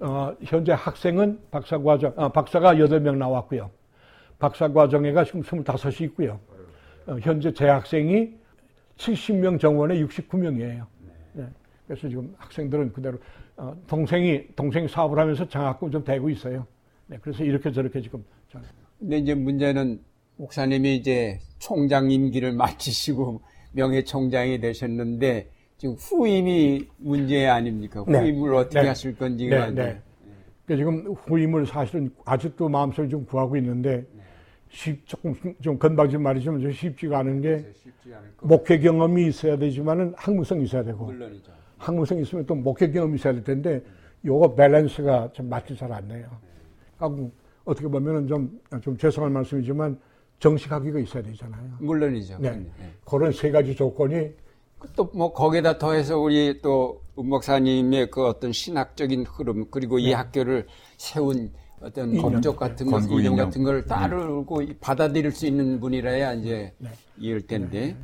어, 0.00 0.34
현재 0.42 0.72
학생은 0.72 1.40
박사과정, 1.50 2.14
아, 2.16 2.28
박사가 2.28 2.74
8명 2.74 3.16
나왔고요. 3.16 3.70
박사과정회가 4.38 5.24
지금 5.24 5.42
25이 5.42 6.02
있고요. 6.02 6.40
어, 7.06 7.16
현재 7.20 7.52
재학생이 7.52 8.34
70명 8.96 9.60
정원에 9.60 9.96
69명이에요. 10.00 10.86
네. 11.32 11.46
그래서 11.86 12.08
지금 12.08 12.34
학생들은 12.38 12.92
그대로 12.92 13.18
어, 13.56 13.76
동생이 13.86 14.48
동생이 14.56 14.88
사업을 14.88 15.18
하면서 15.18 15.48
장학금 15.48 15.90
좀 15.90 16.04
대고 16.04 16.30
있어요. 16.30 16.66
네. 17.06 17.18
그래서 17.20 17.44
이렇게 17.44 17.70
저렇게 17.70 18.00
지금. 18.00 18.24
근데 18.98 19.18
이제 19.18 19.34
문제는 19.34 20.00
목사님이 20.36 20.96
이제 20.96 21.38
총장 21.58 22.10
임기를 22.10 22.52
마치시고 22.56 23.42
명예총장이 23.72 24.60
되셨는데 24.60 25.50
지금 25.76 25.94
후임이 25.94 26.88
문제 26.98 27.46
아닙니까? 27.46 28.04
네. 28.08 28.18
후임을 28.18 28.50
네. 28.50 28.56
어떻게 28.56 28.82
네. 28.82 28.88
하실 28.88 29.16
건지가 29.16 29.66
네. 29.70 29.72
네. 29.72 30.00
그러니까 30.64 30.76
지금 30.76 31.14
후임을 31.26 31.66
사실은 31.66 32.10
아직도 32.24 32.68
마음속에 32.68 33.08
좀 33.08 33.26
구하고 33.26 33.56
있는데 33.56 34.04
쉽, 34.70 35.06
조금 35.06 35.34
좀 35.60 35.78
건방진 35.78 36.22
말이지만 36.22 36.60
좀 36.60 36.72
쉽지가 36.72 37.18
않은 37.18 37.40
게 37.42 37.64
목회 38.40 38.78
경험이 38.78 39.28
있어야 39.28 39.56
되지만은 39.58 40.14
학문성이 40.16 40.64
있어야 40.64 40.82
되고 40.82 41.04
물론이죠. 41.04 41.52
학문성이 41.84 42.22
있으면 42.22 42.46
또 42.46 42.54
목회 42.54 42.90
경험이 42.90 43.16
있어야 43.16 43.34
될 43.34 43.44
텐데 43.44 43.82
요거 44.24 44.54
밸런스가 44.54 45.30
좀 45.32 45.48
맞지 45.48 45.76
잘 45.76 45.92
않네요. 45.92 46.26
하고 46.96 47.30
어떻게 47.64 47.86
보면은 47.88 48.26
좀, 48.26 48.60
좀 48.82 48.96
죄송한 48.96 49.32
말씀이지만 49.32 49.98
정식 50.38 50.72
학위가 50.72 50.98
있어야 50.98 51.22
되잖아요. 51.22 51.62
물론이죠. 51.80 52.38
네. 52.40 52.50
네. 52.50 52.66
그런 53.04 53.32
세 53.32 53.50
가지 53.50 53.74
조건이 53.74 54.30
또 54.96 55.10
뭐 55.14 55.32
거기다 55.32 55.78
더해서 55.78 56.18
우리 56.18 56.60
또 56.62 57.02
은목사님의 57.18 58.10
그 58.10 58.26
어떤 58.26 58.52
신학적인 58.52 59.24
흐름 59.26 59.66
그리고 59.70 59.96
네. 59.96 60.04
이 60.04 60.12
학교를 60.12 60.66
세운 60.96 61.50
어떤 61.80 62.16
법적 62.16 62.56
같은 62.58 62.86
것, 62.86 63.02
이념 63.10 63.36
같은 63.36 63.62
걸 63.62 63.82
네. 63.82 63.86
따르고 63.88 64.62
네. 64.62 64.76
받아들일 64.80 65.32
수 65.32 65.46
있는 65.46 65.80
분이라야 65.80 66.32
이제 66.34 66.72
네. 66.78 66.88
이을 67.18 67.46
텐데. 67.46 67.94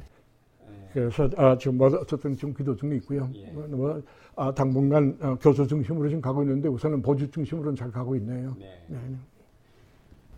네. 0.94 1.02
그래서 1.02 1.30
아, 1.36 1.56
지금 1.58 1.78
뭐 1.78 1.88
어쨌든 1.88 2.34
지금 2.36 2.54
기도 2.54 2.76
중에 2.76 2.96
있고요. 2.96 3.30
예. 3.34 3.46
뭐, 3.52 3.66
뭐 3.68 4.02
아, 4.36 4.52
당분간 4.52 5.16
어, 5.20 5.36
교수 5.40 5.66
중심으로 5.66 6.08
지금 6.08 6.20
가고 6.20 6.42
있는데 6.42 6.68
우선은 6.68 7.02
보주 7.02 7.30
중심으로는 7.30 7.76
잘 7.76 7.90
가고 7.90 8.16
있네요. 8.16 8.56
네. 8.58 8.84
네. 8.88 8.98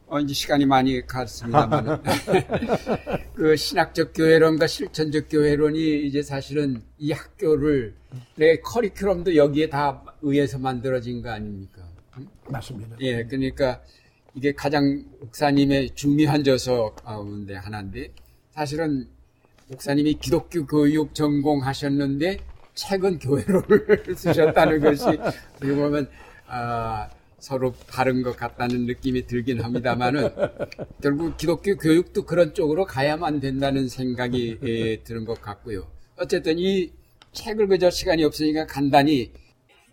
어, 0.06 0.20
이제 0.20 0.34
시간이 0.34 0.66
많이 0.66 1.00
갔습니다만 1.06 2.02
그 3.34 3.56
신학적 3.56 4.12
교회론과 4.14 4.66
실천적 4.66 5.26
교회론이 5.30 6.06
이제 6.06 6.22
사실은 6.22 6.82
이 6.98 7.12
학교를 7.12 7.94
내 8.36 8.56
커리큘럼도 8.56 9.36
여기에 9.36 9.70
다 9.70 10.04
의해서 10.20 10.58
만들어진 10.58 11.22
거 11.22 11.30
아닙니까? 11.30 11.82
맞습니다. 12.46 12.96
예, 13.00 13.24
그러니까 13.24 13.80
이게 14.34 14.52
가장 14.52 15.02
목사님의 15.20 15.94
중요한 15.94 16.44
저서 16.44 16.94
가운데 16.94 17.54
하나인데 17.54 18.12
사실은 18.50 19.08
목사님이 19.76 20.14
기독교 20.14 20.66
교육 20.66 21.14
전공하셨는데 21.14 22.38
책은 22.74 23.18
교회로를 23.18 24.04
쓰셨다는 24.16 24.80
것이 24.80 25.04
어떻게 25.06 25.74
보면 25.74 26.08
아, 26.46 27.08
서로 27.38 27.72
다른 27.88 28.22
것 28.22 28.36
같다는 28.36 28.84
느낌이 28.86 29.26
들긴 29.26 29.60
합니다만은 29.62 30.28
결국 31.02 31.36
기독교 31.36 31.76
교육도 31.76 32.24
그런 32.24 32.54
쪽으로 32.54 32.84
가야만 32.84 33.40
된다는 33.40 33.88
생각이 33.88 34.58
예, 34.62 35.02
드는 35.02 35.24
것 35.24 35.40
같고요. 35.40 35.86
어쨌든 36.16 36.58
이 36.58 36.92
책을 37.32 37.66
그저 37.68 37.90
시간이 37.90 38.22
없으니까 38.24 38.66
간단히 38.66 39.32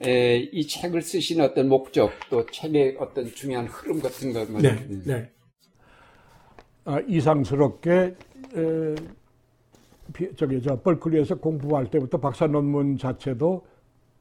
에, 0.06 0.38
이 0.52 0.68
책을 0.68 1.02
쓰신 1.02 1.42
어떤 1.42 1.70
목적 1.70 2.12
또 2.30 2.46
책의 2.46 2.98
어떤 3.00 3.34
중요한 3.34 3.66
흐름 3.68 4.02
같은 4.02 4.34
것만 4.34 4.62
네, 4.62 4.88
네. 5.06 5.32
아, 6.86 7.00
이상스럽게 7.08 7.92
에, 7.92 8.16
비- 8.96 9.19
저기 10.36 10.62
저 10.62 10.76
벌클리에서 10.80 11.36
공부할 11.36 11.90
때부터 11.90 12.18
박사 12.18 12.48
논문 12.48 12.98
자체도 12.98 13.66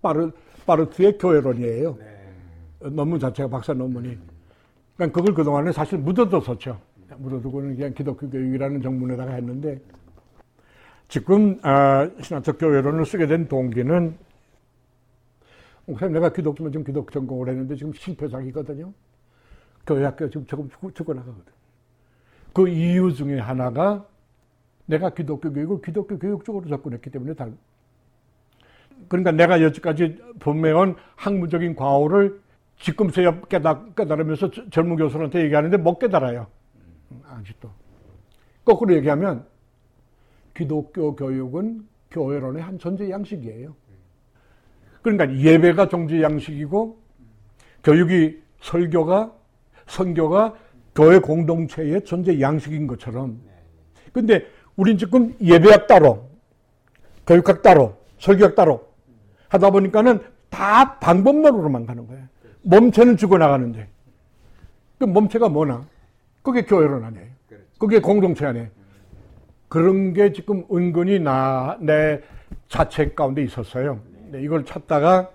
파르 0.03 0.31
파르트의 0.67 1.19
교회론이에요. 1.19 1.99
어, 2.81 2.89
논문 2.91 3.19
자체가 3.19 3.49
박사 3.49 3.73
논문이. 3.73 4.19
그러니까 4.97 5.19
그걸 5.21 5.35
그동안에 5.35 5.73
사실 5.73 5.99
묻어뒀었죠. 5.99 6.79
묻어두고는 7.17 7.75
그냥 7.77 7.95
기독교 7.95 8.29
교육이라는 8.29 8.83
정문에다가 8.83 9.33
했는데 9.33 9.81
지금 11.09 11.59
아, 11.63 12.09
신학적 12.21 12.59
교회론을 12.59 13.07
쓰게 13.07 13.27
된 13.27 13.49
동기는 13.49 14.17
목사님 15.87 16.13
내가 16.13 16.31
기독교면 16.31 16.71
지금 16.71 16.85
기독 16.85 17.11
전공을 17.11 17.49
했는데 17.49 17.75
지금 17.77 17.93
실패작이거든요. 17.95 18.93
교회 19.87 20.05
학교 20.05 20.29
지금 20.29 20.45
조금 20.45 20.69
죽- 20.69 20.95
죽어나가거든. 20.95 21.45
그 22.53 22.69
이유 22.69 23.13
중에 23.15 23.39
하나가 23.39 24.05
내가 24.89 25.11
기독교 25.11 25.53
교육을 25.53 25.83
기독교 25.83 26.19
교육 26.19 26.45
쪽으로 26.45 26.67
접근했기 26.67 27.11
때문에 27.11 27.35
달. 27.35 27.53
그러니까 29.09 29.33
내가 29.33 29.63
여지까지 29.63 30.19
분명한 30.41 30.97
학문적인 31.17 31.77
과오를 31.77 32.41
지금서야 32.79 33.43
깨달, 33.43 33.95
깨달으면서 33.95 34.51
저- 34.51 34.71
젊은 34.71 34.97
교수한테 34.97 35.43
얘기하는데 35.45 35.77
못 35.77 35.99
깨달아요. 35.99 36.47
음, 37.13 37.21
아직도. 37.27 37.71
거꾸로 38.65 38.95
얘기하면 38.95 39.45
기독교 40.55 41.15
교육은 41.15 41.87
교회론의 42.11 42.63
한 42.63 42.79
존재 42.79 43.11
양식이에요. 43.11 43.75
그러니까 45.03 45.37
예배가 45.37 45.89
존재 45.89 46.23
양식이고 46.23 46.99
교육이 47.85 48.43
설교가 48.61 49.33
선교가 49.87 50.55
교회 50.95 51.19
공동체의 51.19 52.05
존재 52.05 52.41
양식인 52.41 52.87
것처럼 52.87 53.41
근데 54.13 54.45
우린 54.79 54.97
지금 54.97 55.35
예배학 55.43 55.89
따로 55.89 56.25
교육학 57.27 57.63
따로 57.63 57.97
설교학 58.19 58.55
따로 58.55 58.87
하다 59.49 59.71
보니까는 59.71 60.21
다 60.49 60.99
방법론으로만 61.01 61.85
가는 61.85 62.07
거예요. 62.07 62.23
몸체는 62.63 63.17
죽어나가는데 63.17 63.89
그 64.99 65.05
몸체가 65.05 65.49
뭐나 65.49 65.83
그게 66.43 66.63
교회론 66.63 67.05
아니에요. 67.05 67.27
그게 67.79 68.01
공동체 68.01 68.47
아니에요. 68.47 68.69
그런 69.69 70.13
게 70.13 70.33
지금 70.33 70.65
은근히 70.73 71.19
나, 71.19 71.77
내 71.81 72.23
자책 72.69 73.17
가운데 73.17 73.43
있었어요. 73.43 74.01
네, 74.31 74.43
이걸 74.43 74.65
찾다가 74.65 75.31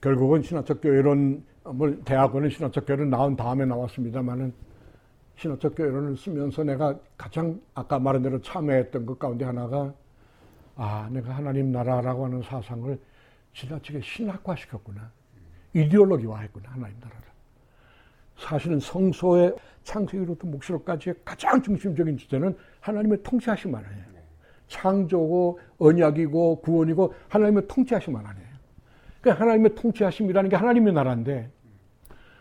결국은 0.00 0.42
신화적 0.42 0.82
교회론, 0.82 1.44
뭐 1.64 1.96
대학원은 2.04 2.50
신화적 2.50 2.86
교회론 2.86 3.10
나온 3.10 3.36
다음에 3.36 3.64
나왔습니다만은 3.64 4.52
신화적 5.36 5.74
교회론을 5.74 6.16
쓰면서 6.16 6.62
내가 6.64 6.98
가장 7.16 7.60
아까 7.74 7.98
말한 7.98 8.22
대로 8.22 8.40
참여했던 8.40 9.06
것 9.06 9.18
가운데 9.18 9.44
하나가 9.44 9.92
아, 10.76 11.08
내가 11.10 11.36
하나님 11.36 11.72
나라라고 11.72 12.24
하는 12.24 12.42
사상을 12.42 12.98
지나치게 13.54 14.00
신학화 14.02 14.56
시켰구나. 14.56 15.10
이데올로기화 15.74 16.40
했구나, 16.40 16.70
하나님 16.70 16.96
나라를. 17.00 17.22
사실은 18.38 18.80
성소의 18.80 19.54
창세기로부터 19.84 20.46
목시로까지의 20.48 21.16
가장 21.24 21.62
중심적인 21.62 22.16
주제는 22.16 22.56
하나님의 22.80 23.22
통치하심 23.22 23.74
하나예요. 23.74 24.12
창조고 24.68 25.60
언약이고 25.78 26.62
구원이고 26.62 27.14
하나님의 27.28 27.68
통치하심 27.68 28.16
하나예요. 28.16 28.52
그 29.20 29.30
하나님의 29.30 29.74
통치하심이라는 29.74 30.50
게 30.50 30.56
하나님의 30.56 30.94
나라인데 30.94 31.50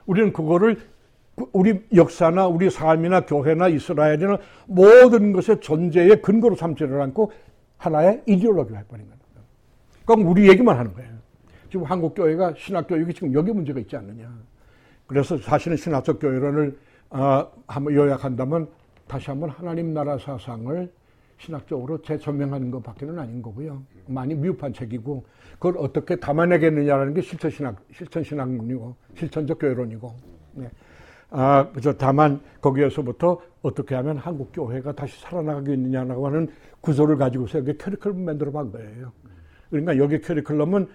우리는 0.05 0.31
그거를 0.31 0.75
그 0.75 0.91
우리 1.51 1.83
역사나 1.93 2.47
우리 2.47 2.69
삶이나 2.69 3.21
교회나 3.25 3.67
이스라엘이나 3.69 4.37
모든 4.67 5.33
것의 5.33 5.59
존재의 5.61 6.21
근거로 6.21 6.55
삼지를 6.55 7.01
않고 7.01 7.31
하나의 7.77 8.21
이데올로기로 8.25 8.77
해버린 8.77 9.07
겁니다. 9.07 9.41
그럼 10.05 10.27
우리 10.27 10.49
얘기만 10.49 10.77
하는 10.77 10.93
거예요. 10.93 11.11
지금 11.69 11.85
한국 11.85 12.13
교회가 12.15 12.53
신학 12.57 12.87
교육이 12.87 13.13
지금 13.13 13.33
여기 13.33 13.51
문제가 13.51 13.79
있지 13.79 13.95
않느냐. 13.95 14.29
그래서 15.07 15.37
사실은 15.37 15.77
신학적 15.77 16.19
교회론을 16.19 16.77
어, 17.11 17.51
한번 17.67 17.93
요약한다면 17.93 18.69
다시 19.07 19.29
한번 19.29 19.49
하나님 19.49 19.93
나라 19.93 20.17
사상을 20.17 20.91
신학적으로 21.37 22.01
재조명하는 22.01 22.71
것밖에는 22.71 23.17
아닌 23.19 23.41
거고요. 23.41 23.83
많이 24.05 24.35
미흡한 24.35 24.73
책이고 24.73 25.25
그걸 25.53 25.77
어떻게 25.77 26.15
담아내겠느냐라는 26.15 27.13
게 27.13 27.21
실천 27.21 27.49
신학, 27.51 27.75
실천 27.93 28.23
신학론이고 28.23 28.95
실천적 29.15 29.59
교회론이고. 29.59 30.15
네. 30.53 30.69
아, 31.31 31.71
그저 31.71 31.93
다만 31.93 32.41
거기에서부터 32.59 33.39
어떻게 33.61 33.95
하면 33.95 34.17
한국 34.17 34.51
교회가 34.53 34.93
다시 34.93 35.19
살아나가겠느냐라고 35.21 36.27
하는 36.27 36.49
구조를 36.81 37.17
가지고서 37.17 37.59
여기 37.59 37.73
커리큘럼 37.73 38.17
만들어 38.17 38.51
본 38.51 38.71
거예요. 38.71 39.13
그러니까 39.69 39.97
여기 39.97 40.19
커리큘럼은 40.19 40.87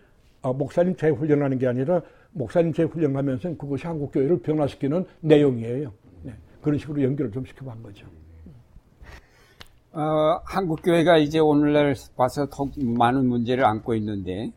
어, 0.42 0.52
목사님 0.52 0.94
재훈련하는 0.96 1.58
게 1.58 1.66
아니라 1.66 2.02
목사님 2.32 2.72
재훈련하면서 2.74 3.56
그것이 3.56 3.86
한국 3.86 4.12
교회를 4.12 4.40
변화시키는 4.40 5.06
내용이에요. 5.20 5.92
네. 6.22 6.34
그런 6.60 6.78
식으로 6.78 7.02
연결을 7.02 7.32
좀 7.32 7.44
시켜본 7.46 7.82
거죠. 7.82 8.06
어, 9.92 10.42
한국 10.44 10.82
교회가 10.82 11.16
이제 11.16 11.38
오늘날 11.38 11.94
와서 12.16 12.46
더욱 12.50 12.72
많은 12.78 13.26
문제를 13.26 13.64
안고 13.64 13.94
있는데 13.94 14.52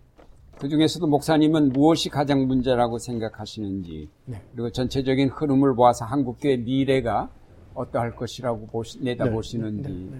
그 0.60 0.68
중에서도 0.68 1.07
목사님은 1.07 1.69
무엇이 1.69 2.10
가장 2.10 2.45
문제라고 2.45 2.98
생각하시는지 2.99 4.10
네. 4.26 4.41
그리고 4.52 4.69
전체적인 4.69 5.30
흐름을 5.30 5.73
보아서 5.73 6.03
한국 6.03 6.38
교회 6.41 6.57
미래가 6.57 7.30
어떠할 7.73 8.14
것이라고 8.15 8.68
보시, 8.68 9.02
내다보시는지 9.02 10.10
네, 10.11 10.19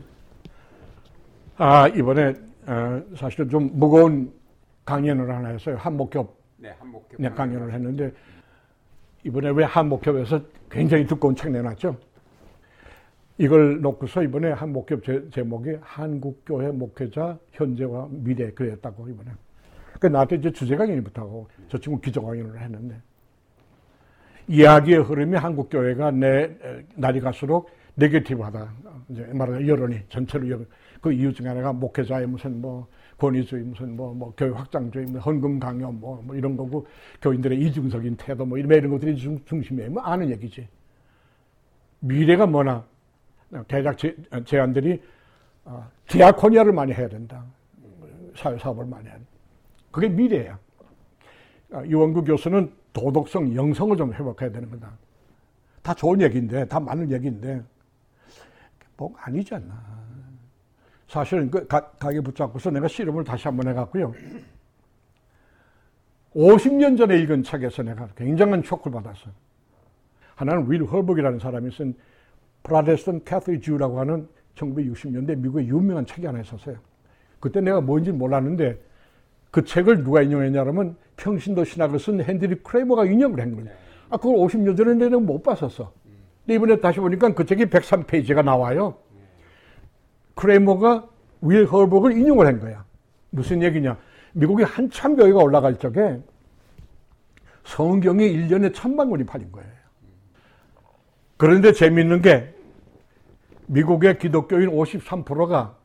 아 1.58 1.90
이번에 1.90 2.34
어, 2.68 3.02
사실은 3.18 3.50
좀 3.50 3.70
무거운 3.74 4.32
강연을 4.86 5.30
하나 5.30 5.50
했어요. 5.50 5.76
한목협 5.78 6.34
네, 6.56 6.70
한목교 6.80 7.18
네, 7.20 7.30
강연을 7.30 7.74
했는데 7.74 8.14
이번에 9.26 9.50
왜 9.50 9.66
한목협에서 9.66 10.42
굉장히 10.72 11.06
두꺼운 11.06 11.36
책 11.36 11.52
내놨죠? 11.52 11.98
이걸 13.38 13.82
놓고서 13.82 14.24
이번에 14.24 14.52
한목협 14.52 15.04
제, 15.04 15.30
제목이 15.32 15.76
한국교회 15.82 16.72
목회자 16.72 17.38
현재와 17.52 18.08
미래 18.10 18.52
그랬다고 18.52 19.10
이번에. 19.10 19.32
그 20.00 20.08
나한테 20.08 20.38
이제 20.38 20.52
주제 20.52 20.76
강연부터 20.76 21.22
하고 21.22 21.48
저 21.68 21.78
친구 21.78 22.00
기조 22.00 22.24
강연을 22.24 22.60
했는데 22.60 23.02
이야기의 24.48 25.00
흐름이 25.04 25.38
한국 25.38 25.70
교회가 25.70 26.12
내 26.12 26.58
에, 26.62 26.86
날이 26.96 27.20
갈수록 27.20 27.70
네게티브하다. 27.96 28.74
이제 29.10 29.24
말하자 29.34 29.68
여론이 29.68 30.00
전체로 30.10 30.50
여론. 30.50 30.68
그 31.02 31.12
이유 31.12 31.34
중에 31.34 31.48
하나가 31.48 31.74
목회자의 31.74 32.28
무슨 32.28 32.62
뭐 32.62 32.88
권위주의 33.18 33.64
무슨 33.64 33.96
뭐, 33.96 34.14
뭐 34.14 34.34
교회 34.38 34.50
확장주의 34.50 35.06
뭐 35.06 35.20
헌금 35.20 35.60
강요 35.60 35.92
뭐, 35.92 36.22
뭐 36.24 36.36
이런 36.36 36.56
거고 36.56 36.88
교인들의 37.22 37.60
이중적인 37.60 38.16
태도 38.16 38.46
뭐 38.46 38.58
이런 38.58 38.72
이런 38.72 38.92
것들이 38.92 39.16
중, 39.18 39.44
중심이에요. 39.46 39.92
뭐 39.92 40.02
아는 40.04 40.30
얘기지. 40.30 40.68
미래가 42.00 42.48
뭐나 42.48 42.86
대략 43.68 43.98
제, 43.98 44.16
제안들이 44.46 45.02
어, 45.66 45.88
디아코니아를 46.08 46.72
많이 46.72 46.94
해야 46.94 47.08
된다. 47.08 47.44
사회 48.36 48.58
사업을 48.58 48.86
많이 48.86 49.06
해야 49.06 49.16
된다. 49.16 49.29
그게 49.92 50.10
미래야. 50.10 50.58
아, 51.72 51.84
유원구 51.86 52.24
교수는 52.24 52.72
도덕성, 52.94 53.56
영성을 53.56 53.96
좀 53.98 54.14
회복해야 54.14 54.52
되는 54.52 54.70
거다. 54.70 54.92
다 55.82 55.94
좋은 55.94 56.22
얘기인데, 56.22 56.66
다 56.68 56.80
맞는 56.80 57.12
얘기인데, 57.12 57.64
뭐 58.98 59.14
아니지 59.18 59.56
않나. 59.56 60.00
사실은 61.08 61.50
그 61.50 61.66
가, 61.68 61.92
가게 61.92 62.22
붙잡고서 62.22 62.72
내가 62.72 62.88
실험을 62.88 63.24
다시 63.24 63.48
한번 63.48 63.68
해갖고요. 63.68 64.14
50년 66.36 66.98
전에 66.98 67.18
읽은 67.20 67.44
책에서 67.44 67.82
내가 67.84 68.08
굉장한 68.16 68.62
쇼크를 68.64 68.94
받았어요. 68.94 69.34
하나는 70.36 70.70
윌 70.70 70.84
헐버그라는 70.84 71.40
사람이 71.40 71.72
쓴 71.72 71.96
Protestant 72.64 73.24
Catholic 73.24 73.62
Jew라고 73.62 74.00
하는 74.00 74.28
1960년대 74.56 75.36
미국의 75.38 75.68
유명한 75.68 76.06
책이 76.06 76.26
하나 76.26 76.40
있었어요. 76.42 76.78
그때 77.40 77.62
내가 77.62 77.82
뭔지 77.82 78.12
몰랐는데 78.12 78.78
그 79.52 79.64
책을 79.64 80.04
누가 80.04 80.22
인용했냐면 80.22 80.96
평신도 81.18 81.64
신학을 81.64 82.00
쓴 82.00 82.22
헨드릭 82.22 82.56
크레이머가 82.56 83.06
인용을 83.06 83.40
한 83.42 83.56
거예요. 83.56 83.70
아, 84.10 84.18
그걸 84.18 84.38
50년 84.38 84.78
전에 84.78 84.94
내가 84.96 85.20
못 85.20 85.44
봤었어. 85.44 85.92
근데 86.46 86.56
이번에 86.56 86.80
다시 86.80 87.00
보니까 87.00 87.34
그 87.34 87.46
책이 87.46 87.66
103페이지가 87.66 88.44
나와요. 88.44 88.96
크레이머가 90.36 91.08
윌 91.42 91.66
헐버그를 91.66 92.18
인용을 92.18 92.46
한 92.48 92.60
거야. 92.60 92.86
무슨 93.30 93.62
얘기냐. 93.62 93.98
미국이 94.34 94.64
한참 94.64 95.16
교회가 95.16 95.40
올라갈 95.40 95.78
적에 95.78 96.20
성경이 97.66 98.32
1년에 98.34 98.74
천만 98.74 99.10
권이 99.10 99.26
팔린 99.26 99.52
거예요. 99.52 99.70
그런데 101.38 101.72
재밌는 101.72 102.22
게 102.22 102.54
미국의 103.68 104.18
기독교인 104.18 104.70
53%가 104.70 105.76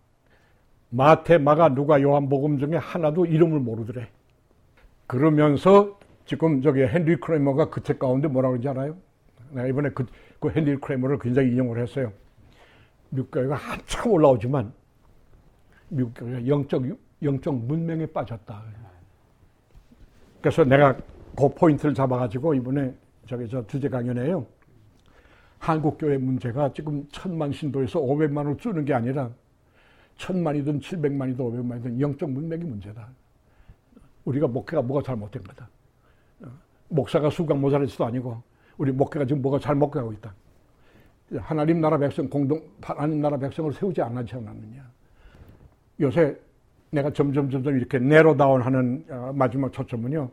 마태, 0.94 1.38
마가, 1.38 1.74
누가, 1.74 2.00
요한복음 2.00 2.58
중에 2.58 2.76
하나도 2.76 3.26
이름을 3.26 3.58
모르더래. 3.58 4.08
그러면서 5.08 5.98
지금 6.24 6.62
저기 6.62 6.82
헨리 6.82 7.16
크레머가 7.16 7.68
그 7.68 7.82
책 7.82 7.98
가운데 7.98 8.28
뭐라 8.28 8.50
그러지 8.50 8.68
알아요? 8.68 8.96
내가 9.50 9.66
이번에 9.66 9.90
그, 9.90 10.06
그 10.38 10.52
헨리 10.54 10.76
크레머를 10.76 11.18
굉장히 11.18 11.50
인용을 11.50 11.80
했어요. 11.82 12.12
미국 13.10 13.32
교회가 13.32 13.56
한참 13.56 14.12
올라오지만 14.12 14.72
미국 15.88 16.14
교회가 16.14 16.46
영적, 16.46 16.84
영적 17.22 17.54
문명에 17.54 18.06
빠졌다. 18.06 18.62
그래서 20.40 20.64
내가 20.64 20.96
그 21.36 21.48
포인트를 21.48 21.92
잡아가지고 21.94 22.54
이번에 22.54 22.94
저기 23.26 23.48
저 23.48 23.66
주제 23.66 23.88
강연에요. 23.88 24.46
한국 25.58 25.98
교회 25.98 26.18
문제가 26.18 26.72
지금 26.72 27.04
천만 27.10 27.50
신도에서 27.50 28.00
500만을 28.00 28.62
쓰는 28.62 28.84
게 28.84 28.94
아니라 28.94 29.30
천만이든 30.16 30.80
700만이든 30.80 31.38
500만이든 31.38 32.00
영적 32.00 32.30
문맥이 32.30 32.64
문제다. 32.64 33.08
우리가 34.24 34.46
목회가 34.46 34.82
뭐가 34.82 35.02
잘못된 35.02 35.42
거다. 35.42 35.68
어, 36.42 36.46
목사가 36.88 37.30
수강 37.30 37.60
모자랄지도 37.60 38.04
아니고 38.04 38.42
우리 38.76 38.92
목회가 38.92 39.24
지금 39.24 39.42
뭐가 39.42 39.58
잘못 39.58 39.90
가고 39.90 40.12
있다. 40.12 40.34
하나님 41.38 41.80
나라 41.80 41.98
백성 41.98 42.28
공동 42.28 42.62
하나님 42.80 43.20
나라 43.20 43.36
백성을 43.36 43.72
세우지 43.72 44.00
않았지 44.02 44.34
않았느냐. 44.36 44.84
요새 46.00 46.36
내가 46.90 47.12
점점 47.12 47.50
점점 47.50 47.76
이렇게 47.76 47.98
내로다운하는 47.98 49.04
어, 49.10 49.32
마지막 49.34 49.72
초점은요. 49.72 50.30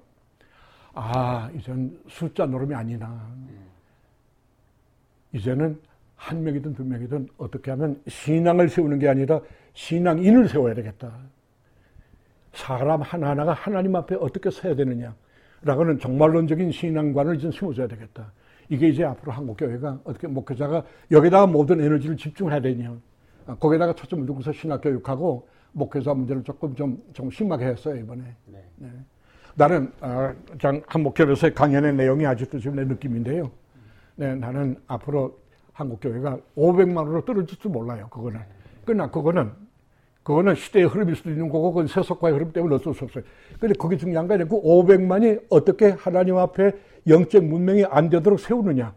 아 0.93 1.49
이젠 1.55 1.99
숫자 2.07 2.45
노름이 2.45 2.75
아니나. 2.75 3.27
이제는 5.33 5.79
한 6.15 6.43
명이든 6.43 6.75
두 6.75 6.83
명이든 6.83 7.29
어떻게 7.37 7.71
하면 7.71 8.01
신앙을 8.07 8.69
세우는 8.69 8.99
게 8.99 9.07
아니라 9.07 9.41
신앙인을 9.73 10.49
세워야 10.49 10.73
되겠다. 10.73 11.13
사람 12.53 13.01
하나하나가 13.01 13.53
하나님 13.53 13.95
앞에 13.95 14.15
어떻게 14.15 14.49
서야 14.49 14.75
되느냐. 14.75 15.15
라고는 15.63 15.99
정말론적인 15.99 16.71
신앙관을 16.71 17.35
이제 17.35 17.51
세워줘야 17.51 17.87
되겠다. 17.87 18.31
이게 18.69 18.89
이제 18.89 19.03
앞으로 19.03 19.31
한국교회가 19.31 19.99
어떻게 20.03 20.27
목회자가 20.27 20.83
여기다가 21.11 21.45
모든 21.45 21.81
에너지를 21.81 22.17
집중해야 22.17 22.61
되냐. 22.61 22.97
아, 23.47 23.55
거기다가 23.55 23.93
초점을 23.93 24.25
두고서 24.25 24.51
신학교육하고 24.51 25.47
목회자 25.73 26.13
문제를 26.13 26.43
조금 26.43 26.75
좀, 26.75 27.01
좀 27.13 27.29
심하게 27.31 27.65
했어요, 27.65 27.95
이번에. 27.95 28.23
네. 28.45 28.63
네. 28.77 28.89
나는, 29.55 29.91
아, 29.99 30.33
한목교회에서의 30.87 31.53
강연의 31.53 31.95
내용이 31.95 32.25
아직도 32.25 32.59
지금 32.59 32.77
내 32.77 32.85
느낌인데요. 32.85 33.51
네, 34.15 34.35
나는 34.35 34.77
앞으로 34.87 35.37
한국교회가 35.73 36.39
500만 36.55 36.97
원으로 36.97 37.25
떨어질 37.25 37.57
줄 37.57 37.71
몰라요, 37.71 38.07
그거는. 38.09 38.39
그러나 38.85 39.09
그거는 39.09 39.51
그거는 40.23 40.55
시대의 40.55 40.85
흐름일 40.85 41.15
수도 41.15 41.31
있는 41.31 41.49
거고, 41.49 41.71
그건 41.71 41.87
세속화의 41.87 42.35
흐름 42.35 42.51
때문에 42.53 42.75
어쩔 42.75 42.93
수 42.93 43.05
없어요. 43.05 43.23
근데 43.59 43.73
그게 43.73 43.97
중요한 43.97 44.27
게 44.27 44.35
아니고, 44.35 44.61
500만이 44.63 45.45
어떻게 45.49 45.89
하나님 45.89 46.37
앞에 46.37 46.73
영적 47.07 47.43
문명이 47.43 47.85
안 47.85 48.09
되도록 48.09 48.39
세우느냐. 48.39 48.93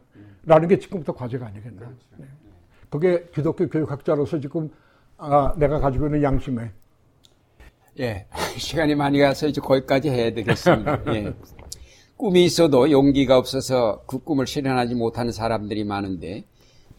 라는 0.46 0.68
게 0.68 0.78
지금부터 0.78 1.14
과제가 1.14 1.46
아니겠나. 1.46 1.78
그렇죠. 1.78 1.96
네. 2.18 2.26
그게 2.90 3.26
기독교 3.34 3.66
교육학자로서 3.66 4.38
지금, 4.40 4.70
아, 5.16 5.54
내가 5.56 5.80
가지고 5.80 6.06
있는 6.06 6.22
양심에. 6.22 6.70
예. 8.00 8.26
시간이 8.58 8.94
많이 8.94 9.18
가서 9.18 9.46
이제 9.46 9.62
거기까지 9.62 10.10
해야 10.10 10.32
되겠습니다. 10.34 11.00
예. 11.14 11.32
꿈이 12.18 12.44
있어도 12.44 12.90
용기가 12.90 13.38
없어서 13.38 14.02
그 14.06 14.18
꿈을 14.18 14.46
실현하지 14.46 14.94
못하는 14.94 15.32
사람들이 15.32 15.84
많은데, 15.84 16.36
은 16.36 16.42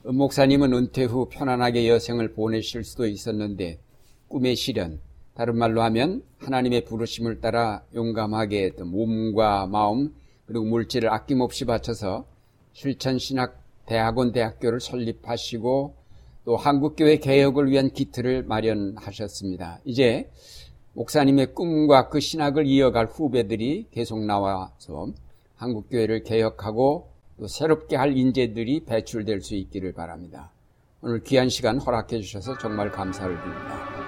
목사님은 0.08 0.72
은퇴 0.72 1.06
후 1.06 1.28
편안하게 1.30 1.90
여생을 1.90 2.34
보내실 2.34 2.84
수도 2.84 3.08
있었는데, 3.08 3.80
꿈의 4.28 4.56
실현, 4.56 5.00
다른 5.34 5.58
말로 5.58 5.82
하면 5.82 6.22
하나님의 6.38 6.86
부르심을 6.86 7.42
따라 7.42 7.84
용감하게 7.96 8.74
몸과 8.86 9.66
마음 9.66 10.14
그리고 10.46 10.64
물질을 10.66 11.12
아낌없이 11.12 11.66
바쳐서 11.66 12.28
실천신학 12.74 13.60
대학원 13.88 14.32
대학교를 14.32 14.80
설립하시고 14.80 15.96
또 16.46 16.56
한국교회 16.56 17.18
개혁을 17.18 17.72
위한 17.72 17.90
기틀을 17.90 18.44
마련하셨습니다. 18.44 19.80
이제 19.86 20.30
목사님의 20.94 21.56
꿈과 21.56 22.10
그 22.10 22.20
신학을 22.20 22.68
이어갈 22.68 23.08
후배들이 23.08 23.88
계속 23.90 24.24
나와서 24.24 25.08
한국교회를 25.56 26.24
개혁하고 26.24 27.15
또 27.38 27.48
새롭게 27.48 27.96
할 27.96 28.16
인재들이 28.16 28.86
배출될 28.86 29.42
수 29.42 29.56
있기를 29.56 29.94
바랍니다. 29.94 30.52
오늘 31.02 31.24
귀한 31.24 31.50
시간 31.50 31.80
허락해 31.80 32.20
주셔서 32.20 32.58
정말 32.58 32.92
감사를 32.92 33.36
드립니다. 33.36 34.05